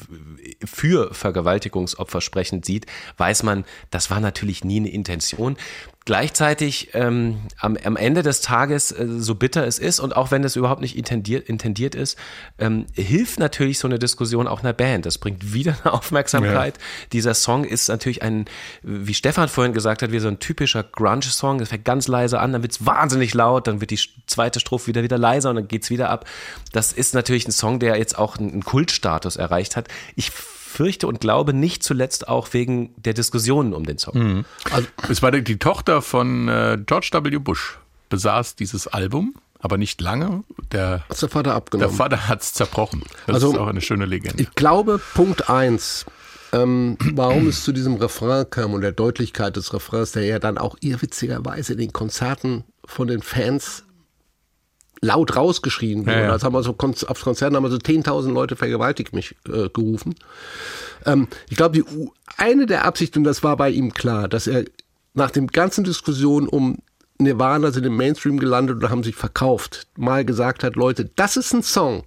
für 0.65 1.13
Vergewaltigungsopfer 1.13 2.19
sprechend 2.19 2.65
sieht, 2.65 2.87
weiß 3.15 3.43
man, 3.43 3.63
das 3.89 4.11
war 4.11 4.19
natürlich 4.19 4.65
nie 4.65 4.81
eine 4.81 4.89
Intention 4.89 5.55
gleichzeitig 6.07 6.91
ähm, 6.93 7.41
am, 7.59 7.75
am 7.83 7.97
Ende 7.97 8.23
des 8.23 8.39
Tages, 8.39 8.93
äh, 8.93 9.05
so 9.19 9.35
bitter 9.35 9.67
es 9.67 9.77
ist 9.77 9.99
und 9.99 10.15
auch 10.15 10.31
wenn 10.31 10.41
es 10.45 10.55
überhaupt 10.55 10.79
nicht 10.79 10.97
intendiert, 10.97 11.49
intendiert 11.49 11.95
ist, 11.95 12.17
ähm, 12.59 12.85
hilft 12.93 13.39
natürlich 13.39 13.77
so 13.77 13.89
eine 13.89 13.99
Diskussion 13.99 14.47
auch 14.47 14.61
einer 14.61 14.71
Band. 14.71 15.05
Das 15.05 15.17
bringt 15.17 15.53
wieder 15.53 15.75
eine 15.83 15.91
Aufmerksamkeit. 15.93 16.77
Ja. 16.77 16.83
Dieser 17.11 17.33
Song 17.33 17.65
ist 17.65 17.89
natürlich 17.89 18.21
ein, 18.21 18.45
wie 18.83 19.13
Stefan 19.13 19.49
vorhin 19.49 19.73
gesagt 19.73 20.01
hat, 20.01 20.13
wie 20.13 20.19
so 20.19 20.29
ein 20.29 20.39
typischer 20.39 20.81
Grunge-Song. 20.81 21.57
Das 21.57 21.69
fängt 21.69 21.83
ganz 21.83 22.07
leise 22.07 22.39
an, 22.39 22.53
dann 22.53 22.61
wird 22.61 22.71
es 22.71 22.85
wahnsinnig 22.85 23.33
laut, 23.33 23.67
dann 23.67 23.81
wird 23.81 23.91
die 23.91 23.99
zweite 24.27 24.61
Strophe 24.61 24.87
wieder 24.87 25.03
wieder 25.03 25.17
leiser 25.17 25.49
und 25.49 25.57
dann 25.57 25.67
geht's 25.67 25.89
wieder 25.89 26.09
ab. 26.09 26.23
Das 26.71 26.93
ist 26.93 27.15
natürlich 27.15 27.49
ein 27.49 27.51
Song, 27.51 27.79
der 27.81 27.97
jetzt 27.97 28.17
auch 28.17 28.37
einen 28.37 28.63
Kultstatus 28.63 29.35
erreicht 29.35 29.75
hat. 29.75 29.89
Ich 30.15 30.31
fürchte 30.77 31.07
und 31.07 31.19
glaube 31.19 31.53
nicht 31.53 31.83
zuletzt 31.83 32.27
auch 32.27 32.53
wegen 32.53 32.93
der 32.97 33.13
Diskussionen 33.13 33.73
um 33.73 33.83
den 33.83 33.97
Song. 33.97 34.17
Mhm. 34.17 34.45
Also, 34.71 34.87
es 35.09 35.23
war 35.23 35.31
die 35.31 35.57
Tochter 35.57 36.03
von 36.03 36.47
äh, 36.47 36.77
George 36.85 37.09
W. 37.11 37.37
Bush, 37.39 37.79
besaß 38.09 38.55
dieses 38.55 38.85
Album, 38.87 39.33
aber 39.59 39.79
nicht 39.79 39.99
lange. 40.01 40.43
Der, 40.71 41.03
Hat's 41.09 41.21
der 41.21 41.29
Vater 41.29 41.55
abgenommen. 41.55 41.89
Der 41.89 41.97
Vater 41.97 42.27
hat 42.27 42.43
es 42.43 42.53
zerbrochen. 42.53 43.01
Das 43.25 43.35
also, 43.35 43.53
ist 43.53 43.57
auch 43.57 43.67
eine 43.67 43.81
schöne 43.81 44.05
Legende. 44.05 44.43
Ich 44.43 44.53
glaube, 44.53 45.01
Punkt 45.15 45.49
1, 45.49 46.05
ähm, 46.53 46.95
warum 47.13 47.47
es 47.47 47.63
zu 47.63 47.71
diesem 47.71 47.95
Refrain 47.95 48.47
kam 48.47 48.75
und 48.75 48.81
der 48.81 48.91
Deutlichkeit 48.91 49.55
des 49.55 49.73
Refrains, 49.73 50.11
der 50.11 50.25
ja 50.25 50.37
dann 50.37 50.59
auch 50.59 50.77
irrwitzigerweise 50.81 51.73
in 51.73 51.79
den 51.79 51.91
Konzerten 51.91 52.65
von 52.85 53.07
den 53.07 53.23
Fans 53.23 53.83
laut 55.01 55.35
rausgeschrien 55.35 56.05
wurde. 56.05 56.17
Ja, 56.17 56.21
ja. 56.23 56.31
Das 56.31 56.43
haben 56.43 56.53
wir 56.53 56.63
so 56.63 56.71
auf 56.71 57.21
Konzerten 57.23 57.55
haben 57.55 57.63
wir 57.63 57.69
so 57.69 57.77
10.000 57.77 58.31
Leute 58.31 58.55
vergewaltigt 58.55 59.13
mich 59.13 59.35
äh, 59.47 59.69
gerufen. 59.69 60.15
Ähm, 61.05 61.27
ich 61.49 61.57
glaube, 61.57 61.83
eine 62.37 62.65
der 62.65 62.85
Absichten, 62.85 63.19
und 63.19 63.23
das 63.25 63.43
war 63.43 63.57
bei 63.57 63.69
ihm 63.69 63.93
klar, 63.93 64.27
dass 64.27 64.47
er 64.47 64.65
nach 65.13 65.31
den 65.31 65.47
ganzen 65.47 65.83
Diskussionen 65.83 66.47
um 66.47 66.77
Nirvana 67.19 67.71
sind 67.71 67.85
im 67.85 67.97
Mainstream 67.97 68.39
gelandet 68.39 68.83
und 68.83 68.89
haben 68.89 69.03
sich 69.03 69.15
verkauft, 69.15 69.87
mal 69.97 70.23
gesagt 70.23 70.63
hat, 70.63 70.75
Leute, 70.75 71.09
das 71.15 71.35
ist 71.35 71.53
ein 71.53 71.63
Song, 71.63 72.03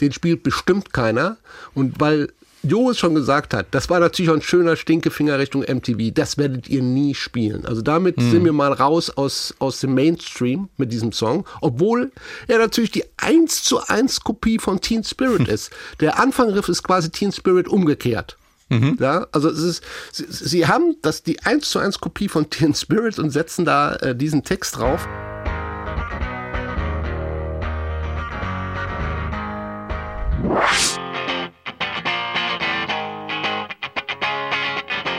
den 0.00 0.12
spielt 0.12 0.42
bestimmt 0.42 0.92
keiner. 0.92 1.38
Und 1.74 2.00
weil 2.00 2.28
Jo 2.64 2.90
es 2.90 2.98
schon 2.98 3.14
gesagt 3.14 3.52
hat, 3.52 3.66
das 3.72 3.90
war 3.90 4.00
natürlich 4.00 4.30
auch 4.30 4.36
ein 4.36 4.42
schöner 4.42 4.76
Stinkefinger 4.76 5.38
Richtung 5.38 5.62
MTV. 5.62 6.12
Das 6.14 6.38
werdet 6.38 6.68
ihr 6.68 6.82
nie 6.82 7.14
spielen. 7.14 7.66
Also 7.66 7.82
damit 7.82 8.16
hm. 8.16 8.30
sind 8.30 8.44
wir 8.44 8.52
mal 8.52 8.72
raus 8.72 9.10
aus, 9.10 9.54
aus 9.58 9.80
dem 9.80 9.94
Mainstream 9.94 10.68
mit 10.78 10.90
diesem 10.90 11.12
Song. 11.12 11.46
Obwohl 11.60 12.10
er 12.48 12.58
natürlich 12.58 12.90
die 12.90 13.04
1 13.18 13.62
zu 13.62 13.86
1 13.86 14.20
Kopie 14.22 14.58
von 14.58 14.80
Teen 14.80 15.04
Spirit 15.04 15.46
ist. 15.48 15.70
Der 16.00 16.18
Anfangriff 16.18 16.68
ist 16.68 16.82
quasi 16.82 17.10
Teen 17.10 17.32
Spirit 17.32 17.68
umgekehrt. 17.68 18.38
Mhm. 18.70 18.96
Ja, 18.98 19.26
also 19.32 19.50
es 19.50 19.58
ist, 19.58 19.84
sie, 20.10 20.24
sie, 20.28 20.66
haben 20.66 20.96
das 21.02 21.22
die 21.22 21.40
1 21.40 21.68
zu 21.68 21.78
1 21.78 22.00
Kopie 22.00 22.28
von 22.28 22.48
Teen 22.48 22.74
Spirit 22.74 23.18
und 23.18 23.30
setzen 23.30 23.66
da 23.66 23.94
äh, 23.96 24.16
diesen 24.16 24.42
Text 24.42 24.76
drauf. 24.78 25.06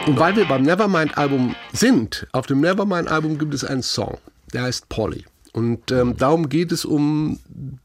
Und 0.05 0.19
weil 0.19 0.35
wir 0.35 0.45
beim 0.45 0.61
Nevermind-Album 0.61 1.55
sind, 1.73 2.27
auf 2.31 2.45
dem 2.45 2.61
Nevermind-Album 2.61 3.39
gibt 3.39 3.55
es 3.55 3.63
einen 3.63 3.81
Song, 3.81 4.19
der 4.53 4.63
heißt 4.63 4.87
Polly. 4.87 5.25
Und 5.51 5.91
ähm, 5.91 6.15
darum 6.15 6.47
geht 6.49 6.71
es 6.71 6.85
um 6.85 7.39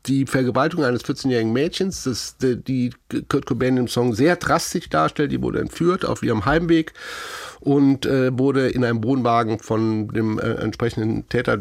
die 0.04 0.26
Vergewaltigung 0.26 0.84
eines 0.84 1.02
14-jährigen 1.04 1.52
Mädchens, 1.52 2.04
das 2.04 2.36
die 2.40 2.90
Kurt 3.28 3.46
Cobain 3.46 3.78
im 3.78 3.88
Song 3.88 4.12
sehr 4.12 4.36
drastisch 4.36 4.90
darstellt. 4.90 5.32
Die 5.32 5.40
wurde 5.40 5.60
entführt 5.60 6.04
auf 6.04 6.22
ihrem 6.22 6.44
Heimweg 6.44 6.92
und 7.60 8.04
äh, 8.04 8.36
wurde 8.38 8.68
in 8.68 8.84
einem 8.84 9.02
Wohnwagen 9.02 9.58
von 9.58 10.08
dem 10.08 10.38
äh, 10.38 10.54
entsprechenden 10.54 11.26
Täter 11.28 11.54
äh, 11.54 11.58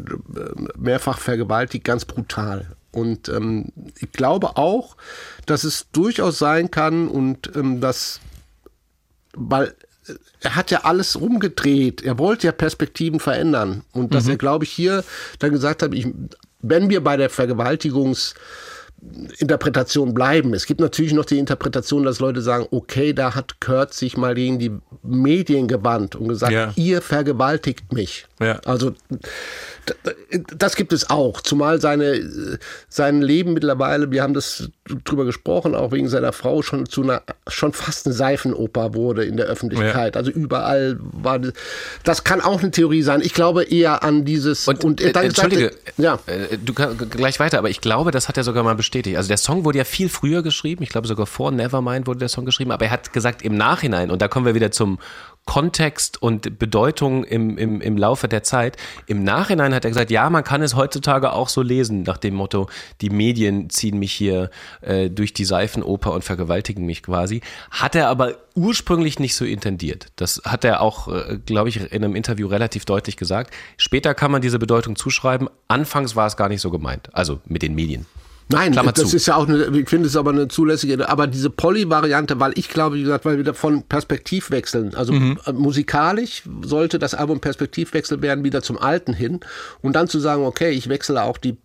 mehrfach 0.77 1.19
vergewaltigt, 1.19 1.85
ganz 1.85 2.03
brutal. 2.03 2.65
Und 2.91 3.29
ähm, 3.29 3.71
ich 3.99 4.11
glaube 4.11 4.57
auch, 4.57 4.97
dass 5.45 5.63
es 5.63 5.87
durchaus 5.93 6.37
sein 6.37 6.69
kann 6.69 7.07
und 7.07 7.55
ähm, 7.55 7.79
dass, 7.79 8.19
weil 9.35 9.73
er 10.41 10.55
hat 10.55 10.71
ja 10.71 10.81
alles 10.83 11.15
umgedreht. 11.15 12.01
Er 12.01 12.17
wollte 12.17 12.47
ja 12.47 12.53
Perspektiven 12.53 13.19
verändern. 13.19 13.83
Und 13.91 14.13
dass 14.13 14.25
mhm. 14.25 14.31
er, 14.31 14.37
glaube 14.37 14.65
ich, 14.65 14.71
hier 14.71 15.03
dann 15.39 15.51
gesagt 15.51 15.83
hat, 15.83 15.93
ich, 15.93 16.07
wenn 16.61 16.89
wir 16.89 17.03
bei 17.03 17.17
der 17.17 17.29
Vergewaltigungs- 17.29 18.33
Interpretation 19.37 20.13
bleiben. 20.13 20.53
Es 20.53 20.65
gibt 20.65 20.81
natürlich 20.81 21.13
noch 21.13 21.25
die 21.25 21.37
Interpretation, 21.37 22.03
dass 22.03 22.19
Leute 22.19 22.41
sagen, 22.41 22.67
okay, 22.71 23.13
da 23.13 23.33
hat 23.33 23.61
Kurt 23.61 23.93
sich 23.93 24.17
mal 24.17 24.35
gegen 24.35 24.59
die 24.59 24.71
Medien 25.03 25.67
gewandt 25.67 26.15
und 26.15 26.27
gesagt, 26.27 26.51
ja. 26.51 26.73
ihr 26.75 27.01
vergewaltigt 27.01 27.93
mich. 27.93 28.25
Ja. 28.39 28.59
Also 28.65 28.93
das 30.55 30.75
gibt 30.75 30.93
es 30.93 31.09
auch, 31.09 31.41
zumal 31.41 31.81
seine, 31.81 32.59
sein 32.87 33.21
Leben 33.21 33.53
mittlerweile, 33.53 34.11
wir 34.11 34.23
haben 34.23 34.33
das 34.33 34.69
drüber 35.05 35.25
gesprochen, 35.25 35.75
auch 35.75 35.91
wegen 35.91 36.09
seiner 36.09 36.33
Frau 36.33 36.61
schon 36.61 36.85
zu 36.85 37.03
einer, 37.03 37.21
schon 37.47 37.73
fast 37.73 38.05
eine 38.05 38.15
Seifenoper 38.15 38.93
wurde 38.93 39.25
in 39.25 39.37
der 39.37 39.45
Öffentlichkeit. 39.45 40.15
Ja. 40.15 40.19
Also 40.19 40.31
überall 40.31 40.97
war, 40.99 41.39
das 42.03 42.23
kann 42.23 42.41
auch 42.41 42.59
eine 42.59 42.71
Theorie 42.71 43.01
sein. 43.01 43.21
Ich 43.21 43.33
glaube 43.33 43.63
eher 43.63 44.03
an 44.03 44.25
dieses, 44.25 44.67
und, 44.67 44.83
und 44.83 45.01
äh, 45.01 45.11
dann, 45.11 45.25
Entschuldige, 45.25 45.71
ja. 45.97 46.19
Äh, 46.25 46.57
du 46.57 46.73
kannst 46.73 47.11
gleich 47.11 47.39
weiter, 47.39 47.57
aber 47.57 47.69
ich 47.69 47.81
glaube, 47.81 48.11
das 48.11 48.27
hat 48.27 48.37
er 48.37 48.43
sogar 48.43 48.63
mal 48.63 48.75
bestätigt. 48.75 49.17
Also 49.17 49.27
der 49.27 49.37
Song 49.37 49.65
wurde 49.65 49.77
ja 49.77 49.83
viel 49.83 50.09
früher 50.09 50.43
geschrieben, 50.43 50.83
ich 50.83 50.89
glaube 50.89 51.07
sogar 51.07 51.25
vor 51.25 51.51
Nevermind 51.51 52.07
wurde 52.07 52.19
der 52.19 52.29
Song 52.29 52.45
geschrieben, 52.45 52.71
aber 52.71 52.85
er 52.85 52.91
hat 52.91 53.13
gesagt 53.13 53.41
im 53.41 53.55
Nachhinein, 53.57 54.11
und 54.11 54.21
da 54.21 54.27
kommen 54.27 54.45
wir 54.45 54.55
wieder 54.55 54.71
zum 54.71 54.99
Kontext 55.49 56.21
und 56.21 56.59
Bedeutung 56.59 57.23
im, 57.23 57.57
im, 57.57 57.81
im 57.81 57.97
Laufe 57.97 58.27
der 58.27 58.43
Zeit. 58.43 58.77
Im 59.07 59.23
Nachhinein 59.23 59.73
hat 59.73 59.83
er 59.83 59.89
gesagt, 59.89 60.11
ja, 60.11 60.29
man 60.29 60.43
kann 60.43 60.61
es 60.61 60.75
heutzutage 60.75 61.33
auch 61.33 61.49
so 61.49 61.63
lesen, 61.63 62.03
nach 62.03 62.17
dem 62.17 62.35
Motto, 62.35 62.69
die 63.01 63.09
Medien 63.09 63.67
ziehen 63.71 63.97
mich 63.97 64.13
hier 64.13 64.51
äh, 64.81 65.09
durch 65.09 65.33
die 65.33 65.45
Seifenoper 65.45 66.13
und 66.13 66.23
vergewaltigen 66.23 66.85
mich 66.85 67.01
quasi. 67.01 67.41
Hat 67.71 67.95
er 67.95 68.09
aber 68.09 68.35
ursprünglich 68.53 69.17
nicht 69.17 69.35
so 69.35 69.43
intendiert. 69.43 70.11
Das 70.17 70.39
hat 70.45 70.63
er 70.63 70.81
auch, 70.81 71.07
äh, 71.07 71.39
glaube 71.43 71.69
ich, 71.69 71.77
in 71.77 72.03
einem 72.03 72.15
Interview 72.15 72.45
relativ 72.45 72.85
deutlich 72.85 73.17
gesagt. 73.17 73.51
Später 73.77 74.13
kann 74.13 74.29
man 74.29 74.43
diese 74.43 74.59
Bedeutung 74.59 74.97
zuschreiben. 74.97 75.49
Anfangs 75.67 76.15
war 76.15 76.27
es 76.27 76.37
gar 76.37 76.49
nicht 76.49 76.61
so 76.61 76.69
gemeint, 76.69 77.09
also 77.13 77.39
mit 77.47 77.63
den 77.63 77.73
Medien. 77.73 78.05
Nein, 78.51 78.71
Klammer 78.71 78.91
das 78.91 79.09
zu. 79.09 79.15
ist 79.15 79.27
ja 79.27 79.35
auch 79.35 79.47
eine, 79.47 79.65
ich 79.77 79.87
finde 79.87 80.07
es 80.07 80.15
aber 80.15 80.31
eine 80.31 80.47
zulässige, 80.47 81.07
aber 81.07 81.27
diese 81.27 81.51
Poly-Variante, 81.51 82.39
weil 82.39 82.57
ich 82.57 82.67
glaube, 82.67 82.95
wie 82.95 83.03
gesagt, 83.03 83.23
weil 83.25 83.37
wir 83.37 83.43
davon 83.43 83.83
Perspektiv 83.83 84.49
wechseln. 84.49 84.95
Also 84.95 85.13
mhm. 85.13 85.39
Äh, 85.45 85.53
musikalisch 85.53 86.43
sollte 86.63 86.97
das 86.97 87.13
Album 87.13 87.41
Perspektivwechsel 87.41 88.23
werden, 88.23 88.43
wieder 88.43 88.63
zum 88.63 88.79
Alten 88.79 89.13
hin. 89.13 89.39
Und 89.81 89.93
dann 89.93 90.07
zu 90.07 90.19
sagen, 90.19 90.45
okay, 90.45 90.71
ich 90.71 90.89
wechsle 90.89 91.23
auch 91.23 91.37
die 91.37 91.57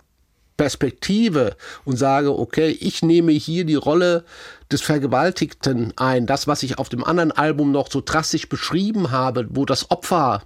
Perspektive 0.58 1.56
und 1.84 1.96
sage, 1.96 2.38
okay, 2.38 2.68
ich 2.68 3.02
nehme 3.02 3.32
hier 3.32 3.64
die 3.64 3.74
Rolle 3.74 4.24
des 4.70 4.82
Vergewaltigten 4.82 5.94
ein. 5.96 6.26
Das, 6.26 6.46
was 6.46 6.62
ich 6.62 6.78
auf 6.78 6.90
dem 6.90 7.02
anderen 7.02 7.32
Album 7.32 7.72
noch 7.72 7.90
so 7.90 8.02
drastisch 8.04 8.48
beschrieben 8.48 9.10
habe, 9.10 9.46
wo 9.50 9.64
das 9.64 9.90
Opfer 9.90 10.42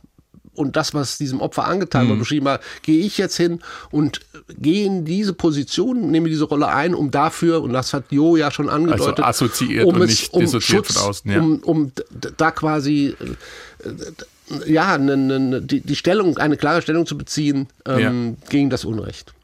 und 0.59 0.77
das, 0.77 0.95
was 0.95 1.19
diesem 1.19 1.41
Opfer 1.41 1.67
angetan 1.67 2.05
mhm. 2.05 2.11
wird, 2.11 2.19
beschrieben 2.21 2.49
hat, 2.49 2.63
gehe 2.83 3.05
ich 3.05 3.17
jetzt 3.19 3.37
hin 3.37 3.61
und 3.91 4.21
gehe 4.59 4.87
in 4.87 5.05
diese 5.05 5.33
Position, 5.33 6.11
nehme 6.11 6.29
diese 6.29 6.45
Rolle 6.45 6.69
ein, 6.69 6.95
um 6.95 7.11
dafür, 7.11 7.63
und 7.63 7.73
das 7.73 7.95
hat 7.95 8.05
Jo 8.11 8.37
ja 8.37 8.51
schon 8.51 8.69
angedeutet, 8.69 9.21
also 9.21 9.45
assoziiert 9.45 9.87
um 9.87 9.95
und 9.95 10.03
es, 10.03 10.09
nicht 10.09 10.35
um 10.35 10.41
dissoziiert 10.41 10.87
Schutz, 10.87 10.99
von 10.99 11.11
außen, 11.11 11.31
ja. 11.31 11.41
um, 11.41 11.59
um 11.61 11.93
da 12.37 12.51
quasi 12.51 13.15
äh, 13.81 13.93
ja, 14.67 14.97
ne, 14.99 15.17
ne, 15.17 15.63
die, 15.63 15.81
die 15.81 15.97
Stellung, 15.97 16.39
eine 16.39 16.57
klare 16.57 16.83
Stellung 16.83 17.07
zu 17.07 17.19
beziehen 17.19 17.69
ähm, 17.87 18.37
ja. 18.41 18.49
gegen 18.49 18.71
das 18.71 18.85
Unrecht. 18.85 19.35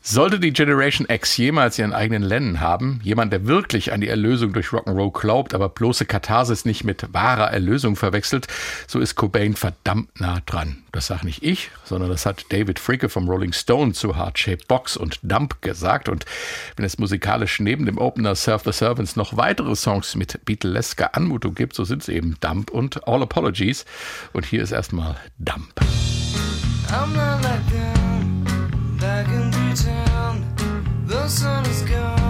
Sollte 0.00 0.38
die 0.38 0.52
Generation 0.52 1.06
X 1.10 1.36
jemals 1.36 1.78
ihren 1.78 1.92
eigenen 1.92 2.22
Lennon 2.22 2.60
haben, 2.60 3.00
jemand, 3.02 3.32
der 3.32 3.46
wirklich 3.46 3.92
an 3.92 4.00
die 4.00 4.08
Erlösung 4.08 4.52
durch 4.52 4.68
Rock'n'Roll 4.68 5.12
glaubt, 5.12 5.54
aber 5.54 5.68
bloße 5.68 6.06
Katharsis 6.06 6.64
nicht 6.64 6.84
mit 6.84 7.12
wahrer 7.12 7.50
Erlösung 7.50 7.96
verwechselt, 7.96 8.46
so 8.86 9.00
ist 9.00 9.16
Cobain 9.16 9.54
verdammt 9.54 10.20
nah 10.20 10.40
dran. 10.46 10.84
Das 10.92 11.08
sage 11.08 11.26
nicht 11.26 11.42
ich, 11.42 11.70
sondern 11.84 12.10
das 12.10 12.26
hat 12.26 12.46
David 12.50 12.78
Fricke 12.78 13.08
vom 13.08 13.28
Rolling 13.28 13.52
Stone 13.52 13.92
zu 13.92 14.16
Heart 14.16 14.38
Shaped 14.38 14.68
Box 14.68 14.96
und 14.96 15.18
Dump 15.22 15.60
gesagt. 15.62 16.08
Und 16.08 16.24
wenn 16.76 16.86
es 16.86 16.98
musikalisch 16.98 17.60
neben 17.60 17.84
dem 17.84 17.98
Opener 17.98 18.34
Serve 18.34 18.72
the 18.72 18.78
Servants 18.78 19.16
noch 19.16 19.36
weitere 19.36 19.74
Songs 19.74 20.14
mit 20.14 20.44
Beatlesker 20.44 21.16
Anmutung 21.16 21.54
gibt, 21.54 21.74
so 21.74 21.84
sind 21.84 22.02
es 22.02 22.08
eben 22.08 22.36
Dump 22.40 22.70
und 22.70 23.06
All 23.06 23.22
Apologies. 23.22 23.84
Und 24.32 24.46
hier 24.46 24.62
ist 24.62 24.72
erstmal 24.72 25.16
Dump. 25.38 25.80
I'm 26.90 27.12
not 27.14 27.42
like 27.42 27.68
them, 27.68 28.07
The 29.68 31.28
sun 31.28 31.66
is 31.66 31.82
gone, 31.82 32.27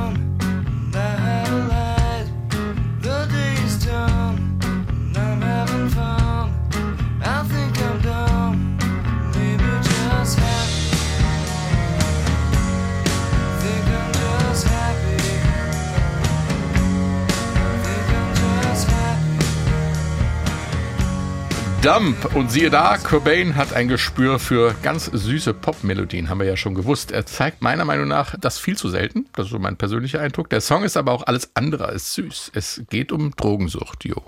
Dump. 21.83 22.35
Und 22.35 22.51
siehe 22.51 22.71
da, 22.71 22.99
Cobain 22.99 23.55
hat 23.55 23.73
ein 23.73 23.87
Gespür 23.87 24.41
für 24.41 24.75
ganz 24.83 25.05
süße 25.07 25.55
Popmelodien, 25.55 26.29
haben 26.29 26.41
wir 26.41 26.47
ja 26.47 26.57
schon 26.57 26.75
gewusst. 26.75 27.13
Er 27.13 27.25
zeigt 27.25 27.63
meiner 27.63 27.85
Meinung 27.85 28.09
nach 28.09 28.35
das 28.39 28.59
viel 28.59 28.77
zu 28.77 28.89
selten. 28.89 29.27
Das 29.37 29.47
ist 29.47 29.53
so 29.53 29.61
mein 29.61 29.77
persönlicher 29.77 30.21
Eindruck. 30.21 30.51
Der 30.51 30.61
Song 30.61 30.83
ist 30.83 30.97
aber 30.97 31.13
auch 31.13 31.27
alles 31.27 31.53
andere 31.55 31.87
als 31.87 32.15
süß. 32.15 32.51
Es 32.55 32.83
geht 32.91 33.13
um 33.13 33.31
Drogensucht, 33.37 34.05
Jo. 34.05 34.23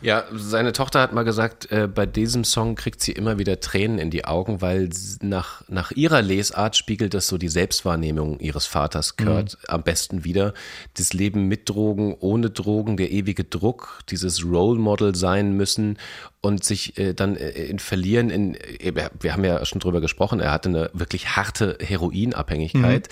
Ja, 0.00 0.24
seine 0.32 0.72
Tochter 0.72 1.00
hat 1.00 1.12
mal 1.12 1.24
gesagt, 1.24 1.70
äh, 1.72 1.88
bei 1.88 2.06
diesem 2.06 2.44
Song 2.44 2.74
kriegt 2.74 3.00
sie 3.00 3.12
immer 3.12 3.38
wieder 3.38 3.60
Tränen 3.60 3.98
in 3.98 4.10
die 4.10 4.24
Augen, 4.24 4.60
weil 4.60 4.90
nach, 5.22 5.62
nach 5.68 5.92
ihrer 5.92 6.20
Lesart 6.20 6.76
spiegelt 6.76 7.14
das 7.14 7.26
so 7.26 7.38
die 7.38 7.48
Selbstwahrnehmung 7.48 8.38
ihres 8.40 8.66
Vaters 8.66 9.16
Kurt 9.16 9.54
mhm. 9.54 9.68
am 9.68 9.82
besten 9.82 10.24
wieder. 10.24 10.52
Das 10.98 11.12
Leben 11.12 11.48
mit 11.48 11.68
Drogen, 11.68 12.14
ohne 12.20 12.50
Drogen, 12.50 12.96
der 12.96 13.10
ewige 13.10 13.44
Druck, 13.44 14.00
dieses 14.10 14.44
Role 14.44 14.78
Model 14.78 15.14
sein 15.14 15.56
müssen 15.56 15.98
und 16.44 16.62
sich 16.62 16.98
äh, 16.98 17.14
dann 17.14 17.36
äh, 17.36 17.50
in 17.50 17.78
verlieren 17.78 18.28
in 18.28 18.54
äh, 18.54 18.92
wir 19.18 19.32
haben 19.32 19.44
ja 19.44 19.64
schon 19.64 19.80
drüber 19.80 20.02
gesprochen, 20.02 20.40
er 20.40 20.52
hatte 20.52 20.68
eine 20.68 20.90
wirklich 20.92 21.36
harte 21.36 21.78
Heroinabhängigkeit. 21.80 23.08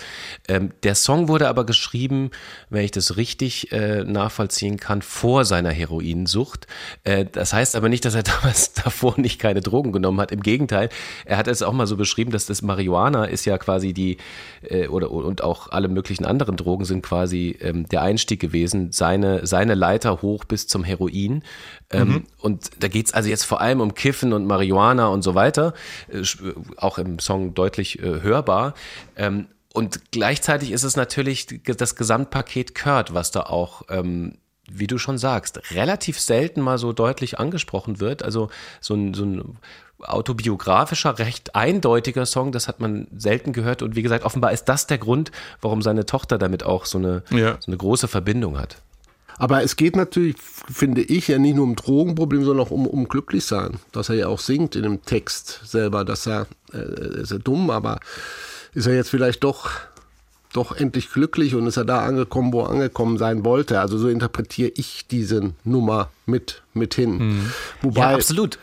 Mhm. 0.47 0.53
Ähm, 0.53 0.71
der 0.83 0.93
Song 0.93 1.27
wurde 1.27 1.47
aber 1.47 1.65
geschrieben, 1.65 2.29
wenn 2.69 2.85
ich 2.85 2.91
das 2.91 3.17
richtig 3.17 3.71
äh, 3.71 4.03
nachvollziehen 4.03 4.77
kann, 4.77 5.01
vor 5.01 5.45
seiner 5.45 5.71
Heroinsucht. 5.71 6.67
Äh, 7.03 7.25
das 7.31 7.53
heißt 7.53 7.75
aber 7.75 7.89
nicht, 7.89 8.05
dass 8.05 8.13
er 8.13 8.23
damals 8.41 8.73
davor 8.73 9.19
nicht 9.19 9.39
keine 9.39 9.61
Drogen 9.61 9.91
genommen 9.91 10.21
hat. 10.21 10.31
Im 10.31 10.43
Gegenteil, 10.43 10.89
er 11.25 11.37
hat 11.37 11.47
es 11.47 11.63
auch 11.63 11.73
mal 11.73 11.87
so 11.87 11.97
beschrieben, 11.97 12.31
dass 12.31 12.45
das 12.45 12.61
Marihuana 12.61 13.25
ist 13.25 13.45
ja 13.45 13.57
quasi 13.57 13.93
die 13.93 14.17
äh, 14.69 14.87
oder 14.87 15.09
und 15.09 15.43
auch 15.43 15.71
alle 15.71 15.87
möglichen 15.87 16.25
anderen 16.25 16.55
Drogen 16.55 16.85
sind 16.85 17.01
quasi 17.01 17.57
ähm, 17.61 17.87
der 17.89 18.03
Einstieg 18.03 18.39
gewesen, 18.39 18.91
seine 18.91 19.47
seine 19.47 19.73
Leiter 19.73 20.21
hoch 20.21 20.43
bis 20.43 20.67
zum 20.67 20.83
Heroin. 20.83 21.43
Ähm, 21.89 22.07
mhm. 22.07 22.23
Und 22.39 22.69
da 22.79 22.87
geht's 22.87 23.13
also 23.13 23.22
jetzt 23.29 23.45
vor 23.45 23.61
allem 23.61 23.81
um 23.81 23.93
Kiffen 23.93 24.33
und 24.33 24.45
Marihuana 24.45 25.07
und 25.07 25.21
so 25.21 25.35
weiter, 25.35 25.73
äh, 26.09 26.23
auch 26.77 26.97
im 26.97 27.19
Song 27.19 27.53
deutlich 27.53 27.99
äh, 27.99 28.21
hörbar. 28.21 28.73
Ähm, 29.15 29.47
und 29.73 30.11
gleichzeitig 30.11 30.71
ist 30.71 30.83
es 30.83 30.95
natürlich 30.95 31.47
das 31.65 31.95
Gesamtpaket 31.95 32.75
Kurt, 32.75 33.13
was 33.13 33.31
da 33.31 33.41
auch, 33.41 33.83
ähm, 33.89 34.35
wie 34.71 34.87
du 34.87 34.97
schon 34.99 35.17
sagst, 35.17 35.59
relativ 35.71 36.19
selten 36.19 36.61
mal 36.61 36.77
so 36.77 36.93
deutlich 36.93 37.39
angesprochen 37.39 37.99
wird. 37.99 38.23
Also 38.23 38.49
so 38.79 38.93
ein, 38.93 39.13
so 39.15 39.25
ein 39.25 39.57
autobiografischer, 39.99 41.17
recht 41.17 41.55
eindeutiger 41.55 42.25
Song, 42.25 42.51
das 42.51 42.67
hat 42.67 42.79
man 42.79 43.07
selten 43.15 43.51
gehört. 43.51 43.81
Und 43.81 43.95
wie 43.95 44.03
gesagt, 44.03 44.25
offenbar 44.25 44.51
ist 44.51 44.65
das 44.65 44.85
der 44.85 44.99
Grund, 44.99 45.31
warum 45.59 45.81
seine 45.81 46.05
Tochter 46.05 46.37
damit 46.37 46.63
auch 46.63 46.85
so 46.85 46.99
eine, 46.99 47.23
ja. 47.31 47.57
so 47.59 47.67
eine 47.67 47.77
große 47.77 48.07
Verbindung 48.07 48.59
hat. 48.59 48.77
Aber 49.37 49.63
es 49.63 49.75
geht 49.75 49.95
natürlich, 49.95 50.35
finde 50.39 51.01
ich, 51.01 51.27
ja 51.27 51.37
nicht 51.37 51.55
nur 51.55 51.65
um 51.65 51.75
Drogenproblem, 51.75 52.43
sondern 52.45 52.65
auch 52.65 52.71
um, 52.71 52.87
um 52.87 53.07
Glücklichsein. 53.07 53.79
Dass 53.91 54.09
er 54.09 54.15
ja 54.15 54.27
auch 54.27 54.39
singt 54.39 54.75
in 54.75 54.83
dem 54.83 55.03
Text 55.03 55.61
selber, 55.65 56.05
dass 56.05 56.27
er, 56.27 56.47
äh, 56.73 57.21
ist 57.21 57.31
er 57.31 57.39
dumm, 57.39 57.69
aber 57.69 57.99
ist 58.73 58.87
er 58.87 58.95
jetzt 58.95 59.09
vielleicht 59.09 59.43
doch, 59.43 59.71
doch 60.53 60.75
endlich 60.75 61.11
glücklich 61.11 61.55
und 61.55 61.67
ist 61.67 61.77
er 61.77 61.85
da 61.85 62.05
angekommen, 62.05 62.53
wo 62.53 62.61
er 62.61 62.69
angekommen 62.69 63.17
sein 63.17 63.43
wollte. 63.43 63.79
Also 63.79 63.97
so 63.97 64.07
interpretiere 64.07 64.71
ich 64.75 65.07
diese 65.07 65.53
Nummer 65.63 66.09
mit, 66.25 66.61
mit 66.73 66.93
hin. 66.93 67.17
Mhm. 67.17 67.51
Wobei, 67.81 68.01
ja, 68.01 68.15
absolut. 68.15 68.59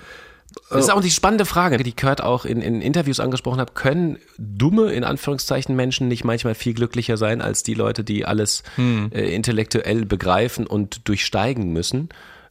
Das 0.68 0.84
ist 0.84 0.90
auch 0.90 1.00
die 1.00 1.10
spannende 1.10 1.46
Frage, 1.46 1.78
die 1.78 1.92
Kurt 1.92 2.22
auch 2.22 2.44
in, 2.44 2.62
in 2.62 2.80
Interviews 2.80 3.18
angesprochen 3.18 3.60
hat. 3.60 3.74
Können 3.74 4.18
dumme, 4.38 4.92
in 4.92 5.02
Anführungszeichen, 5.02 5.74
Menschen 5.74 6.06
nicht 6.06 6.24
manchmal 6.24 6.54
viel 6.54 6.74
glücklicher 6.74 7.16
sein 7.16 7.40
als 7.40 7.62
die 7.62 7.74
Leute, 7.74 8.04
die 8.04 8.24
alles 8.24 8.62
hm. 8.76 9.10
äh, 9.12 9.34
intellektuell 9.34 10.04
begreifen 10.04 10.66
und 10.66 11.08
durchsteigen 11.08 11.72
müssen? 11.72 12.10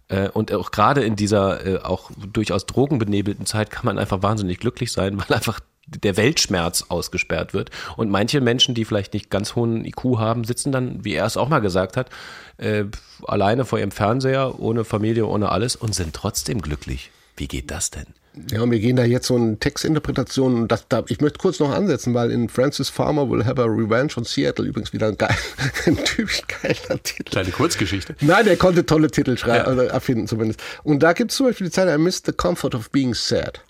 Äh, 0.10 0.30
und 0.30 0.52
auch 0.52 0.72
gerade 0.72 1.02
in 1.02 1.16
dieser 1.16 1.66
äh, 1.66 1.78
auch 1.80 2.12
durchaus 2.34 2.66
drogenbenebelten 2.66 3.46
Zeit 3.46 3.72
kann 3.72 3.86
man 3.86 3.98
einfach 3.98 4.22
wahnsinnig 4.22 4.60
glücklich 4.60 4.92
sein, 4.92 5.18
weil 5.30 5.36
einfach 5.36 5.62
der 5.88 6.18
Weltschmerz 6.18 6.86
ausgesperrt 6.90 7.54
wird. 7.54 7.72
Und 7.96 8.10
manche 8.12 8.42
Menschen, 8.42 8.76
die 8.76 8.86
vielleicht 8.86 9.14
nicht 9.14 9.30
ganz 9.30 9.56
hohen 9.56 9.86
IQ 9.86 10.18
haben, 10.18 10.44
sitzen 10.44 10.72
dann, 10.72 11.04
wie 11.04 11.14
er 11.14 11.26
es 11.26 11.38
auch 11.38 11.50
mal 11.50 11.60
gesagt 11.60 11.98
hat, 11.98 12.10
äh, 12.58 12.86
alleine 13.26 13.66
vor 13.66 13.80
ihrem 13.80 13.92
Fernseher, 13.92 14.60
ohne 14.60 14.84
Familie, 14.84 15.26
ohne 15.26 15.50
alles 15.50 15.76
und 15.76 15.96
sind 15.96 16.14
trotzdem 16.14 16.62
glücklich. 16.62 17.12
Wie 17.40 17.48
geht 17.48 17.72
das 17.72 17.90
denn? 17.90 18.06
Ja, 18.52 18.62
und 18.62 18.72
wir 18.72 18.80
gehen 18.80 18.96
da 18.96 19.04
jetzt 19.04 19.28
so 19.28 19.36
eine 19.36 19.58
Textinterpretation. 19.58 20.68
Das, 20.68 20.88
da, 20.88 21.04
ich 21.08 21.22
möchte 21.22 21.40
kurz 21.40 21.60
noch 21.60 21.72
ansetzen, 21.72 22.14
weil 22.14 22.32
in 22.32 22.50
Francis 22.50 22.90
Farmer 22.90 23.30
Will 23.30 23.46
Have 23.46 23.62
a 23.62 23.66
Revenge 23.66 24.10
von 24.10 24.26
Seattle 24.26 24.66
übrigens 24.66 24.94
wieder 24.94 25.08
ein, 25.08 25.18
geil, 25.18 25.36
ein 25.86 25.98
typisch 26.04 26.42
geiler 26.62 27.02
Titel. 27.02 27.32
Kleine 27.32 27.52
Kurzgeschichte. 27.52 28.16
Nein, 28.22 28.46
der 28.46 28.58
konnte 28.58 28.86
tolle 28.86 29.10
Titel 29.10 29.38
schreiben, 29.38 29.66
ja. 29.66 29.74
oder 29.74 29.90
erfinden 29.90 30.28
zumindest. 30.28 30.62
Und 30.84 31.02
da 31.02 31.14
gibt 31.14 31.32
es 31.32 31.38
zum 31.38 31.48
Beispiel 31.48 31.68
die 31.68 31.72
Zeile, 31.72 31.96
I 31.96 31.98
miss 31.98 32.22
the 32.26 32.34
comfort 32.34 32.76
of 32.76 32.90
being 32.92 33.14
sad. 33.14 33.62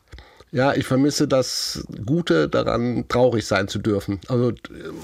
Ja, 0.52 0.74
ich 0.74 0.86
vermisse 0.86 1.28
das 1.28 1.84
Gute 2.06 2.50
daran, 2.50 3.06
traurig 3.08 3.46
sein 3.46 3.68
zu 3.68 3.78
dürfen. 3.78 4.20
Also 4.28 4.52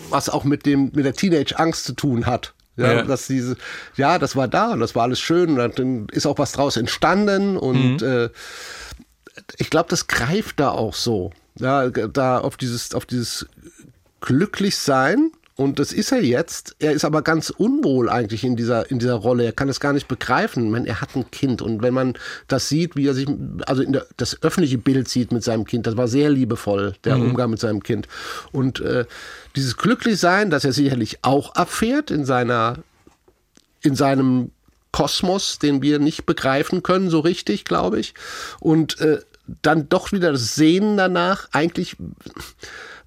was 0.09 0.27
auch 0.27 0.43
mit 0.43 0.65
dem 0.65 0.91
mit 0.93 1.05
der 1.05 1.13
Teenage-Angst 1.13 1.85
zu 1.85 1.93
tun 1.93 2.25
hat. 2.25 2.55
Ja, 2.77 2.93
ja, 2.93 3.01
dass 3.03 3.27
diese, 3.27 3.55
ja, 3.95 4.19
das 4.19 4.35
war 4.35 4.47
da 4.47 4.71
und 4.71 4.81
das 4.81 4.95
war 4.95 5.03
alles 5.03 5.19
schön 5.19 5.57
und 5.57 5.79
dann 5.79 6.07
ist 6.11 6.25
auch 6.25 6.37
was 6.37 6.51
draus 6.51 6.75
entstanden 6.75 7.57
und 7.57 8.01
mhm. 8.01 8.07
äh, 8.07 8.29
ich 9.57 9.69
glaube, 9.69 9.89
das 9.89 10.07
greift 10.07 10.59
da 10.59 10.69
auch 10.69 10.93
so. 10.93 11.31
Ja, 11.57 11.89
da 11.89 12.39
auf 12.39 12.57
dieses, 12.57 12.93
auf 12.93 13.05
dieses 13.05 13.47
Glücklichsein 14.19 15.31
und 15.57 15.79
das 15.79 15.93
ist 15.93 16.11
er 16.11 16.21
jetzt. 16.21 16.75
Er 16.79 16.91
ist 16.91 17.05
aber 17.05 17.21
ganz 17.21 17.49
unwohl 17.49 18.09
eigentlich 18.09 18.43
in 18.43 18.57
dieser, 18.57 18.91
in 18.91 18.99
dieser 18.99 19.13
Rolle. 19.13 19.45
Er 19.45 19.53
kann 19.53 19.69
es 19.69 19.79
gar 19.79 19.93
nicht 19.93 20.09
begreifen. 20.09 20.69
Man, 20.69 20.85
er 20.85 20.99
hat 20.99 21.15
ein 21.15 21.31
Kind. 21.31 21.61
Und 21.61 21.81
wenn 21.81 21.93
man 21.93 22.15
das 22.49 22.67
sieht, 22.67 22.97
wie 22.97 23.07
er 23.07 23.13
sich, 23.13 23.27
also 23.65 23.81
in 23.81 23.93
der, 23.93 24.05
das 24.17 24.43
öffentliche 24.43 24.77
Bild 24.77 25.07
sieht 25.07 25.31
mit 25.31 25.45
seinem 25.45 25.63
Kind, 25.63 25.87
das 25.87 25.95
war 25.95 26.09
sehr 26.09 26.29
liebevoll, 26.29 26.95
der 27.05 27.15
mhm. 27.15 27.29
Umgang 27.29 27.51
mit 27.51 27.59
seinem 27.61 27.83
Kind. 27.83 28.09
Und 28.51 28.81
äh, 28.81 29.05
dieses 29.55 29.77
Glücklichsein, 29.77 30.49
das 30.49 30.65
er 30.65 30.73
sicherlich 30.73 31.19
auch 31.21 31.55
abfährt 31.55 32.11
in 32.11 32.25
seiner, 32.25 32.79
in 33.81 33.95
seinem 33.95 34.51
Kosmos, 34.91 35.57
den 35.59 35.81
wir 35.81 35.99
nicht 35.99 36.25
begreifen 36.25 36.83
können, 36.83 37.09
so 37.09 37.21
richtig, 37.21 37.63
glaube 37.63 38.01
ich. 38.01 38.13
Und 38.59 38.99
äh, 38.99 39.19
dann 39.61 39.87
doch 39.87 40.11
wieder 40.11 40.33
das 40.33 40.55
Sehen 40.55 40.97
danach, 40.97 41.47
eigentlich 41.53 41.95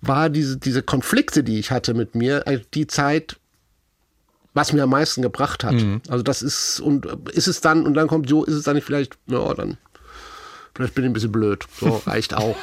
war 0.01 0.31
diese, 0.31 0.57
diese 0.57 0.83
Konflikte, 0.83 1.43
die 1.43 1.59
ich 1.59 1.71
hatte 1.71 1.95
mit 1.95 2.15
mir, 2.15 2.47
äh, 2.47 2.61
die 2.75 2.87
Zeit, 2.87 3.37
was 4.55 4.73
mir 4.73 4.83
am 4.85 4.91
meisten 4.91 5.23
gebracht 5.23 5.65
hat. 5.65 5.75
Mhm. 5.75 6.01
Also 6.09 6.23
das 6.23 6.43
ist, 6.43 6.81
und 6.81 7.07
ist 7.33 7.49
es 7.49 7.61
dann, 7.61 7.85
und 7.85 7.95
dann 7.95 8.09
kommt 8.09 8.29
Jo, 8.31 8.45
ist 8.45 8.55
es 8.55 8.65
dann 8.65 8.75
nicht 8.75 8.85
vielleicht, 8.85 9.17
ja, 9.27 9.55
dann, 9.55 9.77
vielleicht 10.75 10.95
bin 10.95 11.05
ich 11.05 11.11
ein 11.11 11.13
bisschen 11.13 11.33
blöd. 11.33 11.65
So, 11.79 12.03
reicht 12.07 12.35
auch. 12.35 12.57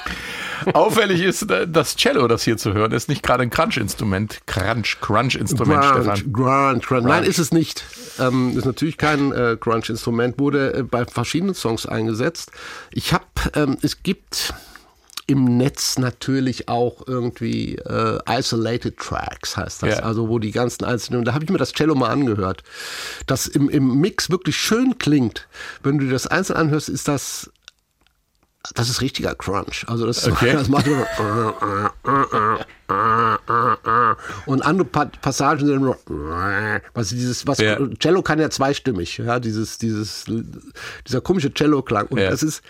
Auffällig 0.74 1.22
ist 1.22 1.49
äh, 1.52 1.68
das 1.68 1.95
Cello, 1.95 2.28
das 2.28 2.44
hier 2.44 2.57
zu 2.57 2.74
hören, 2.74 2.91
ist 2.91 3.10
nicht 3.10 3.24
gerade 3.24 3.44
ein 3.44 3.49
Crunch-Instrument. 3.49 4.40
Crunch, 4.45 4.98
Crunch-Instrument, 5.02 5.84
Stefan. 5.84 6.34
Crunch, 6.34 6.86
Crunch. 6.86 7.06
Nein, 7.06 7.24
ist 7.24 7.40
es 7.40 7.52
nicht. 7.52 7.84
Ähm, 8.20 8.57
ist 8.57 8.66
natürlich 8.66 8.98
kein 8.98 9.32
äh, 9.32 9.57
Crunch-Instrument, 9.60 10.40
wurde 10.40 10.74
äh, 10.74 10.84
bei 10.84 11.06
verschiedenen 11.06 11.56
Songs 11.56 11.86
eingesetzt. 11.86 12.52
Ich 12.91 13.14
habe, 13.14 13.26
ähm, 13.53 13.78
es 13.82 14.02
gibt 14.03 14.53
im 15.27 15.57
Netz 15.57 15.97
natürlich 15.97 16.69
auch 16.69 17.07
irgendwie 17.07 17.76
äh, 17.77 18.19
Isolated 18.30 18.97
Tracks 18.97 19.57
heißt 19.57 19.84
das, 19.84 19.97
ja. 19.97 20.03
also 20.03 20.30
wo 20.30 20.38
die 20.38 20.52
ganzen 20.52 20.85
einzelnen, 20.85 21.19
und 21.19 21.26
da 21.26 21.34
habe 21.34 21.43
ich 21.43 21.49
mir 21.49 21.57
das 21.57 21.73
Cello 21.73 21.95
mal 21.95 22.10
angehört, 22.10 22.64
das 23.26 23.47
im, 23.47 23.69
im 23.69 23.99
Mix 23.99 24.30
wirklich 24.30 24.56
schön 24.56 24.97
klingt. 24.99 25.47
Wenn 25.81 25.97
du 25.97 26.06
dir 26.06 26.11
das 26.11 26.27
einzeln 26.27 26.57
anhörst, 26.57 26.89
ist 26.89 27.07
das 27.07 27.49
das 28.73 28.89
ist 28.89 29.02
richtiger 29.02 29.35
Crunch. 29.35 29.85
Also 29.88 30.07
das, 30.07 30.27
okay. 30.27 30.53
das 30.53 30.69
macht 30.69 30.88
und 34.47 34.61
andere 34.65 34.88
Passagen 34.88 35.65
sind 35.65 35.95
was 36.93 37.10
dieses 37.10 37.45
was 37.45 37.60
ja. 37.60 37.77
Cello 37.99 38.22
kann 38.22 38.39
ja 38.39 38.49
zweistimmig, 38.49 39.18
ja, 39.18 39.39
dieses 39.39 39.77
dieses 39.77 40.26
dieser 41.07 41.22
komische 41.22 41.53
Cello 41.53 41.81
Klang 41.81 42.07
und 42.07 42.19
ja. 42.19 42.30
das 42.30 42.43
ist 42.43 42.64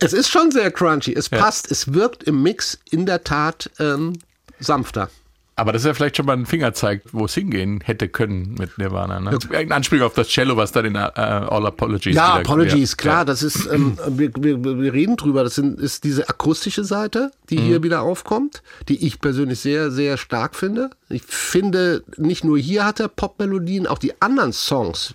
es 0.00 0.12
ist 0.12 0.30
schon 0.30 0.50
sehr 0.50 0.70
crunchy. 0.70 1.12
Es 1.14 1.30
ja. 1.30 1.38
passt. 1.38 1.70
Es 1.70 1.94
wirkt 1.94 2.24
im 2.24 2.42
Mix 2.42 2.78
in 2.90 3.06
der 3.06 3.22
Tat 3.22 3.70
ähm, 3.78 4.14
sanfter. 4.58 5.10
Aber 5.56 5.72
das 5.72 5.82
ist 5.82 5.86
ja 5.86 5.92
vielleicht 5.92 6.16
schon 6.16 6.24
mal 6.24 6.38
ein 6.38 6.46
Fingerzeig, 6.46 7.02
wo 7.12 7.26
es 7.26 7.34
hingehen 7.34 7.82
hätte 7.84 8.08
können 8.08 8.54
mit 8.58 8.78
Nirvana. 8.78 9.20
Ne? 9.20 9.38
Ja. 9.52 9.58
Ein 9.58 9.72
Anspiel 9.72 10.02
auf 10.02 10.14
das 10.14 10.28
Cello, 10.28 10.56
was 10.56 10.72
dann 10.72 10.86
in 10.86 10.96
uh, 10.96 11.00
All 11.00 11.66
Apologies 11.66 12.16
Ja, 12.16 12.36
Apologies, 12.36 12.96
klar. 12.96 13.18
Ja. 13.18 13.24
Das 13.26 13.42
ist, 13.42 13.66
ähm, 13.70 13.98
wir, 14.08 14.30
wir, 14.38 14.64
wir, 14.64 14.92
reden 14.94 15.18
drüber. 15.18 15.44
Das 15.44 15.56
sind, 15.56 15.78
ist 15.78 16.04
diese 16.04 16.30
akustische 16.30 16.82
Seite, 16.82 17.30
die 17.50 17.58
mhm. 17.58 17.62
hier 17.62 17.82
wieder 17.82 18.00
aufkommt, 18.00 18.62
die 18.88 19.06
ich 19.06 19.20
persönlich 19.20 19.60
sehr, 19.60 19.90
sehr 19.90 20.16
stark 20.16 20.56
finde. 20.56 20.88
Ich 21.10 21.24
finde, 21.24 22.04
nicht 22.16 22.42
nur 22.42 22.58
hier 22.58 22.86
hat 22.86 22.98
er 22.98 23.08
Popmelodien, 23.08 23.86
auch 23.86 23.98
die 23.98 24.14
anderen 24.22 24.54
Songs 24.54 25.14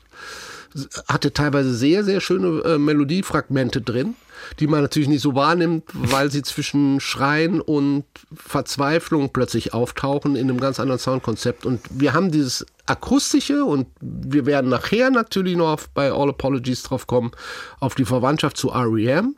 hatte 1.08 1.34
teilweise 1.34 1.74
sehr, 1.74 2.04
sehr 2.04 2.20
schöne 2.20 2.62
äh, 2.66 2.78
Melodiefragmente 2.78 3.82
drin, 3.82 4.16
die 4.60 4.68
man 4.68 4.82
natürlich 4.82 5.10
nicht 5.10 5.22
so 5.22 5.36
wahrnimmt, 5.36 5.84
weil 5.94 6.32
sie 6.32 6.42
zwischen 6.42 7.00
Schreien 7.00 7.62
und 7.62 8.06
Verzweiflung 8.36 9.32
plötzlich 9.32 9.74
auftauchen 9.74 10.36
in 10.36 10.50
einem 10.50 10.60
ganz 10.60 10.80
anderen 10.80 11.00
Soundkonzept. 11.00 11.66
Und 11.66 11.82
wir 11.90 12.14
haben 12.14 12.32
dieses 12.32 12.66
akustische 12.86 13.66
und 13.66 13.88
wir 14.02 14.46
werden 14.46 14.70
nachher 14.70 15.10
natürlich 15.10 15.56
noch 15.56 15.74
auf, 15.74 15.90
bei 15.90 16.12
All 16.12 16.30
Apologies 16.30 16.84
drauf 16.84 17.08
kommen, 17.08 17.32
auf 17.80 17.96
die 17.96 18.06
Verwandtschaft 18.06 18.58
zu 18.58 18.70
REM. 18.70 19.36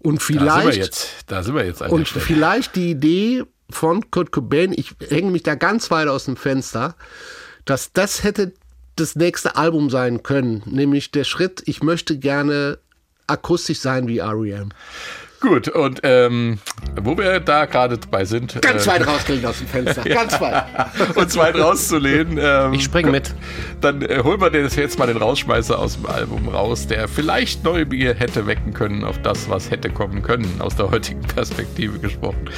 Und 0.00 0.22
vielleicht, 0.22 0.46
da 0.46 0.62
sind 0.62 0.72
wir 0.72 0.76
jetzt, 0.76 1.10
da 1.26 1.42
sind 1.42 1.54
wir 1.54 1.64
jetzt 1.64 1.82
und 1.82 2.08
vielleicht 2.08 2.76
die 2.76 2.90
Idee 2.90 3.42
von 3.70 4.10
Kurt 4.10 4.30
Cobain, 4.30 4.72
ich 4.72 4.94
hänge 5.08 5.30
mich 5.30 5.42
da 5.42 5.56
ganz 5.56 5.90
weit 5.90 6.08
aus 6.08 6.26
dem 6.26 6.36
Fenster, 6.36 6.94
dass 7.64 7.92
das 7.92 8.22
hätte 8.22 8.52
das 8.96 9.16
nächste 9.16 9.56
Album 9.56 9.90
sein 9.90 10.22
können, 10.22 10.62
nämlich 10.66 11.10
der 11.10 11.24
Schritt, 11.24 11.62
ich 11.66 11.82
möchte 11.82 12.18
gerne 12.18 12.78
akustisch 13.28 13.78
sein 13.78 14.08
wie 14.08 14.18
REM. 14.18 14.70
Gut, 15.40 15.68
und 15.68 16.00
ähm, 16.02 16.58
wo 17.00 17.16
wir 17.16 17.38
da 17.38 17.66
gerade 17.66 17.96
dabei 17.96 18.24
sind. 18.24 18.60
Ganz 18.60 18.86
äh, 18.86 18.90
weit 18.90 19.06
rauskriegen 19.06 19.46
aus 19.46 19.58
dem 19.58 19.68
Fenster. 19.68 20.02
Ganz 20.04 20.40
weit. 20.40 20.64
uns 21.14 21.36
weit 21.36 21.54
rauszulehnen. 21.54 22.38
Ähm, 22.42 22.72
ich 22.72 22.82
springe 22.82 23.12
mit. 23.12 23.32
Dann 23.80 24.02
äh, 24.02 24.20
holen 24.24 24.40
wir 24.40 24.50
jetzt 24.52 24.98
mal 24.98 25.06
den 25.06 25.16
Rausschmeißer 25.16 25.78
aus 25.78 25.94
dem 25.94 26.06
Album 26.06 26.48
raus, 26.48 26.88
der 26.88 27.06
vielleicht 27.06 27.62
Neubier 27.62 28.14
hätte 28.14 28.48
wecken 28.48 28.74
können 28.74 29.04
auf 29.04 29.22
das, 29.22 29.48
was 29.48 29.70
hätte 29.70 29.90
kommen 29.90 30.22
können, 30.22 30.60
aus 30.60 30.74
der 30.74 30.90
heutigen 30.90 31.20
Perspektive 31.20 32.00
gesprochen. 32.00 32.50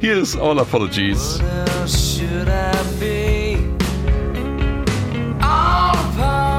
Hier 0.00 0.16
ist 0.16 0.34
All 0.36 0.58
Apologies. 0.58 1.38
What 1.38 1.80
else 1.82 2.18
should 2.18 2.48
I 2.48 2.72
be? 2.98 3.58
All 5.42 5.92
Haben 6.16 6.51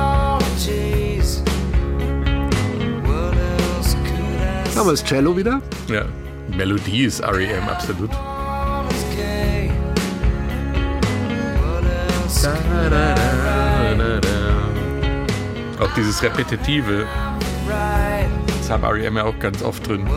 wir 4.88 4.92
das 4.92 5.04
Cello 5.04 5.38
wieder? 5.38 5.62
Ja. 5.88 6.06
Melodie 6.58 7.06
ist 7.06 7.22
REM, 7.24 7.68
absolut. 7.70 8.10
Auch 15.80 15.94
dieses 15.96 16.22
Repetitive. 16.24 17.06
Das 18.48 18.70
haben 18.70 18.84
REM 18.84 19.18
ja 19.18 19.24
auch 19.26 19.38
ganz 19.40 19.62
oft 19.62 19.88
drin. 19.88 20.08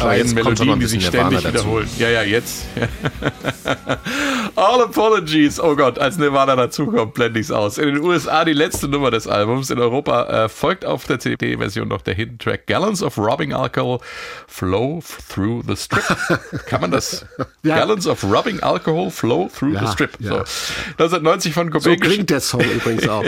Kleinen 0.00 0.34
Melodien, 0.34 0.80
die 0.80 0.86
sich 0.86 1.06
ständig 1.06 1.46
wiederholen. 1.46 1.88
Ja, 1.98 2.08
ja, 2.08 2.22
jetzt. 2.22 2.64
All 4.56 4.82
Apologies. 4.82 5.60
Oh 5.60 5.76
Gott, 5.76 5.98
als 5.98 6.18
Nirvana 6.18 6.56
dazukommt, 6.56 7.14
blende 7.14 7.40
ich 7.40 7.46
es 7.46 7.50
aus. 7.52 7.78
In 7.78 7.94
den 7.94 8.02
USA 8.02 8.44
die 8.44 8.52
letzte 8.52 8.88
Nummer 8.88 9.10
des 9.10 9.26
Albums. 9.26 9.70
In 9.70 9.78
Europa 9.78 10.44
äh, 10.44 10.48
folgt 10.48 10.84
auf 10.84 11.04
der 11.04 11.18
CD-Version 11.18 11.88
noch 11.88 12.02
der 12.02 12.14
Hidden 12.14 12.38
Track 12.38 12.66
Gallons 12.66 13.02
of 13.02 13.16
Robbing 13.18 13.52
Alcohol 13.52 14.00
Flow 14.46 15.02
Through 15.32 15.64
the 15.66 15.76
Strip. 15.76 16.04
Kann 16.66 16.80
man 16.80 16.90
das? 16.90 17.24
ja. 17.62 17.76
Gallons 17.76 18.06
of 18.06 18.24
Robbing 18.24 18.60
Alcohol 18.60 19.10
Flow 19.10 19.50
Through 19.56 19.74
ja, 19.74 19.86
the 19.86 19.92
Strip. 19.92 20.10
Ja. 20.18 20.30
So. 20.30 20.36
1990 20.98 21.54
von 21.54 21.70
Cobain. 21.70 21.82
So 21.82 21.96
klingt 21.96 22.30
der 22.30 22.40
Song 22.40 22.60
übrigens 22.74 23.08
auch, 23.08 23.24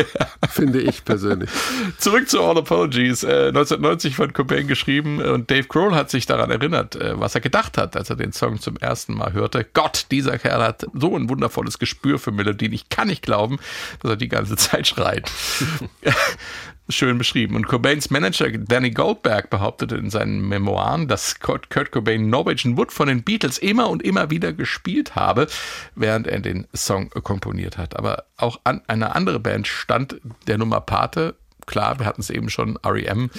finde 0.51 0.81
ich 0.81 1.05
persönlich. 1.05 1.51
Zurück 1.99 2.29
zu 2.29 2.43
All 2.43 2.59
Apologies. 2.59 3.23
Äh, 3.23 3.49
1990 3.49 4.17
von 4.17 4.33
Cobain 4.33 4.67
geschrieben 4.67 5.21
und 5.23 5.51
Dave 5.51 5.65
Grohl 5.65 5.95
hat 5.95 6.11
sich 6.11 6.27
daran 6.27 6.51
erinnert, 6.51 6.62
äh, 6.71 7.19
was 7.19 7.35
er 7.35 7.41
gedacht 7.41 7.79
hat, 7.79 7.97
als 7.97 8.11
er 8.11 8.17
den 8.17 8.33
Song 8.33 8.61
zum 8.61 8.77
ersten 8.77 9.15
Mal 9.15 9.33
hörte. 9.33 9.67
Gott, 9.73 10.07
dieser 10.11 10.39
Kerl 10.39 10.63
hat 10.63 10.87
so 10.93 11.17
ein 11.17 11.29
wundervolles 11.29 11.79
Gespür 11.79 12.19
für 12.19 12.33
Melodien. 12.33 12.73
Ich 12.73 12.89
kann 12.89 13.09
nicht 13.09 13.23
glauben, 13.23 13.59
dass 14.01 14.13
er 14.13 14.17
die 14.17 14.29
ganze 14.29 14.57
Zeit 14.57 14.87
schreit. 14.87 15.31
Schön 16.89 17.17
beschrieben. 17.17 17.57
Und 17.57 17.69
Cobains 17.69 18.11
Manager 18.11 18.51
Danny 18.51 18.91
Goldberg 18.91 19.51
behauptete 19.51 19.95
in 19.95 20.11
seinen 20.11 20.47
Memoiren, 20.49 21.09
dass 21.09 21.39
Kurt 21.41 21.71
Cobain 21.71 22.29
Norwegian 22.29 22.77
Wood 22.77 22.93
von 22.93 23.09
den 23.09 23.23
Beatles 23.23 23.59
immer 23.59 23.89
und 23.89 24.03
immer 24.03 24.31
wieder 24.31 24.53
gespielt 24.53 25.15
habe, 25.15 25.47
während 25.95 26.27
er 26.27 26.41
den 26.41 26.67
Song 26.75 27.09
komponiert 27.11 27.79
hat. 27.79 27.97
Aber 27.97 28.25
auch 28.37 28.61
an 28.65 28.83
eine 28.89 29.15
andere 29.15 29.39
Band 29.39 29.69
stand 29.69 30.21
der 30.49 30.59
Nummer 30.59 30.81
Pate. 30.81 31.37
Klar, 31.67 31.99
wir 32.01 32.07
hatten 32.07 32.21
es 32.21 32.31
eben 32.31 32.51
schon, 32.51 32.77
REM 32.85 33.31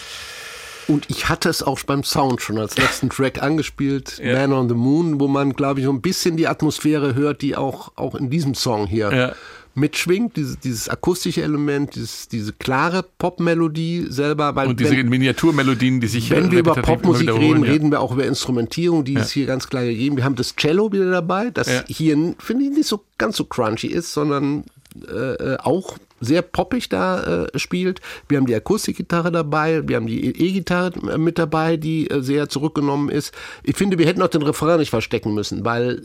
und 0.88 1.10
ich 1.10 1.30
hatte 1.30 1.50
es 1.50 1.64
auch 1.64 1.80
beim 1.84 2.04
Sound 2.04 2.42
schon 2.42 2.58
als 2.58 2.78
letzten 2.78 3.10
Track 3.10 3.42
angespielt, 3.42 4.20
ja. 4.24 4.34
Man 4.34 4.54
on 4.54 4.70
the 4.70 4.76
Moon, 4.76 5.20
wo 5.20 5.28
man, 5.28 5.54
glaube 5.54 5.80
ich, 5.80 5.86
so 5.86 5.92
ein 5.92 6.02
bisschen 6.02 6.38
die 6.38 6.48
Atmosphäre 6.48 7.16
hört, 7.16 7.42
die 7.42 7.56
auch, 7.56 7.92
auch 7.96 8.16
in 8.16 8.30
diesem 8.30 8.56
Song 8.56 8.88
hier 8.88 9.14
ja. 9.14 9.36
mitschwingt. 9.76 10.36
Dieses, 10.36 10.60
dieses 10.60 10.90
akustische 10.90 11.42
Element, 11.42 11.96
dieses, 11.96 12.28
diese 12.28 12.54
klare 12.54 13.04
Popmelodie 13.18 14.08
selber. 14.10 14.56
Weil 14.56 14.68
Und 14.68 14.80
diese 14.80 14.92
wenn, 14.92 15.10
Miniaturmelodien, 15.10 16.02
die 16.02 16.08
sich 16.08 16.30
Wenn 16.30 16.52
wir 16.52 16.60
über 16.60 16.76
Popmusik 16.76 17.30
reden, 17.34 17.64
ja. 17.64 17.72
reden 17.72 17.92
wir 17.92 18.02
auch 18.02 18.12
über 18.12 18.26
Instrumentierung, 18.26 19.04
die 19.04 19.14
ist 19.14 19.32
hier 19.32 19.46
ganz 19.46 19.70
klar 19.70 19.84
gegeben. 19.84 20.18
Wir 20.18 20.24
haben 20.24 20.36
das 20.36 20.56
Cello 20.56 20.92
wieder 20.92 21.10
dabei, 21.10 21.50
das 21.50 21.84
hier, 21.88 22.36
finde 22.40 22.66
ich, 22.66 22.72
nicht 22.72 22.88
so 22.88 23.04
ganz 23.18 23.38
so 23.38 23.46
crunchy 23.46 23.88
ist, 23.88 24.14
sondern 24.14 24.66
äh, 25.08 25.34
äh 25.34 25.58
auch 25.60 25.98
sehr 26.24 26.42
poppig 26.42 26.90
da 26.90 27.46
äh, 27.46 27.60
spielt. 27.60 28.02
Wir 28.28 28.38
haben 28.38 28.46
die 28.46 28.56
Akustikgitarre 28.56 29.32
dabei, 29.32 29.88
wir 29.88 29.96
haben 29.96 30.08
die 30.08 30.26
E-Gitarre 30.26 30.92
äh, 31.12 31.18
mit 31.18 31.38
dabei, 31.38 31.78
die 31.78 32.10
äh, 32.10 32.22
sehr 32.22 32.50
zurückgenommen 32.50 33.10
ist. 33.10 33.34
Ich 33.64 33.76
finde, 33.76 33.98
wir 33.98 34.06
hätten 34.06 34.22
auch 34.22 34.30
den 34.30 34.44
Refrain 34.44 34.80
nicht 34.80 34.90
verstecken 34.90 35.34
müssen, 35.34 35.66
weil 35.66 36.04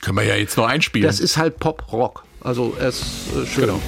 können 0.00 0.16
wir 0.16 0.24
ja 0.24 0.36
jetzt 0.36 0.56
noch 0.56 0.66
einspielen. 0.66 1.06
Das 1.06 1.20
ist 1.20 1.36
halt 1.36 1.58
Pop-Rock. 1.58 2.24
Also 2.40 2.76
es 2.78 3.00
ist 3.00 3.36
äh, 3.36 3.46
schön. 3.46 3.66
Genau. 3.66 3.80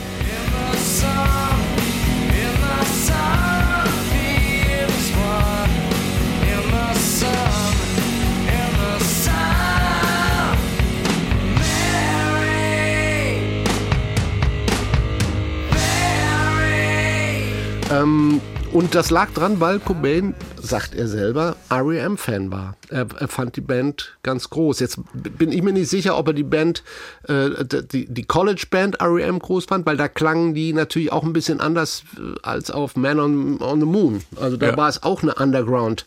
Ähm, 17.90 18.40
und 18.72 18.94
das 18.94 19.10
lag 19.10 19.30
dran, 19.32 19.58
weil 19.58 19.80
Cobain, 19.80 20.34
sagt 20.60 20.94
er 20.94 21.08
selber, 21.08 21.56
REM-Fan 21.70 22.52
war. 22.52 22.76
Er, 22.88 23.06
er, 23.18 23.26
fand 23.26 23.56
die 23.56 23.60
Band 23.60 24.16
ganz 24.22 24.48
groß. 24.50 24.78
Jetzt 24.78 25.00
bin 25.12 25.50
ich 25.50 25.62
mir 25.62 25.72
nicht 25.72 25.88
sicher, 25.88 26.16
ob 26.16 26.28
er 26.28 26.32
die 26.32 26.44
Band, 26.44 26.84
äh, 27.26 27.50
die, 27.64 28.06
die 28.06 28.24
College-Band 28.24 29.02
REM 29.02 29.40
groß 29.40 29.64
fand, 29.64 29.86
weil 29.86 29.96
da 29.96 30.06
klangen 30.06 30.54
die 30.54 30.72
natürlich 30.72 31.10
auch 31.10 31.24
ein 31.24 31.32
bisschen 31.32 31.60
anders 31.60 32.04
äh, 32.16 32.38
als 32.42 32.70
auf 32.70 32.94
Man 32.94 33.18
on, 33.18 33.60
on 33.60 33.80
the 33.80 33.86
Moon. 33.86 34.22
Also 34.40 34.56
da 34.56 34.70
ja. 34.70 34.76
war 34.76 34.88
es 34.88 35.02
auch 35.02 35.22
eine 35.22 35.34
Underground. 35.34 36.06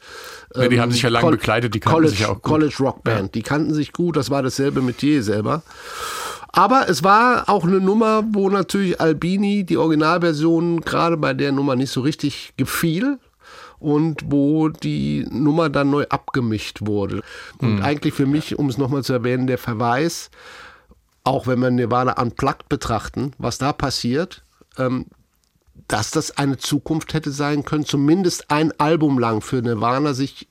Ähm, 0.55 0.63
ja, 0.63 0.67
die 0.69 0.79
haben 0.79 0.91
sich 0.91 1.01
ja 1.01 1.09
lange 1.09 1.31
begleitet, 1.31 1.75
die 1.75 1.81
kannten 1.81 1.95
College, 1.95 2.15
sich 2.15 2.25
auch 2.25 2.35
gut. 2.35 2.43
College 2.43 2.75
Rock 2.79 3.03
Band, 3.03 3.21
ja. 3.21 3.27
die 3.33 3.41
kannten 3.41 3.73
sich 3.73 3.91
gut, 3.91 4.15
das 4.15 4.29
war 4.29 4.41
dasselbe 4.41 4.81
Metier 4.81 5.21
selber. 5.21 5.63
Aber 6.55 6.87
es 6.87 7.03
war 7.03 7.49
auch 7.49 7.63
eine 7.63 7.81
Nummer, 7.81 8.23
wo 8.29 8.47
natürlich 8.47 9.01
Albini, 9.01 9.63
die 9.63 9.77
Originalversion, 9.77 10.81
gerade 10.81 11.17
bei 11.17 11.33
der 11.33 11.51
Nummer 11.51 11.75
nicht 11.75 11.89
so 11.89 12.01
richtig 12.01 12.53
gefiel 12.57 13.17
und 13.79 14.21
wo 14.27 14.69
die 14.69 15.25
Nummer 15.31 15.69
dann 15.69 15.89
neu 15.89 16.05
abgemischt 16.09 16.81
wurde. 16.83 17.23
Und 17.57 17.77
mhm. 17.77 17.81
eigentlich 17.81 18.13
für 18.13 18.27
mich, 18.27 18.57
um 18.59 18.69
es 18.69 18.77
nochmal 18.77 19.03
zu 19.03 19.13
erwähnen, 19.13 19.47
der 19.47 19.57
Verweis, 19.57 20.29
auch 21.23 21.47
wenn 21.47 21.59
wir 21.59 21.71
Nirvana 21.71 22.21
unplugged 22.21 22.69
betrachten, 22.69 23.33
was 23.39 23.57
da 23.57 23.73
passiert, 23.73 24.43
ähm, 24.77 25.07
dass 25.87 26.11
das 26.11 26.37
eine 26.37 26.57
Zukunft 26.57 27.15
hätte 27.15 27.31
sein 27.31 27.65
können, 27.65 27.85
zumindest 27.85 28.51
ein 28.51 28.71
Album 28.79 29.17
lang 29.17 29.41
für 29.41 29.63
Nirvana 29.63 30.13
sich 30.13 30.47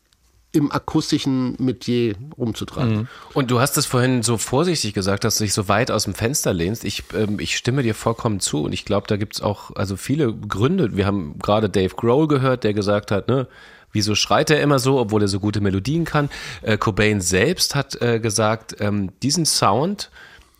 im 0.53 0.71
akustischen 0.71 1.57
Metier 1.59 2.15
rumzutreiben. 2.37 2.95
Mhm. 2.95 3.09
Und 3.33 3.51
du 3.51 3.61
hast 3.61 3.77
es 3.79 3.87
vorhin 3.87 4.23
so 4.23 4.37
vorsichtig 4.37 4.93
gesagt, 4.93 5.25
dass 5.25 5.39
du 5.39 5.45
dich 5.45 5.55
so 5.55 5.69
weit 5.69 5.91
aus 5.91 6.05
dem 6.05 6.15
Fenster 6.15 6.53
lehnst. 6.53 6.85
Ich, 6.85 7.05
ähm, 7.15 7.41
ich 7.41 7.57
stimme 7.57 7.83
dir 7.83 7.95
vollkommen 7.95 8.39
zu 8.39 8.63
und 8.65 8.73
ich 8.73 8.85
glaube, 8.85 9.07
da 9.07 9.17
gibt 9.17 9.37
es 9.37 9.43
auch 9.43 9.75
also 9.75 9.97
viele 9.97 10.35
Gründe. 10.35 10.97
Wir 10.97 11.07
haben 11.07 11.39
gerade 11.39 11.71
Dave 11.71 11.95
Grohl 11.95 12.29
gehört, 12.29 12.65
der 12.65 12.75
gesagt 12.75 13.11
hat, 13.11 13.29
ne, 13.29 13.49
Wieso 13.95 14.15
schreit 14.15 14.51
er 14.51 14.61
immer 14.63 14.79
so, 14.79 14.99
obwohl 14.99 15.23
er 15.23 15.29
so 15.29 15.39
gute 15.39 15.61
Melodien 15.61 16.05
kann? 16.05 16.31
Äh, 16.63 16.79
Cobain 16.79 17.21
selbst 17.21 17.75
hat 17.75 18.01
äh, 18.01 18.21
gesagt, 18.21 18.77
ähm, 18.81 19.11
diesen 19.23 19.45
Sound, 19.45 20.11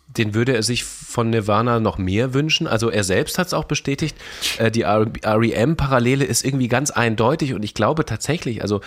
den 0.07 0.35
würde 0.35 0.53
er 0.53 0.61
sich 0.61 0.83
von 0.83 1.31
Nirvana 1.31 1.79
noch 1.79 1.97
mehr 1.97 2.35
wünschen. 2.35 2.67
Also 2.67 2.89
er 2.89 3.03
selbst 3.03 3.39
hat 3.39 3.47
es 3.47 3.55
auch 3.55 3.63
bestätigt. 3.63 4.15
Äh, 4.59 4.69
die 4.69 4.83
REM-Parallele 4.83 6.23
ist 6.23 6.45
irgendwie 6.45 6.67
ganz 6.67 6.91
eindeutig 6.91 7.55
und 7.55 7.63
ich 7.65 7.73
glaube 7.73 8.05
tatsächlich, 8.05 8.61
also 8.61 8.81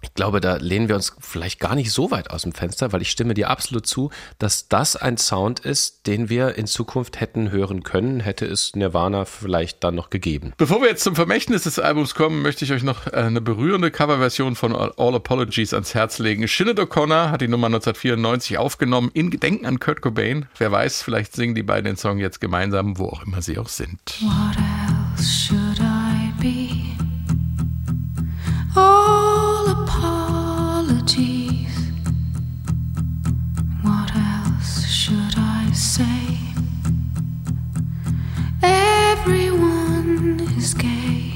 ich 0.00 0.14
glaube, 0.14 0.40
da 0.40 0.56
lehnen 0.56 0.88
wir 0.88 0.94
uns 0.94 1.14
vielleicht 1.18 1.58
gar 1.58 1.74
nicht 1.74 1.90
so 1.90 2.10
weit 2.10 2.30
aus 2.30 2.42
dem 2.42 2.52
Fenster, 2.52 2.92
weil 2.92 3.02
ich 3.02 3.10
stimme 3.10 3.34
dir 3.34 3.50
absolut 3.50 3.86
zu, 3.86 4.10
dass 4.38 4.68
das 4.68 4.94
ein 4.94 5.16
Sound 5.16 5.60
ist, 5.60 6.06
den 6.06 6.28
wir 6.28 6.56
in 6.56 6.66
Zukunft 6.66 7.20
hätten 7.20 7.50
hören 7.50 7.82
können, 7.82 8.20
hätte 8.20 8.46
es 8.46 8.76
Nirvana 8.76 9.24
vielleicht 9.24 9.82
dann 9.82 9.96
noch 9.96 10.10
gegeben. 10.10 10.52
Bevor 10.56 10.80
wir 10.80 10.88
jetzt 10.88 11.02
zum 11.02 11.16
Vermächtnis 11.16 11.64
des 11.64 11.80
Albums 11.80 12.14
kommen, 12.14 12.42
möchte 12.42 12.64
ich 12.64 12.72
euch 12.72 12.84
noch 12.84 13.06
äh, 13.08 13.16
eine 13.16 13.40
berührende 13.40 13.90
Coverversion 13.90 14.54
von 14.54 14.74
All 14.74 15.14
Apologies 15.14 15.74
ans 15.74 15.94
Herz 15.94 16.18
legen. 16.18 16.46
Sinead 16.46 16.78
O'Connor 16.78 17.30
hat 17.30 17.40
die 17.40 17.48
Nummer 17.48 17.66
1994 17.66 18.58
aufgenommen 18.58 19.10
in 19.14 19.30
Gedenken 19.30 19.66
an 19.66 19.80
Kurt 19.80 20.00
Cobain. 20.00 20.46
Wer 20.58 20.70
weiß, 20.70 21.02
vielleicht 21.02 21.34
singen 21.34 21.54
die 21.54 21.62
beiden 21.64 21.86
den 21.86 21.96
Song 21.96 22.18
jetzt 22.18 22.40
gemeinsam, 22.40 22.98
wo 22.98 23.06
auch 23.06 23.24
immer 23.24 23.42
sie 23.42 23.58
auch 23.58 23.68
sind. 23.68 23.98
What 24.20 24.56
else 25.16 25.24
should 25.24 25.80
I 25.80 25.87
is 40.58 40.74
gay. 40.74 41.32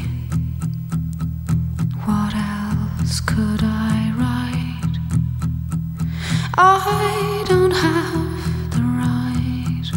What 2.05 2.35
else 2.35 3.21
could 3.21 3.63
I 3.63 4.13
write? 4.19 4.99
I 6.59 7.45
don't 7.47 7.73
have 7.73 8.73
the 8.75 8.83
right. 8.83 9.93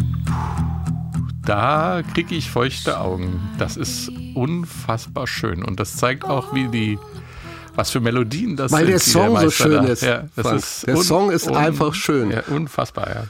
Da 1.44 2.02
kriege 2.14 2.36
ich 2.36 2.50
feuchte 2.50 3.00
Augen. 3.00 3.40
Das 3.58 3.76
ist 3.76 4.10
unfassbar 4.34 5.26
schön 5.26 5.64
und 5.64 5.80
das 5.80 5.96
zeigt 5.96 6.24
auch, 6.24 6.54
wie 6.54 6.68
die 6.68 6.98
was 7.74 7.90
für 7.90 8.00
Melodien 8.00 8.56
das 8.56 8.72
Weil 8.72 8.86
sind. 8.86 8.86
Weil 8.86 8.92
der 8.92 9.00
Song 9.00 9.34
der 9.34 9.42
so 9.42 9.50
schön 9.50 9.72
da. 9.72 9.84
ist. 9.84 10.02
Ja, 10.02 10.24
ist 10.54 10.86
der 10.86 10.96
Song 10.96 11.30
ist 11.30 11.48
einfach 11.48 11.94
schön. 11.94 12.30
Ja, 12.30 12.42
unfassbar, 12.48 13.08
ja. 13.14 13.24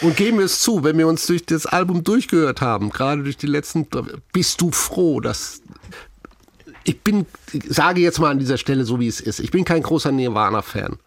Und 0.00 0.16
geben 0.16 0.38
wir 0.38 0.44
es 0.44 0.60
zu, 0.60 0.84
wenn 0.84 0.96
wir 0.96 1.08
uns 1.08 1.26
durch 1.26 1.44
das 1.44 1.66
Album 1.66 2.04
durchgehört 2.04 2.60
haben, 2.60 2.90
gerade 2.90 3.22
durch 3.22 3.36
die 3.36 3.46
letzten, 3.46 3.86
bist 4.32 4.60
du 4.60 4.70
froh, 4.70 5.20
dass 5.20 5.60
ich 6.84 7.00
bin, 7.00 7.26
ich 7.52 7.64
sage 7.68 8.00
jetzt 8.00 8.18
mal 8.18 8.30
an 8.30 8.38
dieser 8.38 8.56
Stelle 8.56 8.84
so 8.84 8.98
wie 9.00 9.08
es 9.08 9.20
ist. 9.20 9.40
Ich 9.40 9.50
bin 9.50 9.64
kein 9.64 9.82
großer 9.82 10.12
Nirvana-Fan. 10.12 10.98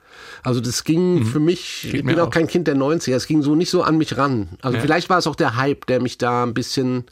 Also 0.44 0.60
das 0.60 0.84
ging 0.84 1.20
mhm. 1.20 1.26
für 1.26 1.40
mich, 1.40 1.82
Geht 1.84 1.94
ich 1.94 2.06
bin 2.06 2.20
auch, 2.20 2.28
auch 2.28 2.30
kein 2.30 2.48
Kind 2.48 2.68
der 2.68 2.76
90er, 2.76 3.16
es 3.16 3.28
ging 3.28 3.42
so 3.42 3.56
nicht 3.56 3.70
so 3.70 3.82
an 3.82 3.98
mich 3.98 4.18
ran. 4.18 4.50
Also 4.62 4.78
ja. 4.78 4.82
vielleicht 4.82 5.10
war 5.10 5.18
es 5.18 5.28
auch 5.28 5.36
der 5.36 5.56
Hype, 5.56 5.86
der 5.88 6.02
mich 6.02 6.18
da 6.18 6.44
ein 6.44 6.54
bisschen 6.54 7.06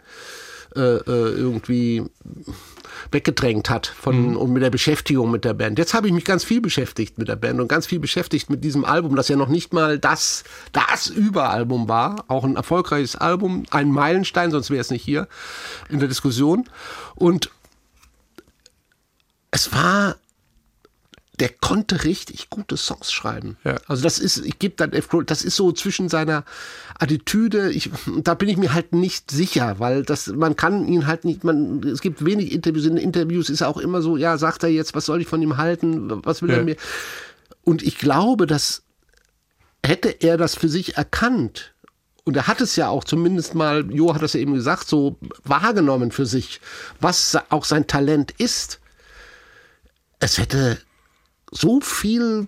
äh, 0.76 0.80
äh 0.80 1.02
irgendwie 1.06 2.04
weggedrängt 3.12 3.70
hat 3.70 3.88
von 3.88 4.32
mhm. 4.32 4.38
und 4.38 4.52
mit 4.52 4.64
der 4.64 4.70
Beschäftigung 4.70 5.32
mit 5.32 5.46
der 5.46 5.54
Band. 5.54 5.80
Jetzt 5.80 5.94
habe 5.94 6.08
ich 6.08 6.14
mich 6.14 6.26
ganz 6.26 6.44
viel 6.44 6.62
beschäftigt 6.62 7.18
mit 7.18 7.28
der 7.28 7.36
Band 7.36 7.60
und 7.60 7.68
ganz 7.68 7.86
viel 7.86 8.00
beschäftigt 8.00 8.50
mit 8.50 8.64
diesem 8.64 8.86
Album, 8.86 9.16
das 9.16 9.28
ja 9.28 9.36
noch 9.36 9.48
nicht 9.48 9.74
mal 9.74 10.00
das 10.00 10.44
das 10.72 11.08
Überalbum 11.08 11.88
war, 11.88 12.26
auch 12.28 12.44
ein 12.44 12.56
erfolgreiches 12.56 13.16
Album, 13.16 13.64
ein 13.72 13.92
Meilenstein, 13.92 14.52
sonst 14.52 14.70
wäre 14.70 14.82
es 14.82 14.92
nicht 14.92 15.04
hier 15.04 15.28
in 15.90 16.00
der 16.00 16.08
Diskussion 16.08 16.70
und 17.16 17.50
es 19.52 19.74
war 19.74 20.16
der 21.40 21.50
konnte 21.50 22.04
richtig 22.04 22.50
gute 22.50 22.76
Songs 22.76 23.12
schreiben. 23.12 23.58
Ja. 23.64 23.78
Also 23.88 24.04
das 24.04 24.20
ist, 24.20 24.38
ich 24.46 24.60
gebe 24.60 24.76
dann, 24.76 24.92
das 25.26 25.42
ist 25.42 25.56
so 25.56 25.72
zwischen 25.72 26.10
seiner 26.10 26.44
Attitüde, 27.00 27.72
ich, 27.72 27.90
da 28.24 28.34
bin 28.34 28.50
ich 28.50 28.58
mir 28.58 28.74
halt 28.74 28.94
nicht 28.94 29.32
sicher, 29.32 29.80
weil 29.80 30.04
das, 30.04 30.28
man 30.28 30.56
kann 30.56 30.88
ihn 30.88 31.08
halt 31.08 31.24
nicht, 31.24 31.44
man, 31.44 31.82
es 31.84 32.02
gibt 32.02 32.24
wenig 32.26 32.52
Interviews, 32.52 32.86
in 32.86 32.98
Interviews 32.98 33.50
ist 33.50 33.62
er 33.62 33.70
auch 33.70 33.78
immer 33.78 34.02
so, 34.02 34.18
ja, 34.18 34.38
sagt 34.38 34.64
er 34.64 34.70
jetzt, 34.70 34.94
was 34.96 35.06
soll 35.06 35.22
ich 35.22 35.28
von 35.28 35.42
ihm 35.42 35.58
halten, 35.58 36.24
was 36.26 36.42
will 36.42 36.50
ja. 36.50 36.58
er 36.58 36.64
mir? 36.64 36.76
Und 37.64 37.84
ich 37.84 37.98
glaube, 37.98 38.48
dass 38.48 38.84
hätte 39.84 40.10
er 40.10 40.38
das 40.38 40.56
für 40.56 40.68
sich 40.68 40.98
erkannt, 40.98 41.74
und 42.26 42.36
er 42.36 42.48
hat 42.48 42.62
es 42.62 42.76
ja 42.76 42.90
auch 42.90 43.06
zumindest 43.06 43.56
mal, 43.56 43.90
Jo 43.92 44.14
hat 44.14 44.22
das 44.22 44.34
ja 44.34 44.42
eben 44.42 44.54
gesagt, 44.54 44.88
so 44.88 45.18
wahrgenommen 45.46 46.12
für 46.12 46.26
sich, 46.28 46.62
was 47.00 47.36
auch 47.50 47.66
sein 47.66 47.88
Talent 47.88 48.32
ist. 48.38 48.80
Es 50.20 50.38
hätte 50.38 50.78
so 51.50 51.82
viel 51.82 52.48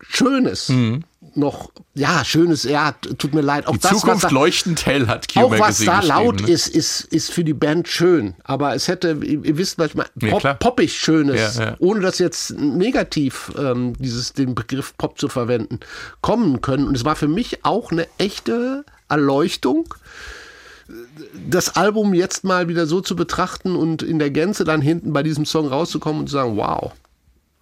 Schönes 0.00 0.70
mhm. 0.70 1.04
Noch, 1.36 1.70
ja, 1.94 2.24
Schönes, 2.24 2.64
ja, 2.64 2.92
tut 2.92 3.34
mir 3.34 3.40
leid. 3.40 3.66
Auch 3.66 3.72
die 3.72 3.80
das, 3.80 3.92
Zukunft 3.92 4.24
da, 4.24 4.28
leuchtend 4.28 4.86
hell 4.86 5.06
hat 5.06 5.32
Q 5.32 5.40
Auch 5.40 5.58
was 5.58 5.84
da 5.84 6.00
laut 6.00 6.42
ne? 6.42 6.50
ist, 6.50 6.68
ist, 6.68 7.02
ist 7.04 7.32
für 7.32 7.44
die 7.44 7.54
Band 7.54 7.88
schön. 7.88 8.34
Aber 8.44 8.74
es 8.74 8.88
hätte, 8.88 9.18
ihr 9.22 9.58
wisst 9.58 9.78
manchmal, 9.78 10.06
Pop, 10.18 10.42
ja, 10.42 10.54
poppig 10.54 10.92
Schönes, 10.92 11.56
ja, 11.56 11.64
ja. 11.64 11.76
ohne 11.78 12.00
das 12.00 12.18
jetzt 12.18 12.52
negativ, 12.52 13.52
ähm, 13.58 13.94
dieses, 13.98 14.32
den 14.32 14.54
Begriff 14.54 14.96
Pop 14.96 15.18
zu 15.18 15.28
verwenden, 15.28 15.80
kommen 16.20 16.60
können. 16.60 16.86
Und 16.88 16.96
es 16.96 17.04
war 17.04 17.16
für 17.16 17.28
mich 17.28 17.64
auch 17.64 17.92
eine 17.92 18.06
echte 18.18 18.84
Erleuchtung 19.08 19.94
das 21.48 21.76
Album 21.76 22.14
jetzt 22.14 22.44
mal 22.44 22.68
wieder 22.68 22.86
so 22.86 23.00
zu 23.00 23.16
betrachten 23.16 23.74
und 23.74 24.02
in 24.02 24.18
der 24.18 24.30
Gänze 24.30 24.64
dann 24.64 24.80
hinten 24.80 25.12
bei 25.12 25.22
diesem 25.22 25.44
Song 25.44 25.68
rauszukommen 25.68 26.20
und 26.20 26.26
zu 26.28 26.34
sagen, 26.34 26.56
wow, 26.56 26.92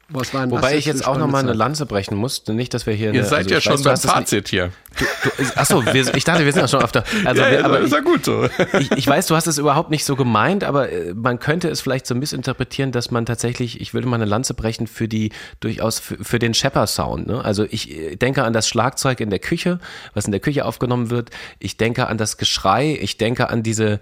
was 0.09 0.35
war 0.35 0.51
Wobei 0.51 0.77
ich 0.77 0.85
jetzt 0.85 1.07
auch 1.07 1.17
nochmal 1.17 1.43
eine 1.43 1.55
Lanze 1.55 1.87
brechen 1.87 2.17
muss. 2.17 2.47
Nicht, 2.47 2.75
dass 2.75 2.87
wir 2.87 2.95
hier. 2.95 3.13
Ihr 3.13 3.21
eine, 3.21 3.25
seid 3.25 3.45
also 3.45 3.55
ja 3.55 3.61
schon 3.61 3.85
weiß, 3.85 4.03
beim 4.03 4.11
Fazit 4.11 4.49
hier. 4.49 4.71
Du, 4.99 5.05
du, 5.25 5.57
achso, 5.57 5.85
wir, 5.85 6.15
ich 6.15 6.25
dachte, 6.25 6.45
wir 6.45 6.53
sind 6.53 6.63
ja 6.63 6.69
schon 6.69 6.83
auf 6.83 6.93
der. 6.93 7.05
Also, 7.25 7.43
ja, 7.43 7.53
ja, 7.53 7.65
aber 7.65 7.81
ist 7.81 7.93
ja 7.93 8.01
gut 8.01 8.25
so. 8.25 8.49
Ich, 8.79 8.91
ich, 8.93 9.07
weiß, 9.07 9.27
du 9.27 9.37
hast 9.37 9.47
es 9.47 9.59
überhaupt 9.59 9.91
nicht 9.91 10.05
so 10.05 10.15
gemeint, 10.15 10.63
aber 10.63 10.91
äh, 10.91 11.15
man 11.15 11.39
könnte 11.39 11.69
es 11.69 11.81
vielleicht 11.81 12.07
so 12.07 12.15
missinterpretieren, 12.15 12.93
dass 12.93 13.11
man 13.11 13.25
tatsächlich, 13.25 13.81
ich 13.81 13.95
würde 13.95 14.07
mal 14.07 14.17
eine 14.17 14.25
Lanze 14.25 14.55
brechen 14.55 14.87
für 14.87 15.09
die, 15.09 15.33
durchaus 15.61 16.01
für, 16.01 16.23
für 16.23 16.39
den 16.39 16.55
Shepard-Sound. 16.55 17.27
Ne? 17.27 17.45
Also 17.45 17.65
ich 17.69 17.91
äh, 17.91 18.17
denke 18.17 18.45
an 18.45 18.53
das 18.53 18.69
Schlagzeug 18.69 19.21
in 19.21 19.31
der 19.31 19.39
Küche, 19.39 19.79
was 20.13 20.27
in 20.27 20.33
der 20.33 20.41
Küche 20.41 20.65
aufgenommen 20.65 21.11
wird. 21.11 21.31
Ich 21.59 21.77
denke 21.77 22.07
an 22.09 22.19
das 22.19 22.37
Geschrei. 22.37 22.99
Ich 23.01 23.17
denke 23.17 23.49
an 23.49 23.63
diese 23.63 24.01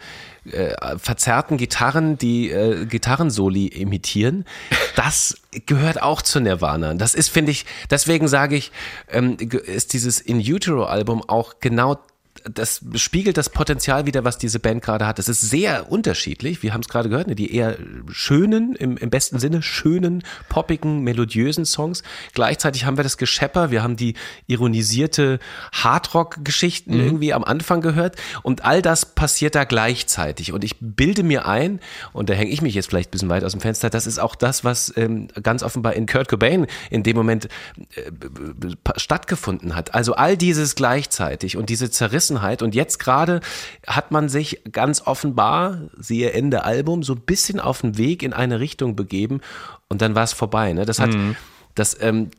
äh, 0.51 0.99
verzerrten 0.99 1.57
Gitarren, 1.57 2.19
die 2.19 2.51
äh, 2.51 2.85
Gitarrensoli 2.87 3.67
imitieren. 3.67 4.45
Das 4.97 5.37
gehört 5.67 6.03
auch 6.03 6.21
zu 6.21 6.41
Nirvana. 6.41 6.95
Das 6.95 7.15
ist, 7.15 7.29
finde 7.29 7.53
ich, 7.53 7.65
deswegen 7.91 8.29
sage 8.29 8.57
ich, 8.57 8.73
ähm, 9.11 9.37
ist 9.39 9.93
dieses 9.93 10.21
In 10.21 10.39
Utero 10.39 10.85
Album 10.85 11.23
auch 11.29 11.55
genau 11.61 11.99
das 12.45 12.81
spiegelt 12.97 13.37
das 13.37 13.51
Potenzial 13.51 14.07
wieder, 14.07 14.25
was 14.25 14.39
diese 14.39 14.59
Band 14.59 14.83
gerade 14.83 15.07
hat. 15.07 15.19
Es 15.19 15.29
ist 15.29 15.43
sehr 15.43 15.91
unterschiedlich. 15.91 16.63
Wir 16.63 16.73
haben 16.75 16.81
es 16.81 16.89
gerade 16.89 17.09
gehört, 17.09 17.29
ne? 17.29 17.35
die 17.35 17.55
eher 17.55 17.77
schönen, 18.11 18.75
im, 18.75 18.97
im 18.97 19.11
besten 19.11 19.39
Sinne 19.39 19.63
schönen, 19.63 20.23
poppigen, 20.49 21.03
melodiösen 21.03 21.65
Songs. 21.65 22.03
Gleichzeitig 22.35 22.85
haben 22.85 22.97
wir 22.97 23.05
das 23.05 23.17
Geschepper, 23.17 23.71
wir 23.71 23.83
haben 23.83 23.97
die 23.97 24.15
ironisierte 24.47 25.39
Hardrock-Geschichten 25.73 26.95
mhm. 26.95 27.01
irgendwie 27.01 27.33
am 27.33 27.45
Anfang 27.45 27.81
gehört. 27.81 28.17
Und 28.43 28.65
all 28.65 28.83
das 28.83 29.07
passiert 29.07 29.55
da 29.55 29.65
gleichzeitig. 29.65 30.53
Und 30.53 30.65
ich 30.65 30.77
bilde 30.81 31.23
mir 31.23 31.47
ein, 31.47 31.81
und 32.13 32.29
da 32.29 32.35
hänge 32.35 32.51
ich 32.51 32.63
mich 32.63 32.75
jetzt 32.75 32.89
vielleicht 32.89 33.11
ein 33.11 33.13
bisschen 33.13 33.29
weit 33.29 33.45
aus 33.45 33.53
dem 33.53 33.61
Fenster, 33.61 33.91
das 33.91 34.07
ist 34.07 34.19
auch 34.19 34.35
das, 34.35 34.65
was 34.65 34.93
ähm, 34.97 35.29
ganz 35.43 35.63
offenbar 35.63 35.95
in 35.95 36.07
Kurt 36.07 36.29
Cobain 36.29 36.67
in 36.91 37.03
dem 37.03 37.17
Moment 37.17 37.49
äh, 37.95 38.11
stattgefunden 38.97 39.77
hat. 39.77 39.95
Also 39.95 40.15
all 40.15 40.37
dieses 40.37 40.75
gleichzeitig 40.75 41.57
und 41.57 41.69
diese 41.69 41.91
Zerrissenheit 41.91 42.32
Zerrissenheit. 42.33 42.63
Und 42.63 42.75
jetzt 42.75 42.99
gerade 42.99 43.41
hat 43.87 44.11
man 44.11 44.29
sich 44.29 44.63
ganz 44.71 45.03
offenbar, 45.03 45.79
siehe 45.99 46.33
Ende 46.33 46.65
Album, 46.65 47.03
so 47.03 47.15
ein 47.15 47.21
bisschen 47.21 47.61
auf 47.61 47.83
den 47.83 47.99
Weg 47.99 48.23
in 48.23 48.33
eine 48.33 48.61
Richtung 48.61 48.97
begeben 48.97 49.41
und 49.89 50.03
dann 50.03 50.15
war 50.15 50.25
es 50.25 50.33
vorbei. 50.33 50.73
Ne? 50.73 50.85
Das 50.85 50.99
hat. 50.99 51.13
Mhm. 51.13 51.37
Das, 51.75 51.97
ähm, 52.03 52.31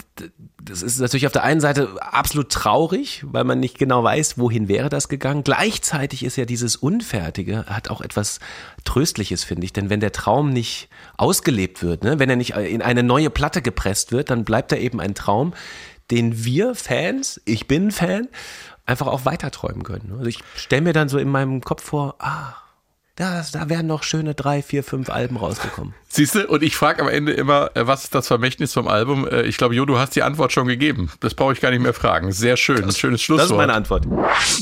das 0.61 0.83
ist 0.83 0.99
natürlich 0.99 1.25
auf 1.25 1.31
der 1.31 1.41
einen 1.41 1.59
Seite 1.59 1.89
absolut 1.99 2.51
traurig, 2.51 3.23
weil 3.25 3.43
man 3.43 3.59
nicht 3.59 3.79
genau 3.79 4.03
weiß, 4.03 4.37
wohin 4.37 4.67
wäre 4.67 4.89
das 4.89 5.09
gegangen. 5.09 5.43
Gleichzeitig 5.43 6.23
ist 6.23 6.35
ja 6.35 6.45
dieses 6.45 6.75
Unfertige, 6.75 7.65
hat 7.65 7.89
auch 7.89 8.01
etwas 8.01 8.39
Tröstliches, 8.83 9.43
finde 9.43 9.65
ich. 9.65 9.73
Denn 9.73 9.89
wenn 9.89 10.01
der 10.01 10.11
Traum 10.11 10.51
nicht 10.51 10.87
ausgelebt 11.17 11.81
wird, 11.81 12.03
ne, 12.03 12.19
wenn 12.19 12.29
er 12.29 12.35
nicht 12.35 12.51
in 12.51 12.83
eine 12.83 13.01
neue 13.01 13.31
Platte 13.31 13.63
gepresst 13.63 14.11
wird, 14.11 14.29
dann 14.29 14.43
bleibt 14.43 14.71
er 14.71 14.79
eben 14.79 14.99
ein 14.99 15.15
Traum, 15.15 15.55
den 16.11 16.45
wir 16.45 16.75
Fans, 16.75 17.41
ich 17.45 17.67
bin 17.67 17.89
Fan, 17.89 18.27
einfach 18.85 19.07
auch 19.07 19.25
weiterträumen 19.25 19.83
können. 19.83 20.13
Also 20.17 20.25
ich 20.25 20.39
stelle 20.55 20.81
mir 20.81 20.93
dann 20.93 21.09
so 21.09 21.17
in 21.17 21.29
meinem 21.29 21.61
Kopf 21.61 21.83
vor, 21.83 22.15
ah, 22.19 22.55
das, 23.15 23.51
da 23.51 23.69
wären 23.69 23.85
noch 23.85 24.01
schöne 24.01 24.33
drei, 24.33 24.63
vier, 24.63 24.83
fünf 24.83 25.09
Alben 25.11 25.37
rausgekommen. 25.37 25.93
Siehst 26.07 26.33
du, 26.33 26.47
und 26.47 26.63
ich 26.63 26.75
frage 26.75 26.99
am 27.03 27.07
Ende 27.07 27.31
immer, 27.31 27.69
äh, 27.75 27.85
was 27.85 28.05
ist 28.05 28.15
das 28.15 28.27
Vermächtnis 28.27 28.73
vom 28.73 28.87
Album? 28.87 29.27
Äh, 29.27 29.43
ich 29.43 29.57
glaube, 29.57 29.75
Jo, 29.75 29.85
du 29.85 29.99
hast 29.99 30.15
die 30.15 30.23
Antwort 30.23 30.51
schon 30.51 30.67
gegeben. 30.67 31.11
Das 31.19 31.35
brauche 31.35 31.53
ich 31.53 31.61
gar 31.61 31.69
nicht 31.69 31.81
mehr 31.81 31.93
fragen. 31.93 32.31
Sehr 32.31 32.57
schön, 32.57 32.81
das, 32.81 32.97
schönes 32.97 33.21
Schlusswort. 33.21 33.49
Das 33.49 33.51
ist 33.51 33.57
meine 33.57 33.73
Antwort. 33.73 34.07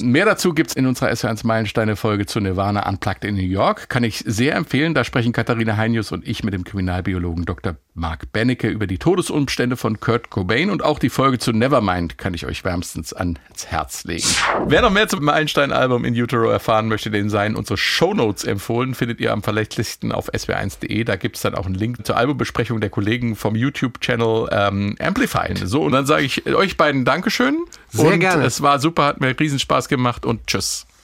Mehr 0.01 0.25
dazu 0.25 0.53
gibt 0.53 0.71
es 0.71 0.75
in 0.75 0.85
unserer 0.85 1.11
SW1 1.11 1.47
Meilensteine-Folge 1.47 2.25
zu 2.25 2.41
Nirvana 2.41 2.89
Unplugged 2.89 3.23
in 3.23 3.35
New 3.35 3.41
York. 3.41 3.87
Kann 3.87 4.03
ich 4.03 4.21
sehr 4.27 4.55
empfehlen. 4.55 4.93
Da 4.93 5.05
sprechen 5.05 5.31
Katharina 5.31 5.77
Heinius 5.77 6.11
und 6.11 6.27
ich 6.27 6.43
mit 6.43 6.53
dem 6.53 6.65
Kriminalbiologen 6.65 7.45
Dr. 7.45 7.77
Mark 7.93 8.31
Bennecke 8.31 8.69
über 8.69 8.87
die 8.87 8.97
Todesumstände 8.97 9.75
von 9.75 9.99
Kurt 9.99 10.29
Cobain 10.29 10.69
und 10.69 10.81
auch 10.81 10.97
die 10.97 11.09
Folge 11.09 11.39
zu 11.39 11.51
Nevermind 11.51 12.17
kann 12.17 12.33
ich 12.33 12.45
euch 12.45 12.63
wärmstens 12.63 13.11
ans 13.11 13.39
Herz 13.67 14.05
legen. 14.05 14.27
Wer 14.67 14.81
noch 14.81 14.91
mehr 14.91 15.09
zum 15.09 15.23
Meilenstein-Album 15.25 16.05
in 16.05 16.13
Utero 16.13 16.49
erfahren 16.49 16.87
möchte, 16.87 17.11
den 17.11 17.29
seien 17.29 17.55
unsere 17.55 17.77
Shownotes 17.77 18.45
empfohlen, 18.45 18.95
findet 18.95 19.19
ihr 19.19 19.33
am 19.33 19.43
verlässlichsten 19.43 20.13
auf 20.13 20.31
sw1.de. 20.33 21.03
Da 21.03 21.17
gibt 21.17 21.35
es 21.35 21.41
dann 21.41 21.53
auch 21.53 21.65
einen 21.65 21.75
Link 21.75 22.05
zur 22.05 22.15
Albumbesprechung 22.15 22.79
der 22.79 22.89
Kollegen 22.89 23.35
vom 23.35 23.55
YouTube-Channel 23.55 24.47
ähm, 24.51 24.95
Amplify. 24.99 25.53
So, 25.65 25.81
und 25.83 25.91
dann 25.91 26.05
sage 26.05 26.23
ich 26.23 26.45
euch 26.45 26.77
beiden 26.77 27.03
Dankeschön. 27.03 27.65
Sehr 27.89 28.13
und 28.13 28.19
gerne. 28.21 28.45
Es 28.45 28.61
war 28.61 28.79
super, 28.79 29.05
hat 29.05 29.19
mir 29.19 29.37
riesen 29.37 29.59
Spaß 29.59 29.89
gemacht 29.89 30.25
und 30.25 30.47
tschüss. 30.47 30.85